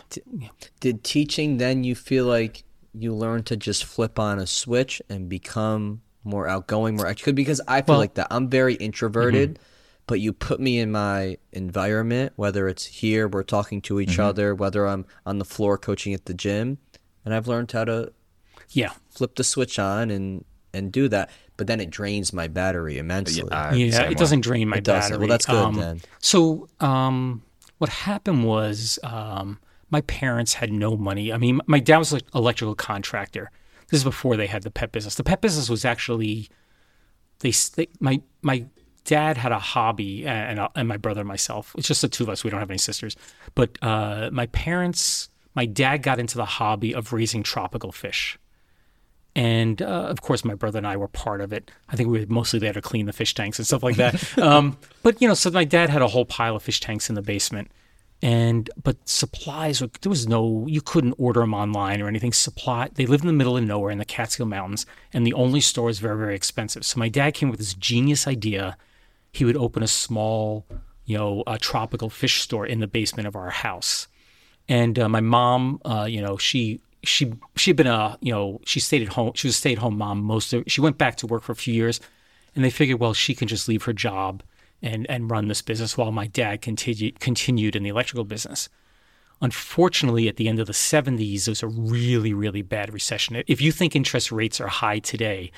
Did 0.80 1.04
teaching 1.04 1.58
then 1.58 1.84
you 1.84 1.96
feel 1.96 2.26
like 2.26 2.64
you 2.94 3.14
learned 3.16 3.48
to 3.48 3.58
just 3.58 3.86
flip 3.86 4.20
on 4.20 4.38
a 4.38 4.46
switch 4.46 5.02
and 5.10 5.28
become 5.28 6.02
more 6.24 6.48
outgoing, 6.48 6.98
more 6.98 7.08
active? 7.08 7.34
Because 7.34 7.60
I 7.68 7.82
feel 7.82 7.94
Well- 7.94 8.00
like 8.00 8.14
that. 8.16 8.28
I'm 8.30 8.50
very 8.50 8.76
introverted, 8.76 9.58
but 10.06 10.20
you 10.20 10.34
put 10.34 10.60
me 10.60 10.80
in 10.80 10.92
my 10.92 11.38
environment, 11.54 12.34
whether 12.36 12.68
it's 12.68 12.86
here, 12.86 13.28
we're 13.28 13.44
talking 13.44 13.82
to 13.84 14.00
each 14.00 14.20
other, 14.20 14.54
whether 14.54 14.86
I'm 14.86 15.06
on 15.26 15.40
the 15.40 15.46
floor 15.46 15.78
coaching 15.78 16.14
at 16.14 16.26
the 16.26 16.34
gym, 16.34 16.78
and 17.26 17.34
I've 17.34 17.48
learned 17.48 17.72
how 17.72 17.86
to 17.86 18.12
Yeah. 18.72 18.92
flip 19.10 19.36
the 19.36 19.44
switch 19.44 19.80
on 19.80 20.12
and 20.12 20.46
and 20.76 20.92
do 20.92 21.08
that. 21.08 21.30
But 21.56 21.68
then 21.68 21.80
it 21.80 21.92
drains 21.92 22.34
my 22.34 22.48
battery 22.48 22.98
immensely. 22.98 23.48
Uh, 23.48 23.76
yeah, 23.76 24.02
it 24.04 24.08
way. 24.10 24.14
doesn't 24.16 24.42
drain 24.42 24.68
my 24.70 24.78
It 24.78 24.84
doesn't. 24.84 25.12
battery. 25.12 25.20
Well, 25.20 25.28
that's 25.28 25.46
good 25.46 25.56
Um, 25.56 25.76
then. 25.76 26.02
So, 26.20 26.68
um, 26.80 27.44
what 27.84 27.90
happened 27.90 28.46
was 28.46 28.98
um, 29.04 29.60
my 29.90 30.00
parents 30.00 30.54
had 30.54 30.72
no 30.72 30.96
money. 30.96 31.34
I 31.34 31.38
mean, 31.38 31.60
my 31.68 31.82
dad 31.82 31.98
was 31.98 32.14
an 32.14 32.22
electrical 32.34 32.76
contractor. 32.76 33.52
This 33.90 33.98
is 33.98 34.04
before 34.06 34.38
they 34.38 34.48
had 34.48 34.64
the 34.64 34.72
pet 34.72 34.94
business. 34.94 35.16
The 35.16 35.24
pet 35.26 35.42
business 35.42 35.70
was 35.70 35.84
actually 35.84 36.48
they, 37.40 37.52
they 37.76 37.90
my 38.00 38.22
my 38.42 38.68
dad 39.04 39.36
had 39.36 39.52
a 39.52 39.60
hobby 39.60 40.26
and 40.26 40.62
and, 40.62 40.70
and 40.78 40.88
my 40.88 40.96
brother 40.96 41.20
and 41.20 41.28
myself. 41.28 41.76
It's 41.78 41.90
just 41.90 42.02
the 42.02 42.08
two 42.08 42.24
of 42.24 42.30
us. 42.30 42.46
We 42.46 42.50
don't 42.50 42.62
have 42.62 42.72
any 42.72 42.78
sisters. 42.78 43.18
But 43.54 43.78
uh, 43.82 44.30
my 44.32 44.46
parents, 44.46 45.28
my 45.54 45.66
dad 45.66 46.04
got 46.04 46.20
into 46.20 46.38
the 46.38 46.46
hobby 46.46 46.96
of 46.96 47.12
raising 47.12 47.44
tropical 47.44 47.92
fish. 47.92 48.40
And 49.36 49.82
uh, 49.82 49.86
of 49.86 50.22
course, 50.22 50.46
my 50.46 50.54
brother 50.54 50.78
and 50.78 50.86
I 50.86 50.96
were 50.96 51.08
part 51.08 51.42
of 51.42 51.52
it. 51.52 51.72
I 51.90 51.96
think 51.96 52.10
we 52.10 52.20
were 52.20 52.26
mostly 52.28 52.60
there 52.60 52.74
to 52.74 52.82
clean 52.82 53.08
the 53.08 53.14
fish 53.14 53.34
tanks 53.34 53.58
and 53.58 53.66
stuff 53.66 53.82
like 53.82 53.96
that. 53.96 54.38
um, 54.42 54.78
but 55.02 55.22
you 55.22 55.28
know, 55.28 55.34
so 55.34 55.50
my 55.50 55.64
dad 55.64 55.90
had 55.90 56.02
a 56.02 56.08
whole 56.08 56.26
pile 56.26 56.56
of 56.56 56.64
fish 56.64 56.80
tanks 56.80 57.10
in 57.10 57.16
the 57.16 57.22
basement, 57.22 57.72
and 58.24 58.70
but 58.82 58.98
supplies 59.10 59.82
were, 59.82 59.90
there 60.02 60.10
was 60.10 60.28
no 60.28 60.66
you 60.68 60.82
couldn't 60.82 61.16
order 61.18 61.42
them 61.42 61.54
online 61.54 62.00
or 62.02 62.08
anything. 62.08 62.32
Supply 62.32 62.90
they 62.94 63.06
lived 63.06 63.24
in 63.24 63.28
the 63.28 63.34
middle 63.34 63.58
of 63.58 63.64
nowhere 63.64 63.92
in 63.92 63.98
the 63.98 64.06
catskill 64.06 64.46
mountains 64.46 64.86
and 65.12 65.28
the 65.28 65.34
only 65.34 65.60
store 65.60 65.90
is 65.90 66.00
very 66.00 66.18
very 66.18 66.36
expensive. 66.36 66.86
So 66.86 67.00
my 67.00 67.10
dad 67.10 67.34
came 67.34 67.50
with 67.50 67.60
this 67.60 67.74
genius 67.74 68.26
idea. 68.26 68.78
He 69.34 69.44
would 69.44 69.58
open 69.58 69.84
a 69.84 69.88
small 69.88 70.66
you 71.06 71.18
know 71.18 71.44
a 71.48 71.58
tropical 71.58 72.10
fish 72.10 72.40
store 72.42 72.66
in 72.66 72.80
the 72.80 72.88
basement 72.88 73.28
of 73.28 73.36
our 73.36 73.50
house. 73.50 74.08
And 74.70 74.98
uh, 74.98 75.10
my 75.10 75.20
mom 75.20 75.82
uh, 75.84 76.08
you 76.10 76.22
know 76.22 76.38
she 76.38 76.80
she 77.04 77.34
she'd 77.56 77.76
been 77.76 77.88
a 77.88 78.18
you 78.22 78.32
know 78.32 78.60
she 78.66 78.80
stayed 78.80 79.02
at 79.02 79.10
home 79.10 79.32
she 79.36 79.48
was 79.48 79.56
a 79.56 79.60
stay-at-home 79.60 79.98
mom 79.98 80.24
most 80.24 80.54
of 80.54 80.64
she 80.68 80.82
went 80.82 80.98
back 80.98 81.16
to 81.18 81.28
work 81.28 81.44
for 81.44 81.52
a 81.52 81.56
few 81.56 81.74
years 81.74 82.00
and 82.56 82.64
they 82.64 82.70
figured 82.70 83.00
well 83.00 83.14
she 83.14 83.36
can 83.36 83.48
just 83.48 83.68
leave 83.68 83.84
her 83.84 83.94
job 83.94 84.42
and 84.84 85.10
and 85.10 85.32
run 85.32 85.48
this 85.48 85.62
business 85.62 85.98
while 85.98 86.12
my 86.12 86.28
dad 86.28 86.62
continued 86.62 87.20
continued 87.20 87.76
in 87.76 87.82
the 87.82 87.90
electrical 87.90 88.26
business. 88.26 88.70
Unfortunately, 89.42 90.28
at 90.28 90.38
the 90.38 90.48
end 90.48 90.60
of 90.60 90.68
the 90.68 90.74
70s, 90.74 91.46
there 91.46 91.52
was 91.52 91.64
a 91.64 91.68
really, 91.68 92.34
really 92.34 92.62
bad 92.62 92.94
recession. 92.94 93.44
If 93.48 93.62
you 93.62 93.72
think 93.72 93.96
interest 93.96 94.32
rates 94.32 94.62
are 94.62 94.68
high 94.68 95.00
today, 95.00 95.52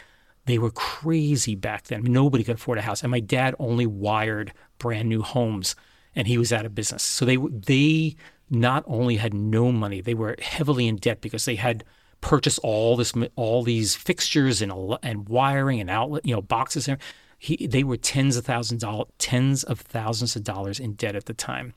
they 0.46 0.58
were 0.58 0.72
crazy 0.72 1.54
back 1.54 1.84
then. 1.84 2.04
Nobody 2.04 2.44
could 2.44 2.56
afford 2.56 2.78
a 2.78 2.82
house, 2.82 3.04
and 3.04 3.12
my 3.12 3.20
dad 3.20 3.54
only 3.60 3.86
wired 3.86 4.54
brand 4.80 5.10
new 5.10 5.22
homes, 5.22 5.76
and 6.16 6.28
he 6.28 6.38
was 6.38 6.54
out 6.54 6.66
of 6.66 6.74
business. 6.74 7.04
So 7.04 7.26
they 7.26 7.38
they 7.38 8.16
not 8.50 8.84
only 8.88 9.16
had 9.16 9.34
no 9.34 9.72
money, 9.72 10.02
they 10.02 10.14
were 10.14 10.36
heavily 10.42 10.88
in 10.88 10.98
debt 10.98 11.22
because 11.22 11.46
they 11.46 11.56
had 11.56 11.84
purchased 12.22 12.60
all 12.64 12.96
this 12.96 13.14
all 13.36 13.64
these 13.64 13.96
fixtures 13.96 14.62
and 14.62 14.72
and 15.04 15.30
wiring 15.30 15.80
and 15.80 15.90
outlet, 15.90 16.26
you 16.26 16.36
know, 16.36 16.42
boxes. 16.42 16.90
He, 17.38 17.68
they 17.68 17.84
were 17.84 17.98
tens 17.98 18.38
of 18.38 18.46
thousands 18.46 18.82
dollars, 18.82 19.08
tens 19.18 19.64
of 19.64 19.80
thousands 19.80 20.36
of 20.36 20.44
dollars 20.44 20.80
in 20.80 20.94
debt 20.94 21.16
at 21.16 21.26
the 21.26 21.34
time, 21.34 21.74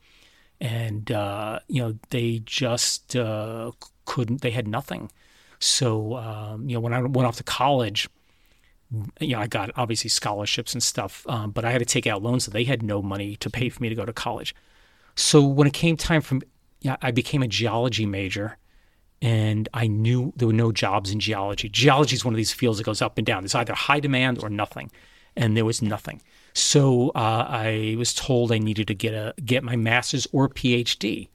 and 0.59 1.11
uh, 1.11 1.59
you 1.67 1.81
know 1.81 1.95
they 2.09 2.41
just 2.45 3.15
uh, 3.15 3.71
couldn't. 4.05 4.41
They 4.41 4.51
had 4.51 4.67
nothing. 4.67 5.11
So 5.59 6.15
um, 6.15 6.69
you 6.69 6.75
know 6.75 6.79
when 6.79 6.93
I 6.93 7.01
went 7.01 7.27
off 7.27 7.37
to 7.37 7.43
college, 7.43 8.09
you 9.19 9.35
know 9.35 9.39
I 9.39 9.47
got 9.47 9.71
obviously 9.75 10.09
scholarships 10.09 10.73
and 10.73 10.81
stuff, 10.81 11.25
um, 11.27 11.51
but 11.51 11.65
I 11.65 11.71
had 11.71 11.79
to 11.79 11.85
take 11.85 12.07
out 12.07 12.23
loans, 12.23 12.45
so 12.45 12.51
they 12.51 12.63
had 12.63 12.81
no 12.81 13.01
money 13.01 13.35
to 13.37 13.49
pay 13.49 13.69
for 13.69 13.83
me 13.83 13.89
to 13.89 13.95
go 13.95 14.05
to 14.05 14.13
college. 14.13 14.55
So 15.15 15.45
when 15.45 15.67
it 15.67 15.73
came 15.73 15.97
time 15.97 16.21
for, 16.21 16.39
yeah, 16.81 16.97
I 17.01 17.11
became 17.11 17.43
a 17.43 17.47
geology 17.47 18.05
major 18.05 18.57
and 19.21 19.67
I 19.73 19.87
knew 19.87 20.33
there 20.35 20.47
were 20.47 20.53
no 20.53 20.71
jobs 20.71 21.11
in 21.11 21.19
geology. 21.19 21.67
Geology 21.67 22.15
is 22.15 22.23
one 22.23 22.33
of 22.33 22.37
these 22.37 22.53
fields 22.53 22.77
that 22.77 22.85
goes 22.85 23.01
up 23.01 23.17
and 23.17 23.27
down. 23.27 23.43
There's 23.43 23.55
either 23.55 23.73
high 23.73 23.99
demand 23.99 24.41
or 24.41 24.49
nothing 24.49 24.91
and 25.35 25.57
there 25.57 25.65
was 25.65 25.81
nothing. 25.81 26.21
So 26.53 27.09
uh, 27.09 27.45
I 27.47 27.95
was 27.97 28.13
told 28.13 28.51
I 28.51 28.57
needed 28.57 28.87
to 28.87 28.95
get 28.95 29.13
a 29.13 29.33
get 29.43 29.63
my 29.63 29.75
master's 29.75 30.27
or 30.31 30.49
PhD. 30.49 31.27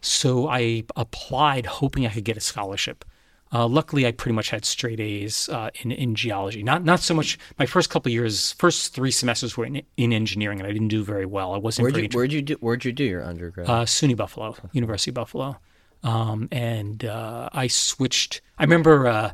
So 0.00 0.48
I 0.48 0.84
applied, 0.94 1.66
hoping 1.66 2.06
I 2.06 2.10
could 2.10 2.24
get 2.24 2.36
a 2.36 2.40
scholarship. 2.40 3.04
Uh, 3.52 3.66
luckily, 3.66 4.06
I 4.06 4.12
pretty 4.12 4.34
much 4.34 4.50
had 4.50 4.64
straight 4.64 4.98
A's 4.98 5.48
uh, 5.48 5.70
in 5.82 5.92
in 5.92 6.14
geology. 6.14 6.62
Not 6.62 6.84
not 6.84 7.00
so 7.00 7.14
much. 7.14 7.38
My 7.58 7.66
first 7.66 7.90
couple 7.90 8.10
years, 8.10 8.52
first 8.52 8.92
three 8.94 9.10
semesters 9.10 9.56
were 9.56 9.66
in, 9.66 9.82
in 9.96 10.12
engineering, 10.12 10.58
and 10.58 10.68
I 10.68 10.72
didn't 10.72 10.88
do 10.88 11.04
very 11.04 11.26
well. 11.26 11.54
I 11.54 11.58
wasn't. 11.58 11.84
Where'd 11.84 11.96
you, 11.96 12.08
where'd 12.18 12.32
you 12.32 12.42
do 12.42 12.54
Where'd 12.54 12.84
you 12.84 12.92
do 12.92 13.04
your 13.04 13.24
undergrad? 13.24 13.68
Uh, 13.68 13.84
SUNY 13.84 14.16
Buffalo, 14.16 14.56
University 14.72 15.10
of 15.10 15.14
Buffalo, 15.14 15.58
um, 16.02 16.48
and 16.50 17.04
uh, 17.04 17.48
I 17.52 17.68
switched. 17.68 18.40
I 18.58 18.64
remember 18.64 19.06
uh, 19.06 19.30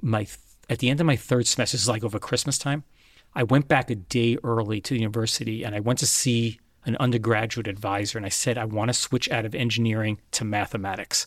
my 0.00 0.26
at 0.68 0.78
the 0.78 0.90
end 0.90 1.00
of 1.00 1.06
my 1.06 1.16
third 1.16 1.46
semester, 1.46 1.76
this 1.76 1.82
is 1.82 1.88
like 1.88 2.04
over 2.04 2.18
Christmas 2.18 2.58
time, 2.58 2.84
I 3.34 3.42
went 3.42 3.68
back 3.68 3.90
a 3.90 3.94
day 3.94 4.36
early 4.44 4.80
to 4.82 4.94
the 4.94 5.00
university 5.00 5.64
and 5.64 5.74
I 5.74 5.80
went 5.80 5.98
to 6.00 6.06
see 6.06 6.60
an 6.84 6.96
undergraduate 7.00 7.66
advisor 7.66 8.18
and 8.18 8.26
I 8.26 8.30
said, 8.30 8.58
I 8.58 8.64
want 8.64 8.88
to 8.88 8.94
switch 8.94 9.30
out 9.30 9.44
of 9.44 9.54
engineering 9.54 10.20
to 10.32 10.44
mathematics. 10.44 11.26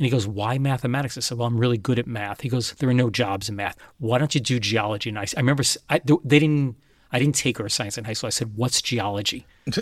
And 0.00 0.06
he 0.06 0.10
goes, 0.10 0.26
Why 0.26 0.56
mathematics? 0.56 1.18
I 1.18 1.20
said, 1.20 1.36
Well, 1.36 1.46
I'm 1.46 1.58
really 1.58 1.76
good 1.76 1.98
at 1.98 2.06
math. 2.06 2.40
He 2.40 2.48
goes, 2.48 2.72
There 2.72 2.88
are 2.88 2.94
no 2.94 3.10
jobs 3.10 3.50
in 3.50 3.56
math. 3.56 3.76
Why 3.98 4.16
don't 4.16 4.34
you 4.34 4.40
do 4.40 4.58
geology? 4.58 5.10
And 5.10 5.18
I, 5.18 5.26
I 5.36 5.40
remember 5.40 5.62
I, 5.90 6.00
they 6.24 6.38
didn't, 6.38 6.76
I 7.12 7.18
didn't 7.18 7.34
take 7.34 7.60
earth 7.60 7.72
science 7.72 7.98
in 7.98 8.04
high 8.04 8.14
school. 8.14 8.28
I 8.28 8.30
said, 8.30 8.56
What's 8.56 8.80
geology? 8.80 9.46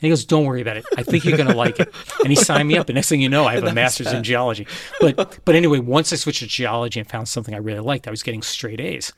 And 0.00 0.08
he 0.08 0.08
goes, 0.08 0.24
"Don't 0.24 0.44
worry 0.44 0.60
about 0.60 0.76
it. 0.76 0.84
I 0.96 1.04
think 1.04 1.24
you're 1.24 1.36
going 1.36 1.48
to 1.48 1.54
like 1.54 1.78
it." 1.78 1.94
And 2.18 2.28
he 2.28 2.34
signed 2.34 2.66
me 2.66 2.76
up. 2.76 2.88
And 2.88 2.96
next 2.96 3.08
thing 3.08 3.20
you 3.20 3.28
know, 3.28 3.46
I 3.46 3.54
have 3.54 3.62
a 3.62 3.72
master's 3.72 4.12
in 4.12 4.24
geology. 4.24 4.66
But 5.00 5.38
but 5.44 5.54
anyway, 5.54 5.78
once 5.78 6.12
I 6.12 6.16
switched 6.16 6.40
to 6.40 6.48
geology 6.48 6.98
and 6.98 7.08
found 7.08 7.28
something 7.28 7.54
I 7.54 7.58
really 7.58 7.78
liked, 7.78 8.08
I 8.08 8.10
was 8.10 8.24
getting 8.24 8.42
straight 8.42 8.80
A's. 8.80 9.12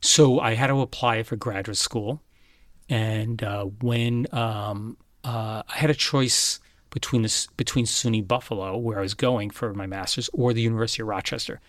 So 0.00 0.40
I 0.40 0.54
had 0.54 0.66
to 0.66 0.80
apply 0.80 1.22
for 1.22 1.36
graduate 1.36 1.76
school, 1.76 2.22
and 2.88 3.40
uh, 3.44 3.66
when 3.66 4.26
um, 4.32 4.96
uh, 5.22 5.62
I 5.66 5.76
had 5.76 5.90
a 5.90 5.94
choice 5.94 6.58
between 6.96 7.26
between 7.58 7.84
SUNY 7.84 8.26
Buffalo, 8.26 8.74
where 8.78 8.98
I 8.98 9.02
was 9.02 9.12
going 9.12 9.50
for 9.50 9.74
my 9.74 9.86
master's, 9.86 10.30
or 10.32 10.54
the 10.54 10.62
University 10.62 11.02
of 11.02 11.08
Rochester. 11.08 11.60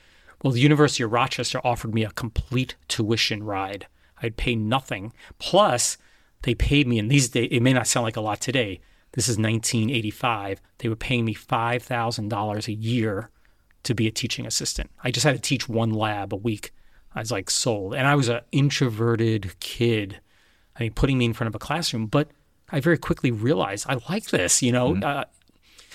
Well, 0.41 0.53
the 0.53 0.61
University 0.61 1.03
of 1.03 1.11
Rochester 1.11 1.59
offered 1.65 1.93
me 1.93 2.05
a 2.05 2.11
complete 2.11 2.75
tuition 2.87 3.43
ride. 3.43 3.87
I'd 4.21 4.37
pay 4.37 4.55
nothing. 4.55 5.11
Plus, 5.37 5.97
they 6.43 6.55
paid 6.55 6.87
me 6.87 6.97
in 6.97 7.09
these 7.09 7.27
days. 7.27 7.49
It 7.51 7.61
may 7.61 7.73
not 7.73 7.87
sound 7.87 8.05
like 8.05 8.15
a 8.15 8.21
lot 8.21 8.39
today. 8.39 8.79
This 9.11 9.27
is 9.27 9.37
1985. 9.37 10.61
They 10.77 10.87
were 10.87 10.95
paying 10.95 11.25
me 11.25 11.33
five 11.33 11.83
thousand 11.83 12.29
dollars 12.29 12.69
a 12.69 12.73
year 12.73 13.29
to 13.83 13.93
be 13.93 14.07
a 14.07 14.11
teaching 14.11 14.45
assistant. 14.45 14.89
I 15.03 15.11
just 15.11 15.25
had 15.25 15.35
to 15.35 15.41
teach 15.41 15.67
one 15.67 15.91
lab 15.91 16.31
a 16.31 16.37
week. 16.37 16.73
I 17.13 17.19
was 17.19 17.33
like 17.33 17.49
sold, 17.49 17.93
and 17.95 18.07
I 18.07 18.15
was 18.15 18.29
an 18.29 18.43
introverted 18.53 19.59
kid. 19.59 20.21
I 20.77 20.83
mean, 20.83 20.93
putting 20.93 21.17
me 21.17 21.25
in 21.25 21.33
front 21.33 21.49
of 21.49 21.55
a 21.55 21.59
classroom, 21.59 22.05
but 22.05 22.29
I 22.69 22.79
very 22.79 22.97
quickly 22.97 23.31
realized 23.31 23.85
I 23.87 23.99
like 24.09 24.27
this. 24.27 24.61
You 24.61 24.71
know, 24.71 24.93
mm-hmm. 24.93 25.03
uh, 25.03 25.23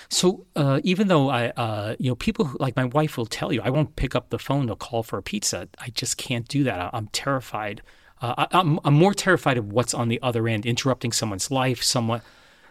so 0.08 0.46
uh, 0.56 0.80
even 0.84 1.08
though 1.08 1.30
I, 1.30 1.48
uh, 1.50 1.96
you 1.98 2.10
know, 2.10 2.14
people 2.14 2.44
who, 2.44 2.58
like 2.58 2.76
my 2.76 2.84
wife 2.84 3.16
will 3.16 3.26
tell 3.26 3.52
you, 3.52 3.62
I 3.62 3.70
won't 3.70 3.96
pick 3.96 4.14
up 4.14 4.30
the 4.30 4.38
phone 4.38 4.66
to 4.66 4.76
call 4.76 5.02
for 5.02 5.18
a 5.18 5.22
pizza. 5.22 5.68
I 5.78 5.88
just 5.88 6.16
can't 6.16 6.46
do 6.48 6.64
that. 6.64 6.78
I, 6.78 6.96
am 6.96 7.08
terrified. 7.12 7.82
Uh, 8.20 8.34
I, 8.36 8.58
am 8.58 8.78
I'm, 8.78 8.80
I'm 8.84 8.94
more 8.94 9.14
terrified 9.14 9.56
of 9.56 9.72
what's 9.72 9.94
on 9.94 10.08
the 10.08 10.20
other 10.22 10.46
end, 10.48 10.66
interrupting 10.66 11.12
someone's 11.12 11.50
life, 11.50 11.82
someone 11.82 12.20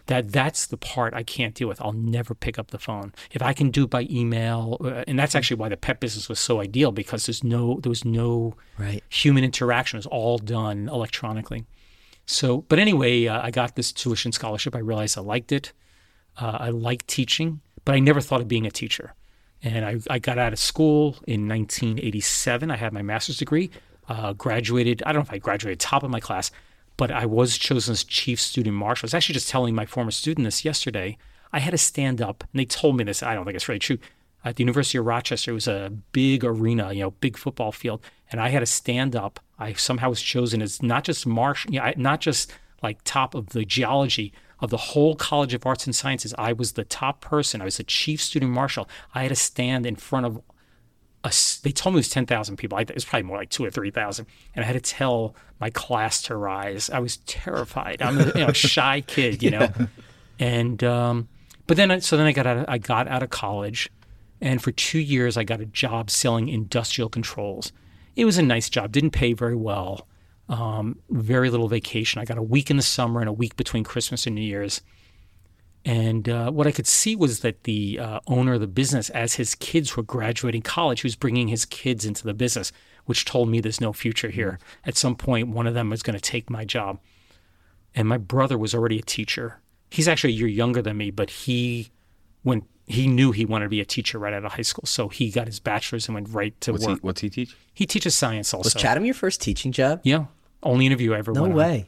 that 0.06 0.32
that's 0.32 0.66
the 0.66 0.76
part 0.76 1.14
I 1.14 1.22
can't 1.22 1.54
deal 1.54 1.68
with. 1.68 1.80
I'll 1.80 1.92
never 1.92 2.34
pick 2.34 2.58
up 2.58 2.70
the 2.70 2.78
phone. 2.78 3.12
If 3.30 3.42
I 3.42 3.52
can 3.52 3.70
do 3.70 3.84
it 3.84 3.90
by 3.90 4.06
email, 4.10 4.78
uh, 4.80 5.04
and 5.06 5.18
that's 5.18 5.34
actually 5.34 5.56
why 5.58 5.68
the 5.68 5.76
pet 5.76 6.00
business 6.00 6.28
was 6.28 6.40
so 6.40 6.60
ideal 6.60 6.92
because 6.92 7.26
there's 7.26 7.44
no 7.44 7.80
there 7.80 7.90
was 7.90 8.04
no 8.04 8.54
right. 8.78 9.02
human 9.08 9.44
interaction. 9.44 9.96
It 9.96 10.00
was 10.00 10.06
all 10.06 10.38
done 10.38 10.88
electronically. 10.88 11.66
So, 12.26 12.62
but 12.62 12.78
anyway, 12.78 13.26
uh, 13.26 13.42
I 13.42 13.50
got 13.50 13.76
this 13.76 13.92
tuition 13.92 14.32
scholarship. 14.32 14.74
I 14.74 14.78
realized 14.78 15.18
I 15.18 15.22
liked 15.22 15.52
it. 15.52 15.72
Uh, 16.40 16.56
I 16.60 16.70
liked 16.70 17.08
teaching, 17.08 17.60
but 17.84 17.94
I 17.94 17.98
never 17.98 18.20
thought 18.20 18.40
of 18.40 18.48
being 18.48 18.66
a 18.66 18.70
teacher. 18.70 19.14
And 19.62 19.84
I, 19.84 19.98
I 20.08 20.18
got 20.18 20.38
out 20.38 20.52
of 20.52 20.58
school 20.58 21.16
in 21.26 21.48
1987. 21.48 22.70
I 22.70 22.76
had 22.76 22.92
my 22.92 23.02
master's 23.02 23.36
degree. 23.36 23.70
Uh, 24.08 24.32
graduated. 24.32 25.02
I 25.06 25.12
don't 25.12 25.20
know 25.20 25.28
if 25.28 25.32
I 25.32 25.38
graduated 25.38 25.78
top 25.78 26.02
of 26.02 26.10
my 26.10 26.20
class 26.20 26.50
but 26.96 27.10
I 27.10 27.26
was 27.26 27.58
chosen 27.58 27.92
as 27.92 28.04
chief 28.04 28.40
student 28.40 28.76
marshal. 28.76 29.06
I 29.06 29.08
was 29.08 29.14
actually 29.14 29.34
just 29.34 29.48
telling 29.48 29.74
my 29.74 29.86
former 29.86 30.10
student 30.10 30.44
this 30.44 30.64
yesterday. 30.64 31.16
I 31.52 31.58
had 31.58 31.72
to 31.72 31.78
stand 31.78 32.22
up, 32.22 32.44
and 32.52 32.60
they 32.60 32.64
told 32.64 32.96
me 32.96 33.04
this. 33.04 33.22
I 33.22 33.34
don't 33.34 33.44
think 33.44 33.56
it's 33.56 33.68
really 33.68 33.78
true. 33.78 33.98
At 34.44 34.56
the 34.56 34.62
University 34.62 34.98
of 34.98 35.06
Rochester, 35.06 35.52
it 35.52 35.54
was 35.54 35.68
a 35.68 35.92
big 36.12 36.44
arena, 36.44 36.92
you 36.92 37.00
know, 37.00 37.12
big 37.12 37.36
football 37.36 37.72
field, 37.72 38.02
and 38.30 38.40
I 38.40 38.48
had 38.48 38.60
to 38.60 38.66
stand 38.66 39.14
up. 39.14 39.40
I 39.62 39.72
somehow 39.74 40.10
was 40.10 40.20
chosen 40.20 40.60
as 40.60 40.82
not 40.82 41.04
just 41.04 41.26
marsh, 41.26 41.66
you 41.68 41.80
know, 41.80 41.92
not 41.96 42.20
just 42.20 42.52
like 42.82 42.98
top 43.04 43.34
of 43.34 43.50
the 43.50 43.64
geology 43.64 44.32
of 44.60 44.70
the 44.70 44.76
whole 44.76 45.14
College 45.16 45.54
of 45.54 45.66
Arts 45.66 45.86
and 45.86 45.94
Sciences. 45.94 46.34
I 46.38 46.52
was 46.52 46.72
the 46.72 46.84
top 46.84 47.20
person. 47.20 47.60
I 47.60 47.64
was 47.64 47.76
the 47.76 47.84
chief 47.84 48.20
student 48.20 48.52
marshal. 48.52 48.88
I 49.14 49.22
had 49.22 49.28
to 49.28 49.36
stand 49.36 49.86
in 49.86 49.96
front 49.96 50.26
of 50.26 50.42
a, 51.24 51.32
they 51.62 51.70
told 51.70 51.94
me 51.94 51.98
it 51.98 52.00
was 52.00 52.10
10,000 52.10 52.56
people. 52.56 52.78
I, 52.78 52.82
it 52.82 52.94
was 52.94 53.04
probably 53.04 53.24
more 53.24 53.36
like 53.36 53.50
two 53.50 53.64
or 53.64 53.70
3,000. 53.70 54.26
And 54.54 54.64
I 54.64 54.66
had 54.66 54.72
to 54.74 54.80
tell 54.80 55.34
my 55.60 55.70
class 55.70 56.22
to 56.22 56.36
rise. 56.36 56.90
I 56.90 56.98
was 56.98 57.18
terrified. 57.18 58.02
I'm 58.02 58.18
a 58.18 58.26
you 58.26 58.46
know, 58.46 58.52
shy 58.52 59.00
kid, 59.02 59.42
you 59.42 59.50
know. 59.50 59.68
Yeah. 59.78 59.86
And, 60.38 60.82
um, 60.82 61.28
but 61.66 61.76
then, 61.76 61.90
I, 61.90 61.98
so 62.00 62.16
then 62.16 62.26
I 62.26 62.32
got 62.32 62.46
out 62.46 62.56
of, 62.58 62.64
I 62.68 62.78
got 62.78 63.06
out 63.06 63.22
of 63.22 63.30
college. 63.30 63.88
And 64.40 64.60
for 64.60 64.72
two 64.72 64.98
years, 64.98 65.36
I 65.36 65.44
got 65.44 65.60
a 65.60 65.66
job 65.66 66.10
selling 66.10 66.48
industrial 66.48 67.08
controls. 67.08 67.72
It 68.14 68.24
was 68.24 68.38
a 68.38 68.42
nice 68.42 68.68
job, 68.68 68.92
didn't 68.92 69.12
pay 69.12 69.32
very 69.32 69.56
well, 69.56 70.06
um, 70.48 70.98
very 71.08 71.50
little 71.50 71.68
vacation. 71.68 72.20
I 72.20 72.24
got 72.24 72.38
a 72.38 72.42
week 72.42 72.70
in 72.70 72.76
the 72.76 72.82
summer 72.82 73.20
and 73.20 73.28
a 73.28 73.32
week 73.32 73.56
between 73.56 73.84
Christmas 73.84 74.26
and 74.26 74.34
New 74.34 74.42
Year's. 74.42 74.82
And 75.84 76.28
uh, 76.28 76.50
what 76.50 76.66
I 76.66 76.72
could 76.72 76.86
see 76.86 77.16
was 77.16 77.40
that 77.40 77.64
the 77.64 77.98
uh, 77.98 78.20
owner 78.26 78.54
of 78.54 78.60
the 78.60 78.66
business, 78.68 79.10
as 79.10 79.34
his 79.34 79.54
kids 79.56 79.96
were 79.96 80.02
graduating 80.02 80.62
college, 80.62 81.00
he 81.00 81.06
was 81.06 81.16
bringing 81.16 81.48
his 81.48 81.64
kids 81.64 82.04
into 82.04 82.24
the 82.24 82.34
business, 82.34 82.70
which 83.06 83.24
told 83.24 83.48
me 83.48 83.60
there's 83.60 83.80
no 83.80 83.92
future 83.92 84.30
here. 84.30 84.60
At 84.84 84.96
some 84.96 85.16
point, 85.16 85.48
one 85.48 85.66
of 85.66 85.74
them 85.74 85.90
was 85.90 86.02
going 86.02 86.14
to 86.14 86.20
take 86.20 86.48
my 86.48 86.64
job. 86.64 87.00
And 87.94 88.08
my 88.08 88.18
brother 88.18 88.56
was 88.56 88.74
already 88.74 88.98
a 88.98 89.02
teacher. 89.02 89.60
He's 89.90 90.06
actually 90.06 90.34
a 90.34 90.36
year 90.36 90.46
younger 90.46 90.82
than 90.82 90.96
me, 90.96 91.10
but 91.10 91.30
he 91.30 91.90
went. 92.44 92.64
He 92.86 93.06
knew 93.06 93.30
he 93.32 93.44
wanted 93.44 93.66
to 93.66 93.68
be 93.70 93.80
a 93.80 93.84
teacher 93.84 94.18
right 94.18 94.32
out 94.34 94.44
of 94.44 94.52
high 94.52 94.62
school, 94.62 94.84
so 94.86 95.08
he 95.08 95.30
got 95.30 95.46
his 95.46 95.60
bachelor's 95.60 96.08
and 96.08 96.14
went 96.14 96.28
right 96.30 96.60
to 96.62 96.72
what's 96.72 96.84
work. 96.86 96.98
He, 96.98 97.06
what's 97.06 97.20
he 97.20 97.30
teach? 97.30 97.56
He 97.72 97.86
teaches 97.86 98.14
science 98.14 98.52
also. 98.52 98.66
Was 98.66 98.74
Chatham 98.74 99.04
your 99.04 99.14
first 99.14 99.40
teaching 99.40 99.70
job? 99.72 100.00
Yeah, 100.02 100.26
only 100.62 100.86
interview 100.86 101.14
I 101.14 101.18
ever 101.18 101.32
no 101.32 101.42
went 101.42 101.54
way. 101.54 101.86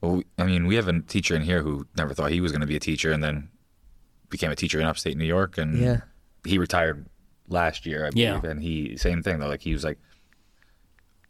Well, 0.00 0.22
I 0.38 0.44
mean, 0.44 0.66
we 0.66 0.76
have 0.76 0.86
a 0.86 1.00
teacher 1.00 1.34
in 1.34 1.42
here 1.42 1.62
who 1.62 1.86
never 1.96 2.14
thought 2.14 2.30
he 2.30 2.40
was 2.40 2.52
going 2.52 2.60
to 2.60 2.66
be 2.66 2.76
a 2.76 2.80
teacher, 2.80 3.10
and 3.10 3.22
then 3.22 3.48
became 4.30 4.50
a 4.50 4.56
teacher 4.56 4.80
in 4.80 4.86
upstate 4.86 5.16
New 5.16 5.24
York, 5.24 5.58
and 5.58 5.78
Yeah. 5.78 6.00
he 6.44 6.56
retired 6.58 7.06
last 7.48 7.84
year, 7.84 8.06
I 8.06 8.10
Yeah. 8.14 8.38
believe, 8.38 8.44
and 8.50 8.62
he 8.62 8.96
same 8.96 9.22
thing 9.22 9.38
though. 9.40 9.48
Like 9.48 9.62
he 9.62 9.72
was 9.72 9.82
like, 9.84 9.98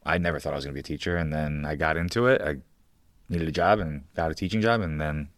I 0.04 0.18
never 0.18 0.38
thought 0.38 0.52
I 0.52 0.56
was 0.56 0.64
going 0.64 0.72
to 0.74 0.76
be 0.76 0.80
a 0.80 0.96
teacher, 0.96 1.16
and 1.16 1.32
then 1.32 1.64
I 1.64 1.76
got 1.76 1.96
into 1.96 2.26
it. 2.26 2.42
I 2.42 2.56
needed 3.28 3.48
a 3.48 3.52
job 3.52 3.78
and 3.80 4.02
got 4.14 4.30
a 4.30 4.34
teaching 4.34 4.60
job, 4.60 4.80
and 4.82 5.00
then 5.00 5.28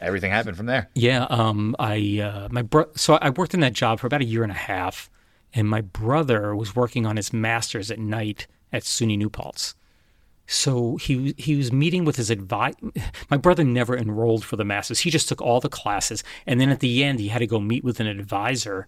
everything 0.00 0.30
happened 0.30 0.56
from 0.56 0.66
there. 0.66 0.88
Yeah, 0.94 1.26
um, 1.30 1.74
I 1.78 2.20
uh, 2.20 2.48
my 2.50 2.62
bro- 2.62 2.90
so 2.96 3.18
I 3.20 3.30
worked 3.30 3.54
in 3.54 3.60
that 3.60 3.72
job 3.72 4.00
for 4.00 4.06
about 4.06 4.22
a 4.22 4.26
year 4.26 4.42
and 4.42 4.52
a 4.52 4.54
half, 4.54 5.10
and 5.52 5.68
my 5.68 5.80
brother 5.80 6.54
was 6.54 6.76
working 6.76 7.06
on 7.06 7.16
his 7.16 7.32
master's 7.32 7.90
at 7.90 7.98
night 7.98 8.46
at 8.72 8.82
SUNY 8.82 9.16
New 9.16 9.30
Paltz. 9.30 9.74
So 10.46 10.96
he 10.96 11.34
he 11.38 11.56
was 11.56 11.72
meeting 11.72 12.04
with 12.04 12.16
his 12.16 12.30
advice. 12.30 12.74
My 13.30 13.36
brother 13.36 13.64
never 13.64 13.96
enrolled 13.96 14.44
for 14.44 14.56
the 14.56 14.64
masters. 14.64 15.00
He 15.00 15.10
just 15.10 15.28
took 15.28 15.40
all 15.40 15.60
the 15.60 15.68
classes, 15.68 16.22
and 16.46 16.60
then 16.60 16.68
at 16.68 16.80
the 16.80 17.02
end, 17.02 17.20
he 17.20 17.28
had 17.28 17.38
to 17.38 17.46
go 17.46 17.60
meet 17.60 17.84
with 17.84 18.00
an 18.00 18.06
advisor 18.06 18.86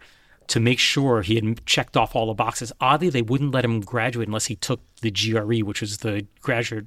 to 0.49 0.61
make 0.61 0.79
sure 0.79 1.23
he 1.23 1.35
had 1.35 1.65
checked 1.67 1.97
off 1.97 2.15
all 2.15 2.27
the 2.27 2.35
boxes. 2.35 2.73
Oddly, 2.81 3.09
they 3.11 3.23
wouldn't 3.23 3.53
let 3.53 3.65
him 3.65 3.81
graduate 3.81 4.29
unless 4.29 4.47
he 4.47 4.57
took 4.57 4.81
the 5.03 5.11
GRE, 5.11 5.59
which 5.67 5.81
was 5.81 5.99
the 5.99 6.27
graduate 6.41 6.87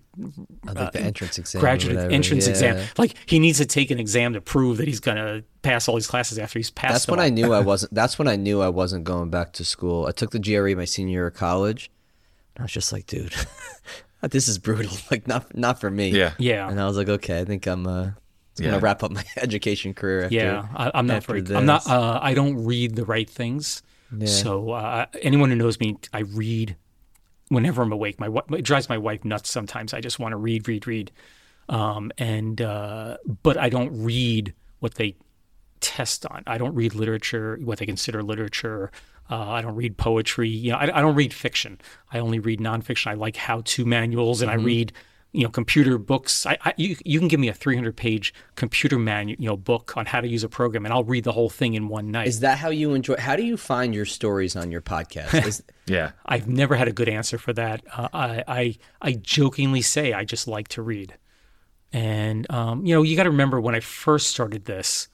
I 0.67 0.73
think 0.73 0.91
the 0.93 1.01
entrance 1.01 1.37
exam. 1.37 1.59
graduate 1.59 2.11
entrance 2.11 2.45
Yeah. 2.45 2.51
exam. 2.51 2.87
Like 2.97 3.15
he 3.25 3.39
needs 3.39 3.57
to 3.59 3.65
take 3.65 3.91
an 3.91 3.99
exam 3.99 4.33
to 4.33 4.41
prove 4.41 4.77
that 4.77 4.87
he's 4.87 4.99
gonna 4.99 5.43
pass 5.61 5.87
all 5.87 5.95
these 5.95 6.07
classes 6.07 6.39
after 6.39 6.57
he's 6.59 6.69
passed. 6.71 6.93
That's 6.93 7.05
them 7.05 7.17
when 7.17 7.25
I 7.25 7.29
knew 7.29 7.53
I 7.53 7.59
wasn't. 7.71 7.93
That's 7.93 8.17
when 8.17 8.27
I 8.27 8.35
knew 8.35 8.61
I 8.61 8.69
wasn't 8.69 9.03
going 9.03 9.29
back 9.29 9.53
to 9.53 9.65
school. 9.65 10.05
I 10.07 10.11
took 10.11 10.31
the 10.31 10.39
GRE 10.39 10.75
my 10.75 10.85
senior 10.85 11.11
year 11.13 11.27
of 11.27 11.33
college. 11.33 11.91
And 12.55 12.61
I 12.61 12.65
was 12.65 12.71
just 12.71 12.91
like, 12.91 13.05
dude, 13.07 13.33
this 14.21 14.47
is 14.47 14.57
brutal. 14.57 14.95
Like 15.11 15.27
not 15.27 15.55
not 15.55 15.79
for 15.81 15.89
me. 15.91 16.09
Yeah. 16.09 16.33
Yeah. 16.37 16.69
And 16.69 16.79
I 16.79 16.85
was 16.85 16.97
like, 16.97 17.09
okay, 17.09 17.39
I 17.39 17.45
think 17.45 17.65
I'm 17.67 17.85
uh, 17.87 18.11
Yeah. 18.59 18.71
gonna 18.71 18.81
wrap 18.81 19.03
up 19.03 19.11
my 19.11 19.23
education 19.37 19.93
career. 19.93 20.23
After, 20.23 20.35
yeah, 20.35 20.67
I, 20.75 20.91
I'm 20.93 21.07
not 21.07 21.23
very. 21.23 21.43
I'm 21.55 21.65
not. 21.65 21.87
Uh, 21.87 22.19
I 22.21 22.33
don't 22.33 22.65
read 22.65 22.95
the 22.95 23.05
right 23.05 23.29
things. 23.29 23.81
Yeah. 24.15 24.27
So 24.27 24.71
uh, 24.71 25.05
anyone 25.21 25.49
who 25.49 25.55
knows 25.55 25.79
me, 25.79 25.97
I 26.13 26.19
read 26.19 26.75
whenever 27.49 27.81
I'm 27.81 27.91
awake. 27.91 28.19
My 28.19 28.29
it 28.51 28.63
drives 28.63 28.89
my 28.89 28.97
wife 28.97 29.23
nuts. 29.25 29.49
Sometimes 29.49 29.93
I 29.93 30.01
just 30.01 30.19
want 30.19 30.33
to 30.33 30.37
read, 30.37 30.67
read, 30.67 30.87
read. 30.87 31.11
Um, 31.67 32.11
and 32.17 32.61
uh, 32.61 33.17
but 33.43 33.57
I 33.57 33.69
don't 33.69 34.03
read 34.03 34.53
what 34.79 34.95
they 34.95 35.15
test 35.79 36.25
on. 36.25 36.43
I 36.47 36.57
don't 36.57 36.73
read 36.73 36.95
literature, 36.95 37.59
what 37.63 37.77
they 37.77 37.85
consider 37.85 38.23
literature. 38.23 38.91
Uh, 39.29 39.49
I 39.51 39.61
don't 39.61 39.75
read 39.75 39.97
poetry. 39.97 40.49
You 40.49 40.71
know, 40.71 40.77
I, 40.77 40.97
I 40.97 41.01
don't 41.01 41.15
read 41.15 41.33
fiction. 41.33 41.79
I 42.11 42.19
only 42.19 42.39
read 42.39 42.59
nonfiction. 42.59 43.07
I 43.07 43.13
like 43.13 43.35
how-to 43.35 43.85
manuals, 43.85 44.41
and 44.41 44.49
I 44.49 44.55
read, 44.55 44.91
you 45.31 45.43
know, 45.43 45.49
computer 45.49 45.97
books. 45.97 46.45
I, 46.45 46.57
I 46.61 46.73
you, 46.75 46.95
you 47.05 47.19
can 47.19 47.27
give 47.27 47.39
me 47.39 47.49
a 47.49 47.53
300-page 47.53 48.33
computer 48.55 48.97
manual, 48.97 49.39
you 49.39 49.47
know, 49.47 49.57
book 49.57 49.95
on 49.95 50.07
how 50.07 50.21
to 50.21 50.27
use 50.27 50.43
a 50.43 50.49
program, 50.49 50.85
and 50.85 50.93
I'll 50.93 51.03
read 51.03 51.23
the 51.23 51.31
whole 51.31 51.49
thing 51.49 51.75
in 51.75 51.87
one 51.87 52.09
night. 52.11 52.27
Is 52.27 52.39
that 52.39 52.57
how 52.57 52.69
you 52.69 52.93
enjoy? 52.93 53.15
How 53.17 53.35
do 53.35 53.43
you 53.43 53.55
find 53.55 53.93
your 53.93 54.05
stories 54.05 54.55
on 54.55 54.71
your 54.71 54.81
podcast? 54.81 55.45
Is, 55.47 55.63
Yeah. 55.85 56.11
I've 56.25 56.47
never 56.47 56.75
had 56.75 56.87
a 56.87 56.91
good 56.91 57.09
answer 57.09 57.37
for 57.37 57.53
that. 57.53 57.83
Uh, 57.95 58.09
I, 58.13 58.43
I 58.47 58.75
I 59.01 59.11
jokingly 59.13 59.81
say 59.81 60.13
I 60.13 60.23
just 60.23 60.47
like 60.47 60.67
to 60.69 60.81
read, 60.81 61.15
and 61.93 62.49
um, 62.51 62.85
you 62.85 62.95
know 62.95 63.03
you 63.03 63.15
got 63.15 63.23
to 63.23 63.31
remember 63.31 63.61
when 63.61 63.75
I 63.75 63.81
first 63.81 64.29
started 64.31 64.65
this, 64.65 65.09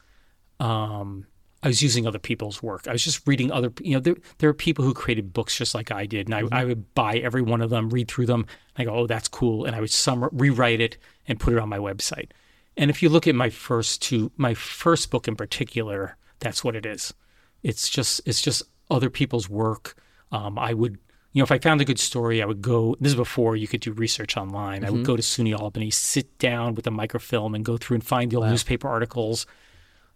um, 0.60 1.28
I 1.66 1.68
was 1.68 1.82
using 1.82 2.06
other 2.06 2.20
people's 2.20 2.62
work. 2.62 2.88
I 2.88 2.92
was 2.92 3.04
just 3.04 3.28
reading 3.28 3.52
other. 3.52 3.74
You 3.82 3.96
know, 3.96 4.00
there 4.00 4.16
there 4.38 4.50
are 4.52 4.54
people 4.54 4.86
who 4.86 4.94
created 4.94 5.34
books 5.34 5.58
just 5.58 5.74
like 5.74 5.90
I 5.90 6.06
did, 6.06 6.28
and 6.28 6.36
I, 6.36 6.62
I 6.62 6.64
would 6.64 6.94
buy 6.94 7.18
every 7.18 7.42
one 7.42 7.60
of 7.60 7.72
them, 7.72 7.90
read 7.90 8.08
through 8.08 8.28
them, 8.28 8.42
and 8.76 8.84
I 8.84 8.84
go, 8.84 8.96
oh, 8.96 9.08
that's 9.08 9.28
cool, 9.28 9.66
and 9.66 9.76
I 9.76 9.82
would 9.82 9.90
sum 9.90 10.30
rewrite 10.32 10.80
it 10.80 10.98
and 11.28 11.40
put 11.40 11.54
it 11.54 11.60
on 11.60 11.68
my 11.68 11.80
website. 11.80 12.30
And 12.78 12.92
if 12.92 13.02
you 13.02 13.10
look 13.10 13.26
at 13.26 13.34
my 13.34 13.50
first 13.50 14.04
two, 14.04 14.32
my 14.38 14.54
first 14.54 15.10
book 15.10 15.28
in 15.28 15.36
particular, 15.36 16.18
that's 16.38 16.64
what 16.64 16.76
it 16.76 16.86
is. 16.86 17.16
It's 17.64 17.90
just 17.90 18.22
it's 18.28 18.44
just 18.44 18.62
other 18.92 19.10
people's 19.10 19.50
work. 19.50 19.96
Um, 20.32 20.60
I 20.60 20.76
would, 20.76 21.00
you 21.32 21.40
know, 21.40 21.46
if 21.46 21.52
I 21.52 21.58
found 21.58 21.82
a 21.82 21.86
good 21.86 22.00
story, 22.00 22.44
I 22.44 22.46
would 22.46 22.62
go. 22.62 22.96
This 23.00 23.14
is 23.14 23.16
before 23.16 23.56
you 23.56 23.68
could 23.68 23.82
do 23.82 23.92
research 23.92 24.38
online. 24.38 24.86
I 24.86 24.92
would 24.92 25.04
go 25.04 25.16
to 25.16 25.24
SUNY 25.24 25.58
Albany, 25.60 25.90
sit 25.90 26.38
down 26.38 26.76
with 26.76 26.86
a 26.86 26.92
microfilm, 26.92 27.56
and 27.56 27.66
go 27.66 27.78
through 27.78 27.96
and 27.96 28.04
find 28.04 28.30
the 28.30 28.36
old 28.36 28.50
newspaper 28.50 28.88
articles. 28.88 29.48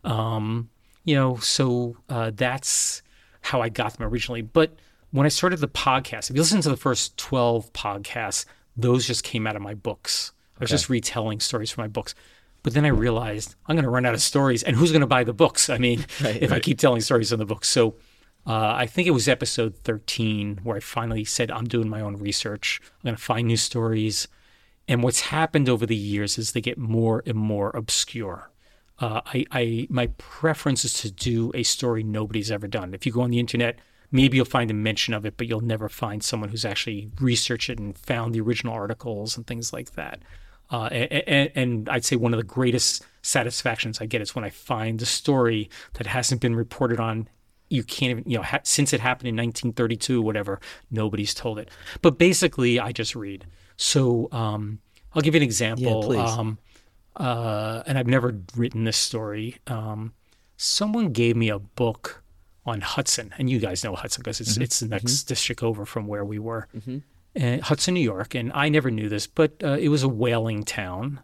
Um, 0.04 0.70
you 1.04 1.16
know, 1.16 1.38
so 1.38 1.98
uh, 2.10 2.32
that's 2.34 3.02
how 3.42 3.62
I 3.62 3.70
got 3.70 3.98
them 3.98 4.08
originally. 4.08 4.42
But 4.42 4.76
when 5.12 5.26
I 5.26 5.30
started 5.30 5.60
the 5.60 5.68
podcast, 5.68 6.30
if 6.30 6.36
you 6.36 6.42
listen 6.42 6.62
to 6.62 6.70
the 6.70 6.78
first 6.78 7.18
twelve 7.18 7.72
podcasts, 7.74 8.46
those 8.76 9.08
just 9.08 9.24
came 9.24 9.48
out 9.48 9.56
of 9.56 9.62
my 9.62 9.74
books. 9.74 10.32
I 10.60 10.64
was 10.64 10.70
just 10.70 10.90
retelling 10.90 11.40
stories 11.40 11.72
from 11.72 11.84
my 11.84 11.88
books. 11.88 12.14
But 12.64 12.74
then 12.74 12.86
I 12.86 12.90
realized 12.90 13.56
I'm 13.66 13.76
going 13.76 13.86
to 13.86 13.90
run 13.90 14.06
out 14.06 14.14
of 14.14 14.22
stories, 14.22 14.64
and 14.64 14.76
who's 14.76 14.92
going 14.92 15.02
to 15.02 15.08
buy 15.08 15.24
the 15.24 15.34
books? 15.34 15.70
I 15.70 15.78
mean, 15.78 16.06
if 16.20 16.52
I 16.52 16.60
keep 16.60 16.78
telling 16.78 17.02
stories 17.02 17.32
in 17.32 17.40
the 17.40 17.46
books. 17.46 17.70
So 17.70 17.96
uh, 18.46 18.74
I 18.76 18.86
think 18.86 19.08
it 19.08 19.12
was 19.12 19.28
episode 19.28 19.76
13 19.78 20.62
where 20.64 20.78
I 20.78 20.80
finally 20.80 21.24
said, 21.24 21.52
I'm 21.52 21.66
doing 21.66 21.90
my 21.90 22.02
own 22.02 22.18
research. 22.18 22.82
I'm 22.84 23.10
going 23.10 23.16
to 23.16 23.22
find 23.22 23.48
new 23.48 23.58
stories. 23.58 24.28
And 24.88 25.04
what's 25.04 25.22
happened 25.22 25.70
over 25.70 25.86
the 25.86 25.96
years 25.96 26.38
is 26.38 26.52
they 26.52 26.62
get 26.62 26.78
more 26.78 27.24
and 27.26 27.36
more 27.36 27.70
obscure. 27.76 28.50
Uh, 29.00 29.22
I, 29.26 29.46
I, 29.52 29.88
my 29.90 30.08
preference 30.18 30.84
is 30.84 30.94
to 31.02 31.12
do 31.12 31.52
a 31.54 31.64
story 31.64 32.04
nobody's 32.04 32.52
ever 32.52 32.68
done. 32.68 32.94
If 32.94 33.06
you 33.06 33.12
go 33.12 33.22
on 33.22 33.32
the 33.32 33.40
internet, 33.40 33.80
maybe 34.12 34.38
you'll 34.38 34.46
find 34.46 34.70
a 34.70 34.74
mention 34.74 35.14
of 35.14 35.26
it, 35.26 35.36
but 35.38 35.48
you'll 35.48 35.62
never 35.62 35.88
find 35.88 36.24
someone 36.24 36.50
who's 36.50 36.66
actually 36.66 37.10
researched 37.20 37.70
it 37.70 37.80
and 37.80 37.98
found 37.98 38.36
the 38.36 38.42
original 38.42 38.74
articles 38.74 39.38
and 39.38 39.48
things 39.48 39.72
like 39.72 39.94
that. 39.94 40.20
Uh, 40.72 40.86
and, 40.86 41.52
and 41.56 41.90
I'd 41.90 42.06
say 42.06 42.16
one 42.16 42.34
of 42.34 42.38
the 42.38 42.44
greatest 42.44 43.06
satisfactions 43.22 44.00
I 44.02 44.06
get 44.06 44.22
is 44.22 44.36
when 44.36 44.46
I 44.46 44.50
find 44.50 45.02
a 45.02 45.06
story 45.06 45.70
that 45.94 46.08
hasn't 46.08 46.42
been 46.42 46.56
reported 46.56 47.00
on. 47.00 47.28
You 47.70 47.84
can't 47.84 48.12
even, 48.12 48.24
you 48.26 48.38
know, 48.38 48.44
ha- 48.44 48.62
since 48.64 48.94
it 48.94 49.00
happened 49.00 49.30
in 49.30 49.36
1932, 49.36 50.22
whatever, 50.22 50.60
nobody's 50.90 51.34
told 51.34 51.60
it. 51.60 51.70
But 52.02 52.18
basically, 52.18 52.80
I 52.80 52.92
just 52.92 53.16
read. 53.16 53.46
So 53.78 54.28
um, 54.32 54.80
I'll 55.14 55.22
give 55.22 55.36
you 55.36 55.40
an 55.40 55.44
example. 55.44 56.02
Yeah, 56.02 56.08
please. 56.08 56.32
Um, 56.32 56.58
uh, 57.16 57.84
and 57.86 57.98
I've 57.98 58.08
never 58.08 58.40
written 58.56 58.84
this 58.84 58.98
story. 58.98 59.58
Um, 59.68 60.14
someone 60.58 61.12
gave 61.12 61.36
me 61.36 61.50
a 61.50 61.60
book 61.60 62.24
on 62.66 62.82
Hudson, 62.82 63.34
and 63.38 63.50
you 63.50 63.60
guys 63.60 63.84
know 63.84 63.96
Hudson 63.96 64.22
because 64.22 64.40
it's 64.40 64.58
it's 64.58 64.80
the 64.80 64.88
next 64.88 65.24
district 65.24 65.64
over 65.64 65.86
from 65.86 66.08
where 66.08 66.24
we 66.26 66.40
were, 66.40 66.68
uh, 67.42 67.58
Hudson, 67.62 67.94
New 67.94 68.02
York. 68.02 68.36
And 68.36 68.52
I 68.54 68.70
never 68.70 68.92
knew 68.92 69.10
this, 69.10 69.28
but 69.28 69.54
uh, 69.64 69.78
it 69.80 69.90
was 69.90 70.04
a 70.04 70.10
whaling 70.10 70.64
town. 70.64 71.22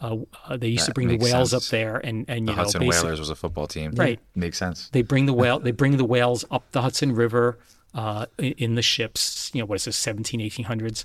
Uh, 0.00 0.18
uh, 0.48 0.56
they 0.56 0.68
used 0.68 0.86
to 0.86 0.92
bring 0.92 1.08
the 1.08 1.16
whales 1.16 1.50
sense. 1.50 1.66
up 1.66 1.70
there, 1.70 1.96
and 1.98 2.24
and 2.28 2.46
The 2.46 2.52
you 2.52 2.56
know, 2.56 2.62
Hudson 2.62 2.86
Whalers 2.86 3.18
was 3.18 3.30
a 3.30 3.34
football 3.36 3.66
team. 3.66 3.92
Right. 3.92 4.20
Makes 4.34 4.58
sense. 4.58 4.88
they 4.90 5.02
bring 5.02 5.26
the 5.26 5.32
whale. 5.40 5.58
They 5.58 5.70
bring 5.70 5.96
the 5.96 6.04
whales 6.04 6.44
up 6.50 6.70
the 6.72 6.82
Hudson 6.82 7.14
River 7.14 7.58
uh, 7.94 8.26
in, 8.38 8.52
in 8.52 8.74
the 8.74 8.82
ships. 8.82 9.50
You 9.54 9.60
know 9.60 9.66
what 9.66 9.76
is 9.76 9.84
this, 9.86 9.96
17, 9.96 10.40
1800s, 10.40 11.04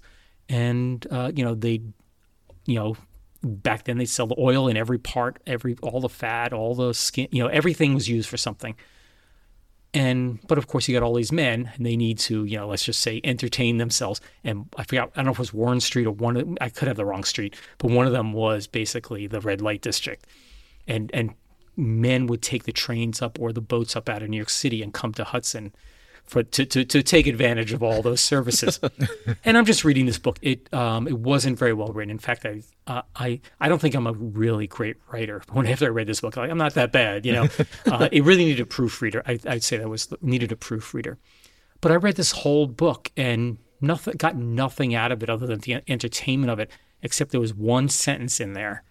and 0.49 1.05
uh, 1.09 1.31
you 1.33 1.45
know 1.45 1.55
they, 1.55 1.81
you 2.65 2.75
know, 2.75 2.97
back 3.43 3.85
then 3.85 3.97
they 3.97 4.05
sell 4.05 4.27
the 4.27 4.35
oil 4.37 4.67
in 4.67 4.77
every 4.77 4.97
part, 4.97 5.41
every 5.47 5.77
all 5.81 6.01
the 6.01 6.09
fat, 6.09 6.53
all 6.53 6.75
the 6.75 6.93
skin. 6.93 7.27
You 7.31 7.43
know, 7.43 7.49
everything 7.49 7.93
was 7.93 8.09
used 8.09 8.29
for 8.29 8.37
something. 8.37 8.75
And 9.93 10.39
but 10.47 10.57
of 10.57 10.67
course 10.67 10.87
you 10.87 10.95
got 10.95 11.03
all 11.03 11.15
these 11.15 11.31
men, 11.31 11.71
and 11.75 11.85
they 11.85 11.95
need 11.95 12.19
to, 12.19 12.43
you 12.45 12.57
know, 12.57 12.67
let's 12.67 12.85
just 12.85 13.01
say 13.01 13.21
entertain 13.23 13.77
themselves. 13.77 14.21
And 14.43 14.67
I 14.77 14.83
forgot, 14.83 15.11
I 15.13 15.17
don't 15.17 15.25
know 15.25 15.31
if 15.31 15.37
it 15.37 15.39
was 15.39 15.53
Warren 15.53 15.79
Street 15.79 16.05
or 16.05 16.11
one. 16.11 16.37
Of, 16.37 16.57
I 16.61 16.69
could 16.69 16.87
have 16.87 16.97
the 16.97 17.05
wrong 17.05 17.23
street, 17.23 17.55
but 17.79 17.89
one 17.89 18.05
of 18.05 18.13
them 18.13 18.33
was 18.33 18.67
basically 18.67 19.25
the 19.25 19.41
red 19.41 19.61
light 19.61 19.81
district, 19.81 20.27
and 20.87 21.09
and 21.13 21.33
men 21.75 22.27
would 22.27 22.41
take 22.41 22.65
the 22.65 22.71
trains 22.71 23.21
up 23.21 23.39
or 23.39 23.53
the 23.53 23.61
boats 23.61 23.95
up 23.95 24.09
out 24.09 24.21
of 24.21 24.29
New 24.29 24.37
York 24.37 24.49
City 24.49 24.83
and 24.83 24.93
come 24.93 25.13
to 25.13 25.23
Hudson 25.23 25.73
for 26.29 26.43
to 26.43 26.65
to, 26.65 26.85
to 26.85 27.01
take 27.01 27.27
advantage 27.27 27.73
of 27.73 27.81
all 27.81 28.01
those 28.01 28.21
services. 28.21 28.79
and 29.43 29.57
I'm 29.57 29.65
just 29.65 29.83
reading 29.83 30.05
this 30.05 30.19
book. 30.19 30.37
It 30.41 30.71
um 30.73 31.07
it 31.07 31.17
wasn't 31.17 31.57
very 31.57 31.73
well 31.73 31.91
written. 31.91 32.11
In 32.11 32.19
fact, 32.19 32.45
I 32.45 32.61
uh, 32.87 33.01
I 33.15 33.41
I 33.59 33.67
don't 33.67 33.79
think 33.79 33.95
I'm 33.95 34.07
a 34.07 34.13
really 34.13 34.67
great 34.67 34.97
writer. 35.11 35.41
When 35.51 35.65
after 35.65 35.85
I 35.85 35.89
read 35.89 36.07
this 36.07 36.21
book, 36.21 36.37
I'm 36.37 36.43
like 36.43 36.51
I'm 36.51 36.57
not 36.57 36.75
that 36.75 36.91
bad. 36.91 37.25
You 37.25 37.33
know, 37.33 37.47
uh, 37.87 38.09
it 38.11 38.23
really 38.23 38.45
needed 38.45 38.61
a 38.61 38.65
proofreader. 38.65 39.23
I, 39.25 39.39
I'd 39.47 39.63
say 39.63 39.77
that 39.77 39.89
was 39.89 40.07
needed 40.21 40.51
a 40.51 40.55
proofreader. 40.55 41.17
But 41.81 41.91
I 41.91 41.95
read 41.95 42.15
this 42.15 42.31
whole 42.31 42.67
book 42.67 43.11
and 43.17 43.57
nothing 43.81 44.15
got 44.17 44.35
nothing 44.35 44.93
out 44.93 45.11
of 45.11 45.23
it 45.23 45.29
other 45.29 45.47
than 45.47 45.59
the 45.59 45.81
entertainment 45.87 46.51
of 46.51 46.59
it. 46.59 46.69
Except 47.01 47.31
there 47.31 47.39
was 47.39 47.53
one 47.53 47.89
sentence 47.89 48.39
in 48.39 48.53
there 48.53 48.83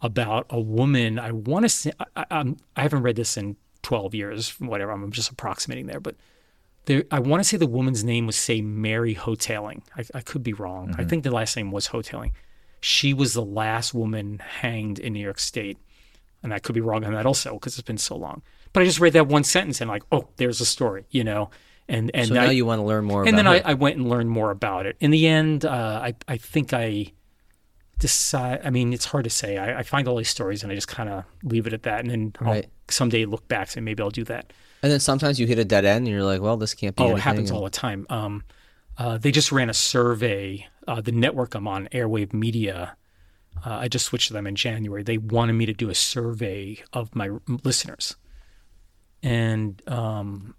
about 0.00 0.46
a 0.48 0.60
woman. 0.60 1.18
I 1.18 1.32
want 1.32 1.64
to 1.64 1.68
say 1.68 1.92
I, 2.16 2.24
I, 2.30 2.54
I 2.76 2.82
haven't 2.82 3.02
read 3.02 3.16
this 3.16 3.36
in 3.36 3.56
12 3.82 4.14
years, 4.14 4.50
whatever. 4.60 4.92
I'm 4.92 5.10
just 5.10 5.30
approximating 5.30 5.86
there, 5.86 6.00
but 6.00 6.16
there, 6.88 7.04
I 7.10 7.18
want 7.18 7.40
to 7.40 7.44
say 7.44 7.58
the 7.58 7.66
woman's 7.66 8.02
name 8.02 8.26
was 8.26 8.34
say 8.34 8.62
Mary 8.62 9.14
Hoteling. 9.14 9.82
I, 9.94 10.04
I 10.14 10.20
could 10.22 10.42
be 10.42 10.54
wrong. 10.54 10.94
I 10.96 11.04
think 11.04 11.22
the 11.22 11.30
last 11.30 11.54
name 11.54 11.70
was 11.70 11.88
Hoteling. 11.88 12.32
She 12.80 13.12
was 13.12 13.34
the 13.34 13.44
last 13.44 13.92
woman 13.92 14.38
hanged 14.38 14.98
in 14.98 15.12
New 15.12 15.20
York 15.20 15.38
State, 15.38 15.76
and 16.42 16.54
I 16.54 16.58
could 16.58 16.74
be 16.74 16.80
wrong 16.80 17.04
on 17.04 17.12
that 17.12 17.26
also 17.26 17.52
because 17.54 17.74
it's 17.78 17.86
been 17.86 17.98
so 17.98 18.16
long. 18.16 18.40
But 18.72 18.82
I 18.82 18.86
just 18.86 19.00
read 19.00 19.12
that 19.12 19.26
one 19.28 19.44
sentence 19.44 19.82
and 19.82 19.90
like, 19.90 20.02
oh, 20.10 20.28
there's 20.36 20.62
a 20.62 20.66
story, 20.66 21.04
you 21.10 21.24
know. 21.24 21.50
And 21.88 22.10
and 22.14 22.28
so 22.28 22.34
I, 22.34 22.46
now 22.46 22.50
you 22.50 22.64
want 22.64 22.80
to 22.80 22.86
learn 22.86 23.04
more 23.04 23.26
and 23.26 23.36
then 23.36 23.46
I. 23.46 23.60
I 23.64 23.74
went 23.74 23.96
and 23.96 24.08
learned 24.08 24.30
more 24.30 24.50
about 24.50 24.86
it. 24.86 24.96
In 24.98 25.10
the 25.10 25.26
end, 25.26 25.66
uh, 25.66 26.00
I 26.02 26.14
I 26.26 26.38
think 26.38 26.72
I 26.72 27.12
decide. 27.98 28.62
I 28.64 28.70
mean, 28.70 28.94
it's 28.94 29.04
hard 29.06 29.24
to 29.24 29.30
say. 29.30 29.58
I, 29.58 29.80
I 29.80 29.82
find 29.82 30.08
all 30.08 30.16
these 30.16 30.30
stories 30.30 30.62
and 30.62 30.72
I 30.72 30.74
just 30.74 30.88
kind 30.88 31.10
of 31.10 31.24
leave 31.42 31.66
it 31.66 31.74
at 31.74 31.82
that, 31.82 32.00
and 32.00 32.10
then 32.10 32.32
I'll 32.40 32.62
someday 32.88 33.26
look 33.26 33.46
back 33.46 33.66
and 33.66 33.70
say 33.70 33.80
maybe 33.82 34.02
I'll 34.02 34.10
do 34.10 34.24
that. 34.24 34.54
And 34.82 34.92
then 34.92 35.00
sometimes 35.00 35.40
you 35.40 35.46
hit 35.46 35.58
a 35.58 35.64
dead 35.64 35.84
end 35.84 36.06
and 36.06 36.14
you're 36.14 36.24
like, 36.24 36.40
well, 36.40 36.56
this 36.56 36.74
can't 36.74 36.94
be. 36.94 37.02
Oh, 37.02 37.16
it 37.16 37.20
happens 37.20 37.50
all 37.50 37.64
the 37.64 37.70
time. 37.70 38.06
Um, 38.10 38.44
uh, 38.96 39.18
they 39.18 39.30
just 39.30 39.52
ran 39.52 39.70
a 39.70 39.74
survey. 39.74 40.66
Uh, 40.86 41.00
the 41.00 41.12
network 41.12 41.54
I'm 41.54 41.68
on, 41.68 41.88
Airwave 41.92 42.32
Media. 42.32 42.96
Uh, 43.64 43.74
I 43.74 43.88
just 43.88 44.06
switched 44.06 44.28
to 44.28 44.34
them 44.34 44.46
in 44.46 44.56
January. 44.56 45.02
They 45.02 45.18
wanted 45.18 45.54
me 45.54 45.66
to 45.66 45.72
do 45.72 45.90
a 45.90 45.94
survey 45.94 46.82
of 46.92 47.14
my 47.14 47.30
listeners, 47.64 48.16
and 49.22 49.82
um, 49.88 50.54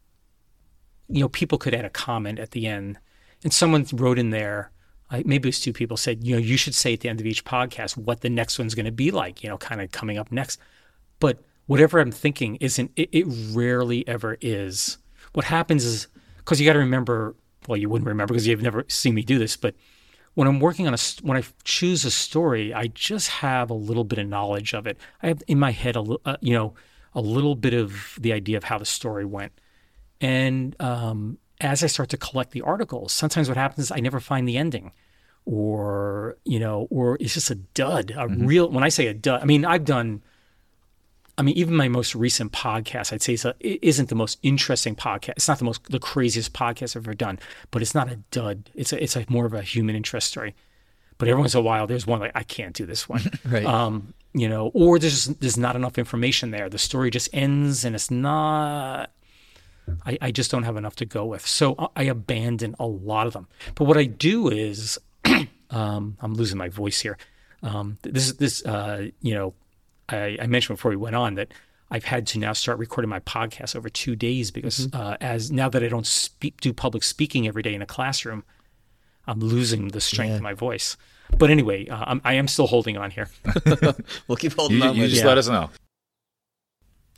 you 1.07 1.21
know, 1.21 1.29
people 1.29 1.57
could 1.57 1.73
add 1.73 1.85
a 1.85 1.89
comment 1.89 2.39
at 2.39 2.51
the 2.51 2.67
end, 2.67 2.99
and 3.43 3.53
someone 3.53 3.85
wrote 3.93 4.19
in 4.19 4.31
there. 4.31 4.71
I, 5.09 5.23
maybe 5.25 5.47
it 5.47 5.53
was 5.53 5.59
two 5.59 5.73
people 5.73 5.97
said, 5.97 6.23
you 6.23 6.35
know, 6.35 6.39
you 6.39 6.55
should 6.55 6.75
say 6.75 6.93
at 6.93 6.99
the 6.99 7.09
end 7.09 7.19
of 7.19 7.25
each 7.25 7.43
podcast 7.43 7.97
what 7.97 8.21
the 8.21 8.29
next 8.29 8.59
one's 8.59 8.75
going 8.75 8.85
to 8.85 8.91
be 8.91 9.11
like. 9.11 9.43
You 9.43 9.49
know, 9.49 9.57
kind 9.57 9.81
of 9.81 9.91
coming 9.91 10.17
up 10.17 10.31
next. 10.31 10.59
But 11.19 11.39
whatever 11.69 11.99
I'm 11.99 12.11
thinking 12.11 12.55
isn't. 12.55 12.91
It, 12.95 13.09
it 13.11 13.25
rarely 13.53 14.05
ever 14.07 14.37
is. 14.41 14.97
What 15.33 15.45
happens 15.45 15.85
is 15.85 16.07
because 16.37 16.59
you 16.59 16.65
got 16.65 16.73
to 16.73 16.79
remember. 16.79 17.35
Well, 17.67 17.77
you 17.77 17.89
wouldn't 17.89 18.07
remember 18.07 18.33
because 18.33 18.47
you've 18.47 18.63
never 18.63 18.85
seen 18.87 19.13
me 19.13 19.21
do 19.21 19.37
this, 19.37 19.55
but 19.55 19.75
when 20.33 20.47
I'm 20.47 20.59
working 20.59 20.87
on 20.87 20.95
a 20.95 20.97
when 21.21 21.37
I 21.37 21.43
choose 21.63 22.05
a 22.05 22.11
story, 22.11 22.73
I 22.73 22.87
just 22.87 23.29
have 23.29 23.69
a 23.69 23.75
little 23.75 24.03
bit 24.03 24.17
of 24.17 24.27
knowledge 24.27 24.73
of 24.73 24.87
it. 24.87 24.97
I 25.21 25.27
have 25.27 25.43
in 25.47 25.59
my 25.59 25.69
head 25.69 25.95
a 25.95 26.01
uh, 26.25 26.37
you 26.41 26.53
know 26.53 26.73
a 27.13 27.21
little 27.21 27.55
bit 27.55 27.75
of 27.75 28.17
the 28.19 28.33
idea 28.33 28.57
of 28.57 28.63
how 28.63 28.79
the 28.79 28.85
story 28.85 29.25
went, 29.25 29.51
and 30.19 30.75
um, 30.81 31.37
as 31.61 31.83
I 31.83 31.87
start 31.87 32.09
to 32.09 32.17
collect 32.17 32.51
the 32.51 32.61
articles, 32.61 33.11
sometimes 33.13 33.47
what 33.47 33.57
happens 33.57 33.87
is 33.87 33.91
I 33.91 33.99
never 33.99 34.19
find 34.19 34.47
the 34.47 34.57
ending, 34.57 34.91
or 35.45 36.37
you 36.45 36.59
know, 36.59 36.87
or 36.89 37.17
it's 37.19 37.35
just 37.35 37.51
a 37.51 37.55
dud. 37.55 38.11
A 38.17 38.27
real 38.27 38.71
when 38.71 38.83
I 38.83 38.89
say 38.89 39.05
a 39.05 39.13
dud, 39.13 39.41
I 39.43 39.45
mean 39.45 39.65
I've 39.65 39.85
done. 39.85 40.23
I 41.39 41.41
mean, 41.41 41.55
even 41.57 41.75
my 41.75 41.87
most 41.87 42.15
recent 42.15 42.51
podcast, 42.51 43.13
I'd 43.13 43.21
say 43.21 43.35
a, 43.49 43.55
it 43.61 43.79
isn't 43.81 44.09
the 44.09 44.15
most 44.15 44.37
interesting 44.43 44.95
podcast. 44.95 45.29
It's 45.37 45.47
not 45.47 45.57
the 45.59 45.65
most 45.65 45.83
the 45.89 45.99
craziest 45.99 46.51
podcast 46.53 46.95
I've 46.97 47.03
ever 47.07 47.13
done, 47.13 47.39
but 47.71 47.81
it's 47.81 47.95
not 47.95 48.11
a 48.11 48.17
dud. 48.31 48.69
It's 48.75 48.91
a, 48.91 49.01
it's 49.01 49.15
a 49.15 49.25
more 49.29 49.45
of 49.45 49.53
a 49.53 49.61
human 49.61 49.95
interest 49.95 50.27
story. 50.27 50.53
But 51.17 51.27
every 51.29 51.39
once 51.41 51.53
in 51.53 51.59
a 51.59 51.63
while, 51.63 51.87
there's 51.87 52.05
one 52.05 52.19
like 52.19 52.33
I 52.35 52.43
can't 52.43 52.75
do 52.75 52.85
this 52.85 53.07
one, 53.09 53.21
Right. 53.45 53.65
um, 53.65 54.13
you 54.33 54.47
know, 54.49 54.67
or 54.73 54.99
there's 54.99 55.25
just, 55.27 55.39
there's 55.41 55.57
not 55.57 55.75
enough 55.75 55.97
information 55.97 56.51
there. 56.51 56.69
The 56.69 56.77
story 56.77 57.09
just 57.09 57.29
ends, 57.33 57.83
and 57.85 57.95
it's 57.95 58.11
not. 58.11 59.09
I, 60.05 60.17
I 60.21 60.31
just 60.31 60.51
don't 60.51 60.63
have 60.63 60.77
enough 60.77 60.95
to 60.97 61.05
go 61.05 61.25
with, 61.25 61.45
so 61.47 61.75
I- 61.79 61.87
I 61.95 62.03
abandon 62.03 62.75
a 62.79 62.85
lot 62.85 63.27
of 63.27 63.33
them. 63.33 63.47
But 63.75 63.85
what 63.85 63.97
I 63.97 64.05
do 64.05 64.49
is, 64.49 64.99
um, 65.71 66.17
I'm 66.21 66.33
losing 66.35 66.57
my 66.57 66.69
voice 66.69 66.99
here. 67.01 67.17
Um, 67.63 67.97
this 68.03 68.27
is 68.27 68.35
this, 68.37 68.63
uh, 68.65 69.07
you 69.21 69.33
know, 69.33 69.53
I, 70.09 70.37
I 70.41 70.47
mentioned 70.47 70.77
before 70.77 70.91
we 70.91 70.97
went 70.97 71.15
on 71.15 71.35
that 71.35 71.53
I've 71.91 72.03
had 72.03 72.27
to 72.27 72.39
now 72.39 72.53
start 72.53 72.77
recording 72.77 73.09
my 73.09 73.19
podcast 73.21 73.75
over 73.75 73.89
two 73.89 74.15
days 74.15 74.51
because 74.51 74.87
uh, 74.93 75.17
as 75.21 75.51
now 75.51 75.69
that 75.69 75.83
I 75.83 75.87
don't 75.87 76.05
speak, 76.05 76.61
do 76.61 76.71
public 76.73 77.03
speaking 77.03 77.47
every 77.47 77.63
day 77.63 77.73
in 77.73 77.81
a 77.81 77.85
classroom, 77.87 78.43
I'm 79.25 79.39
losing 79.39 79.87
the 79.89 80.01
strength 80.01 80.35
of 80.35 80.41
my 80.41 80.53
voice. 80.53 80.97
But 81.37 81.49
anyway, 81.49 81.87
uh, 81.87 82.03
I'm, 82.07 82.21
I 82.23 82.33
am 82.33 82.47
still 82.47 82.67
holding 82.67 82.97
on 82.97 83.11
here. 83.11 83.29
We'll 84.27 84.35
keep 84.37 84.53
holding 84.53 84.77
You, 84.77 84.83
on. 84.83 84.95
you 84.95 85.07
just 85.07 85.21
you. 85.21 85.27
let 85.27 85.37
us 85.37 85.47
know. 85.47 85.69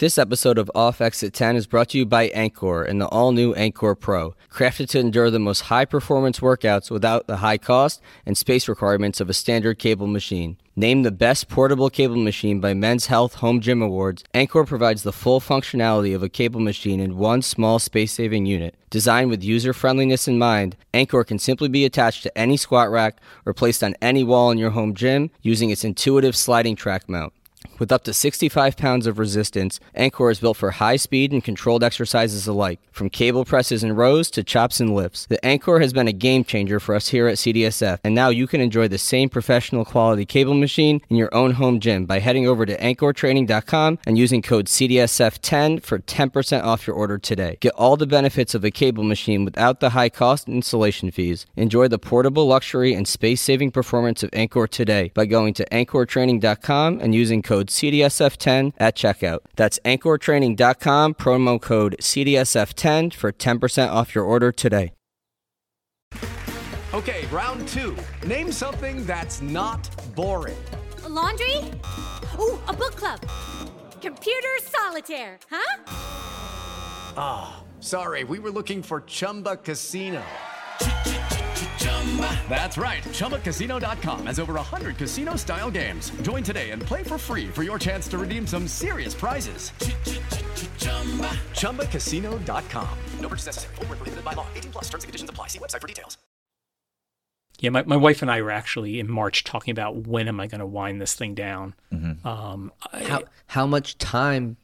This 0.01 0.17
episode 0.17 0.57
of 0.57 0.71
Off 0.73 0.99
Exit 0.99 1.31
10 1.31 1.55
is 1.55 1.67
brought 1.67 1.89
to 1.89 1.99
you 1.99 2.07
by 2.07 2.29
Anchor 2.29 2.81
and 2.81 2.99
the 2.99 3.05
all 3.09 3.31
new 3.31 3.53
Anchor 3.53 3.93
Pro. 3.93 4.33
Crafted 4.51 4.89
to 4.89 4.99
endure 4.99 5.29
the 5.29 5.37
most 5.37 5.59
high 5.69 5.85
performance 5.85 6.39
workouts 6.39 6.89
without 6.89 7.27
the 7.27 7.37
high 7.37 7.59
cost 7.59 8.01
and 8.25 8.35
space 8.35 8.67
requirements 8.67 9.21
of 9.21 9.29
a 9.29 9.33
standard 9.35 9.77
cable 9.77 10.07
machine. 10.07 10.57
Named 10.75 11.05
the 11.05 11.11
best 11.11 11.49
portable 11.49 11.91
cable 11.91 12.15
machine 12.15 12.59
by 12.59 12.73
Men's 12.73 13.05
Health 13.05 13.35
Home 13.35 13.61
Gym 13.61 13.79
Awards, 13.83 14.23
Anchor 14.33 14.63
provides 14.63 15.03
the 15.03 15.13
full 15.13 15.39
functionality 15.39 16.15
of 16.15 16.23
a 16.23 16.29
cable 16.29 16.61
machine 16.61 16.99
in 16.99 17.17
one 17.17 17.43
small 17.43 17.77
space 17.77 18.11
saving 18.11 18.47
unit. 18.47 18.73
Designed 18.89 19.29
with 19.29 19.43
user 19.43 19.71
friendliness 19.71 20.27
in 20.27 20.39
mind, 20.39 20.77
Anchor 20.95 21.23
can 21.23 21.37
simply 21.37 21.69
be 21.69 21.85
attached 21.85 22.23
to 22.23 22.35
any 22.35 22.57
squat 22.57 22.89
rack 22.89 23.17
or 23.45 23.53
placed 23.53 23.83
on 23.83 23.93
any 24.01 24.23
wall 24.23 24.49
in 24.49 24.57
your 24.57 24.71
home 24.71 24.95
gym 24.95 25.29
using 25.43 25.69
its 25.69 25.83
intuitive 25.83 26.35
sliding 26.35 26.75
track 26.75 27.07
mount. 27.07 27.33
With 27.81 27.91
up 27.91 28.03
to 28.03 28.13
65 28.13 28.77
pounds 28.77 29.07
of 29.07 29.17
resistance, 29.17 29.79
Anchor 29.95 30.29
is 30.29 30.39
built 30.39 30.57
for 30.57 30.69
high 30.69 30.97
speed 30.97 31.31
and 31.31 31.43
controlled 31.43 31.83
exercises 31.83 32.45
alike, 32.45 32.79
from 32.91 33.09
cable 33.09 33.43
presses 33.43 33.83
and 33.83 33.97
rows 33.97 34.29
to 34.31 34.43
chops 34.43 34.79
and 34.79 34.93
lifts. 34.93 35.25
The 35.25 35.43
Anchor 35.43 35.79
has 35.79 35.91
been 35.91 36.07
a 36.07 36.13
game 36.13 36.43
changer 36.43 36.79
for 36.79 36.93
us 36.93 37.07
here 37.07 37.27
at 37.27 37.37
CDSF, 37.37 37.97
and 38.03 38.13
now 38.13 38.29
you 38.29 38.45
can 38.45 38.61
enjoy 38.61 38.87
the 38.87 38.99
same 38.99 39.29
professional 39.29 39.83
quality 39.83 40.27
cable 40.27 40.53
machine 40.53 41.01
in 41.09 41.17
your 41.17 41.33
own 41.33 41.53
home 41.53 41.79
gym 41.79 42.05
by 42.05 42.19
heading 42.19 42.47
over 42.47 42.67
to 42.67 42.77
anchortraining.com 42.77 43.97
and 44.05 44.15
using 44.15 44.43
code 44.43 44.67
CDSF10 44.67 45.81
for 45.81 45.97
10% 45.97 46.63
off 46.63 46.85
your 46.85 46.95
order 46.95 47.17
today. 47.17 47.57
Get 47.61 47.73
all 47.73 47.97
the 47.97 48.05
benefits 48.05 48.53
of 48.53 48.63
a 48.63 48.69
cable 48.69 49.03
machine 49.03 49.43
without 49.43 49.79
the 49.79 49.89
high 49.89 50.09
cost 50.09 50.45
and 50.45 50.55
installation 50.55 51.09
fees. 51.09 51.47
Enjoy 51.55 51.87
the 51.87 51.97
portable 51.97 52.45
luxury 52.45 52.93
and 52.93 53.07
space 53.07 53.41
saving 53.41 53.71
performance 53.71 54.21
of 54.21 54.29
Anchor 54.33 54.67
today 54.67 55.09
by 55.15 55.25
going 55.25 55.55
to 55.55 55.65
anchortraining.com 55.71 56.99
and 56.99 57.15
using 57.15 57.41
code 57.41 57.70
CDSF10 57.71 58.73
at 58.77 58.95
checkout. 58.95 59.39
That's 59.55 59.79
anchortraining.com, 59.85 61.15
promo 61.15 61.61
code 61.61 61.95
CDSF10 61.99 63.13
for 63.13 63.31
10% 63.31 63.89
off 63.89 64.13
your 64.13 64.23
order 64.23 64.51
today. 64.51 64.93
Okay, 66.93 67.25
round 67.27 67.65
two. 67.69 67.95
Name 68.27 68.51
something 68.51 69.05
that's 69.05 69.41
not 69.41 69.89
boring. 70.13 70.61
A 71.05 71.09
laundry? 71.09 71.55
Ooh, 72.37 72.59
a 72.67 72.73
book 72.73 72.97
club. 72.97 73.21
Computer 74.01 74.49
solitaire, 74.63 75.39
huh? 75.49 75.83
Ah, 77.15 77.63
sorry, 77.79 78.25
we 78.25 78.39
were 78.39 78.51
looking 78.51 78.83
for 78.83 79.01
Chumba 79.01 79.55
Casino. 79.55 80.21
That's 82.49 82.77
right. 82.77 83.01
ChumbaCasino.com 83.03 84.25
has 84.25 84.39
over 84.39 84.53
100 84.53 84.97
casino 84.97 85.35
style 85.37 85.71
games. 85.71 86.11
Join 86.21 86.43
today 86.43 86.71
and 86.71 86.81
play 86.81 87.03
for 87.03 87.17
free 87.17 87.47
for 87.47 87.63
your 87.63 87.79
chance 87.79 88.07
to 88.09 88.17
redeem 88.17 88.45
some 88.45 88.67
serious 88.67 89.13
prizes. 89.13 89.71
ChumbaCasino.com. 91.53 92.89
No 93.21 93.27
purchase 93.29 93.45
necessary. 93.45 93.75
Void 93.75 93.87
where 93.89 93.97
prohibited 93.97 94.25
by 94.25 94.33
law. 94.33 94.45
18 94.55 94.71
plus 94.71 94.83
terms 94.89 95.03
and 95.03 95.07
conditions 95.09 95.29
apply. 95.29 95.47
See 95.47 95.59
website 95.59 95.79
for 95.81 95.87
details. 95.87 96.17
Yeah, 97.59 97.69
my, 97.69 97.83
my 97.83 97.95
wife 97.97 98.21
and 98.23 98.31
I 98.31 98.41
were 98.41 98.49
actually 98.51 98.99
in 98.99 99.09
March 99.09 99.43
talking 99.43 99.71
about 99.71 100.07
when 100.07 100.27
am 100.27 100.39
I 100.39 100.47
going 100.47 100.59
to 100.59 100.65
wind 100.65 100.99
this 100.99 101.13
thing 101.13 101.35
down. 101.35 101.75
Um, 102.25 102.71
I- 102.91 103.03
How, 103.03 103.21
how 103.47 103.67
much 103.67 103.99
time, 103.99 104.57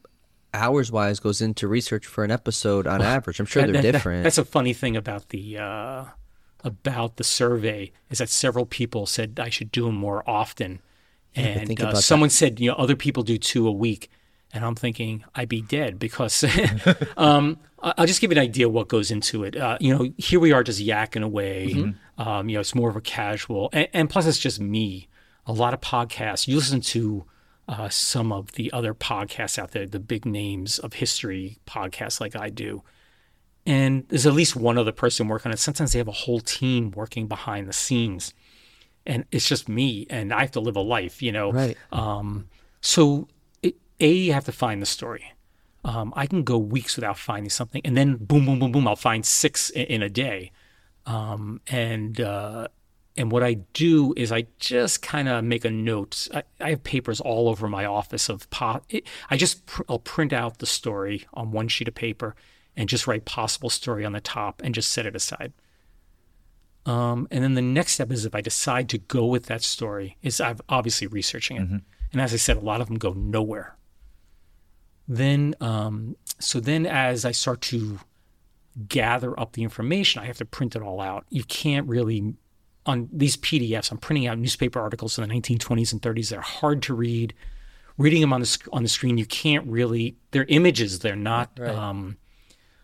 hours 0.51 0.91
wise, 0.91 1.19
goes 1.19 1.39
into 1.39 1.67
research 1.67 2.07
for 2.07 2.23
an 2.23 2.31
episode 2.31 2.87
on 2.87 3.03
average? 3.03 3.39
I'm 3.39 3.45
sure 3.45 3.61
That- 3.61 3.71
they're 3.73 3.81
that- 3.83 3.91
different. 3.91 4.23
That's 4.23 4.39
a 4.39 4.45
funny 4.45 4.73
thing 4.73 4.95
about 4.97 5.29
the 5.29 5.59
uh, 5.59 6.05
about 6.63 7.17
the 7.17 7.23
survey 7.23 7.91
is 8.09 8.19
that 8.19 8.29
several 8.29 8.65
people 8.65 9.05
said 9.05 9.39
I 9.41 9.49
should 9.49 9.71
do 9.71 9.85
them 9.85 9.95
more 9.95 10.27
often, 10.29 10.79
and 11.35 11.69
uh, 11.69 11.73
about 11.73 11.95
that. 11.95 12.01
someone 12.01 12.29
said 12.29 12.59
you 12.59 12.69
know 12.69 12.75
other 12.75 12.95
people 12.95 13.23
do 13.23 13.37
two 13.37 13.67
a 13.67 13.71
week, 13.71 14.09
and 14.53 14.65
I'm 14.65 14.75
thinking 14.75 15.23
I'd 15.35 15.49
be 15.49 15.61
dead 15.61 15.99
because 15.99 16.43
um, 17.17 17.59
I'll 17.79 18.07
just 18.07 18.21
give 18.21 18.31
you 18.31 18.37
an 18.37 18.43
idea 18.43 18.69
what 18.69 18.87
goes 18.87 19.11
into 19.11 19.43
it. 19.43 19.55
Uh, 19.55 19.77
you 19.79 19.95
know, 19.95 20.11
here 20.17 20.39
we 20.39 20.51
are 20.51 20.63
just 20.63 20.81
yakking 20.81 21.23
away. 21.23 21.73
Mm-hmm. 21.73 22.21
Um, 22.21 22.49
you 22.49 22.55
know, 22.55 22.61
it's 22.61 22.73
more 22.75 22.89
of 22.89 22.95
a 22.95 23.01
casual, 23.01 23.69
and, 23.73 23.87
and 23.93 24.09
plus 24.09 24.25
it's 24.25 24.39
just 24.39 24.59
me. 24.59 25.07
A 25.49 25.53
lot 25.53 25.73
of 25.73 25.79
podcasts. 25.79 26.47
You 26.47 26.57
listen 26.57 26.81
to 26.81 27.23
uh, 27.69 27.87
some 27.87 28.33
of 28.33 28.53
the 28.53 28.71
other 28.73 28.93
podcasts 28.93 29.57
out 29.57 29.71
there, 29.71 29.85
the 29.85 29.99
big 29.99 30.25
names 30.25 30.77
of 30.79 30.93
history 30.93 31.57
podcasts, 31.65 32.19
like 32.19 32.35
I 32.35 32.49
do 32.49 32.83
and 33.67 34.07
there's 34.07 34.25
at 34.25 34.33
least 34.33 34.55
one 34.55 34.77
other 34.77 34.93
person 34.93 35.27
working 35.27 35.49
on 35.49 35.53
it. 35.53 35.59
Sometimes 35.59 35.91
they 35.91 35.99
have 35.99 36.07
a 36.07 36.13
whole 36.13 36.39
team 36.39 36.91
working 36.91 37.27
behind 37.27 37.67
the 37.67 37.73
scenes, 37.73 38.33
and 39.05 39.25
it's 39.29 39.47
just 39.47 39.67
me, 39.67 40.07
and 40.09 40.33
I 40.33 40.41
have 40.41 40.51
to 40.51 40.61
live 40.61 40.77
a 40.77 40.81
life, 40.81 41.21
you 41.21 41.33
know. 41.33 41.51
Right. 41.51 41.77
Um, 41.91 42.47
so, 42.79 43.27
it, 43.61 43.75
a 43.99 44.09
you 44.09 44.31
have 44.31 44.45
to 44.45 44.53
find 44.53 44.81
the 44.81 44.85
story. 44.85 45.33
Um, 45.83 46.13
I 46.15 46.27
can 46.27 46.43
go 46.43 46.57
weeks 46.57 46.95
without 46.95 47.17
finding 47.17 47.49
something, 47.49 47.81
and 47.83 47.97
then 47.97 48.15
boom, 48.15 48.45
boom, 48.45 48.59
boom, 48.59 48.71
boom, 48.71 48.87
I'll 48.87 48.95
find 48.95 49.25
six 49.25 49.69
in, 49.69 49.85
in 49.87 50.01
a 50.01 50.09
day. 50.09 50.53
Um, 51.05 51.59
and 51.67 52.21
uh, 52.21 52.69
and 53.17 53.33
what 53.33 53.43
I 53.43 53.55
do 53.73 54.13
is 54.15 54.31
I 54.31 54.47
just 54.59 55.01
kind 55.01 55.27
of 55.27 55.43
make 55.43 55.65
a 55.65 55.71
note. 55.71 56.29
I, 56.33 56.43
I 56.61 56.69
have 56.69 56.83
papers 56.83 57.19
all 57.19 57.49
over 57.49 57.67
my 57.67 57.83
office 57.83 58.29
of 58.29 58.49
po- 58.49 58.83
it, 58.87 59.05
I 59.29 59.35
just 59.35 59.65
pr- 59.65 59.83
I'll 59.89 59.99
print 59.99 60.31
out 60.31 60.59
the 60.59 60.65
story 60.65 61.25
on 61.33 61.51
one 61.51 61.67
sheet 61.67 61.89
of 61.89 61.95
paper 61.95 62.33
and 62.77 62.87
just 62.87 63.07
write 63.07 63.25
possible 63.25 63.69
story 63.69 64.05
on 64.05 64.13
the 64.13 64.21
top 64.21 64.61
and 64.63 64.73
just 64.73 64.91
set 64.91 65.05
it 65.05 65.15
aside. 65.15 65.51
Um, 66.85 67.27
and 67.31 67.43
then 67.43 67.55
the 67.55 67.61
next 67.61 67.93
step 67.93 68.11
is 68.13 68.23
if 68.23 68.33
I 68.33 68.39
decide 68.39 68.87
to 68.89 68.97
go 68.97 69.25
with 69.25 69.47
that 69.47 69.61
story, 69.61 70.15
is 70.21 70.39
I'm 70.39 70.59
obviously 70.69 71.07
researching 71.07 71.57
it. 71.57 71.81
And 72.13 72.21
as 72.21 72.33
I 72.33 72.37
said, 72.37 72.55
a 72.55 72.61
lot 72.61 72.79
of 72.79 72.87
them 72.87 72.97
go 72.97 73.11
nowhere. 73.11 73.75
Then, 75.07 75.55
um, 75.59 76.15
so 76.39 76.61
then 76.61 76.85
as 76.85 77.25
I 77.25 77.33
start 77.33 77.61
to 77.63 77.99
gather 78.87 79.37
up 79.37 79.53
the 79.53 79.63
information, 79.63 80.21
I 80.21 80.25
have 80.25 80.37
to 80.37 80.45
print 80.45 80.75
it 80.75 80.81
all 80.81 81.01
out. 81.01 81.25
You 81.29 81.43
can't 81.43 81.87
really 81.87 82.35
on 82.85 83.09
these 83.11 83.35
PDFs. 83.35 83.91
I'm 83.91 83.97
printing 83.97 84.27
out 84.27 84.37
newspaper 84.37 84.79
articles 84.79 85.17
in 85.19 85.27
the 85.27 85.35
1920s 85.35 85.91
and 85.91 86.01
30s. 86.01 86.29
They're 86.29 86.41
hard 86.41 86.81
to 86.83 86.93
read. 86.93 87.33
Reading 87.97 88.21
them 88.21 88.31
on 88.31 88.39
the 88.39 88.45
sc- 88.45 88.67
on 88.71 88.83
the 88.83 88.89
screen, 88.89 89.17
you 89.17 89.25
can't 89.25 89.67
really. 89.67 90.15
They're 90.31 90.45
images. 90.45 90.99
They're 90.99 91.15
not. 91.15 91.51
Right. 91.57 91.75
Um, 91.75 92.17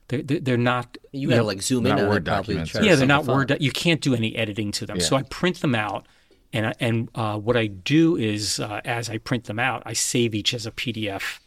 they're, 0.08 0.22
they're 0.22 0.40
they're 0.40 0.58
not. 0.58 0.98
You 1.12 1.30
gotta 1.30 1.42
know- 1.42 1.48
like 1.48 1.62
zoom 1.62 1.86
in 1.86 1.94
on 1.94 2.00
it 2.18 2.26
probably. 2.26 2.64
try 2.66 2.82
yeah, 2.82 2.96
they're 2.96 3.08
not 3.08 3.26
word. 3.26 3.50
font. 3.50 3.62
You 3.62 3.72
can't 3.72 4.02
do 4.02 4.16
any 4.16 4.36
editing 4.36 4.72
to 4.74 4.86
them. 4.86 5.00
So 5.00 5.16
I 5.16 5.24
print 5.24 5.62
them 5.62 5.76
out, 5.76 6.08
and 6.52 6.68
I, 6.68 6.74
and 6.80 7.10
uh, 7.16 7.38
what 7.38 7.58
I 7.58 7.68
do 7.68 8.16
is 8.16 8.60
uh, 8.60 8.82
as 8.86 9.10
I 9.10 9.18
print 9.18 9.46
them 9.46 9.60
out, 9.60 9.84
I 9.86 9.94
save 9.94 10.36
each 10.36 10.54
as 10.54 10.66
a 10.66 10.72
PDF, 10.72 11.40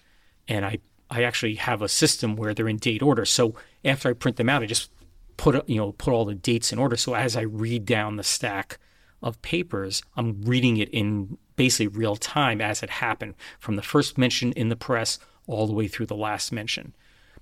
and 0.48 0.64
I 0.64 0.78
I 1.10 1.22
actually 1.22 1.56
have 1.56 1.82
a 1.82 1.88
system 1.88 2.36
where 2.36 2.54
they're 2.54 2.68
in 2.68 2.78
date 2.78 3.02
order. 3.02 3.24
So 3.24 3.54
after 3.84 4.08
I 4.08 4.12
print 4.12 4.36
them 4.36 4.48
out, 4.48 4.62
I 4.62 4.66
just 4.66 4.90
put 5.36 5.68
you 5.68 5.76
know 5.76 5.92
put 5.92 6.12
all 6.12 6.24
the 6.24 6.34
dates 6.34 6.72
in 6.72 6.78
order. 6.78 6.96
So 6.96 7.14
as 7.14 7.36
I 7.36 7.42
read 7.42 7.84
down 7.84 8.16
the 8.16 8.24
stack 8.24 8.78
of 9.22 9.40
papers, 9.42 10.02
I'm 10.16 10.42
reading 10.42 10.76
it 10.76 10.88
in 10.90 11.38
basically 11.56 11.88
real 11.88 12.16
time 12.16 12.60
as 12.60 12.82
it 12.82 12.90
happened 12.90 13.34
from 13.58 13.76
the 13.76 13.82
first 13.82 14.18
mention 14.18 14.52
in 14.52 14.68
the 14.68 14.76
press 14.76 15.18
all 15.46 15.66
the 15.66 15.72
way 15.72 15.88
through 15.88 16.06
the 16.06 16.16
last 16.16 16.52
mention. 16.52 16.94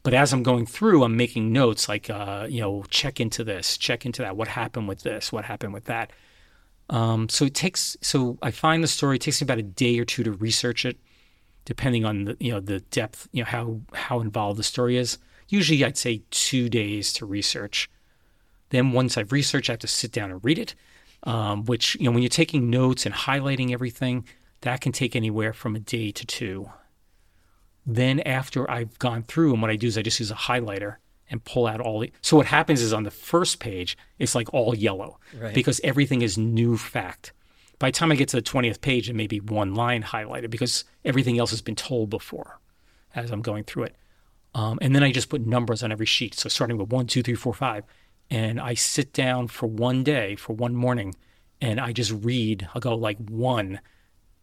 But 0.05 0.13
as 0.13 0.35
I'm 0.35 0.43
going 0.43 0.67
through, 0.67 1.03
I'm 1.03 1.17
making 1.17 1.51
notes 1.51 1.89
like, 1.89 2.11
uh, 2.11 2.47
you 2.49 2.61
know, 2.61 2.85
check 2.91 3.21
into 3.21 3.43
this, 3.43 3.79
check 3.79 4.05
into 4.05 4.21
that. 4.21 4.37
What 4.37 4.49
happened 4.49 4.87
with 4.87 5.03
this? 5.03 5.33
What 5.33 5.47
happened 5.47 5.73
with 5.73 5.87
that? 5.87 6.13
Um, 6.91 7.31
so 7.31 7.47
it 7.47 7.55
takes. 7.55 7.97
So 8.03 8.39
I 8.43 8.51
find 8.51 8.85
the 8.85 8.89
story. 8.89 9.17
It 9.17 9.23
takes 9.23 9.41
me 9.41 9.47
about 9.47 9.59
a 9.59 9.63
day 9.63 9.99
or 9.99 10.05
two 10.05 10.23
to 10.23 10.33
research 10.33 10.85
it, 10.85 10.99
depending 11.65 12.05
on 12.05 12.25
the 12.25 12.37
you 12.39 12.53
know 12.53 12.61
the 12.61 12.81
depth, 12.81 13.29
you 13.33 13.43
know 13.43 13.49
how 13.49 13.81
how 13.95 14.21
involved 14.21 14.59
the 14.59 14.63
story 14.63 14.99
is. 14.99 15.17
Usually, 15.49 15.83
I'd 15.83 15.97
say 15.97 16.23
two 16.31 16.69
days 16.69 17.11
to 17.15 17.25
research. 17.25 17.89
Then 18.69 18.93
once 18.93 19.17
I've 19.17 19.33
researched, 19.33 19.71
I 19.71 19.73
have 19.73 19.81
to 19.81 19.87
sit 19.87 20.13
down 20.13 20.31
and 20.31 20.45
read 20.45 20.59
it. 20.59 20.75
Um, 21.23 21.65
which 21.65 21.95
you 21.95 22.05
know 22.05 22.11
when 22.11 22.23
you're 22.23 22.29
taking 22.29 22.69
notes 22.69 23.07
and 23.07 23.15
highlighting 23.15 23.73
everything, 23.73 24.27
that 24.61 24.83
can 24.83 24.93
take 24.93 25.17
anywhere 25.17 25.55
from 25.55 25.75
a 25.75 25.81
day 25.81 26.11
to 26.13 26.27
two. 26.27 26.69
Then 27.87 28.21
after 28.21 28.71
I've 28.71 28.99
gone 28.99 29.23
through, 29.23 29.53
and 29.53 29.63
what 29.63 29.71
I 29.71 29.77
do 29.77 29.87
is 29.87 29.99
I 29.99 30.03
just 30.03 30.19
use 30.21 30.31
a 30.31 30.35
highlighter 30.35 30.97
and 31.31 31.43
pull 31.45 31.67
out 31.67 31.81
all 31.81 32.01
the. 32.01 32.13
So 32.23 32.37
what 32.37 32.47
happens 32.47 32.81
is 32.81 32.93
on 32.93 33.03
the 33.05 33.11
first 33.11 33.59
page, 33.61 33.97
it's 34.19 34.35
like 34.35 34.53
all 34.55 34.75
yellow 34.75 35.19
Right. 35.39 35.55
because 35.55 35.81
everything 35.85 36.23
is 36.23 36.39
new 36.39 36.77
fact. 36.77 37.33
By 37.79 37.89
the 37.89 37.93
time 37.93 38.13
I 38.13 38.15
get 38.15 38.29
to 38.29 38.37
the 38.37 38.43
twentieth 38.43 38.81
page, 38.81 39.11
it 39.11 39.15
may 39.15 39.27
be 39.27 39.41
one 39.41 39.75
line 39.75 40.03
highlighted 40.03 40.51
because 40.51 40.85
everything 41.05 41.39
else 41.39 41.51
has 41.51 41.61
been 41.63 41.75
told 41.77 42.09
before 42.11 42.61
as 43.15 43.31
I'm 43.31 43.43
going 43.43 43.65
through 43.65 43.85
it. 43.85 43.97
Um, 44.55 44.79
and 44.81 44.95
then 44.95 45.03
I 45.03 45.13
just 45.13 45.29
put 45.29 45.47
numbers 45.47 45.83
on 45.83 45.91
every 45.93 46.07
sheet. 46.07 46.35
So 46.35 46.49
starting 46.49 46.79
with 46.79 46.91
one, 46.91 47.07
two, 47.07 47.23
three, 47.23 47.35
four, 47.35 47.53
five. 47.55 47.85
And 48.31 48.61
I 48.61 48.75
sit 48.75 49.13
down 49.13 49.49
for 49.49 49.67
one 49.67 50.03
day, 50.03 50.37
for 50.37 50.55
one 50.55 50.75
morning, 50.75 51.15
and 51.61 51.79
I 51.81 51.93
just 51.93 52.11
read. 52.13 52.69
I'll 52.75 52.81
go 52.81 52.95
like 52.95 53.19
one, 53.19 53.81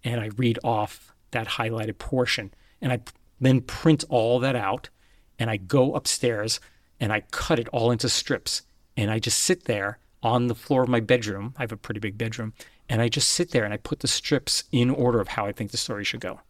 and 0.04 0.20
I 0.22 0.30
read 0.38 0.60
off 0.64 1.14
that 1.32 1.48
highlighted 1.48 1.98
portion. 1.98 2.54
And 2.82 2.92
I 2.92 3.00
then 3.42 3.62
print 3.62 4.04
all 4.10 4.40
that 4.40 4.56
out, 4.56 4.90
and 5.38 5.50
I 5.50 5.58
go 5.58 5.96
upstairs 5.96 6.60
and 7.00 7.12
I 7.12 7.22
cut 7.32 7.60
it 7.60 7.68
all 7.70 7.92
into 7.92 8.08
strips. 8.08 8.62
And 8.96 9.10
I 9.10 9.20
just 9.20 9.40
sit 9.40 9.66
there 9.66 9.98
on 10.22 10.48
the 10.48 10.56
floor 10.56 10.84
of 10.84 10.90
my 10.90 11.00
bedroom. 11.00 11.56
I 11.58 11.64
have 11.64 11.72
a 11.72 11.78
pretty 11.78 12.00
big 12.00 12.18
bedroom. 12.18 12.54
And 12.88 13.02
I 13.02 13.10
just 13.10 13.30
sit 13.30 13.52
there 13.52 13.64
and 13.64 13.74
I 13.74 13.78
put 13.78 14.02
the 14.02 14.08
strips 14.08 14.66
in 14.72 14.90
order 14.90 15.20
of 15.20 15.30
how 15.30 15.48
I 15.48 15.52
think 15.52 15.72
the 15.72 15.78
story 15.78 16.04
should 16.04 16.20
go. 16.20 16.42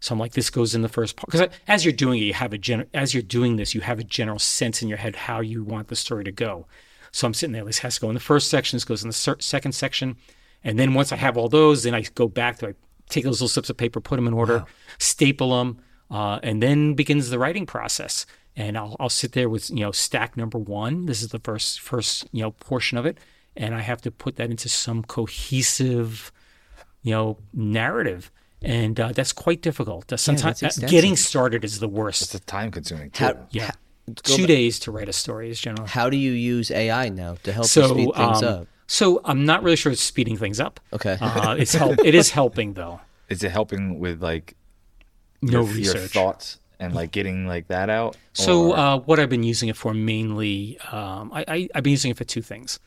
So 0.00 0.14
I'm 0.14 0.18
like, 0.18 0.32
this 0.32 0.48
goes 0.48 0.74
in 0.74 0.80
the 0.80 0.88
first 0.88 1.16
part 1.16 1.30
because 1.30 1.48
as 1.68 1.84
you're 1.84 1.92
doing 1.92 2.20
it, 2.20 2.24
you 2.24 2.32
have 2.32 2.54
a 2.54 2.58
gen- 2.58 2.86
as 2.94 3.12
you're 3.12 3.22
doing 3.22 3.56
this, 3.56 3.74
you 3.74 3.82
have 3.82 3.98
a 3.98 4.04
general 4.04 4.38
sense 4.38 4.80
in 4.80 4.88
your 4.88 4.96
head 4.96 5.14
how 5.14 5.40
you 5.40 5.62
want 5.62 5.88
the 5.88 5.96
story 5.96 6.24
to 6.24 6.32
go. 6.32 6.66
So 7.12 7.26
I'm 7.26 7.34
sitting 7.34 7.52
there. 7.52 7.64
This 7.64 7.80
has 7.80 7.96
to 7.96 8.00
go 8.00 8.08
in 8.08 8.14
the 8.14 8.20
first 8.20 8.48
section. 8.48 8.76
This 8.76 8.84
goes 8.84 9.02
in 9.02 9.10
the 9.10 9.14
cer- 9.14 9.40
second 9.40 9.72
section, 9.72 10.16
and 10.64 10.78
then 10.78 10.94
once 10.94 11.12
I 11.12 11.16
have 11.16 11.36
all 11.36 11.48
those, 11.48 11.82
then 11.82 11.94
I 11.94 12.02
go 12.14 12.28
back 12.28 12.58
to 12.58 12.68
I 12.68 12.74
take 13.10 13.24
those 13.24 13.42
little 13.42 13.48
slips 13.48 13.68
of 13.68 13.76
paper, 13.76 14.00
put 14.00 14.16
them 14.16 14.28
in 14.28 14.32
order, 14.32 14.64
staple 14.98 15.58
them, 15.58 15.82
uh, 16.10 16.40
and 16.42 16.62
then 16.62 16.94
begins 16.94 17.30
the 17.30 17.38
writing 17.38 17.66
process. 17.66 18.26
And 18.56 18.76
I'll 18.76 18.96
I'll 18.98 19.08
sit 19.08 19.32
there 19.32 19.48
with 19.48 19.70
you 19.70 19.80
know 19.80 19.92
stack 19.92 20.36
number 20.36 20.58
one. 20.58 21.06
This 21.06 21.22
is 21.22 21.28
the 21.28 21.38
first 21.38 21.80
first 21.80 22.26
you 22.32 22.42
know 22.42 22.50
portion 22.50 22.98
of 22.98 23.06
it, 23.06 23.18
and 23.56 23.74
I 23.74 23.80
have 23.80 24.02
to 24.02 24.10
put 24.10 24.36
that 24.36 24.50
into 24.50 24.68
some 24.68 25.02
cohesive 25.04 26.32
you 27.02 27.12
know, 27.12 27.38
narrative. 27.52 28.30
And 28.62 29.00
uh, 29.00 29.12
that's 29.12 29.32
quite 29.32 29.62
difficult. 29.62 30.12
Uh, 30.12 30.16
sometimes 30.18 30.60
that's 30.60 30.82
uh, 30.82 30.86
getting 30.86 31.16
started 31.16 31.64
is 31.64 31.80
the 31.80 31.88
worst. 31.88 32.34
It's 32.34 32.44
time 32.44 32.70
consuming 32.70 33.10
too. 33.10 33.24
How, 33.24 33.46
yeah. 33.50 33.66
ha- 33.66 33.76
go 34.06 34.14
Two 34.22 34.42
back- 34.42 34.48
days 34.48 34.78
to 34.80 34.90
write 34.90 35.08
a 35.08 35.14
story 35.14 35.50
is 35.50 35.58
generally. 35.58 35.88
How 35.88 36.10
do 36.10 36.16
you 36.16 36.32
use 36.32 36.70
AI 36.70 37.08
now 37.08 37.36
to 37.42 37.52
help 37.52 37.64
you 37.64 37.68
so, 37.68 37.88
speed 37.88 38.10
things 38.14 38.42
um, 38.42 38.44
up? 38.44 38.66
so 38.86 39.20
I'm 39.24 39.46
not 39.46 39.62
really 39.62 39.76
sure 39.76 39.92
it's 39.92 40.02
speeding 40.02 40.36
things 40.36 40.60
up. 40.60 40.78
Okay. 40.92 41.16
Uh, 41.20 41.56
it's 41.58 41.74
help. 41.82 41.98
It 42.04 42.14
is 42.14 42.30
helping 42.30 42.74
though. 42.74 43.00
Is 43.30 43.42
it 43.42 43.50
helping 43.50 43.98
with 43.98 44.22
like 44.22 44.56
No 45.42 45.50
your, 45.50 45.62
your 45.62 45.94
research. 45.94 46.12
thoughts 46.12 46.58
and 46.78 46.94
like 46.94 47.10
getting 47.12 47.46
like 47.46 47.68
that 47.68 47.90
out? 47.90 48.16
So 48.32 48.72
Or- 48.72 48.76
uh, 48.78 48.96
what 48.98 49.18
I've 49.20 49.28
been 49.30 49.42
using 49.42 49.68
it 49.68 49.76
for 49.76 49.92
mainly, 49.94 50.78
um, 50.92 51.32
I, 51.32 51.44
I, 51.48 51.68
I've 51.74 51.82
been 51.82 51.92
using 51.92 52.10
it 52.10 52.16
for 52.16 52.24
two 52.24 52.42
things. 52.42 52.78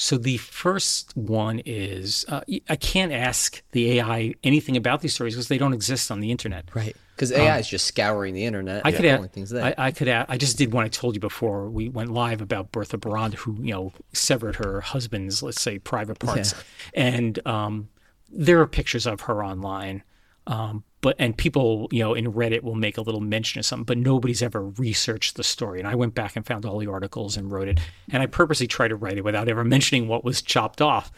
So 0.00 0.16
the 0.16 0.36
first 0.36 1.16
one 1.16 1.60
is 1.66 2.24
uh, 2.28 2.42
y- 2.46 2.60
I 2.68 2.76
can't 2.76 3.10
ask 3.12 3.60
the 3.72 3.98
AI 3.98 4.34
anything 4.44 4.76
about 4.76 5.00
these 5.00 5.12
stories 5.12 5.34
because 5.34 5.48
they 5.48 5.58
don't 5.58 5.72
exist 5.72 6.10
on 6.12 6.20
the 6.20 6.30
internet. 6.30 6.66
Right. 6.72 6.94
Because 7.16 7.32
AI 7.32 7.58
is 7.58 7.68
just 7.68 7.84
scouring 7.86 8.32
the 8.32 8.44
internet. 8.44 8.82
I 8.86 8.92
could 8.92 9.00
pulling 9.00 9.24
add, 9.24 9.32
things 9.32 9.50
there. 9.50 9.64
I, 9.64 9.86
I 9.86 9.90
could 9.90 10.06
add, 10.06 10.26
I 10.28 10.36
just 10.36 10.56
did 10.56 10.72
one 10.72 10.84
I 10.84 10.88
told 10.88 11.14
you 11.16 11.20
before 11.20 11.68
we 11.68 11.88
went 11.88 12.12
live 12.12 12.40
about 12.40 12.70
Bertha 12.70 12.96
Barand, 12.96 13.34
who 13.34 13.54
you 13.60 13.72
know 13.72 13.92
severed 14.12 14.54
her 14.56 14.80
husband's 14.82 15.42
let's 15.42 15.60
say 15.60 15.80
private 15.80 16.20
parts, 16.20 16.54
and 16.94 17.44
um, 17.44 17.88
there 18.30 18.60
are 18.60 18.68
pictures 18.68 19.04
of 19.04 19.22
her 19.22 19.42
online, 19.44 20.04
um, 20.46 20.84
but 21.00 21.16
and 21.18 21.36
people 21.36 21.88
you 21.90 22.00
know 22.00 22.14
in 22.14 22.32
Reddit 22.32 22.62
will 22.62 22.74
make 22.74 22.98
a 22.98 23.02
little 23.02 23.20
mention 23.20 23.58
of 23.58 23.66
something, 23.66 23.84
but 23.84 23.98
nobody's 23.98 24.42
ever 24.42 24.64
researched 24.64 25.36
the 25.36 25.44
story. 25.44 25.78
And 25.78 25.88
I 25.88 25.94
went 25.94 26.14
back 26.14 26.36
and 26.36 26.46
found 26.46 26.64
all 26.64 26.78
the 26.78 26.88
articles 26.88 27.36
and 27.36 27.50
wrote 27.50 27.68
it, 27.68 27.80
and 28.10 28.22
I 28.22 28.26
purposely 28.26 28.66
tried 28.66 28.88
to 28.88 28.96
write 28.96 29.18
it 29.18 29.24
without 29.24 29.48
ever 29.48 29.64
mentioning 29.78 30.08
what 30.08 30.24
was 30.24 30.42
chopped 30.42 30.80
off. 30.80 31.10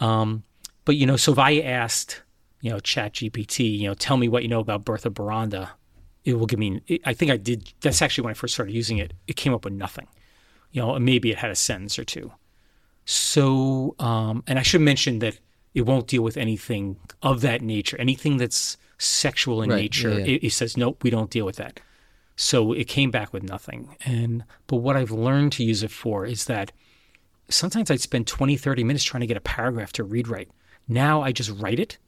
Um, 0.00 0.42
but 0.84 0.96
you 0.96 1.06
know, 1.06 1.16
so 1.16 1.32
if 1.32 1.38
I 1.38 1.60
asked, 1.60 2.22
you 2.60 2.70
know, 2.70 2.80
Chat 2.80 3.14
GPT, 3.14 3.78
you 3.78 3.88
know, 3.88 3.94
tell 3.94 4.16
me 4.16 4.28
what 4.28 4.42
you 4.42 4.48
know 4.48 4.60
about 4.60 4.84
Bertha 4.84 5.10
Baranda, 5.10 5.70
it 6.24 6.34
will 6.34 6.46
give 6.46 6.58
me. 6.58 6.82
I 7.04 7.14
think 7.14 7.30
I 7.30 7.36
did. 7.36 7.72
That's 7.80 8.02
actually 8.02 8.24
when 8.24 8.32
I 8.32 8.34
first 8.34 8.54
started 8.54 8.74
using 8.74 8.98
it. 8.98 9.12
It 9.26 9.36
came 9.36 9.54
up 9.54 9.64
with 9.64 9.74
nothing. 9.74 10.08
You 10.72 10.82
know, 10.82 10.98
maybe 10.98 11.30
it 11.30 11.38
had 11.38 11.50
a 11.50 11.54
sentence 11.54 11.98
or 11.98 12.04
two. 12.04 12.32
So, 13.04 13.94
um, 14.00 14.42
and 14.48 14.58
I 14.58 14.62
should 14.62 14.80
mention 14.80 15.20
that 15.20 15.38
it 15.74 15.82
won't 15.82 16.08
deal 16.08 16.22
with 16.22 16.36
anything 16.36 16.96
of 17.22 17.40
that 17.42 17.62
nature. 17.62 17.96
Anything 18.00 18.36
that's 18.36 18.76
sexual 18.98 19.62
in 19.62 19.70
Right, 19.70 19.82
nature, 19.82 20.10
yeah, 20.10 20.16
yeah. 20.18 20.34
It, 20.34 20.44
it 20.44 20.52
says 20.52 20.76
nope, 20.76 21.02
we 21.02 21.10
don't 21.10 21.30
deal 21.30 21.46
with 21.46 21.56
that. 21.56 21.80
So 22.36 22.72
it 22.72 22.86
came 22.86 23.10
back 23.10 23.32
with 23.32 23.42
nothing. 23.42 23.96
And 24.04 24.44
but 24.66 24.76
what 24.76 24.96
I've 24.96 25.10
learned 25.10 25.52
to 25.52 25.64
use 25.64 25.82
it 25.82 25.90
for 25.90 26.26
is 26.26 26.44
that 26.44 26.72
sometimes 27.48 27.90
I'd 27.90 28.00
spend 28.00 28.26
20, 28.26 28.56
30 28.56 28.84
minutes 28.84 29.04
trying 29.04 29.22
to 29.22 29.26
get 29.26 29.36
a 29.36 29.40
paragraph 29.40 29.92
to 29.92 30.04
read 30.04 30.28
right. 30.28 30.48
Now 30.88 31.22
I 31.22 31.32
just 31.32 31.50
write 31.50 31.80
it 31.80 31.98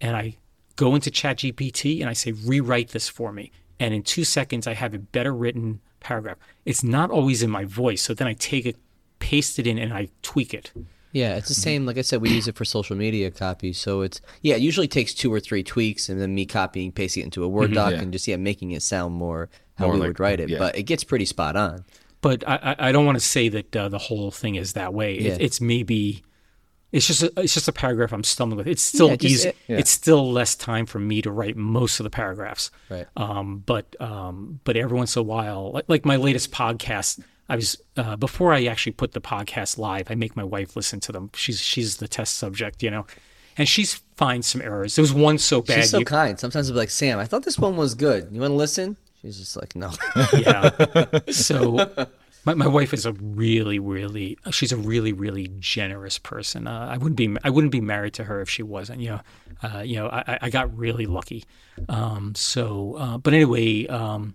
and 0.00 0.16
I 0.16 0.36
go 0.76 0.94
into 0.94 1.10
ChatGPT 1.10 2.00
and 2.00 2.08
I 2.08 2.12
say, 2.12 2.32
rewrite 2.32 2.90
this 2.90 3.08
for 3.08 3.32
me. 3.32 3.52
And 3.78 3.94
in 3.94 4.02
two 4.02 4.24
seconds, 4.24 4.66
I 4.66 4.74
have 4.74 4.94
a 4.94 4.98
better 4.98 5.34
written 5.34 5.80
paragraph. 6.00 6.36
It's 6.64 6.82
not 6.84 7.10
always 7.10 7.42
in 7.42 7.50
my 7.50 7.64
voice. 7.64 8.02
So 8.02 8.14
then 8.14 8.26
I 8.26 8.34
take 8.34 8.66
it, 8.66 8.76
paste 9.18 9.58
it 9.58 9.66
in, 9.66 9.78
and 9.78 9.92
I 9.92 10.08
tweak 10.22 10.52
it. 10.52 10.72
Yeah, 11.12 11.36
it's 11.36 11.48
the 11.48 11.54
same. 11.54 11.86
Like 11.86 11.98
I 11.98 12.02
said, 12.02 12.20
we 12.22 12.30
use 12.30 12.46
it 12.48 12.54
for 12.56 12.64
social 12.64 12.96
media 12.96 13.30
copy. 13.30 13.72
So 13.72 14.02
it's 14.02 14.20
yeah, 14.42 14.54
it 14.54 14.60
usually 14.62 14.88
takes 14.88 15.12
two 15.14 15.32
or 15.32 15.40
three 15.40 15.62
tweaks, 15.62 16.08
and 16.08 16.20
then 16.20 16.34
me 16.34 16.46
copying, 16.46 16.92
pasting 16.92 17.22
it 17.22 17.24
into 17.26 17.42
a 17.44 17.48
Word 17.48 17.70
Mhm. 17.70 17.74
doc, 17.74 17.90
Yeah. 17.92 18.00
and 18.02 18.12
just 18.12 18.28
yeah, 18.28 18.36
making 18.36 18.70
it 18.72 18.82
sound 18.82 19.14
more 19.14 19.48
how 19.76 19.86
More 19.86 19.94
we 19.94 20.00
like- 20.00 20.06
would 20.08 20.20
write 20.20 20.40
it. 20.40 20.48
yeah. 20.50 20.58
But 20.58 20.76
it 20.78 20.84
gets 20.84 21.02
pretty 21.04 21.24
spot 21.24 21.56
on. 21.56 21.84
But 22.20 22.46
I, 22.46 22.74
I 22.78 22.88
I 22.88 22.92
don't 22.92 23.06
want 23.06 23.16
to 23.16 23.24
say 23.24 23.48
that 23.48 23.74
uh, 23.74 23.88
the 23.88 23.98
whole 23.98 24.30
thing 24.30 24.54
is 24.56 24.74
that 24.74 24.92
way. 24.94 25.14
It, 25.14 25.22
Yeah. 25.22 25.36
It's 25.40 25.60
maybe. 25.60 26.22
It's 26.92 27.06
just 27.06 27.22
a, 27.22 27.32
it's 27.36 27.54
just 27.54 27.68
a 27.68 27.72
paragraph 27.72 28.12
I'm 28.12 28.24
stumbling 28.24 28.58
with. 28.58 28.66
It's 28.66 28.82
still 28.82 29.10
Yeah, 29.10 29.16
just- 29.16 29.32
easy. 29.34 29.48
it- 29.50 29.56
yeah. 29.68 29.78
It's 29.78 29.90
still 29.92 30.30
less 30.32 30.56
time 30.56 30.86
for 30.86 30.98
me 30.98 31.22
to 31.22 31.30
write 31.30 31.56
most 31.56 32.00
of 32.00 32.04
the 32.04 32.10
paragraphs. 32.10 32.70
Right. 32.88 33.06
Um, 33.16 33.62
but 33.64 33.94
um, 34.00 34.58
but 34.64 34.76
every 34.76 34.96
once 34.96 35.14
in 35.16 35.20
a 35.20 35.22
while, 35.22 35.70
like, 35.72 35.84
like 35.88 36.04
my 36.04 36.16
latest 36.16 36.50
podcast, 36.50 37.20
I 37.50 37.56
was 37.56 37.76
uh, 37.96 38.16
before 38.16 38.52
I 38.52 38.64
actually 38.64 38.92
put 38.92 39.12
the 39.12 39.20
podcast 39.20 39.76
live. 39.76 40.10
I 40.10 40.14
make 40.14 40.36
my 40.36 40.44
wife 40.44 40.76
listen 40.76 41.00
to 41.00 41.12
them. 41.12 41.30
She's 41.34 41.60
she's 41.60 41.96
the 41.98 42.08
test 42.08 42.36
subject, 42.38 42.82
you 42.82 42.90
know, 42.90 43.06
and 43.58 43.68
she's 43.68 43.94
finds 44.16 44.46
some 44.46 44.62
errors. 44.62 44.94
There 44.96 45.02
was 45.02 45.12
one 45.12 45.36
so 45.38 45.60
bad. 45.60 45.80
She's 45.82 45.90
so 45.90 45.98
you- 45.98 46.04
kind. 46.04 46.38
Sometimes 46.38 46.68
I'll 46.68 46.74
be 46.74 46.78
like, 46.78 46.90
Sam, 46.90 47.18
I 47.18 47.24
thought 47.26 47.42
this 47.44 47.58
one 47.58 47.76
was 47.76 47.94
good. 47.94 48.28
You 48.32 48.40
want 48.40 48.52
to 48.52 48.56
listen? 48.56 48.96
She's 49.20 49.38
just 49.38 49.56
like, 49.56 49.76
no. 49.76 49.90
yeah. 50.32 50.70
So 51.30 51.86
my, 52.44 52.54
my 52.54 52.66
wife 52.66 52.94
is 52.94 53.04
a 53.04 53.12
really, 53.12 53.78
really 53.78 54.38
she's 54.50 54.72
a 54.72 54.76
really, 54.76 55.12
really 55.12 55.50
generous 55.58 56.18
person. 56.18 56.66
Uh, 56.66 56.88
I 56.90 56.96
wouldn't 56.96 57.16
be 57.16 57.36
I 57.44 57.50
wouldn't 57.50 57.72
be 57.72 57.80
married 57.80 58.14
to 58.14 58.24
her 58.24 58.40
if 58.40 58.48
she 58.48 58.62
wasn't. 58.62 59.00
You 59.00 59.08
know, 59.10 59.20
uh, 59.62 59.80
you 59.80 59.96
know, 59.96 60.08
I, 60.08 60.38
I 60.42 60.50
got 60.50 60.74
really 60.76 61.06
lucky. 61.06 61.44
Um, 61.88 62.34
so, 62.34 62.94
uh, 62.98 63.18
but 63.18 63.34
anyway, 63.34 63.86
um, 63.88 64.34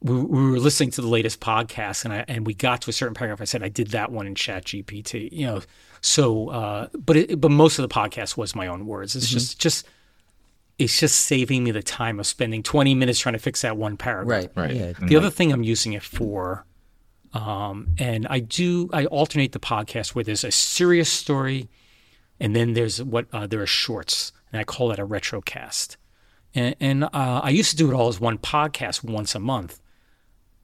we, 0.00 0.14
we 0.14 0.50
were 0.50 0.58
listening 0.58 0.90
to 0.92 1.00
the 1.00 1.08
latest 1.08 1.40
podcast, 1.40 2.04
and 2.04 2.12
I 2.14 2.24
and 2.28 2.46
we 2.46 2.54
got 2.54 2.82
to 2.82 2.90
a 2.90 2.92
certain 2.92 3.14
paragraph. 3.14 3.40
I 3.40 3.44
said 3.44 3.62
I 3.62 3.68
did 3.68 3.88
that 3.88 4.12
one 4.12 4.26
in 4.26 4.34
Chat 4.34 4.66
GPT. 4.66 5.30
You 5.32 5.46
know, 5.46 5.60
so 6.00 6.48
uh, 6.50 6.88
but 6.98 7.16
it, 7.16 7.40
but 7.40 7.50
most 7.50 7.78
of 7.78 7.88
the 7.88 7.94
podcast 7.94 8.36
was 8.36 8.54
my 8.54 8.66
own 8.66 8.86
words. 8.86 9.16
It's 9.16 9.28
Mhm. 9.28 9.32
just 9.32 9.58
just 9.60 9.86
it's 10.78 10.98
just 10.98 11.14
saving 11.20 11.62
me 11.64 11.70
the 11.70 11.82
time 11.82 12.18
of 12.18 12.26
spending 12.26 12.60
20 12.62 12.94
minutes 12.96 13.20
trying 13.20 13.34
to 13.34 13.38
fix 13.38 13.62
that 13.62 13.76
one 13.76 13.96
paragraph. 13.96 14.48
Right, 14.56 14.68
right. 14.68 14.74
Yeah. 14.74 14.92
The 15.00 15.14
other 15.16 15.30
thing 15.30 15.52
I'm 15.52 15.62
using 15.62 15.92
it 15.92 16.02
for, 16.02 16.66
um, 17.32 17.90
and 17.96 18.26
I 18.28 18.40
do, 18.40 18.90
I 18.92 19.06
alternate 19.06 19.52
the 19.52 19.60
podcast 19.60 20.16
where 20.16 20.24
there's 20.24 20.42
a 20.42 20.50
serious 20.50 21.08
story, 21.08 21.68
and 22.40 22.56
then 22.56 22.72
there's 22.74 23.00
what 23.00 23.26
uh, 23.32 23.46
there 23.46 23.62
are 23.62 23.66
shorts, 23.66 24.32
and 24.52 24.60
I 24.60 24.64
call 24.64 24.88
that 24.88 24.98
a 24.98 25.06
retrocast. 25.06 25.96
And, 26.56 26.74
and 26.80 27.04
uh, 27.04 27.08
I 27.12 27.50
used 27.50 27.70
to 27.70 27.76
do 27.76 27.90
it 27.90 27.94
all 27.94 28.08
as 28.08 28.20
one 28.20 28.38
podcast 28.38 29.04
once 29.04 29.34
a 29.36 29.40
month, 29.40 29.80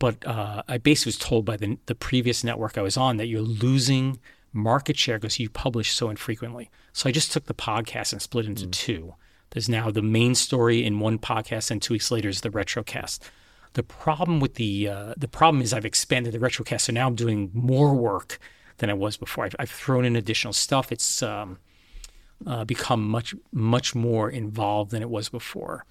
but 0.00 0.26
uh, 0.26 0.64
I 0.66 0.78
basically 0.78 1.10
was 1.10 1.18
told 1.18 1.44
by 1.44 1.56
the 1.56 1.78
the 1.86 1.94
previous 1.94 2.42
network 2.42 2.76
I 2.76 2.82
was 2.82 2.96
on 2.96 3.18
that 3.18 3.28
you're 3.28 3.40
losing 3.40 4.18
market 4.52 4.96
share 4.96 5.18
because 5.18 5.38
you 5.38 5.48
publish 5.48 5.92
so 5.92 6.10
infrequently. 6.10 6.68
So 6.92 7.08
I 7.08 7.12
just 7.12 7.30
took 7.30 7.44
the 7.44 7.54
podcast 7.54 8.12
and 8.12 8.20
split 8.20 8.46
it 8.46 8.48
into 8.48 8.66
two. 8.66 9.14
There's 9.50 9.68
now 9.68 9.90
the 9.92 10.02
main 10.02 10.34
story 10.34 10.84
in 10.84 10.98
one 10.98 11.18
podcast, 11.18 11.70
and 11.70 11.80
two 11.80 11.94
weeks 11.94 12.10
later 12.10 12.28
is 12.28 12.40
the 12.40 12.50
retrocast. 12.50 13.20
The 13.74 13.82
problem 13.82 14.40
with 14.40 14.54
the 14.54 14.88
uh, 14.88 15.14
the 15.16 15.28
problem 15.28 15.62
is 15.62 15.72
I've 15.72 15.84
expanded 15.84 16.32
the 16.34 16.38
retrocast, 16.38 16.82
so 16.82 16.92
now 16.92 17.06
I'm 17.06 17.14
doing 17.14 17.50
more 17.52 17.94
work 17.94 18.38
than 18.78 18.90
I 18.90 18.94
was 18.94 19.16
before. 19.16 19.44
I've, 19.44 19.56
I've 19.58 19.70
thrown 19.70 20.04
in 20.04 20.16
additional 20.16 20.52
stuff. 20.52 20.90
It's 20.90 21.22
um, 21.22 21.58
uh, 22.46 22.64
become 22.64 23.06
much 23.06 23.34
much 23.52 23.94
more 23.94 24.30
involved 24.30 24.90
than 24.92 25.02
it 25.02 25.10
was 25.10 25.28
before. 25.28 25.84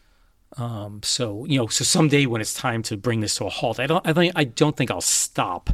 Um, 0.57 1.01
so 1.03 1.45
you 1.45 1.57
know, 1.59 1.67
so 1.67 1.83
someday 1.83 2.25
when 2.25 2.41
it's 2.41 2.53
time 2.53 2.81
to 2.83 2.97
bring 2.97 3.19
this 3.21 3.35
to 3.35 3.45
a 3.45 3.49
halt, 3.49 3.79
I 3.79 3.87
don't 3.87 4.05
I 4.07 4.13
don't 4.13 4.31
I 4.35 4.43
don't 4.45 4.75
think 4.75 4.89
I'll 4.91 5.01
stop. 5.01 5.69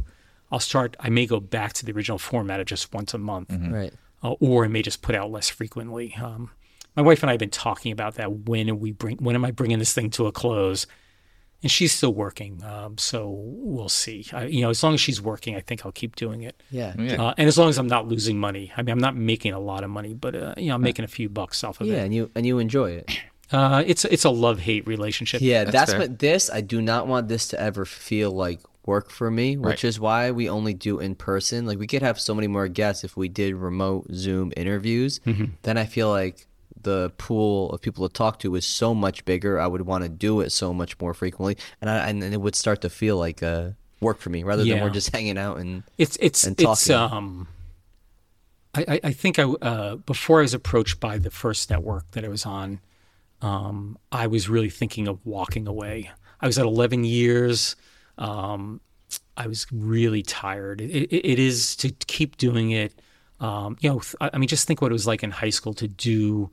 I'll 0.52 0.60
start. 0.60 0.96
I 1.00 1.08
may 1.08 1.26
go 1.26 1.40
back 1.40 1.72
to 1.74 1.86
the 1.86 1.92
original 1.92 2.18
format 2.18 2.60
of 2.60 2.66
just 2.66 2.92
once 2.94 3.12
a 3.14 3.18
month, 3.18 3.50
Right. 3.50 3.92
uh, 4.22 4.32
or 4.38 4.64
I 4.64 4.68
may 4.68 4.82
just 4.82 5.02
put 5.02 5.14
out 5.14 5.30
less 5.30 5.48
frequently. 5.48 6.14
Um, 6.22 6.50
my 6.94 7.02
wife 7.02 7.22
and 7.22 7.30
I 7.30 7.32
have 7.32 7.40
been 7.40 7.50
talking 7.50 7.90
about 7.90 8.14
that. 8.14 8.30
When 8.48 8.70
are 8.70 8.74
we 8.74 8.92
bring? 8.92 9.16
When 9.16 9.34
am 9.34 9.44
I 9.44 9.50
bringing 9.50 9.78
this 9.80 9.92
thing 9.92 10.10
to 10.10 10.26
a 10.26 10.32
close? 10.32 10.86
And 11.62 11.70
she's 11.72 11.90
still 11.92 12.12
working, 12.12 12.62
um, 12.62 12.98
so 12.98 13.30
we'll 13.34 13.88
see. 13.88 14.26
I, 14.30 14.44
you 14.44 14.60
know, 14.60 14.68
as 14.68 14.82
long 14.82 14.92
as 14.92 15.00
she's 15.00 15.22
working, 15.22 15.56
I 15.56 15.60
think 15.62 15.86
I'll 15.86 15.90
keep 15.90 16.14
doing 16.14 16.42
it. 16.42 16.62
Yeah. 16.70 16.94
Uh, 17.18 17.32
and 17.38 17.48
as 17.48 17.56
long 17.56 17.70
as 17.70 17.78
I'm 17.78 17.86
not 17.86 18.06
losing 18.06 18.38
money, 18.38 18.72
I 18.76 18.82
mean, 18.82 18.92
I'm 18.92 18.98
not 18.98 19.16
making 19.16 19.54
a 19.54 19.58
lot 19.58 19.82
of 19.82 19.88
money, 19.88 20.12
but 20.12 20.36
uh, 20.36 20.52
you 20.58 20.68
know, 20.68 20.74
I'm 20.74 20.82
making 20.82 21.06
a 21.06 21.08
few 21.08 21.30
bucks 21.30 21.64
off 21.64 21.80
of 21.80 21.86
Yeah, 21.86 21.94
it. 21.94 21.96
Yeah, 21.96 22.04
and 22.04 22.14
you 22.14 22.30
and 22.36 22.46
you 22.46 22.58
enjoy 22.58 22.90
it. 22.90 23.10
Uh, 23.52 23.82
it's 23.86 24.04
it's 24.04 24.24
a 24.24 24.30
love 24.30 24.58
hate 24.60 24.86
relationship. 24.86 25.40
Yeah, 25.40 25.64
that's, 25.64 25.94
what 25.94 26.18
this. 26.18 26.50
I 26.50 26.60
do 26.60 26.82
not 26.82 27.06
want 27.06 27.28
this 27.28 27.48
to 27.48 27.60
ever 27.60 27.84
feel 27.84 28.30
like 28.32 28.60
work 28.84 29.10
for 29.10 29.30
me, 29.30 29.56
which 29.56 29.82
Right. 29.82 29.84
is 29.84 29.98
why 30.00 30.30
we 30.30 30.48
only 30.48 30.74
do 30.74 30.98
in 31.00 31.14
person. 31.14 31.66
Like 31.66 31.78
we 31.78 31.86
could 31.86 32.02
have 32.02 32.20
so 32.20 32.34
many 32.34 32.46
more 32.48 32.68
guests 32.68 33.04
if 33.04 33.16
we 33.16 33.28
did 33.28 33.54
remote 33.54 34.06
Zoom 34.12 34.52
interviews. 34.56 35.20
Mhm. 35.26 35.50
Then 35.62 35.76
I 35.78 35.86
feel 35.86 36.08
like 36.10 36.46
the 36.80 37.10
pool 37.18 37.70
of 37.72 37.80
people 37.80 38.08
to 38.08 38.12
talk 38.12 38.38
to 38.40 38.54
is 38.54 38.64
so 38.66 38.94
much 38.94 39.24
bigger. 39.24 39.58
I 39.60 39.66
would 39.66 39.82
want 39.82 40.04
to 40.04 40.08
do 40.08 40.40
it 40.40 40.50
so 40.50 40.72
much 40.72 40.98
more 41.00 41.14
frequently, 41.14 41.56
and 41.80 41.90
I, 41.90 42.08
and 42.08 42.22
it 42.22 42.40
would 42.40 42.54
start 42.54 42.80
to 42.82 42.90
feel 42.90 43.16
like 43.16 43.42
uh, 43.42 43.70
work 44.00 44.18
for 44.20 44.30
me 44.30 44.42
rather 44.44 44.64
than 44.64 44.80
we're 44.80 44.90
just 44.90 45.10
hanging 45.14 45.38
out 45.38 45.58
and 45.58 45.82
It's 45.98 46.16
it's 46.20 46.44
and 46.44 46.60
it's 46.60 46.86
talking. 46.86 47.16
um. 47.16 47.48
I, 48.74 48.84
I- 48.88 49.00
I 49.04 49.12
think 49.12 49.38
I 49.38 49.44
uh, 49.44 49.96
before 49.96 50.40
I 50.40 50.42
was 50.42 50.54
approached 50.54 51.00
by 51.00 51.18
the 51.18 51.30
first 51.30 51.70
network 51.70 52.10
that 52.12 52.24
I 52.24 52.28
was 52.28 52.44
on, 52.44 52.80
um, 53.42 53.98
I 54.12 54.26
was 54.26 54.48
really 54.48 54.70
thinking 54.70 55.08
of 55.08 55.24
walking 55.24 55.66
away. 55.68 56.10
I 56.40 56.46
was 56.46 56.58
at 56.58 56.64
11 56.66 57.04
years. 57.04 57.76
Um, 58.18 58.80
I 59.36 59.46
was 59.46 59.66
really 59.72 60.22
tired. 60.22 60.80
It, 60.80 60.90
it, 60.90 61.12
it 61.32 61.38
is 61.38 61.76
to 61.76 61.90
keep 62.06 62.36
doing 62.36 62.70
it. 62.70 63.00
Um, 63.40 63.76
you 63.80 63.90
know, 63.90 63.98
th- 64.00 64.14
I 64.20 64.30
I 64.34 64.38
mean, 64.38 64.48
just 64.48 64.66
think 64.66 64.80
what 64.80 64.90
it 64.90 64.94
was 64.94 65.06
like 65.06 65.22
in 65.22 65.30
high 65.30 65.50
school 65.50 65.74
to 65.74 65.86
do 65.86 66.50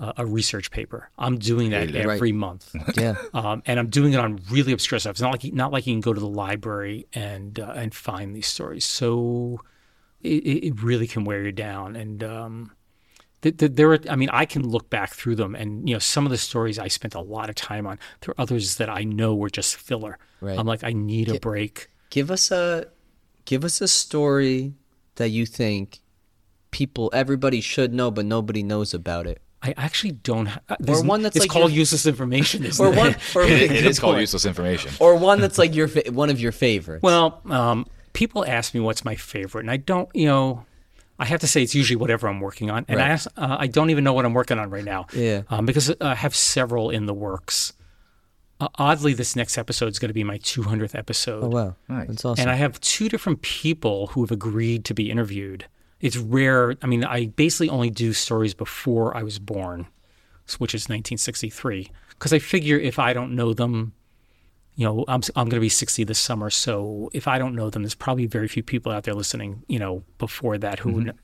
uh, 0.00 0.12
a 0.16 0.26
research 0.26 0.70
paper. 0.70 1.08
I'm 1.18 1.38
doing 1.38 1.70
that 1.70 1.94
Right. 1.94 2.06
every 2.16 2.32
month. 2.32 2.74
Yeah. 2.96 3.14
Um, 3.34 3.62
and 3.66 3.78
I'm 3.78 3.88
doing 3.88 4.12
it 4.14 4.18
on 4.18 4.40
really 4.50 4.72
obscure 4.72 4.98
stuff. 4.98 5.12
It's 5.12 5.20
not 5.20 5.30
like 5.32 5.52
not 5.52 5.72
like 5.72 5.86
you 5.86 5.92
can 5.94 6.00
go 6.00 6.12
to 6.12 6.20
the 6.20 6.26
library 6.28 7.06
and 7.14 7.58
uh, 7.60 7.72
and 7.76 7.94
find 7.94 8.34
these 8.34 8.46
stories. 8.48 8.84
So 8.84 9.60
it, 10.22 10.28
it 10.46 10.82
really 10.82 11.06
can 11.06 11.24
wear 11.24 11.44
you 11.44 11.52
down. 11.52 11.94
And 11.96 12.24
um, 12.24 12.72
there 13.42 13.92
are, 13.92 13.98
I 14.08 14.16
mean, 14.16 14.28
I 14.32 14.44
can 14.44 14.68
look 14.68 14.90
back 14.90 15.14
through 15.14 15.36
them, 15.36 15.54
and 15.54 15.88
you 15.88 15.94
know, 15.94 15.98
some 15.98 16.26
of 16.26 16.30
the 16.30 16.36
stories 16.38 16.78
I 16.78 16.88
spent 16.88 17.14
a 17.14 17.20
lot 17.20 17.48
of 17.48 17.54
time 17.54 17.86
on. 17.86 17.98
There 18.20 18.32
are 18.32 18.40
others 18.40 18.76
that 18.76 18.88
I 18.90 19.04
know 19.04 19.34
were 19.34 19.48
just 19.50 19.76
filler. 19.76 20.18
Right. 20.40 20.58
I'm 20.58 20.66
like, 20.66 20.84
I 20.84 20.92
need 20.92 21.28
a 21.30 21.40
break. 21.40 21.88
Give 22.10 22.30
us 22.30 22.50
a 22.50 22.86
give 23.46 23.64
us 23.64 23.80
a 23.80 23.88
story 23.88 24.74
that 25.16 25.30
you 25.30 25.46
think 25.46 26.00
people 26.70 27.10
everybody 27.12 27.60
should 27.60 27.92
know 27.92 28.10
but 28.10 28.24
nobody 28.24 28.62
knows 28.62 28.94
about 28.94 29.26
it. 29.26 29.40
I 29.62 29.74
actually 29.76 30.12
don't. 30.12 30.46
Ha- 30.46 30.60
uh, 30.68 30.74
or 30.74 30.84
there's- 30.84 31.02
one 31.04 31.22
that's 31.22 31.36
it's 31.36 31.44
like 31.44 31.50
called 31.50 31.70
your- 31.72 31.78
useless 31.80 32.06
information. 32.06 32.64
Isn't 32.66 32.84
or 32.84 32.90
one 32.92 33.16
or 33.34 33.42
It- 33.44 33.70
it 33.72 33.86
is 33.86 33.98
called 33.98 34.18
useless 34.18 34.44
information. 34.44 34.92
Or 35.00 35.16
one 35.16 35.40
that's 35.40 35.58
like 35.58 35.74
your 35.74 35.88
fa- 35.88 36.10
one 36.12 36.30
of 36.30 36.40
your 36.40 36.52
favorites. 36.52 37.02
Well, 37.02 37.40
um, 37.46 37.86
people 38.12 38.44
ask 38.46 38.72
me 38.74 38.80
what's 38.80 39.04
my 39.04 39.16
favorite, 39.16 39.60
and 39.62 39.70
I 39.70 39.76
don't, 39.76 40.08
you 40.14 40.26
know, 40.26 40.64
I 41.20 41.26
have 41.26 41.40
to 41.40 41.46
say 41.46 41.62
it's 41.62 41.74
usually 41.74 41.96
whatever 41.96 42.26
I'm 42.28 42.40
working 42.40 42.70
on, 42.70 42.86
and 42.88 43.00
I 43.00 43.08
ask, 43.08 43.28
uh, 43.36 43.56
I 43.60 43.66
don't 43.66 43.90
even 43.90 44.02
know 44.04 44.14
what 44.14 44.24
I'm 44.24 44.32
working 44.34 44.58
on 44.58 44.70
right 44.70 44.84
now. 44.84 45.06
Yeah. 45.12 45.42
um, 45.50 45.66
because 45.66 45.94
I 46.00 46.14
have 46.14 46.34
several 46.34 46.88
in 46.90 47.06
the 47.06 47.14
works. 47.14 47.74
Uh, 48.58 48.68
oddly, 48.76 49.12
this 49.14 49.36
next 49.36 49.56
episode 49.58 49.88
is 49.92 49.98
going 49.98 50.08
to 50.08 50.14
be 50.14 50.24
my 50.24 50.38
200th 50.38 50.94
episode. 50.94 51.44
Oh 51.44 51.48
wow, 51.48 51.76
that's 51.88 52.24
awesome. 52.24 52.42
And 52.42 52.50
I 52.50 52.56
have 52.56 52.80
two 52.80 53.08
different 53.08 53.42
people 53.42 54.08
who 54.08 54.22
have 54.22 54.30
agreed 54.30 54.84
to 54.86 54.94
be 54.94 55.10
interviewed. 55.10 55.66
It's 56.00 56.16
rare. 56.16 56.74
I 56.82 56.86
mean, 56.86 57.04
I 57.04 57.26
basically 57.26 57.68
only 57.68 57.90
do 57.90 58.12
stories 58.12 58.54
before 58.54 59.16
I 59.16 59.22
was 59.22 59.38
born, 59.38 59.86
which 60.58 60.74
is 60.74 60.84
1963, 60.84 61.90
because 62.10 62.32
I 62.32 62.38
figure 62.38 62.78
if 62.78 62.98
I 62.98 63.12
don't 63.12 63.34
know 63.34 63.52
them, 63.54 63.92
you 64.80 64.86
know, 64.86 65.04
I'm 65.08 65.20
I'm 65.36 65.48
going 65.50 65.60
to 65.60 65.60
be 65.60 65.68
60 65.68 66.04
this 66.04 66.18
summer. 66.18 66.48
So 66.48 67.10
if 67.12 67.28
I 67.28 67.36
don't 67.38 67.54
know 67.54 67.68
them, 67.68 67.82
there's 67.82 67.94
probably 67.94 68.26
very 68.26 68.48
few 68.48 68.62
people 68.62 68.90
out 68.90 69.04
there 69.04 69.14
listening, 69.14 69.62
you 69.68 69.78
know, 69.78 70.02
before 70.18 70.56
that 70.58 70.78
who. 70.78 70.92
Mhm. 70.92 71.04
kn- 71.04 71.18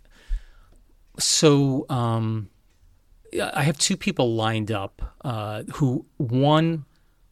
So 1.19 1.87
um, 1.89 2.51
I 3.55 3.63
have 3.63 3.79
two 3.79 3.97
people 3.97 4.35
lined 4.35 4.71
up. 4.71 5.15
Uh, 5.25 5.63
who 5.75 6.05
one 6.19 6.85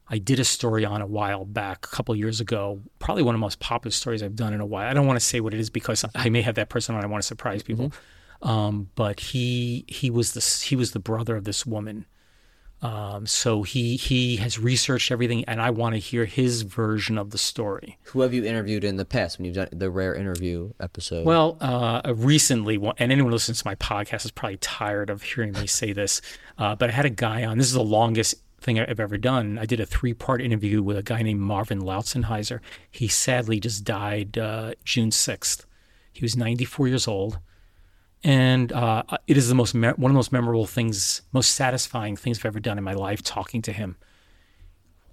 I 0.08 0.18
did 0.18 0.38
a 0.38 0.44
story 0.44 0.84
on 0.84 1.00
a 1.02 1.06
while 1.06 1.44
back, 1.44 1.86
a 1.86 1.88
couple 1.88 2.14
years 2.16 2.40
ago. 2.40 2.80
Probably 2.98 3.22
one 3.22 3.34
of 3.34 3.38
the 3.38 3.44
most 3.44 3.60
popular 3.60 3.90
stories 3.92 4.22
I've 4.22 4.36
done 4.36 4.52
in 4.52 4.60
a 4.60 4.66
while. 4.66 4.88
I 4.88 4.94
don't 4.94 5.06
want 5.06 5.18
to 5.18 5.24
say 5.24 5.40
what 5.40 5.54
it 5.54 5.60
is 5.60 5.70
because 5.70 6.04
I 6.14 6.28
may 6.28 6.42
have 6.42 6.54
that 6.56 6.68
person 6.68 6.94
on. 6.94 7.02
I 7.04 7.06
want 7.06 7.22
to 7.22 7.26
surprise 7.26 7.62
people. 7.62 7.92
Um, 8.42 8.90
but 8.94 9.20
he 9.20 9.84
he 9.88 10.10
was 10.10 10.32
the 10.32 10.40
he 10.66 10.76
was 10.76 10.92
the 10.92 10.98
brother 11.00 11.36
of 11.36 11.44
this 11.44 11.64
woman. 11.66 12.06
Um, 12.84 13.26
so 13.26 13.62
he 13.62 13.96
he 13.96 14.36
has 14.36 14.58
researched 14.58 15.10
everything, 15.10 15.42
and 15.46 15.60
I 15.60 15.70
want 15.70 15.94
to 15.94 15.98
hear 15.98 16.26
his 16.26 16.62
version 16.62 17.16
of 17.16 17.30
the 17.30 17.38
story. 17.38 17.98
Who 18.04 18.20
have 18.20 18.34
you 18.34 18.44
interviewed 18.44 18.84
in 18.84 18.98
the 18.98 19.06
past 19.06 19.38
when 19.38 19.46
you've 19.46 19.54
done 19.54 19.68
the 19.72 19.90
rare 19.90 20.14
interview 20.14 20.72
episode? 20.78 21.24
Well, 21.24 21.56
uh, 21.62 22.12
recently, 22.14 22.76
and 22.76 23.10
anyone 23.10 23.30
who 23.30 23.36
listens 23.36 23.62
to 23.62 23.66
my 23.66 23.74
podcast 23.76 24.26
is 24.26 24.30
probably 24.30 24.58
tired 24.58 25.08
of 25.08 25.22
hearing 25.22 25.52
me 25.52 25.66
say 25.66 25.94
this, 25.94 26.20
uh, 26.58 26.74
but 26.76 26.90
I 26.90 26.92
had 26.92 27.06
a 27.06 27.10
guy 27.10 27.42
on. 27.44 27.56
This 27.56 27.68
is 27.68 27.72
the 27.72 27.82
longest 27.82 28.34
thing 28.60 28.78
I've 28.78 29.00
ever 29.00 29.16
done. 29.16 29.58
I 29.58 29.64
did 29.64 29.80
a 29.80 29.86
three-part 29.86 30.42
interview 30.42 30.82
with 30.82 30.98
a 30.98 31.02
guy 31.02 31.22
named 31.22 31.40
Marvin 31.40 31.80
Lautzenheiser. 31.80 32.60
He 32.90 33.08
sadly 33.08 33.60
just 33.60 33.84
died 33.84 34.36
uh, 34.36 34.74
June 34.84 35.10
sixth. 35.10 35.64
He 36.12 36.22
was 36.22 36.36
94 36.36 36.88
years 36.88 37.08
old, 37.08 37.38
and 38.24 38.72
uh, 38.72 39.02
it 39.26 39.36
is 39.36 39.48
the 39.48 39.54
most 39.54 39.74
me- 39.74 39.88
one 39.88 40.10
of 40.10 40.14
the 40.14 40.18
most 40.18 40.32
memorable 40.32 40.66
things, 40.66 41.22
most 41.32 41.52
satisfying 41.52 42.16
things 42.16 42.38
I've 42.38 42.46
ever 42.46 42.60
done 42.60 42.78
in 42.78 42.84
my 42.84 42.94
life. 42.94 43.22
Talking 43.22 43.62
to 43.62 43.72
him. 43.72 43.96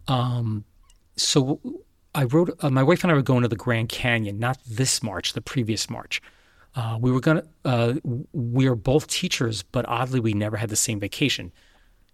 Um, 0.07 0.63
so 1.17 1.59
I 2.15 2.23
wrote. 2.23 2.57
Uh, 2.63 2.69
my 2.69 2.83
wife 2.83 3.03
and 3.03 3.11
I 3.11 3.15
were 3.15 3.21
going 3.21 3.41
to 3.43 3.47
the 3.49 3.55
Grand 3.55 3.89
Canyon, 3.89 4.39
not 4.39 4.57
this 4.65 5.03
March, 5.03 5.33
the 5.33 5.41
previous 5.41 5.89
March. 5.89 6.21
Uh, 6.73 6.97
we 6.99 7.11
were 7.11 7.19
gonna. 7.19 7.43
Uh, 7.65 7.95
we 8.31 8.65
are 8.67 8.75
both 8.75 9.07
teachers, 9.07 9.61
but 9.61 9.85
oddly, 9.89 10.21
we 10.21 10.33
never 10.33 10.57
had 10.57 10.69
the 10.69 10.75
same 10.77 10.99
vacation. 10.99 11.51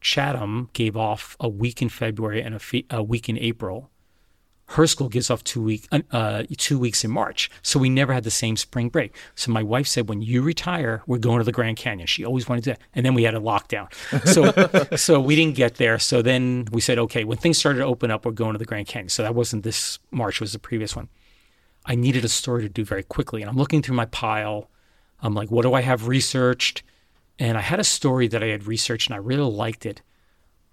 Chatham 0.01 0.69
gave 0.73 0.97
off 0.97 1.37
a 1.39 1.47
week 1.47 1.81
in 1.81 1.89
February 1.89 2.41
and 2.41 2.55
a, 2.55 2.59
fe- 2.59 2.85
a 2.89 3.01
week 3.01 3.29
in 3.29 3.37
April. 3.37 3.89
Her 4.71 4.85
school 4.85 5.07
gives 5.07 5.29
off 5.29 5.45
two 5.45 5.61
week 5.61 5.87
uh, 6.11 6.43
two 6.57 6.77
weeks 6.77 7.05
in 7.05 7.09
March, 7.09 7.49
so 7.61 7.79
we 7.79 7.89
never 7.89 8.11
had 8.11 8.25
the 8.25 8.31
same 8.31 8.57
spring 8.57 8.89
break. 8.89 9.15
So 9.33 9.49
my 9.49 9.63
wife 9.63 9.87
said, 9.87 10.09
"When 10.09 10.21
you 10.21 10.41
retire, 10.41 11.03
we're 11.07 11.19
going 11.19 11.37
to 11.37 11.45
the 11.45 11.53
Grand 11.53 11.77
Canyon." 11.77 12.05
She 12.05 12.25
always 12.25 12.49
wanted 12.49 12.65
to, 12.65 12.77
and 12.93 13.05
then 13.05 13.13
we 13.13 13.23
had 13.23 13.33
a 13.33 13.39
lockdown, 13.39 13.87
so 14.91 14.97
so 14.97 15.21
we 15.21 15.37
didn't 15.37 15.55
get 15.55 15.75
there. 15.75 15.97
So 15.99 16.21
then 16.21 16.67
we 16.71 16.81
said, 16.81 16.99
"Okay, 16.99 17.23
when 17.23 17.37
things 17.37 17.57
started 17.57 17.79
to 17.79 17.85
open 17.85 18.11
up, 18.11 18.25
we're 18.25 18.33
going 18.33 18.53
to 18.53 18.59
the 18.59 18.65
Grand 18.65 18.87
Canyon." 18.87 19.07
So 19.07 19.23
that 19.23 19.33
wasn't 19.33 19.63
this 19.63 19.99
March; 20.11 20.41
was 20.41 20.51
the 20.51 20.59
previous 20.59 20.97
one. 20.97 21.07
I 21.85 21.95
needed 21.95 22.25
a 22.25 22.29
story 22.29 22.63
to 22.63 22.69
do 22.69 22.83
very 22.83 23.03
quickly, 23.03 23.41
and 23.41 23.49
I'm 23.49 23.57
looking 23.57 23.81
through 23.81 23.95
my 23.95 24.05
pile. 24.05 24.69
I'm 25.21 25.33
like, 25.33 25.49
"What 25.49 25.61
do 25.61 25.73
I 25.73 25.81
have 25.81 26.09
researched?" 26.09 26.83
And 27.39 27.57
I 27.57 27.61
had 27.61 27.79
a 27.79 27.85
story 27.85 28.27
that 28.27 28.43
I 28.43 28.47
had 28.47 28.67
researched, 28.67 29.07
and 29.07 29.15
I 29.15 29.19
really 29.19 29.49
liked 29.49 29.85
it 29.85 30.01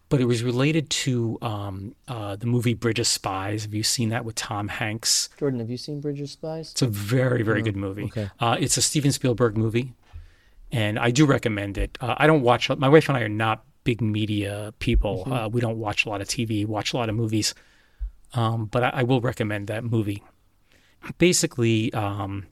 but 0.08 0.20
it 0.20 0.26
was 0.26 0.42
related 0.42 0.90
to 0.90 1.38
um, 1.42 1.94
uh, 2.08 2.36
the 2.36 2.46
movie 2.46 2.74
Bridge 2.74 2.98
of 2.98 3.06
Spies. 3.06 3.62
Have 3.64 3.74
you 3.74 3.82
seen 3.82 4.10
that 4.10 4.24
with 4.24 4.34
Tom 4.36 4.68
Hanks? 4.68 5.28
Jordan, 5.38 5.60
have 5.60 5.70
you 5.70 5.76
seen 5.76 6.00
Bridge 6.00 6.20
of 6.20 6.28
Spies? 6.30 6.70
It's 6.72 6.82
a 6.82 6.86
very, 6.86 7.42
very 7.42 7.60
No. 7.60 7.64
good 7.64 7.76
movie. 7.76 8.04
Okay. 8.04 8.30
Uh, 8.38 8.56
it's 8.60 8.76
a 8.76 8.82
Steven 8.82 9.12
Spielberg 9.12 9.56
movie, 9.56 9.94
and 10.70 10.98
I 10.98 11.10
do 11.10 11.26
recommend 11.26 11.78
it. 11.78 11.96
Uh, 12.00 12.14
I 12.18 12.26
don't 12.26 12.42
watch. 12.42 12.68
My 12.70 12.88
wife 12.88 13.08
and 13.08 13.18
I 13.18 13.22
are 13.22 13.28
not 13.28 13.64
big 13.84 14.00
media 14.00 14.72
people. 14.78 15.24
Mhm. 15.26 15.32
Uh, 15.46 15.48
we 15.48 15.60
don't 15.60 15.78
watch 15.78 16.06
a 16.06 16.08
lot 16.08 16.20
of 16.20 16.28
TV. 16.28 16.64
Watch 16.64 16.92
a 16.92 16.96
lot 16.96 17.08
of 17.08 17.14
movies, 17.14 17.54
um, 18.34 18.66
but 18.66 18.82
I, 18.84 18.88
I 18.90 19.02
will 19.02 19.20
recommend 19.20 19.66
that 19.68 19.84
movie. 19.84 20.22
Basically, 21.18 21.92
um, 21.92 22.46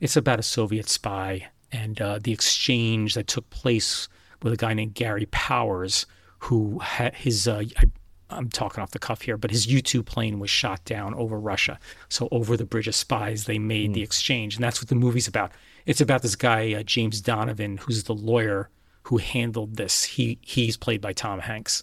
it's 0.00 0.16
about 0.16 0.38
a 0.38 0.42
Soviet 0.42 0.88
spy 0.88 1.48
and 1.70 2.00
uh, 2.00 2.18
the 2.22 2.32
exchange 2.32 3.14
that 3.14 3.26
took 3.26 3.48
place 3.50 4.08
with 4.42 4.52
a 4.54 4.56
guy 4.56 4.72
named 4.72 4.94
Gary 4.94 5.26
Powers, 5.26 6.06
who 6.40 6.78
had 6.80 7.14
his. 7.14 7.48
Uh, 7.48 7.64
I, 7.78 7.84
I'm 8.32 8.48
talking 8.48 8.80
off 8.80 8.92
the 8.92 9.00
cuff 9.00 9.22
here, 9.22 9.36
but 9.36 9.50
his 9.50 9.66
U-2 9.66 10.04
plane 10.06 10.38
was 10.38 10.50
shot 10.50 10.84
down 10.84 11.14
over 11.14 11.38
Russia. 11.38 11.80
So 12.08 12.28
over 12.30 12.56
the 12.56 12.64
Bridge 12.64 12.86
of 12.86 12.94
Spies, 12.94 13.44
they 13.44 13.58
made 13.58 13.92
the 13.92 14.02
exchange, 14.02 14.54
and 14.54 14.62
that's 14.62 14.80
what 14.80 14.88
the 14.88 14.94
movie's 14.94 15.26
about. 15.26 15.50
It's 15.84 16.00
about 16.00 16.22
this 16.22 16.36
guy 16.36 16.72
uh, 16.72 16.82
James 16.82 17.20
Donovan, 17.20 17.78
who's 17.78 18.04
the 18.04 18.14
lawyer 18.14 18.70
who 19.04 19.16
handled 19.16 19.76
this. 19.76 20.04
He 20.04 20.38
he's 20.42 20.76
played 20.76 21.00
by 21.00 21.12
Tom 21.12 21.40
Hanks. 21.40 21.82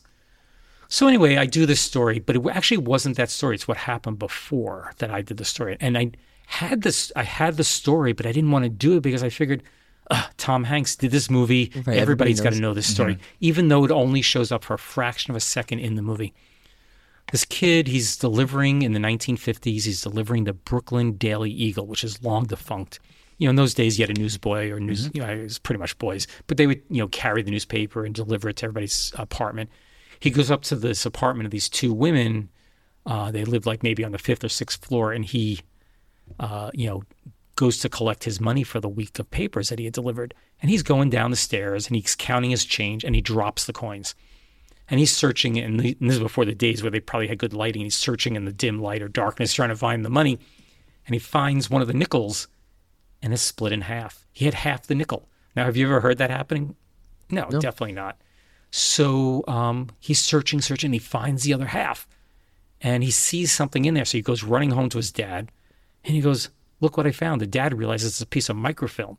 So 0.90 1.08
anyway, 1.08 1.36
I 1.36 1.46
do 1.46 1.66
this 1.66 1.82
story, 1.82 2.20
but 2.20 2.38
it 2.38 2.46
actually 2.48 2.78
wasn't 2.78 3.18
that 3.18 3.30
story. 3.30 3.56
It's 3.56 3.68
what 3.68 3.78
happened 3.78 4.20
before 4.20 4.94
that 5.00 5.12
I 5.12 5.22
did 5.22 5.38
the 5.38 5.46
story, 5.46 5.78
and 5.82 5.98
I 5.98 6.12
had 6.48 6.82
this. 6.84 7.12
I 7.16 7.24
had 7.24 7.58
the 7.58 7.64
story, 7.64 8.14
but 8.14 8.26
I 8.26 8.32
didn't 8.32 8.52
want 8.52 8.64
to 8.64 8.70
do 8.70 8.98
it 8.98 9.02
because 9.02 9.24
I 9.24 9.30
figured. 9.30 9.64
"Ugh, 10.10 10.32
Tom 10.38 10.64
Hanks 10.66 10.96
did 10.96 11.12
this 11.12 11.30
movie. 11.30 11.70
everybody 11.76 11.98
Everybody's 12.00 12.42
got 12.42 12.54
to 12.54 12.60
know 12.60 12.74
this 12.74 12.88
story, 12.88 13.16
Mhm. 13.16 13.20
even 13.42 13.68
though 13.68 13.84
it 13.86 13.92
only 13.92 14.22
shows 14.22 14.52
up 14.52 14.64
for 14.64 14.74
a 14.74 14.80
fraction 14.80 15.32
of 15.32 15.36
a 15.38 15.42
second 15.42 15.80
in 15.80 15.96
the 15.96 16.02
movie. 16.02 16.34
This 17.32 17.44
kid, 17.44 17.88
he's 17.88 18.16
delivering 18.16 18.84
in 18.84 18.94
the 18.94 19.00
1950s, 19.00 19.84
he's 19.84 20.02
delivering 20.02 20.46
the 20.46 20.54
Brooklyn 20.54 21.14
Daily 21.18 21.52
Eagle, 21.52 21.86
which 21.86 22.04
is 22.04 22.24
long 22.24 22.46
defunct. 22.46 23.00
You 23.38 23.48
know, 23.48 23.50
in 23.52 23.56
those 23.58 23.74
days, 23.74 24.00
you 24.00 24.06
had 24.08 24.18
a 24.18 24.20
newsboy 24.20 24.70
or 24.72 24.80
news, 24.80 25.10
you 25.14 25.22
know, 25.22 25.28
it 25.30 25.44
was 25.44 25.60
pretty 25.60 25.78
much 25.80 25.98
boys, 26.00 26.26
but 26.48 26.56
they 26.58 26.66
would, 26.68 26.82
you 26.90 27.00
know, 27.02 27.08
carry 27.10 27.42
the 27.44 27.52
newspaper 27.52 28.06
and 28.06 28.16
deliver 28.16 28.48
it 28.50 28.56
to 28.58 28.66
everybody's 28.66 29.12
apartment. 29.16 29.70
He 30.22 30.30
goes 30.32 30.50
up 30.50 30.64
to 30.64 30.76
this 30.76 31.06
apartment 31.06 31.46
of 31.46 31.52
these 31.52 31.68
two 31.70 31.94
women. 31.94 32.50
Uh, 33.06 33.30
they 33.30 33.44
lived 33.46 33.66
like 33.66 33.84
maybe 33.84 34.04
on 34.06 34.12
the 34.14 34.18
fifth 34.18 34.44
or 34.44 34.50
sixth 34.50 34.84
floor, 34.86 35.12
and 35.12 35.24
he, 35.26 35.60
uh, 36.40 36.72
you 36.74 36.88
know, 36.88 37.04
goes 37.58 37.78
to 37.80 37.90
collect 37.90 38.24
his 38.24 38.40
money 38.40 38.64
for 38.64 38.80
the 38.80 38.88
week 38.88 39.20
of 39.20 39.30
papers 39.30 39.68
that 39.68 39.80
he 39.80 39.86
had 39.86 39.94
delivered. 39.94 40.34
And 40.62 40.72
he's 40.72 40.84
going 40.84 41.10
down 41.10 41.32
the 41.32 41.38
stairs 41.38 41.88
and 41.88 41.96
he's 41.98 42.16
counting 42.16 42.52
his 42.52 42.64
change 42.64 43.04
and 43.04 43.14
he 43.14 43.22
drops 43.22 43.66
the 43.66 43.74
coins. 43.74 44.16
And 44.90 45.00
he's 45.02 45.14
searching, 45.14 45.58
and 45.58 45.78
the- 45.82 45.98
and 46.00 46.10
this 46.10 46.16
is 46.16 46.22
before 46.24 46.46
the 46.46 46.56
days 46.56 46.82
where 46.82 46.90
they 46.92 47.02
probably 47.02 47.28
had 47.28 47.38
good 47.40 47.52
lighting. 47.52 47.82
He's 47.82 47.96
searching 47.98 48.38
in 48.38 48.46
the 48.46 48.54
dim 48.54 48.82
light 48.82 49.02
or 49.02 49.10
darkness, 49.10 49.54
trying 49.54 49.68
to 49.70 49.76
find 49.76 50.06
the 50.06 50.10
money. 50.10 50.40
And 51.06 51.14
he 51.14 51.20
finds 51.20 51.70
one 51.70 51.82
of 51.82 51.90
the 51.90 51.94
nickels 51.94 52.48
and 53.22 53.34
it's 53.34 53.42
split 53.42 53.74
in 53.74 53.82
half. 53.82 54.26
He 54.32 54.46
had 54.46 54.54
half 54.54 54.88
the 54.88 54.96
nickel. 54.96 55.28
Now, 55.56 55.66
have 55.66 55.76
you 55.76 55.88
ever 55.88 56.00
heard 56.00 56.20
that 56.20 56.30
happening? 56.30 56.76
No, 57.30 57.50
No. 57.52 57.60
definitely 57.60 57.94
not. 57.94 58.18
So 58.72 59.44
um, 59.48 59.90
he's 60.00 60.20
searching, 60.22 60.62
searching. 60.62 60.90
And 60.90 60.96
he 60.96 61.00
finds 61.00 61.44
the 61.44 61.54
other 61.54 61.66
half 61.68 62.08
and 62.80 63.04
he 63.04 63.12
sees 63.12 63.52
something 63.52 63.86
in 63.86 63.94
there. 63.96 64.06
So 64.06 64.18
he 64.18 64.22
goes 64.22 64.44
running 64.44 64.72
home 64.72 64.90
to 64.90 64.98
his 64.98 65.12
dad 65.12 65.52
and 66.04 66.16
he 66.16 66.22
goes, 66.22 66.50
Look 66.80 66.98
what 66.98 67.08
I 67.08 67.12
found. 67.12 67.42
The 67.42 67.48
dad 67.48 67.78
realizes 67.78 68.12
it's 68.12 68.22
a 68.22 68.26
piece 68.26 68.50
of 68.50 68.56
microfilm. 68.56 69.18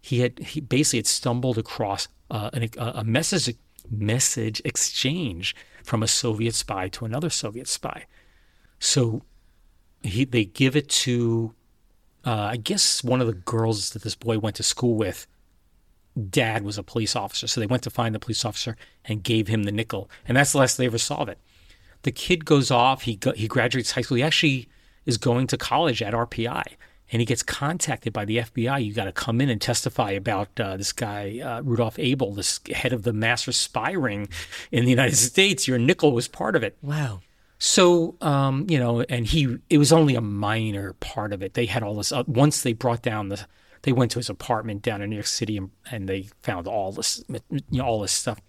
He 0.00 0.20
had 0.20 0.38
he 0.38 0.60
basically 0.60 1.00
had 1.00 1.06
stumbled 1.06 1.58
across 1.58 2.08
uh, 2.30 2.50
an, 2.52 2.68
a, 2.78 2.92
a 2.96 3.04
message 3.04 3.54
message 3.90 4.60
exchange 4.64 5.54
from 5.84 6.02
a 6.02 6.08
Soviet 6.08 6.54
spy 6.54 6.88
to 6.88 7.04
another 7.04 7.30
Soviet 7.30 7.68
spy. 7.68 8.06
So 8.78 9.22
he 10.02 10.24
they 10.24 10.44
give 10.44 10.76
it 10.76 10.88
to 10.88 11.54
uh, 12.24 12.48
I 12.52 12.56
guess 12.56 13.04
one 13.04 13.20
of 13.20 13.26
the 13.26 13.32
girls 13.32 13.90
that 13.90 14.02
this 14.02 14.14
boy 14.14 14.38
went 14.38 14.56
to 14.56 14.62
school 14.62 14.96
with. 14.96 15.26
Dad 16.30 16.64
was 16.64 16.78
a 16.78 16.82
police 16.82 17.14
officer, 17.14 17.46
so 17.46 17.60
they 17.60 17.66
went 17.66 17.82
to 17.82 17.90
find 17.90 18.14
the 18.14 18.18
police 18.18 18.42
officer 18.44 18.74
and 19.04 19.22
gave 19.22 19.48
him 19.48 19.64
the 19.64 19.72
nickel, 19.72 20.10
and 20.26 20.36
that's 20.36 20.52
the 20.52 20.58
last 20.58 20.78
they 20.78 20.86
ever 20.86 20.96
saw 20.96 21.16
of 21.16 21.28
it. 21.28 21.38
The 22.02 22.12
kid 22.12 22.46
goes 22.46 22.70
off. 22.70 23.02
He 23.02 23.16
go, 23.16 23.32
he 23.32 23.46
graduates 23.46 23.90
high 23.90 24.00
school. 24.00 24.16
He 24.16 24.22
actually 24.22 24.68
is 25.06 25.16
going 25.16 25.46
to 25.46 25.56
college 25.56 26.02
at 26.02 26.12
RPI, 26.12 26.64
and 27.10 27.20
he 27.20 27.26
gets 27.26 27.42
contacted 27.42 28.12
by 28.12 28.24
the 28.24 28.38
FBI. 28.38 28.84
You 28.84 28.92
got 28.92 29.04
to 29.04 29.12
come 29.12 29.40
in 29.40 29.48
and 29.48 29.60
testify 29.60 30.10
about 30.10 30.48
uh, 30.60 30.76
this 30.76 30.92
guy 30.92 31.40
uh, 31.40 31.62
Rudolph 31.62 31.98
Abel, 31.98 32.32
this 32.32 32.60
head 32.74 32.92
of 32.92 33.04
the 33.04 33.12
master 33.12 33.52
spy 33.52 33.92
ring 33.92 34.28
in 34.70 34.84
the 34.84 34.90
United 34.90 35.16
States. 35.16 35.68
Your 35.68 35.78
nickel 35.78 36.12
was 36.12 36.28
part 36.28 36.56
of 36.56 36.62
it. 36.62 36.76
Wow. 36.82 37.20
So, 37.58 38.16
um, 38.20 38.66
you 38.68 38.78
know, 38.78 39.00
and 39.02 39.26
he, 39.26 39.56
it 39.70 39.78
was 39.78 39.92
only 39.92 40.14
a 40.14 40.20
minor 40.20 40.92
part 40.94 41.32
of 41.32 41.42
it. 41.42 41.54
They 41.54 41.66
had 41.66 41.82
all 41.82 41.94
this, 41.94 42.12
uh, 42.12 42.24
once 42.26 42.62
they 42.62 42.74
brought 42.74 43.02
down 43.02 43.28
the, 43.28 43.46
they 43.82 43.92
went 43.92 44.10
to 44.10 44.18
his 44.18 44.28
apartment 44.28 44.82
down 44.82 45.00
in 45.00 45.08
New 45.08 45.16
York 45.16 45.26
City 45.26 45.56
and, 45.56 45.70
and 45.90 46.08
they 46.08 46.28
found 46.42 46.66
all 46.66 46.92
this, 46.92 47.24
you 47.48 47.78
know, 47.78 47.84
all 47.84 48.00
this 48.00 48.12
stuff. 48.12 48.40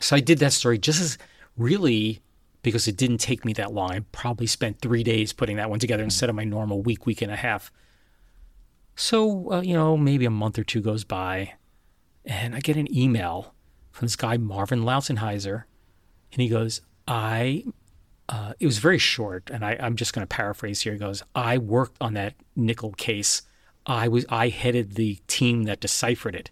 So 0.00 0.16
I 0.16 0.20
did 0.20 0.38
that 0.38 0.52
story 0.52 0.78
just 0.78 1.00
as 1.00 1.18
really 1.56 2.20
because 2.62 2.86
it 2.88 2.96
didn't 2.96 3.18
take 3.18 3.44
me 3.44 3.52
that 3.54 3.72
long. 3.72 3.92
I 3.92 4.00
probably 4.12 4.46
spent 4.46 4.80
three 4.80 5.02
days 5.02 5.32
putting 5.32 5.56
that 5.56 5.70
one 5.70 5.78
together 5.78 6.02
instead 6.02 6.28
of 6.28 6.36
my 6.36 6.44
normal 6.44 6.82
week, 6.82 7.06
week 7.06 7.22
and 7.22 7.32
a 7.32 7.36
half. 7.36 7.72
So, 8.94 9.52
uh, 9.52 9.60
you 9.62 9.74
know, 9.74 9.96
maybe 9.96 10.26
a 10.26 10.30
month 10.30 10.58
or 10.58 10.64
two 10.64 10.80
goes 10.80 11.04
by 11.04 11.54
and 12.24 12.54
I 12.54 12.60
get 12.60 12.76
an 12.76 12.94
email 12.96 13.54
from 13.90 14.06
this 14.06 14.16
guy, 14.16 14.36
Marvin 14.36 14.82
Lautzenheiser, 14.82 15.64
and 16.32 16.42
he 16.42 16.48
goes, 16.48 16.80
I, 17.08 17.64
uh, 18.28 18.52
it 18.60 18.66
was 18.66 18.78
very 18.78 18.98
short, 18.98 19.50
and 19.50 19.64
I, 19.64 19.76
I'm 19.80 19.96
just 19.96 20.12
going 20.12 20.22
to 20.22 20.34
paraphrase 20.34 20.82
here. 20.82 20.92
He 20.92 20.98
goes, 20.98 21.22
I 21.34 21.58
worked 21.58 21.96
on 22.00 22.14
that 22.14 22.34
nickel 22.54 22.92
case. 22.92 23.42
I 23.86 24.08
was, 24.08 24.24
I 24.28 24.48
headed 24.48 24.94
the 24.94 25.18
team 25.26 25.64
that 25.64 25.80
deciphered 25.80 26.34
it. 26.34 26.50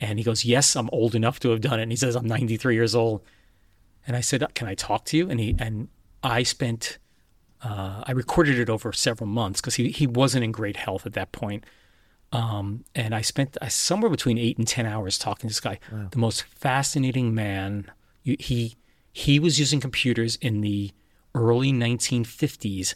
And 0.00 0.18
he 0.18 0.24
goes, 0.24 0.44
Yes, 0.44 0.76
I'm 0.76 0.90
old 0.92 1.14
enough 1.14 1.40
to 1.40 1.50
have 1.50 1.60
done 1.60 1.78
it. 1.78 1.84
And 1.84 1.92
he 1.92 1.96
says, 1.96 2.16
I'm 2.16 2.26
93 2.26 2.74
years 2.74 2.94
old. 2.94 3.22
And 4.06 4.16
I 4.16 4.20
said, 4.20 4.44
Can 4.54 4.68
I 4.68 4.74
talk 4.74 5.04
to 5.06 5.16
you? 5.16 5.30
And 5.30 5.40
he, 5.40 5.54
and 5.58 5.88
I 6.22 6.42
spent, 6.42 6.98
uh, 7.62 8.04
I 8.06 8.12
recorded 8.12 8.58
it 8.58 8.68
over 8.68 8.92
several 8.92 9.28
months 9.28 9.60
because 9.60 9.76
he, 9.76 9.90
he 9.90 10.06
wasn't 10.06 10.44
in 10.44 10.52
great 10.52 10.76
health 10.76 11.06
at 11.06 11.14
that 11.14 11.32
point. 11.32 11.64
Um, 12.32 12.84
and 12.94 13.14
I 13.14 13.20
spent 13.20 13.56
uh, 13.62 13.68
somewhere 13.68 14.10
between 14.10 14.38
eight 14.38 14.58
and 14.58 14.66
10 14.66 14.86
hours 14.86 15.18
talking 15.18 15.48
to 15.48 15.54
this 15.54 15.60
guy, 15.60 15.78
the 16.10 16.18
most 16.18 16.42
fascinating 16.42 17.34
man. 17.34 17.90
He, 18.22 18.76
he 19.12 19.38
was 19.38 19.58
using 19.60 19.78
computers 19.80 20.36
in 20.36 20.60
the 20.60 20.90
early 21.34 21.72
1950s 21.72 22.94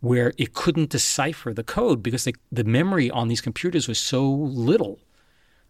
where 0.00 0.34
it 0.36 0.52
couldn't 0.52 0.90
decipher 0.90 1.54
the 1.54 1.64
code 1.64 2.02
because 2.02 2.24
they, 2.24 2.34
the 2.52 2.64
memory 2.64 3.10
on 3.10 3.28
these 3.28 3.40
computers 3.40 3.88
was 3.88 3.98
so 3.98 4.28
little 4.30 5.00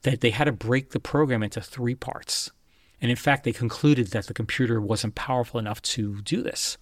that 0.03 0.21
they 0.21 0.31
had 0.31 0.45
to 0.45 0.53
break 0.53 0.91
the 0.91 0.99
program 0.99 1.43
into 1.43 1.61
three 1.61 1.95
parts. 1.95 2.51
And 3.05 3.11
in 3.11 3.17
fact, 3.17 3.45
they 3.45 3.53
concluded 3.53 4.07
that 4.13 4.29
the 4.29 4.33
computer 4.33 4.81
wasn't 4.81 5.15
powerful 5.15 5.61
enough 5.61 5.83
to 5.83 6.23
do 6.23 6.43
this. 6.43 6.79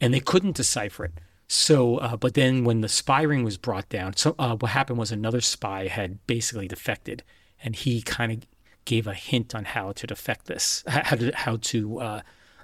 And 0.00 0.14
they 0.14 0.20
couldn't 0.20 0.56
decipher 0.56 1.04
it. 1.04 1.12
So, 1.48 1.98
uh, 1.98 2.16
but 2.16 2.32
then 2.32 2.64
when 2.64 2.80
the 2.80 2.88
spy 2.88 3.20
ring 3.20 3.44
was 3.44 3.58
brought 3.58 3.90
down, 3.90 4.16
so 4.16 4.34
uh, 4.38 4.56
what 4.56 4.70
happened 4.70 4.98
was 4.98 5.12
another 5.12 5.42
spy 5.42 5.88
had 5.88 6.26
basically 6.26 6.66
defected, 6.66 7.24
and 7.62 7.76
he 7.76 8.00
kind 8.00 8.32
of 8.32 8.38
gave 8.86 9.06
a 9.06 9.12
hint 9.12 9.54
on 9.54 9.66
how 9.66 9.92
to 9.92 10.06
defect 10.06 10.46
this, 10.46 10.82
how 10.88 11.14
to 11.14 11.30
how 11.36 11.56
to 11.56 12.00
uh, 12.00 12.20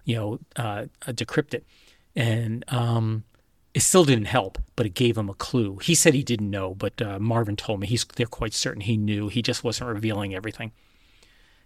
you 0.07 0.16
know 0.16 0.39
uh, 0.57 0.86
uh, 1.07 1.12
decrypt 1.12 1.52
it, 1.52 1.66
and 2.16 2.65
um, 2.69 3.24
it 3.74 3.81
still 3.81 4.07
didn't 4.07 4.24
help, 4.24 4.57
but 4.74 4.86
it 4.86 4.94
gave 4.94 5.19
him 5.19 5.28
a 5.28 5.35
clue. 5.35 5.77
He 5.82 5.94
said 5.94 6.15
he 6.15 6.23
didn't 6.23 6.51
know, 6.51 6.74
but 6.74 7.02
uh, 7.02 7.19
Marvin 7.19 7.57
told 7.57 7.81
me 7.81 7.86
he's 7.86 8.07
they're 8.16 8.24
quite 8.24 8.55
certain 8.55 8.81
he 8.81 8.97
knew. 8.97 9.28
He 9.28 9.43
just 9.43 9.65
wasn't 9.65 9.90
revealing 9.90 10.35
everything. 10.35 10.73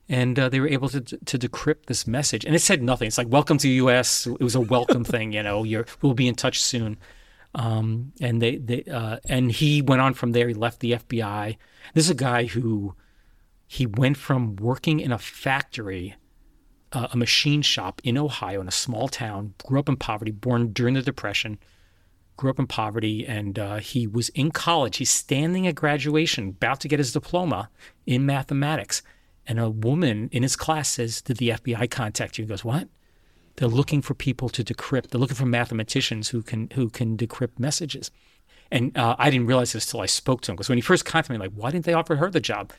And 0.09 0.39
uh, 0.39 0.48
they 0.51 0.60
were 0.60 0.68
able 0.68 0.89
to 0.90 1.01
to 1.01 1.39
decrypt 1.39 1.86
this 1.86 2.06
message, 2.06 2.44
and 2.44 2.55
it 2.55 2.59
said 2.59 2.82
nothing. 2.82 3.06
It's 3.06 3.16
like 3.16 3.28
"Welcome 3.31 3.56
to 3.59 3.66
the 3.66 3.74
U.S." 3.74 4.26
It 4.26 4.40
was 4.40 4.55
a 4.55 4.60
welcome 4.60 5.02
thing, 5.05 5.32
you 5.32 5.43
know. 5.43 5.64
You're 5.64 5.86
we'll 6.02 6.14
be 6.14 6.28
in 6.28 6.35
touch 6.35 6.60
soon. 6.60 6.98
Um, 7.55 8.12
and 8.20 8.43
they 8.43 8.56
they 8.56 8.85
uh, 8.85 9.18
and 9.28 9.51
he 9.51 9.81
went 9.81 10.02
on 10.02 10.12
from 10.12 10.32
there. 10.32 10.47
He 10.48 10.55
left 10.55 10.81
the 10.81 10.93
FBI. 10.93 11.56
This 11.94 12.05
is 12.05 12.10
a 12.10 12.14
guy 12.14 12.44
who 12.44 12.94
he 13.66 13.86
went 13.86 14.18
from 14.18 14.56
working 14.56 15.01
in 15.01 15.10
a 15.10 15.18
factory 15.18 16.16
uh, 16.94 17.09
a 17.12 17.16
machine 17.16 17.60
shop 17.60 18.01
in 18.05 18.16
Ohio 18.16 18.60
in 18.60 18.68
a 18.68 18.72
small 18.72 19.09
town, 19.09 19.55
grew 19.66 19.81
up 19.81 19.89
in 19.89 19.97
poverty, 19.97 20.31
born 20.31 20.72
during 20.72 20.94
the 20.94 21.02
Depression, 21.02 21.59
grew 22.36 22.51
up 22.51 22.59
in 22.59 22.66
poverty, 22.66 23.26
and 23.26 23.59
uh, 23.59 23.76
he 23.76 24.06
was 24.06 24.28
in 24.31 24.51
college. 24.51 24.98
He's 24.98 25.10
standing 25.10 25.66
at 25.66 25.74
graduation, 25.74 26.51
about 26.51 26.81
to 26.81 26.89
get 26.89 27.01
his 27.01 27.12
diploma 27.12 27.68
in 28.06 28.24
mathematics. 28.24 29.02
And 29.46 29.58
a 29.60 29.68
woman 29.70 30.28
in 30.32 30.42
his 30.42 30.56
class 30.56 30.88
says, 30.88 31.20
Did 31.20 31.36
the 31.36 31.50
FBI 31.50 31.90
contact 31.90 32.38
you? 32.38 32.44
He 32.44 32.48
goes, 32.48 32.64
What? 32.64 32.88
They're 33.56 33.68
looking 33.68 34.02
for 34.02 34.14
people 34.14 34.48
to 34.48 34.64
decrypt. 34.64 35.10
They're 35.10 35.20
looking 35.20 35.36
for 35.36 35.46
mathematicians 35.46 36.30
who 36.30 36.42
can 36.42 36.70
who 36.74 36.88
can 36.90 37.16
decrypt 37.16 37.58
messages. 37.58 38.10
And 38.72 38.96
uh, 38.96 39.14
I 39.18 39.30
didn't 39.30 39.46
realize 39.46 39.72
this 39.72 39.86
till 39.86 40.00
I 40.00 40.06
spoke 40.06 40.40
to 40.42 40.50
him 40.50 40.56
because 40.56 40.68
when 40.68 40.78
he 40.78 40.82
first 40.82 41.04
contacted 41.04 41.32
me, 41.38 41.38
like, 41.46 41.52
why 41.54 41.70
didn't 41.70 41.84
they 41.84 41.92
offer 41.94 42.16
her 42.16 42.30
the 42.30 42.40
job? 42.40 42.72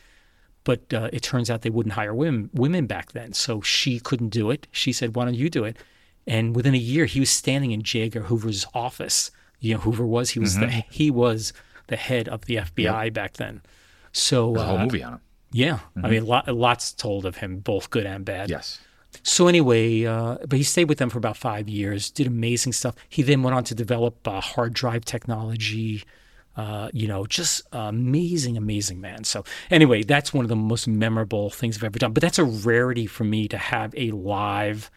but 0.64 0.92
uh, 0.96 1.12
it 1.14 1.22
turns 1.22 1.52
out 1.52 1.62
they 1.62 1.70
wouldn't 1.70 1.94
hire 1.94 2.12
women 2.12 2.50
women 2.52 2.88
back 2.88 3.12
then. 3.12 3.32
So 3.34 3.62
she 3.62 4.00
couldn't 4.00 4.30
do 4.30 4.50
it. 4.50 4.66
She 4.72 4.92
said, 4.92 5.16
"Why 5.16 5.26
don't 5.26 5.36
you 5.36 5.48
do 5.48 5.64
it?" 5.64 5.78
And 6.26 6.56
within 6.56 6.74
a 6.74 6.80
year, 6.80 7.06
he 7.06 7.20
was 7.20 7.30
standing 7.30 7.70
in 7.72 7.84
J. 7.84 8.02
Edgar 8.02 8.22
Hoover's 8.24 8.66
office. 8.74 9.30
You 9.60 9.76
know, 9.76 9.80
Hoover 9.82 10.08
was 10.08 10.32
he 10.32 10.40
was 10.40 10.58
the 10.58 10.66
Mhm. 10.66 10.84
he 10.92 11.12
was 11.12 11.54
the 11.86 11.96
head 11.98 12.28
of 12.28 12.46
the 12.46 12.56
FBI 12.58 13.14
back 13.14 13.34
then. 13.34 13.62
So 14.12 14.54
There's 14.54 14.64
a 14.64 14.68
whole 14.68 14.78
uh, 14.80 14.84
movie 14.86 15.04
on 15.04 15.14
him. 15.14 15.22
Yeah, 15.56 15.80
I 15.96 16.00
Mhm. 16.08 16.10
mean, 16.10 16.26
lot, 16.26 16.54
lots 16.54 16.92
told 16.92 17.26
of 17.26 17.38
him, 17.38 17.60
both 17.60 17.90
good 17.90 18.06
and 18.06 18.26
bad. 18.26 18.50
Yes. 18.50 18.80
So 19.24 19.48
anyway, 19.48 20.04
uh, 20.04 20.36
but 20.46 20.58
he 20.58 20.64
stayed 20.64 20.90
with 20.90 20.98
them 20.98 21.10
for 21.10 21.18
about 21.18 21.38
five 21.38 21.70
years, 21.70 22.12
did 22.12 22.28
amazing 22.28 22.74
stuff. 22.74 22.94
He 23.08 23.24
then 23.24 23.42
went 23.42 23.56
on 23.56 23.64
to 23.64 23.74
develop 23.74 24.28
uh, 24.28 24.42
hard 24.42 24.74
drive 24.74 25.06
technology. 25.06 26.04
Uh, 26.58 26.90
you 26.92 27.08
know, 27.08 27.26
just 27.26 27.62
amazing, 27.72 28.58
amazing 28.58 29.00
man. 29.00 29.24
So 29.24 29.46
anyway, 29.72 30.04
that's 30.04 30.34
one 30.34 30.44
of 30.44 30.50
the 30.50 30.56
most 30.58 30.88
memorable 30.88 31.50
things 31.50 31.78
I've 31.78 31.86
ever 31.86 32.00
done. 32.00 32.12
But 32.12 32.22
that's 32.22 32.40
a 32.40 32.44
rarity 32.44 33.08
for 33.08 33.24
me 33.24 33.48
to 33.48 33.58
have 33.58 33.94
a 33.96 34.12
live 34.12 34.92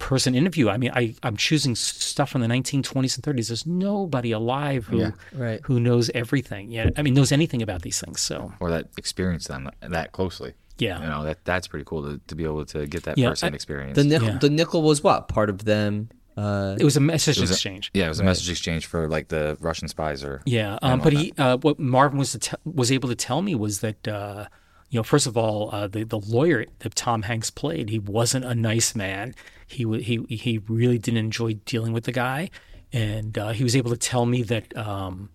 person 0.00 0.34
interview. 0.34 0.68
I 0.68 0.76
mean, 0.78 0.90
I, 0.94 1.14
I'm 1.22 1.36
choosing 1.36 1.76
stuff 1.76 2.30
from 2.30 2.40
the 2.40 2.48
1920s 2.48 3.14
and 3.16 3.22
30s. 3.38 3.48
There's 3.48 3.66
nobody 3.66 4.32
alive 4.32 4.86
who 4.86 4.98
Yeah. 4.98 5.10
Right. 5.32 5.60
who 5.62 5.78
knows 5.78 6.10
everything. 6.14 6.72
Yeah, 6.72 6.90
I 6.96 7.02
mean, 7.02 7.14
knows 7.14 7.30
anything 7.30 7.62
about 7.62 7.82
these 7.82 8.00
things. 8.00 8.20
So 8.20 8.52
Or 8.60 8.70
that 8.70 8.86
experienced 8.98 9.46
them 9.48 9.70
that 9.80 10.10
closely. 10.12 10.54
Yeah. 10.78 11.00
You 11.02 11.08
know, 11.08 11.22
that 11.24 11.44
that's 11.44 11.68
pretty 11.68 11.84
cool 11.84 12.02
to, 12.02 12.20
to 12.26 12.34
be 12.34 12.44
able 12.44 12.64
to 12.66 12.86
get 12.86 13.04
that 13.04 13.16
Yeah, 13.18 13.28
person 13.28 13.52
I- 13.52 13.54
experience. 13.54 13.94
The 13.96 14.04
nickel, 14.04 14.32
the 14.40 14.50
nickel 14.50 14.82
was 14.82 15.02
what 15.04 15.28
part 15.28 15.50
of 15.50 15.64
them? 15.64 16.08
Uh, 16.36 16.76
It 16.80 16.84
was 16.84 16.96
a 16.96 17.00
message 17.00 17.36
It 17.36 17.42
was 17.42 17.50
a- 17.50 17.54
exchange. 17.54 17.90
yeah, 17.92 18.06
it 18.06 18.08
was 18.08 18.18
a 18.20 18.22
Right. 18.22 18.30
message 18.30 18.48
exchange 18.50 18.86
for 18.86 19.06
like 19.08 19.28
the 19.28 19.58
Russian 19.60 19.88
spies 19.88 20.24
or 20.24 20.40
Yeah, 20.46 20.78
um, 20.80 21.00
but 21.00 21.12
he, 21.12 21.34
uh, 21.36 21.58
what 21.58 21.78
Marvin 21.78 22.18
was 22.18 22.32
to 22.32 22.38
te- 22.38 22.56
was 22.64 22.90
able 22.90 23.08
to 23.10 23.14
tell 23.14 23.42
me 23.42 23.54
was 23.54 23.80
that, 23.80 24.08
uh, 24.08 24.46
you 24.90 24.98
know, 24.98 25.04
first 25.04 25.26
of 25.26 25.36
all, 25.36 25.70
uh, 25.72 25.86
the 25.86 26.02
the 26.02 26.18
lawyer 26.18 26.66
that 26.80 26.94
Tom 26.96 27.22
Hanks 27.22 27.50
played, 27.50 27.90
he 27.90 27.98
wasn't 27.98 28.44
a 28.44 28.54
nice 28.54 28.94
man. 28.94 29.34
He 29.66 29.84
he 30.00 30.20
he 30.28 30.58
really 30.68 30.98
didn't 30.98 31.18
enjoy 31.18 31.54
dealing 31.64 31.92
with 31.92 32.04
the 32.04 32.12
guy, 32.12 32.50
and 32.92 33.38
uh, 33.38 33.50
he 33.50 33.62
was 33.62 33.76
able 33.76 33.90
to 33.90 33.96
tell 33.96 34.26
me 34.26 34.42
that 34.42 34.76
um, 34.76 35.30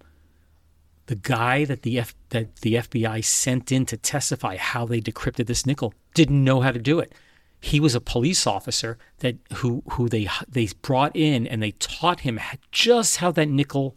the 1.06 1.16
guy 1.16 1.64
that 1.64 1.84
the 1.84 2.00
F- 2.00 2.16
that 2.30 2.58
the 2.58 2.76
FBI 2.76 3.24
sent 3.24 3.72
in 3.72 3.86
to 3.86 3.96
testify 3.96 4.58
how 4.58 4.86
they 4.86 5.00
decrypted 5.00 5.48
this 5.48 5.66
nickel 5.66 5.94
didn't 6.14 6.44
know 6.44 6.60
how 6.60 6.72
to 6.72 6.80
do 6.80 7.00
it. 7.00 7.14
He 7.62 7.80
was 7.80 7.96
a 7.96 8.02
police 8.02 8.46
officer 8.46 8.98
that 9.20 9.38
who 9.54 9.84
who 9.92 10.10
they 10.10 10.28
they 10.50 10.68
brought 10.82 11.16
in 11.16 11.48
and 11.48 11.64
they 11.64 11.72
taught 11.72 12.22
him 12.22 12.42
just 12.74 13.18
how 13.18 13.32
that 13.32 13.48
nickel 13.48 13.96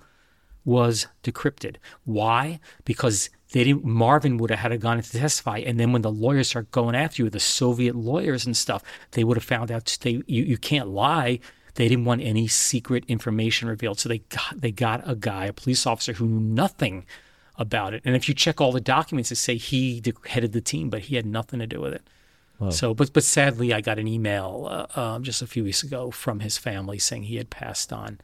was 0.65 1.09
decrypted. 1.25 1.77
Why? 2.05 2.61
Because 2.85 3.31
they 3.53 3.65
didn't. 3.65 3.85
Marvin 3.85 4.37
would 4.39 4.51
have 4.51 4.59
had 4.59 4.73
a 4.73 4.79
gun 4.79 5.01
to 5.01 5.11
testify, 5.11 5.59
and 5.59 5.81
then 5.81 5.93
when 5.93 6.03
the 6.03 6.11
lawyers 6.11 6.49
start 6.49 6.71
going 6.71 6.95
after 6.95 7.23
you, 7.23 7.31
the 7.31 7.41
Soviet 7.41 7.95
lawyers 7.95 8.45
and 8.45 8.57
stuff, 8.57 8.83
they 9.13 9.25
would 9.25 9.37
have 9.37 9.45
found 9.45 9.71
out 9.71 9.97
they 10.03 10.23
you, 10.27 10.45
you 10.45 10.59
can't 10.59 10.89
lie. 10.89 11.41
They 11.75 11.89
didn't 11.89 12.05
want 12.05 12.23
any 12.23 12.49
secret 12.49 13.05
information 13.09 13.69
revealed, 13.69 14.01
so 14.01 14.09
they 14.09 14.19
got 14.19 14.61
they 14.61 14.71
got 14.71 15.09
a 15.09 15.15
guy, 15.15 15.47
a 15.47 15.53
police 15.53 15.87
officer 15.87 16.13
who 16.15 16.27
knew 16.27 16.41
nothing 16.41 17.07
about 17.57 17.95
it. 17.95 18.03
And 18.05 18.15
if 18.15 18.29
you 18.29 18.35
check 18.35 18.61
all 18.61 18.73
the 18.73 18.81
documents, 18.81 19.33
it 19.33 19.37
say 19.37 19.57
he 19.57 20.03
headed 20.27 20.53
the 20.53 20.61
team, 20.61 20.91
but 20.91 21.03
he 21.03 21.17
had 21.17 21.27
nothing 21.27 21.59
to 21.59 21.67
do 21.67 21.81
with 21.81 21.93
it. 21.93 22.03
Wow. 22.59 22.71
So, 22.71 22.93
but 22.93 23.13
but 23.13 23.25
sadly, 23.25 23.73
I 23.73 23.81
got 23.81 23.99
an 23.99 24.09
email 24.09 24.67
uh, 24.95 25.01
um, 25.01 25.23
just 25.23 25.43
a 25.43 25.47
few 25.47 25.65
weeks 25.65 25.83
ago 25.83 26.11
from 26.11 26.41
his 26.41 26.59
family 26.59 26.99
saying 26.99 27.25
he 27.25 27.37
had 27.37 27.51
passed 27.51 27.93
on. 27.93 28.21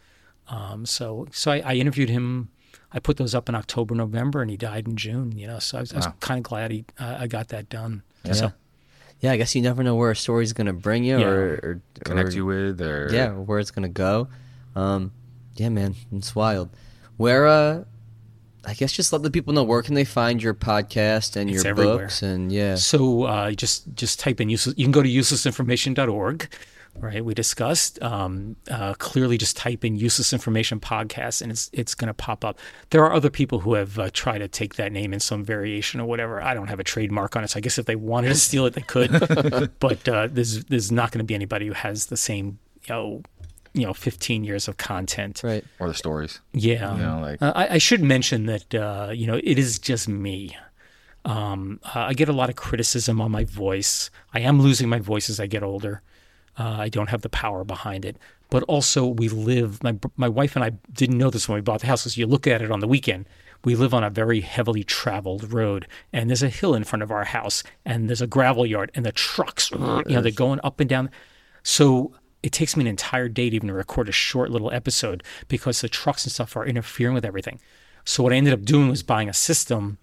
Um, 0.48 0.84
so 0.84 1.26
so 1.30 1.52
I, 1.52 1.62
I 1.64 1.74
interviewed 1.74 2.10
him. 2.10 2.51
I 2.92 2.98
put 2.98 3.16
those 3.16 3.34
up 3.34 3.48
in 3.48 3.55
October, 3.55 3.94
November, 3.94 4.40
and 4.42 4.51
he 4.51 4.56
died 4.56 4.86
in 4.86 4.96
June. 4.96 5.32
You 5.36 5.46
know, 5.46 5.59
so 5.59 5.78
I 5.78 5.80
was, 5.80 5.92
I 5.92 5.96
was 5.96 6.06
kind 6.20 6.38
of 6.38 6.44
glad 6.44 6.70
he 6.70 6.84
uh, 6.98 7.16
I 7.20 7.26
got 7.26 7.48
that 7.48 7.68
done. 7.68 8.02
Yeah. 8.24 8.32
So 8.32 8.52
yeah, 9.20 9.32
I 9.32 9.36
guess 9.36 9.55
you 9.55 9.62
never 9.62 9.82
know 9.82 9.94
where 9.94 10.10
a 10.10 10.16
story's 10.16 10.52
gonna 10.52 10.72
bring 10.72 11.05
you 11.05 11.18
Yeah. 11.18 11.26
or, 11.26 11.52
or 11.62 11.80
Connect 12.05 12.30
or- 12.30 12.32
you 12.32 12.46
with, 12.46 12.80
or- 12.80 13.09
yeah, 13.12 13.30
or 13.30 13.42
where 13.42 13.59
it's 13.59 13.70
gonna 13.70 13.88
go. 13.88 14.28
Um, 14.76 15.12
yeah, 15.56 15.68
man, 15.68 15.94
it's 16.12 16.34
wild. 16.34 16.68
Where 17.16 17.46
uh, 17.46 17.84
I 18.66 18.74
guess 18.74 18.92
just 18.92 19.12
let 19.12 19.22
the 19.22 19.30
people 19.30 19.52
know 19.55 19.62
where 19.62 19.82
can 19.82 19.94
they 19.94 20.05
find 20.05 20.42
your 20.42 20.55
podcast 20.55 21.36
and 21.36 21.48
It's 21.51 21.62
your 21.64 21.70
everywhere. 21.70 21.98
books 21.98 22.22
and 22.22 22.51
yeah. 22.51 22.74
So 22.76 23.22
uh, 23.24 23.51
just 23.52 23.94
just 23.94 24.18
type 24.20 24.40
in 24.40 24.48
useless. 24.48 24.74
You 24.76 24.84
can 24.84 24.92
go 24.92 25.02
to 25.02 25.09
uselessinformation.org, 25.09 26.48
right? 27.01 27.25
We 27.25 27.35
discussed. 27.35 28.03
Um, 28.03 28.57
uh, 28.71 28.95
clearly, 28.95 29.39
just 29.39 29.57
type 29.57 29.85
in 29.85 29.97
useless 29.97 30.33
information 30.33 30.81
podcast, 30.81 31.43
and 31.43 31.51
it's 31.51 31.71
it's 31.73 31.95
going 31.95 32.09
to 32.09 32.15
pop 32.15 32.45
up. 32.45 32.59
There 32.91 33.05
are 33.05 33.12
other 33.12 33.31
people 33.31 33.61
who 33.61 33.75
have 33.75 33.99
uh, 33.99 34.11
tried 34.12 34.39
to 34.39 34.49
take 34.49 34.75
that 34.77 34.93
name 34.93 35.12
in 35.12 35.21
some 35.21 35.45
variation 35.45 36.01
or 36.01 36.07
whatever. 36.07 36.43
I 36.43 36.55
don't 36.55 36.69
have 36.69 36.81
a 36.81 36.85
trademark 36.85 37.37
on 37.37 37.45
it, 37.45 37.51
so 37.51 37.59
I 37.59 37.61
guess 37.61 37.79
if 37.79 37.87
they 37.87 37.97
wanted 37.97 38.29
to 38.29 38.35
steal 38.49 38.66
it, 38.66 38.75
they 38.75 38.83
could. 38.83 39.11
but 39.81 40.09
uh, 40.09 40.29
there's 40.31 40.65
there's 40.66 40.93
not 40.93 41.11
going 41.12 41.19
to 41.21 41.25
be 41.25 41.35
anybody 41.35 41.66
who 41.66 41.73
has 41.73 42.07
the 42.07 42.16
same 42.16 42.59
you 42.87 42.95
know 42.95 43.23
you 43.73 43.85
know 43.85 43.93
15 43.93 44.45
years 44.45 44.69
of 44.69 44.77
content 44.77 45.41
right 45.43 45.65
or 45.81 45.89
the 45.89 45.95
stories. 45.95 46.41
yeah 46.53 46.95
You 46.95 47.03
know, 47.03 47.21
like 47.21 47.43
uh, 47.43 47.53
I, 47.57 47.75
I 47.75 47.79
should 47.79 48.03
mention 48.03 48.47
that 48.47 48.75
uh, 48.75 49.11
you 49.12 49.27
know 49.27 49.41
it 49.43 49.59
is 49.59 49.79
just 49.81 50.09
me 50.09 50.57
um, 51.25 51.81
uh, 51.85 52.01
i 52.01 52.12
get 52.15 52.29
a 52.29 52.33
lot 52.33 52.51
of 52.51 52.57
criticism 52.57 53.21
on 53.21 53.31
my 53.33 53.45
voice 53.45 54.11
i 54.33 54.41
am 54.41 54.61
losing 54.61 54.89
my 54.89 55.01
voice 55.01 55.29
as 55.29 55.41
i 55.41 55.47
get 55.47 55.62
older 55.62 56.03
uh, 56.59 56.76
i 56.78 56.89
don't 56.89 57.10
have 57.10 57.22
the 57.22 57.28
power 57.28 57.64
behind 57.64 58.05
it. 58.05 58.16
But 58.51 58.62
also 58.64 59.06
we 59.06 59.28
live 59.28 59.82
my, 59.82 59.98
my 60.16 60.28
wife 60.28 60.55
and 60.55 60.64
i 60.64 60.70
didn't 60.93 61.18
know 61.18 61.31
this 61.31 61.48
when 61.48 61.56
we 61.56 61.62
bought 61.62 61.81
the 61.81 61.86
house 61.86 62.02
because 62.02 62.16
you 62.16 62.26
look 62.26 62.47
at 62.47 62.62
it 62.62 62.70
on 62.70 62.81
the 62.81 62.89
weekend. 62.89 63.26
We 63.64 63.74
live 63.74 63.94
on 63.94 64.05
a 64.05 64.10
very 64.10 64.40
heavily 64.40 64.85
traveled 64.85 65.52
road 65.52 65.86
and 66.12 66.28
there's 66.28 66.43
a 66.43 66.51
hill 66.51 66.74
in 66.74 66.85
front 66.85 67.02
of 67.02 67.10
our 67.10 67.24
house 67.24 67.62
and 67.85 68.09
there's 68.09 68.20
a 68.20 68.26
gravel 68.26 68.66
yard 68.66 68.90
and 68.94 69.05
the 69.06 69.12
trucks 69.12 69.70
you 69.70 69.78
know 69.78 70.20
they're 70.20 70.31
going 70.31 70.60
up 70.62 70.81
and 70.81 70.89
down. 70.89 71.10
So 71.62 72.14
it 72.43 72.52
takes 72.52 72.76
me 72.76 72.82
an 72.82 72.89
entire 72.89 73.28
day 73.28 73.48
to 73.48 73.56
even 73.56 73.70
record 73.70 74.06
a 74.06 74.12
short 74.12 74.51
little 74.51 74.70
episode 74.70 75.22
because 75.48 75.81
the 75.81 75.89
trucks 75.89 76.24
and 76.24 76.32
stuff 76.32 76.55
are 76.56 76.66
interfering 76.66 77.14
with 77.14 77.24
everything. 77.24 77.59
So 78.05 78.22
what 78.22 78.35
I 78.35 78.36
ended 78.36 78.52
up 78.52 78.64
doing 78.64 78.90
was 78.90 79.02
buying 79.02 79.31
a 79.31 79.32
system 79.32 79.97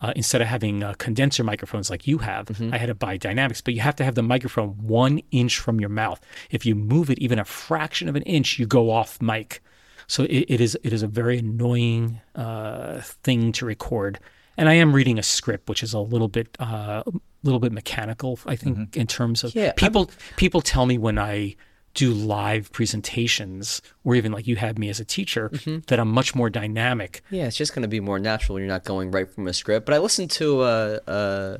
uh, 0.00 0.12
instead 0.16 0.40
of 0.40 0.48
having 0.48 0.82
uh, 0.82 0.94
condenser 0.98 1.44
microphones 1.44 1.90
like 1.90 2.06
you 2.06 2.18
have. 2.18 2.50
I 2.72 2.78
had 2.78 2.86
to 2.86 2.94
buy 2.94 3.16
dynamics, 3.16 3.60
but 3.60 3.74
you 3.74 3.80
have 3.80 3.96
to 3.96 4.04
have 4.04 4.14
the 4.14 4.22
microphone 4.22 4.70
one 4.86 5.20
inch 5.30 5.58
from 5.58 5.80
your 5.80 5.88
mouth. 5.88 6.20
If 6.50 6.66
you 6.66 6.74
move 6.74 7.10
it 7.10 7.18
even 7.18 7.38
a 7.38 7.44
fraction 7.44 8.08
of 8.08 8.16
an 8.16 8.22
inch, 8.22 8.58
you 8.58 8.66
go 8.66 8.90
off 8.90 9.20
mic. 9.22 9.62
So 10.06 10.24
it, 10.24 10.46
it 10.48 10.60
is 10.60 10.76
it 10.82 10.92
is 10.92 11.02
a 11.02 11.06
very 11.06 11.38
annoying 11.38 12.20
uh, 12.34 13.00
thing 13.00 13.52
to 13.52 13.64
record. 13.66 14.18
And 14.56 14.68
I 14.68 14.74
am 14.74 14.92
reading 14.92 15.18
a 15.18 15.22
script, 15.22 15.68
which 15.68 15.82
is 15.82 15.94
a 15.94 15.98
little 15.98 16.28
bit 16.28 16.56
uh, 16.60 17.02
a 17.06 17.12
little 17.42 17.60
bit 17.60 17.72
mechanical. 17.72 18.38
I 18.46 18.56
think 18.56 18.96
in 18.96 19.06
terms 19.06 19.42
of 19.44 19.54
Yeah, 19.54 19.72
people 19.72 20.10
people 20.36 20.60
tell 20.60 20.86
me 20.86 20.98
when 20.98 21.18
I 21.18 21.56
do 21.94 22.12
live 22.12 22.70
presentations, 22.72 23.80
or 24.04 24.14
even 24.14 24.32
like 24.32 24.46
you 24.46 24.56
had 24.56 24.78
me 24.78 24.88
as 24.88 25.00
a 25.00 25.04
teacher, 25.04 25.50
that 25.86 25.98
I'm 25.98 26.10
much 26.10 26.34
more 26.34 26.50
dynamic. 26.50 27.22
Yeah, 27.30 27.46
it's 27.46 27.56
just 27.56 27.74
going 27.74 27.82
to 27.82 27.88
be 27.88 28.00
more 28.00 28.18
natural. 28.18 28.58
You're 28.58 28.68
not 28.68 28.84
going 28.84 29.10
right 29.10 29.30
from 29.30 29.46
a 29.46 29.52
script. 29.52 29.86
But 29.86 29.94
I 29.94 29.98
listened 29.98 30.30
to 30.32 30.60
uh, 30.60 30.98
uh, 31.06 31.58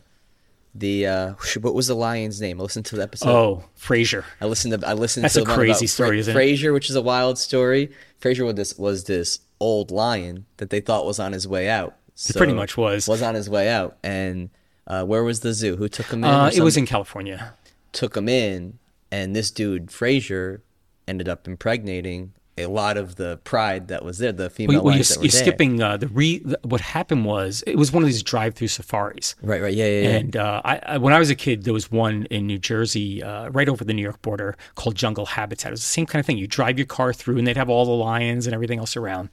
the 0.74 1.06
uh, 1.06 1.34
what 1.60 1.74
was 1.74 1.86
the 1.86 1.94
lion's 1.94 2.40
name? 2.40 2.60
I 2.60 2.64
listened 2.64 2.86
to 2.86 2.96
the 2.96 3.02
episode. 3.02 3.30
Oh, 3.30 3.64
Frasier. 3.78 4.24
I 4.40 4.46
listened 4.46 4.80
to 4.80 4.86
I 4.86 4.94
listened 4.94 5.24
That's 5.24 5.34
to 5.34 5.42
a 5.42 5.44
the 5.44 5.54
crazy 5.54 5.84
about 5.84 5.90
story, 5.90 6.18
isn't 6.18 6.36
it? 6.36 6.38
Frasier, 6.38 6.72
which 6.72 6.90
is 6.90 6.96
a 6.96 7.02
wild 7.02 7.38
story. 7.38 7.92
Frasier 8.20 8.44
was 8.44 8.54
this 8.56 8.76
was 8.78 9.04
this 9.04 9.38
old 9.60 9.90
lion 9.90 10.46
that 10.56 10.70
they 10.70 10.80
thought 10.80 11.06
was 11.06 11.18
on 11.18 11.32
his 11.32 11.46
way 11.46 11.68
out. 11.68 11.96
It 12.28 12.36
pretty 12.36 12.52
much 12.52 12.76
was. 12.76 13.08
was 13.08 13.22
on 13.22 13.34
his 13.34 13.48
way 13.48 13.68
out. 13.68 13.96
And 14.02 14.50
uh, 14.86 15.04
where 15.04 15.24
was 15.24 15.40
the 15.40 15.52
zoo? 15.52 15.76
Who 15.76 15.88
took 15.88 16.06
him 16.06 16.24
in? 16.24 16.30
Uh, 16.30 16.50
it 16.54 16.60
was 16.60 16.76
in 16.76 16.86
California. 16.86 17.54
Took 17.92 18.16
him 18.16 18.28
in, 18.28 18.78
and 19.14 19.36
this 19.36 19.50
dude 19.50 19.86
Frasier 19.86 20.60
ended 21.06 21.28
up 21.28 21.46
impregnating 21.46 22.32
a 22.56 22.66
lot 22.66 22.96
of 22.96 23.16
the 23.16 23.38
pride 23.44 23.88
that 23.88 24.04
was 24.04 24.18
there, 24.18 24.32
the 24.32 24.48
female 24.50 24.76
Well, 24.76 24.84
well, 24.86 24.96
you're, 24.96 25.04
you're 25.22 25.30
there. 25.30 25.42
skipping 25.42 25.82
uh, 25.82 25.96
the 25.96 26.08
re. 26.08 26.38
The, 26.38 26.58
what 26.62 26.80
happened 26.80 27.24
was 27.24 27.62
it 27.66 27.76
was 27.76 27.92
one 27.92 28.02
of 28.02 28.08
these 28.08 28.22
drive-through 28.22 28.68
safaris. 28.68 29.34
Right, 29.42 29.60
right, 29.60 29.74
yeah, 29.74 29.86
yeah, 29.86 30.02
yeah. 30.02 30.16
And 30.16 30.36
uh, 30.36 30.62
I, 30.64 30.80
I, 30.84 30.98
when 30.98 31.12
I 31.12 31.18
was 31.18 31.30
a 31.30 31.34
kid, 31.34 31.64
there 31.64 31.72
was 31.72 31.90
one 31.90 32.26
in 32.26 32.46
New 32.46 32.58
Jersey, 32.58 33.22
uh, 33.22 33.50
right 33.50 33.68
over 33.68 33.84
the 33.84 33.92
New 33.92 34.02
York 34.02 34.20
border, 34.22 34.56
called 34.74 34.94
Jungle 34.94 35.26
Habitat. 35.26 35.70
It 35.70 35.72
was 35.72 35.80
the 35.82 35.86
same 35.88 36.06
kind 36.06 36.20
of 36.20 36.26
thing. 36.26 36.38
You 36.38 36.46
drive 36.46 36.78
your 36.78 36.86
car 36.86 37.12
through, 37.12 37.38
and 37.38 37.46
they'd 37.46 37.56
have 37.56 37.70
all 37.70 37.84
the 37.84 37.92
lions 37.92 38.46
and 38.46 38.54
everything 38.54 38.78
else 38.78 38.96
around. 38.96 39.30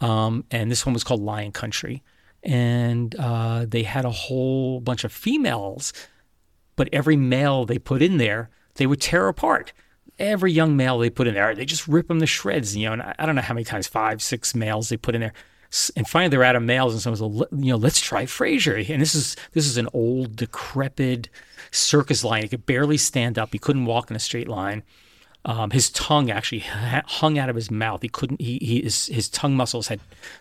Um, 0.00 0.44
and 0.50 0.70
this 0.70 0.84
one 0.84 0.92
was 0.92 1.04
called 1.04 1.22
Lion 1.22 1.52
Country, 1.52 2.02
and 2.42 3.14
uh, 3.18 3.66
they 3.66 3.82
had 3.82 4.04
a 4.04 4.10
whole 4.10 4.80
bunch 4.80 5.04
of 5.04 5.12
females, 5.12 5.92
but 6.76 6.88
every 6.92 7.16
male 7.16 7.64
they 7.64 7.78
put 7.78 8.02
in 8.02 8.16
there, 8.18 8.50
they 8.74 8.86
would 8.86 9.00
tear 9.00 9.28
apart. 9.28 9.72
Every 10.18 10.52
young 10.52 10.76
male 10.76 10.98
they 10.98 11.10
put 11.10 11.26
in 11.26 11.34
there, 11.34 11.54
they 11.54 11.64
just 11.64 11.88
rip 11.88 12.08
them 12.08 12.20
to 12.20 12.26
shreds. 12.26 12.76
You 12.76 12.86
know, 12.86 12.92
and 12.94 13.02
I, 13.02 13.14
I 13.18 13.26
don't 13.26 13.34
know 13.34 13.42
how 13.42 13.54
many 13.54 13.64
times, 13.64 13.86
five, 13.86 14.22
six 14.22 14.54
males 14.54 14.88
they 14.88 14.96
put 14.96 15.14
in 15.14 15.20
there. 15.20 15.32
And 15.96 16.06
finally, 16.06 16.28
they're 16.28 16.44
out 16.44 16.54
of 16.54 16.62
males, 16.62 16.92
and 16.92 17.00
someone's 17.00 17.22
like, 17.22 17.50
"Let- 17.50 17.64
you 17.64 17.72
know, 17.72 17.78
let's 17.78 17.98
try 17.98 18.24
Frasier. 18.24 18.88
And 18.90 19.00
this 19.00 19.14
is 19.14 19.36
this 19.52 19.66
is 19.66 19.78
an 19.78 19.88
old, 19.94 20.36
decrepit 20.36 21.30
circus 21.70 22.22
lion. 22.22 22.42
He 22.42 22.48
could 22.50 22.66
barely 22.66 22.98
stand 22.98 23.38
up. 23.38 23.50
He 23.52 23.58
couldn't 23.58 23.86
walk 23.86 24.10
in 24.10 24.16
a 24.16 24.20
straight 24.20 24.48
line. 24.48 24.82
Um, 25.44 25.70
his 25.70 25.90
tongue 25.90 26.30
actually 26.30 26.60
hung 26.60 27.36
out 27.36 27.48
of 27.48 27.56
his 27.56 27.70
mouth. 27.70 28.02
He 28.02 28.08
couldn't. 28.08 28.40
He, 28.40 28.58
he 28.62 28.82
his, 28.82 29.06
his 29.06 29.28
tongue 29.28 29.56
muscles 29.56 29.88
had 29.88 29.98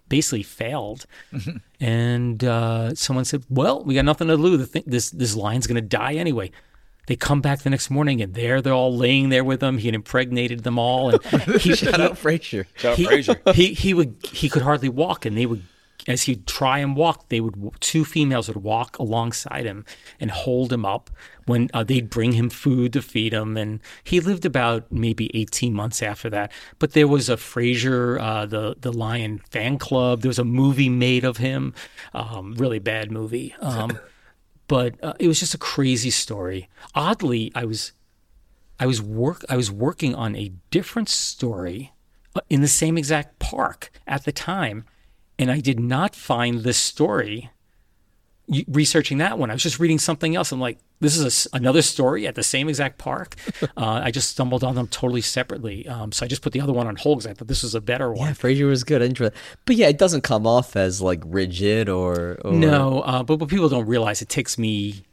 basically 0.09 0.43
failed. 0.43 1.05
and 1.79 2.43
uh, 2.43 2.93
someone 2.93 3.25
said, 3.25 3.43
"Well, 3.49 3.83
we 3.83 3.95
got 3.95 4.05
nothing 4.05 4.27
to 4.27 4.35
lose. 4.35 4.59
The 4.59 4.67
thing, 4.67 4.83
this 4.85 5.09
this 5.09 5.35
lion's 5.35 5.65
going 5.65 5.75
to 5.75 5.81
die 5.81 6.13
anyway." 6.15 6.51
They 7.07 7.15
come 7.15 7.41
back 7.41 7.61
the 7.61 7.69
next 7.69 7.89
morning, 7.89 8.21
and 8.21 8.33
there 8.33 8.61
they're 8.61 8.73
all 8.73 8.95
laying 8.95 9.29
there 9.29 9.43
with 9.43 9.61
him. 9.61 9.77
He 9.77 9.87
had 9.87 9.95
impregnated 9.95 10.63
them 10.63 10.77
all, 10.77 11.09
and 11.09 11.23
he, 11.59 11.75
Shout 11.75 11.99
out 11.99 12.13
Frasier. 12.13 12.65
Shout 12.75 12.93
out 12.93 12.97
he, 12.97 13.05
Frasier. 13.05 13.53
he 13.55 13.73
he 13.73 13.93
would 13.93 14.15
he 14.31 14.49
could 14.49 14.61
hardly 14.61 14.89
walk, 14.89 15.25
and 15.25 15.37
they 15.37 15.45
would 15.45 15.63
as 16.07 16.23
he'd 16.23 16.47
try 16.47 16.79
and 16.79 16.95
walk, 16.95 17.29
they 17.29 17.41
would 17.41 17.55
two 17.79 18.05
females 18.05 18.47
would 18.47 18.63
walk 18.63 18.97
alongside 18.97 19.65
him 19.65 19.85
and 20.19 20.31
hold 20.31 20.71
him 20.71 20.85
up 20.85 21.09
when 21.45 21.69
uh, 21.73 21.83
they'd 21.83 22.09
bring 22.09 22.33
him 22.33 22.49
food 22.49 22.93
to 22.93 23.01
feed 23.01 23.33
him, 23.33 23.57
and 23.57 23.79
he 24.03 24.19
lived 24.19 24.45
about 24.45 24.91
maybe 24.91 25.29
eighteen 25.35 25.73
months 25.73 26.01
after 26.01 26.29
that. 26.29 26.51
But 26.79 26.93
there 26.93 27.07
was 27.07 27.29
a 27.29 27.35
Frasier, 27.35 28.19
uh, 28.19 28.45
the 28.45 28.75
the 28.79 28.93
Lion 28.93 29.41
fan 29.49 29.77
club. 29.77 30.21
There 30.21 30.29
was 30.29 30.39
a 30.39 30.45
movie 30.45 30.89
made 30.89 31.23
of 31.23 31.37
him, 31.37 31.73
um, 32.13 32.53
really 32.55 32.79
bad 32.79 33.11
movie. 33.11 33.55
Um, 33.59 33.99
but 34.71 34.95
uh, 35.03 35.11
it 35.19 35.27
was 35.27 35.41
just 35.41 35.53
a 35.53 35.57
crazy 35.57 36.09
story. 36.09 36.69
Oddly, 36.95 37.51
I 37.53 37.65
was 37.65 37.91
I 38.79 38.85
was 38.85 39.01
work 39.01 39.43
I 39.49 39.57
was 39.57 39.69
working 39.69 40.15
on 40.15 40.33
a 40.33 40.53
different 40.69 41.09
story 41.09 41.91
uh, 42.37 42.39
in 42.49 42.61
the 42.61 42.69
same 42.69 42.97
exact 42.97 43.37
park 43.37 43.91
at 44.07 44.23
the 44.23 44.31
time, 44.31 44.85
and 45.37 45.51
I 45.51 45.59
did 45.59 45.77
not 45.77 46.15
find 46.15 46.61
this 46.61 46.77
story. 46.77 47.49
Researching 48.67 49.19
that 49.19 49.37
one, 49.37 49.49
I 49.49 49.53
was 49.53 49.63
just 49.63 49.79
reading 49.79 49.97
something 49.97 50.35
else. 50.35 50.51
I'm 50.51 50.59
like, 50.59 50.77
this 50.99 51.15
is 51.17 51.47
a 51.47 51.55
another 51.55 51.81
story 51.81 52.27
at 52.27 52.35
the 52.35 52.43
same 52.43 52.67
exact 52.67 52.97
park. 52.97 53.35
uh, 53.77 54.01
I 54.03 54.11
just 54.11 54.29
stumbled 54.29 54.63
on 54.63 54.75
them 54.75 54.87
totally 54.87 55.21
separately, 55.21 55.87
um, 55.87 56.11
so 56.11 56.25
I 56.25 56.27
just 56.27 56.41
put 56.41 56.51
the 56.51 56.59
other 56.59 56.73
one 56.73 56.87
on 56.87 56.95
hold 56.97 57.19
because 57.19 57.31
I 57.31 57.33
thought 57.33 57.47
this 57.47 57.63
was 57.63 57.75
a 57.75 57.81
better 57.81 58.11
one. 58.11 58.27
Yeah, 58.27 58.33
Frasier 58.33 58.67
was 58.67 58.83
good. 58.83 59.01
I. 59.01 59.31
But 59.65 59.75
yeah, 59.75 59.87
it 59.87 59.97
doesn't 59.97 60.21
come 60.21 60.45
off 60.45 60.75
as 60.75 61.01
like 61.01 61.21
rigid 61.25 61.87
or, 61.87 62.39
or 62.43 62.51
No, 62.51 63.01
uh, 63.01 63.23
but 63.23 63.39
what 63.39 63.49
people 63.49 63.69
don't 63.69 63.87
realize, 63.87 64.21
it 64.21 64.29
takes 64.29 64.57
me 64.57 65.05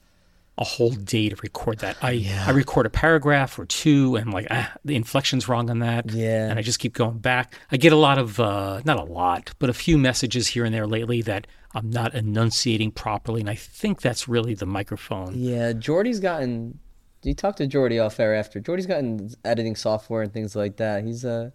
a 0.59 0.65
whole 0.65 0.91
day 0.91 1.29
to 1.29 1.37
record 1.37 1.79
that. 1.79 1.97
I 2.03 2.27
I 2.47 2.51
record 2.51 2.85
a 2.85 2.91
paragraph 2.91 3.59
or 3.59 3.65
two, 3.65 4.17
and 4.17 4.33
like 4.33 4.49
ah, 4.51 4.73
the 4.85 4.97
inflection's 4.97 5.49
wrong 5.49 5.71
on 5.71 5.79
that. 5.79 6.11
Yeah. 6.11 6.51
and 6.51 6.59
I 6.59 6.63
just 6.63 6.81
keep 6.81 6.95
going 6.95 7.19
back. 7.19 7.55
I 7.71 7.77
get 7.77 7.93
a 7.93 7.97
lot 7.97 8.19
of 8.19 8.41
uh, 8.41 8.83
not 8.85 8.99
a 8.99 9.05
lot, 9.05 9.53
but 9.61 9.71
a 9.71 9.73
few 9.73 9.97
messages 9.97 10.49
here 10.49 10.65
and 10.65 10.75
there 10.75 10.87
lately 10.87 11.23
that 11.23 11.47
I'm 11.79 11.91
not 11.91 12.15
enunciating 12.15 12.91
properly, 12.93 13.41
and 13.41 13.51
I 13.51 13.55
think 13.55 14.01
that's 14.01 14.29
really 14.29 14.55
the 14.55 14.67
microphone. 14.67 15.33
Yeah, 15.37 15.73
Jordy's 15.73 16.21
gotten. 16.21 16.79
You 17.23 17.35
talked 17.35 17.59
to 17.59 17.67
Jordy 17.67 17.99
off 17.99 18.21
air 18.21 18.35
after. 18.35 18.61
Jordy's 18.61 18.87
gotten 18.87 19.31
editing 19.45 19.75
software 19.77 20.23
and 20.23 20.33
things 20.33 20.55
like 20.55 20.77
that. 20.77 21.05
He's 21.05 21.25
uh, 21.25 21.51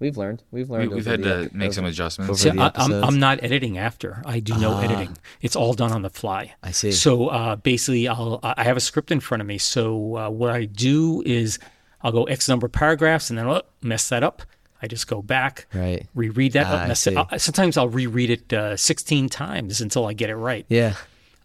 we've 0.00 0.16
learned. 0.16 0.42
We've 0.50 0.68
learned. 0.70 0.90
We- 0.90 0.96
we've 0.96 1.06
over 1.08 1.10
had 1.10 1.22
the- 1.22 1.48
to 1.50 1.56
make 1.56 1.72
some 1.72 1.84
over- 1.84 1.90
adjustments. 1.90 2.30
over 2.30 2.38
See, 2.38 2.50
the 2.50 2.62
I, 2.62 2.70
I'm. 2.74 2.92
I'm 3.04 3.18
not 3.18 3.42
editing 3.42 3.78
after. 3.78 4.22
I 4.26 4.40
do 4.40 4.56
no 4.58 4.72
Ah. 4.72 4.82
editing. 4.82 5.16
It's 5.40 5.54
all 5.56 5.72
done 5.74 5.92
on 5.92 6.02
the 6.02 6.10
fly. 6.10 6.54
I 6.62 6.70
see. 6.72 6.90
So 6.92 7.28
uh, 7.28 7.56
basically, 7.56 8.08
I'll 8.08 8.40
I 8.42 8.64
have 8.64 8.76
a 8.76 8.80
script 8.80 9.10
in 9.10 9.20
front 9.20 9.40
of 9.40 9.46
me. 9.46 9.58
So 9.58 10.16
uh, 10.16 10.30
what 10.30 10.50
I 10.50 10.64
do 10.64 11.22
is 11.24 11.58
I'll 12.02 12.12
go 12.12 12.24
X 12.24 12.48
number 12.48 12.66
of 12.66 12.72
paragraphs, 12.72 13.30
and 13.30 13.38
then 13.38 13.46
oh, 13.46 13.62
mess 13.82 14.08
that 14.08 14.22
up. 14.24 14.42
I 14.84 14.86
just 14.86 15.06
go 15.08 15.22
back, 15.22 15.66
Right. 15.74 16.06
reread 16.14 16.52
that. 16.52 16.66
Ah, 16.66 16.82
I 16.84 16.88
mess 16.88 17.06
it. 17.06 17.10
see. 17.12 17.16
uh, 17.16 17.38
sometimes 17.38 17.76
I'll 17.76 17.88
reread 17.88 18.30
it 18.30 18.52
uh, 18.52 18.76
16 18.76 19.28
times 19.28 19.80
until 19.80 20.06
I 20.06 20.12
get 20.12 20.30
it 20.30 20.36
right. 20.36 20.64
Yeah. 20.68 20.94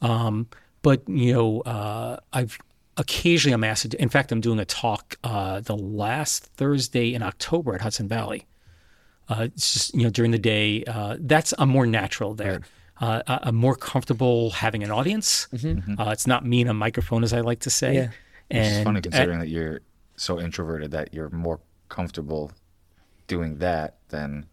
Um, 0.02 0.48
but 0.82 1.08
you 1.10 1.34
know, 1.34 1.62
uh, 1.62 2.18
I've 2.32 2.58
occasionally 2.98 3.54
I'm 3.54 3.64
asked. 3.64 3.94
In 3.94 4.10
fact, 4.10 4.32
I'm 4.32 4.42
doing 4.42 4.60
a 4.60 4.66
talk 4.66 5.18
uh, 5.24 5.60
the 5.62 5.76
last 5.76 6.46
Thursday 6.58 7.14
in 7.14 7.24
October 7.24 7.76
at 7.76 7.82
Hudson 7.82 8.08
Valley. 8.08 8.46
Uh, 9.28 9.44
it's 9.54 9.74
just 9.74 9.94
you 9.94 10.04
know 10.04 10.10
during 10.10 10.32
the 10.32 10.40
day. 10.40 10.84
Uh, 10.86 11.16
that's 11.20 11.54
I'm 11.60 11.70
more 11.70 11.86
natural 11.86 12.34
there. 12.34 12.62
Uh, 13.02 13.22
I- 13.28 13.40
I'm 13.44 13.56
more 13.56 13.76
comfortable 13.76 14.50
having 14.52 14.84
an 14.84 14.92
audience. 14.92 15.48
Uh, 15.54 16.10
it's 16.12 16.28
not 16.28 16.46
me 16.46 16.62
and 16.62 16.70
a 16.70 16.74
microphone, 16.74 17.24
as 17.24 17.32
I 17.34 17.42
like 17.42 17.60
to 17.62 17.70
say. 17.70 17.94
Yeah. 17.96 18.10
It's 18.52 18.84
funny 18.84 19.00
considering 19.02 19.40
that 19.40 19.48
you're 19.50 19.82
so 20.18 20.40
introverted 20.40 20.92
that 20.92 21.14
you're 21.14 21.30
more 21.30 21.60
comfortable 21.88 22.52
doing 23.30 23.60
that 23.60 23.98
than 24.10 24.48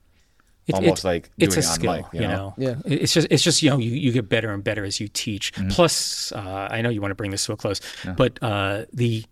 It- 0.68 0.74
almost 0.76 1.04
it- 1.04 1.08
like 1.08 1.22
doing 1.38 1.48
it's 1.48 1.56
a 1.56 1.60
it 1.60 1.66
on 1.66 1.72
skill, 1.74 1.92
mic. 1.96 2.04
You 2.12 2.20
know? 2.28 2.54
Yeah. 2.56 2.74
It's 2.84 3.12
just 3.12 3.26
it's 3.30 3.42
just 3.42 3.62
you 3.62 3.70
know 3.70 3.78
you, 3.78 3.90
you 3.90 4.12
get 4.12 4.28
better 4.28 4.50
and 4.54 4.62
better 4.62 4.84
as 4.84 5.00
you 5.00 5.08
teach. 5.08 5.52
Plus, 5.70 6.30
uh, 6.32 6.68
I 6.70 6.80
know 6.82 6.90
you 6.90 7.00
want 7.00 7.10
to 7.10 7.16
bring 7.16 7.32
this 7.32 7.44
to 7.46 7.52
a 7.52 7.56
close, 7.56 7.80
but 8.16 8.40
uh, 8.42 8.84
the 8.92 9.24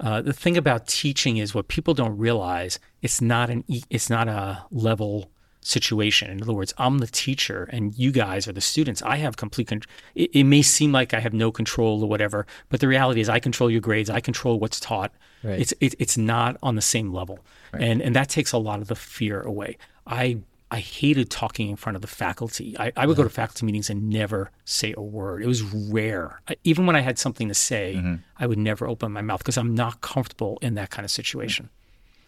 uh, 0.00 0.20
the 0.22 0.32
thing 0.32 0.56
about 0.56 0.86
teaching 0.88 1.36
is 1.36 1.54
what 1.54 1.68
people 1.68 1.94
don't 1.94 2.16
realize. 2.18 2.78
It's 3.02 3.20
not 3.20 3.50
an 3.50 3.62
e- 3.68 3.84
it's 3.90 4.08
not 4.10 4.26
a 4.28 4.64
level 4.70 5.30
situation. 5.64 6.28
In 6.30 6.42
other 6.42 6.52
words, 6.52 6.74
I'm 6.76 6.98
the 6.98 7.06
teacher 7.06 7.68
and 7.72 7.94
you 7.96 8.10
guys 8.10 8.48
are 8.48 8.52
the 8.52 8.60
students. 8.60 9.00
I 9.02 9.16
have 9.18 9.36
complete 9.36 9.68
control. 9.68 9.92
It, 10.16 10.30
it 10.34 10.44
may 10.44 10.60
seem 10.62 10.90
like 10.90 11.14
I 11.14 11.20
have 11.20 11.32
no 11.32 11.52
control 11.52 12.02
or 12.02 12.08
whatever, 12.08 12.46
but 12.68 12.80
the 12.80 12.88
reality 12.88 13.20
is 13.20 13.28
I 13.28 13.38
control 13.38 13.70
your 13.70 13.80
grades. 13.80 14.10
I 14.10 14.20
control 14.20 14.58
what's 14.58 14.80
taught. 14.80 15.12
Right. 15.42 15.60
It's 15.60 15.74
it, 15.80 15.94
it's 15.98 16.16
not 16.16 16.56
on 16.62 16.76
the 16.76 16.82
same 16.82 17.12
level, 17.12 17.40
and 17.72 18.00
and 18.00 18.14
that 18.16 18.28
takes 18.28 18.52
a 18.52 18.58
lot 18.58 18.80
of 18.80 18.88
the 18.88 18.94
fear 18.94 19.40
away. 19.40 19.76
I 20.06 20.38
I 20.72 20.78
hated 20.78 21.30
talking 21.30 21.68
in 21.68 21.76
front 21.76 21.96
of 21.96 22.02
the 22.02 22.08
faculty. 22.08 22.74
I, 22.78 22.92
I 22.96 23.06
would 23.06 23.16
go 23.16 23.22
to 23.22 23.28
faculty 23.28 23.66
meetings 23.66 23.90
and 23.90 24.08
never 24.08 24.50
say 24.64 24.94
a 24.96 25.02
word. 25.02 25.42
It 25.42 25.46
was 25.46 25.62
rare. 25.62 26.40
I, 26.48 26.56
even 26.64 26.86
when 26.86 26.96
I 26.96 27.00
had 27.00 27.18
something 27.18 27.48
to 27.48 27.54
say, 27.54 27.96
mm-hmm. 27.98 28.14
I 28.38 28.46
would 28.46 28.58
never 28.58 28.86
open 28.86 29.12
my 29.12 29.20
mouth 29.20 29.40
because 29.40 29.58
I'm 29.58 29.74
not 29.74 30.00
comfortable 30.00 30.58
in 30.62 30.74
that 30.74 30.88
kind 30.88 31.04
of 31.04 31.10
situation. 31.10 31.68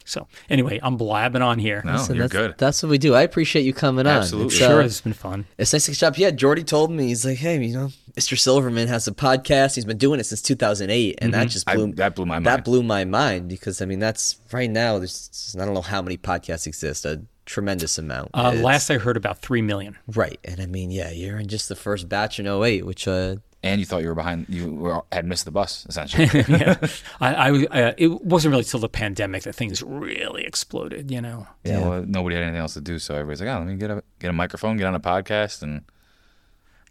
So 0.04 0.26
anyway, 0.50 0.78
I'm 0.82 0.96
blabbing 0.96 1.40
on 1.42 1.58
here. 1.58 1.82
No, 1.84 1.92
Listen, 1.92 2.16
you're 2.16 2.24
that's, 2.28 2.32
good. 2.32 2.54
That's 2.58 2.82
what 2.82 2.90
we 2.90 2.98
do. 2.98 3.14
I 3.14 3.22
appreciate 3.22 3.62
you 3.62 3.72
coming 3.72 4.06
on. 4.06 4.18
Absolutely. 4.18 4.46
It's, 4.48 4.56
Sure, 4.56 4.82
uh, 4.82 4.84
it's 4.84 5.00
been 5.00 5.12
fun. 5.14 5.46
It's 5.56 5.72
nice 5.72 5.86
to 5.86 5.92
catch 5.92 6.02
up. 6.02 6.18
Yeah, 6.18 6.30
Jordy 6.30 6.62
told 6.62 6.90
me 6.90 7.06
he's 7.08 7.24
like, 7.24 7.38
hey, 7.38 7.62
you 7.64 7.74
know, 7.74 7.88
Mr. 8.14 8.38
Silverman 8.38 8.88
has 8.88 9.08
a 9.08 9.12
podcast. 9.12 9.74
He's 9.76 9.84
been 9.86 9.96
doing 9.98 10.20
it 10.20 10.24
since 10.24 10.42
2008, 10.42 11.18
and 11.22 11.32
that 11.34 11.48
just 11.48 11.68
I- 11.68 11.74
blew 11.76 11.92
that 11.94 12.14
blew 12.14 12.26
my 12.26 12.38
That 12.40 12.44
mind. 12.44 12.64
blew 12.64 12.82
my 12.82 13.04
mind 13.04 13.48
because 13.48 13.80
I 13.80 13.86
mean, 13.86 13.98
that's 13.98 14.38
right 14.52 14.70
now. 14.70 14.98
There's 14.98 15.56
I 15.58 15.64
don't 15.64 15.74
know 15.74 15.80
how 15.82 16.02
many 16.02 16.16
podcasts 16.18 16.66
exist. 16.66 17.04
A 17.06 17.22
tremendous 17.46 17.98
amount. 17.98 18.30
Uh, 18.34 18.52
last 18.52 18.90
I 18.90 18.98
heard, 18.98 19.16
about 19.16 19.38
three 19.40 19.62
million. 19.62 19.96
right, 20.14 20.38
and 20.44 20.60
I 20.60 20.66
mean, 20.66 20.90
yeah, 20.90 21.10
you're 21.10 21.38
in 21.38 21.48
just 21.48 21.68
the 21.68 21.76
first 21.76 22.08
batch 22.08 22.38
in 22.38 22.46
08, 22.46 22.86
which 22.86 23.08
uh, 23.08 23.36
And 23.64 23.80
you 23.80 23.86
thought 23.86 24.02
you 24.02 24.08
were 24.08 24.14
behind. 24.14 24.46
You 24.48 24.72
were, 24.74 25.02
had 25.10 25.24
missed 25.24 25.44
the 25.46 25.50
bus 25.50 25.86
essentially. 25.88 26.24
yeah, 26.48 26.76
I, 27.20 27.34
I 27.34 27.50
uh, 27.66 27.92
it 27.96 28.22
wasn't 28.22 28.52
really 28.52 28.62
till 28.64 28.78
the 28.80 28.88
pandemic 28.90 29.42
that 29.44 29.54
things 29.54 29.82
really 29.82 30.44
exploded. 30.44 31.10
You 31.10 31.20
know. 31.22 31.46
yeah. 31.64 31.80
Well, 31.80 32.04
nobody 32.06 32.36
had 32.36 32.42
anything 32.44 32.60
else 32.60 32.74
to 32.74 32.80
do, 32.82 32.98
so 32.98 33.14
everybody's 33.14 33.40
like, 33.40 33.48
"Oh, 33.48 33.58
let 33.60 33.66
me 33.66 33.76
get 33.76 33.90
a 33.90 34.04
get 34.20 34.28
a 34.28 34.32
microphone, 34.34 34.76
get 34.76 34.86
on 34.86 34.94
a 34.94 35.00
podcast, 35.00 35.62
and 35.62 35.80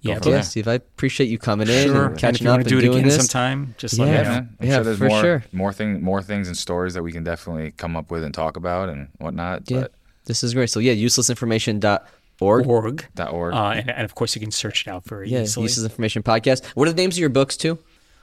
Yeah, 0.02 0.20
yeah. 0.26 0.42
Steve, 0.42 0.68
I 0.68 0.74
appreciate 0.74 1.28
you 1.28 1.38
coming 1.38 1.68
in 1.70 1.84
Sure. 1.88 1.96
and 1.96 2.06
And 2.08 2.16
if 2.16 2.20
catching 2.22 2.46
you 2.48 2.52
up 2.52 2.58
want 2.58 2.64
to 2.66 2.70
do 2.70 2.80
it 2.80 2.82
doing 2.82 2.94
again 2.98 3.08
this. 3.08 3.16
sometime, 3.18 3.76
just 3.78 3.94
Yeah. 3.98 4.04
let 4.06 4.10
me 4.12 4.18
yeah, 4.18 4.24
know. 4.24 4.30
man. 4.32 4.58
I'm 4.60 4.68
Yeah, 4.68 4.76
sure 4.76 4.84
there's 4.84 4.98
for 4.98 5.08
more 5.08 5.22
sure. 5.22 5.44
more 5.54 5.72
thing 5.74 6.02
more 6.04 6.22
things 6.24 6.48
and 6.48 6.58
stories 6.58 6.94
that 6.96 7.04
we 7.04 7.12
can 7.12 7.24
definitely 7.24 7.72
come 7.72 7.96
up 7.96 8.10
with 8.12 8.24
and 8.24 8.34
talk 8.34 8.58
about 8.58 8.90
and 8.90 9.10
whatnot. 9.20 9.70
Yeah, 9.70 9.82
But 9.82 9.92
this 10.26 10.44
is 10.44 10.54
great. 10.56 10.70
So 10.72 10.80
yeah, 10.80 10.94
uselessinformation.org. 10.94 12.02
Org. 12.40 13.06
dot 13.16 13.32
org. 13.32 13.54
Uh, 13.54 13.70
and, 13.76 13.90
and 13.90 14.06
of 14.06 14.16
course, 14.16 14.36
you 14.36 14.42
can 14.42 14.52
search 14.52 14.86
it 14.86 14.90
out 14.90 15.06
very 15.06 15.30
Yeah, 15.30 15.42
easily. 15.42 15.64
useless 15.66 15.86
information 15.86 16.24
podcast. 16.24 16.66
What 16.76 16.88
are 16.88 16.92
the 16.92 17.02
names 17.02 17.16
of 17.16 17.20
your 17.20 17.30
books 17.30 17.56
too? 17.58 17.80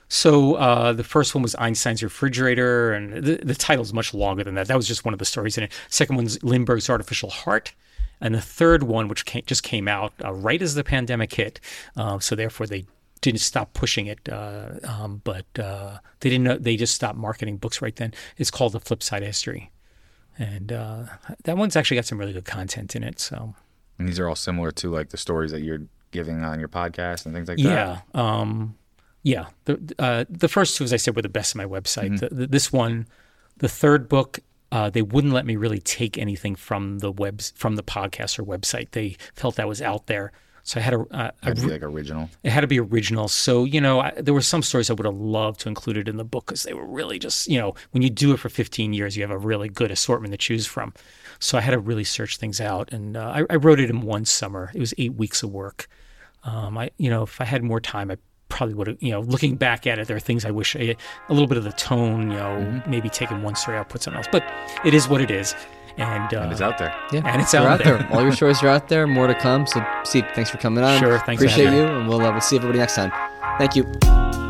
So 0.09 0.55
uh, 0.57 0.93
the 0.93 1.05
first 1.05 1.35
one 1.37 1.43
was 1.43 1.55
Einstein's 1.55 2.03
refrigerator, 2.03 2.93
and 2.93 3.23
the, 3.25 3.37
the 3.37 3.55
title 3.55 3.83
is 3.85 3.93
much 3.95 4.13
longer 4.13 4.43
than 4.43 4.55
that. 4.57 4.67
That 4.67 4.77
was 4.77 4.89
just 4.89 5.05
one 5.05 5.15
of 5.15 5.19
the 5.21 5.25
stories 5.25 5.57
in 5.57 5.65
it. 5.65 5.73
Second 5.89 6.17
one's 6.17 6.43
Lindbergh's 6.43 6.91
artificial 6.91 7.31
heart, 7.31 7.73
and 8.21 8.35
the 8.35 8.41
third 8.41 8.83
one, 8.83 9.07
which 9.07 9.25
came, 9.25 9.45
just 9.47 9.63
came 9.63 9.87
out 9.87 10.13
uh, 10.25 10.33
right 10.33 10.61
as 10.61 10.75
the 10.75 10.83
pandemic 10.83 11.33
hit, 11.33 11.61
uh, 11.97 12.19
so 12.19 12.35
therefore 12.35 12.67
they 12.67 12.87
didn't 13.21 13.41
stop 13.41 13.73
pushing 13.73 14.07
it, 14.09 14.29
uh, 14.29 14.71
um, 14.83 15.21
but 15.23 15.47
uh, 15.61 15.99
they 16.19 16.29
didn't. 16.31 16.45
Know, 16.45 16.59
they 16.59 16.77
just 16.77 16.95
stopped 16.95 17.17
marketing 17.17 17.59
books 17.59 17.81
right 17.81 17.95
then. 17.95 18.13
It's 18.37 18.51
called 18.51 18.73
The 18.73 18.81
Flip 18.81 19.05
Side 19.05 19.23
of 19.23 19.27
History, 19.29 19.71
and 20.37 20.73
uh, 20.73 21.05
that 21.45 21.57
one's 21.57 21.77
actually 21.77 21.99
got 21.99 22.07
some 22.07 22.19
really 22.19 22.33
good 22.33 22.47
content 22.47 22.97
in 22.97 23.05
it. 23.05 23.21
So 23.21 23.55
and 24.01 24.09
these 24.09 24.19
are 24.19 24.27
all 24.29 24.35
similar 24.35 24.73
to 24.73 24.91
like 24.91 25.11
the 25.11 25.19
stories 25.19 25.51
that 25.51 25.61
you're 25.61 25.83
giving 26.11 26.43
on 26.43 26.59
your 26.59 26.69
podcast 26.69 27.27
and 27.27 27.35
things 27.35 27.49
like 27.49 27.59
that. 27.59 27.63
yeah, 27.63 28.01
um, 28.15 28.75
yeah. 29.23 29.47
The 29.67 29.95
uh, 29.99 30.25
the 30.29 30.49
first 30.49 30.77
two, 30.79 30.85
as 30.85 30.93
I 30.93 30.97
said, 30.97 31.15
were 31.15 31.23
the 31.23 31.29
best 31.29 31.55
on 31.55 31.59
my 31.59 31.69
website. 31.69 32.19
The, 32.19 32.35
the, 32.35 32.47
this 32.47 32.73
one, 32.73 33.07
the 33.59 33.69
third 33.69 34.09
book, 34.09 34.41
uh, 34.73 34.89
they 34.89 35.03
wouldn't 35.03 35.35
let 35.35 35.45
me 35.45 35.57
really 35.57 35.81
take 35.81 36.17
anything 36.17 36.57
from 36.57 37.01
the 37.01 37.13
webs 37.13 37.53
from 37.57 37.77
the 37.77 37.83
podcast 37.83 38.39
or 38.39 38.45
website. 38.45 38.93
They 38.93 39.17
felt 39.35 39.57
that 39.57 39.69
was 39.69 39.83
out 39.83 40.07
there, 40.07 40.33
so 40.63 40.79
I 40.81 40.83
had 40.83 40.95
a, 40.95 41.01
uh, 41.01 41.31
a 41.43 41.47
That'd 41.47 41.65
be 41.65 41.71
like 41.71 41.83
original. 41.83 42.29
it 42.43 42.51
had 42.51 42.61
to 42.63 42.67
be 42.67 42.79
original. 42.81 43.29
So, 43.29 43.65
you 43.65 43.81
know, 43.81 44.01
I, 44.01 44.13
there 44.17 44.35
were 44.35 44.41
some 44.43 44.63
stories 44.63 44.91
I 44.91 44.95
would 44.95 45.07
have 45.07 45.15
loved 45.17 45.61
to 45.61 45.69
include 45.69 45.97
it 45.97 46.09
in 46.09 46.17
the 46.17 46.25
book 46.25 46.47
because 46.47 46.63
they 46.65 46.75
were 46.75 46.87
really 46.87 47.19
just, 47.19 47.49
you 47.49 47.59
know, 47.59 47.75
when 47.93 48.03
you 48.03 48.11
do 48.11 48.33
it 48.33 48.39
for 48.39 48.49
15 48.49 48.93
years, 48.93 49.17
you 49.17 49.23
have 49.23 49.31
a 49.31 49.39
really 49.39 49.69
good 49.69 49.91
assortment 49.91 50.33
to 50.33 50.39
choose 50.39 50.67
from. 50.67 50.93
So 51.39 51.57
I 51.59 51.63
had 51.63 51.71
to 51.73 51.79
really 51.79 52.05
search 52.05 52.37
things 52.37 52.61
out. 52.61 52.93
And 52.93 53.17
uh, 53.17 53.31
I, 53.37 53.45
I 53.51 53.57
wrote 53.57 53.81
it 53.81 53.89
in 53.91 54.03
one 54.03 54.25
summer. 54.25 54.71
It 54.75 54.81
was 54.81 54.93
eight 54.99 55.15
weeks 55.15 55.43
of 55.43 55.51
work. 55.51 55.89
Um, 56.45 56.77
I, 56.79 56.91
you 56.99 57.11
know, 57.11 57.23
if 57.23 57.41
I 57.41 57.45
had 57.45 57.63
more 57.63 57.81
time, 57.81 58.11
I 58.11 58.17
probably 58.49 58.75
would 58.75 58.87
have, 58.89 58.97
you 59.03 59.11
know, 59.13 59.21
looking 59.21 59.57
back 59.57 59.87
at 59.87 59.99
it, 59.99 60.09
there 60.09 60.17
are 60.17 60.21
things 60.21 60.45
I 60.45 60.51
wish 60.51 60.75
I, 60.75 60.97
a 61.29 61.33
little 61.33 61.47
bit 61.47 61.57
of 61.57 61.65
the 61.65 61.73
tone, 61.73 62.31
you 62.31 62.37
know, 62.37 62.57
Mm-hmm. 62.61 62.91
maybe 62.91 63.09
taking 63.09 63.43
one 63.43 63.55
story 63.55 63.79
out, 63.79 63.89
put 63.89 64.03
something 64.03 64.19
else. 64.19 64.29
But 64.33 64.43
it 64.85 64.93
is 64.93 65.07
what 65.09 65.21
it 65.21 65.31
is. 65.31 65.55
And, 65.97 66.33
uh, 66.35 66.41
And 66.43 66.53
it's 66.53 66.61
out 66.61 66.79
there. 66.79 66.95
Yeah, 67.13 67.23
And 67.25 67.43
it's 67.43 67.53
they're 67.53 67.67
out 67.69 67.83
there. 67.83 68.07
All 68.13 68.23
your 68.23 68.33
stories 68.33 68.63
are 68.63 68.69
out 68.69 68.89
there. 68.89 69.07
More 69.07 69.27
to 69.27 69.35
come. 69.35 69.67
So, 69.67 69.85
Steve, 70.05 70.25
thanks 70.35 70.51
for 70.51 70.59
coming 70.59 70.83
on. 70.85 70.99
Sure, 70.99 71.19
thanks 71.21 71.43
Appreciate 71.43 71.67
having 71.67 71.81
you, 71.81 71.87
me. 71.87 71.93
and 72.01 72.09
we'll 72.09 72.21
uh, 72.21 72.31
we'll 72.33 72.41
see 72.41 72.57
everybody 72.57 72.79
next 72.79 72.95
time. 72.97 73.13
Thank 73.59 73.77
you. 73.77 73.85
When 73.85 73.93
you 74.45 74.50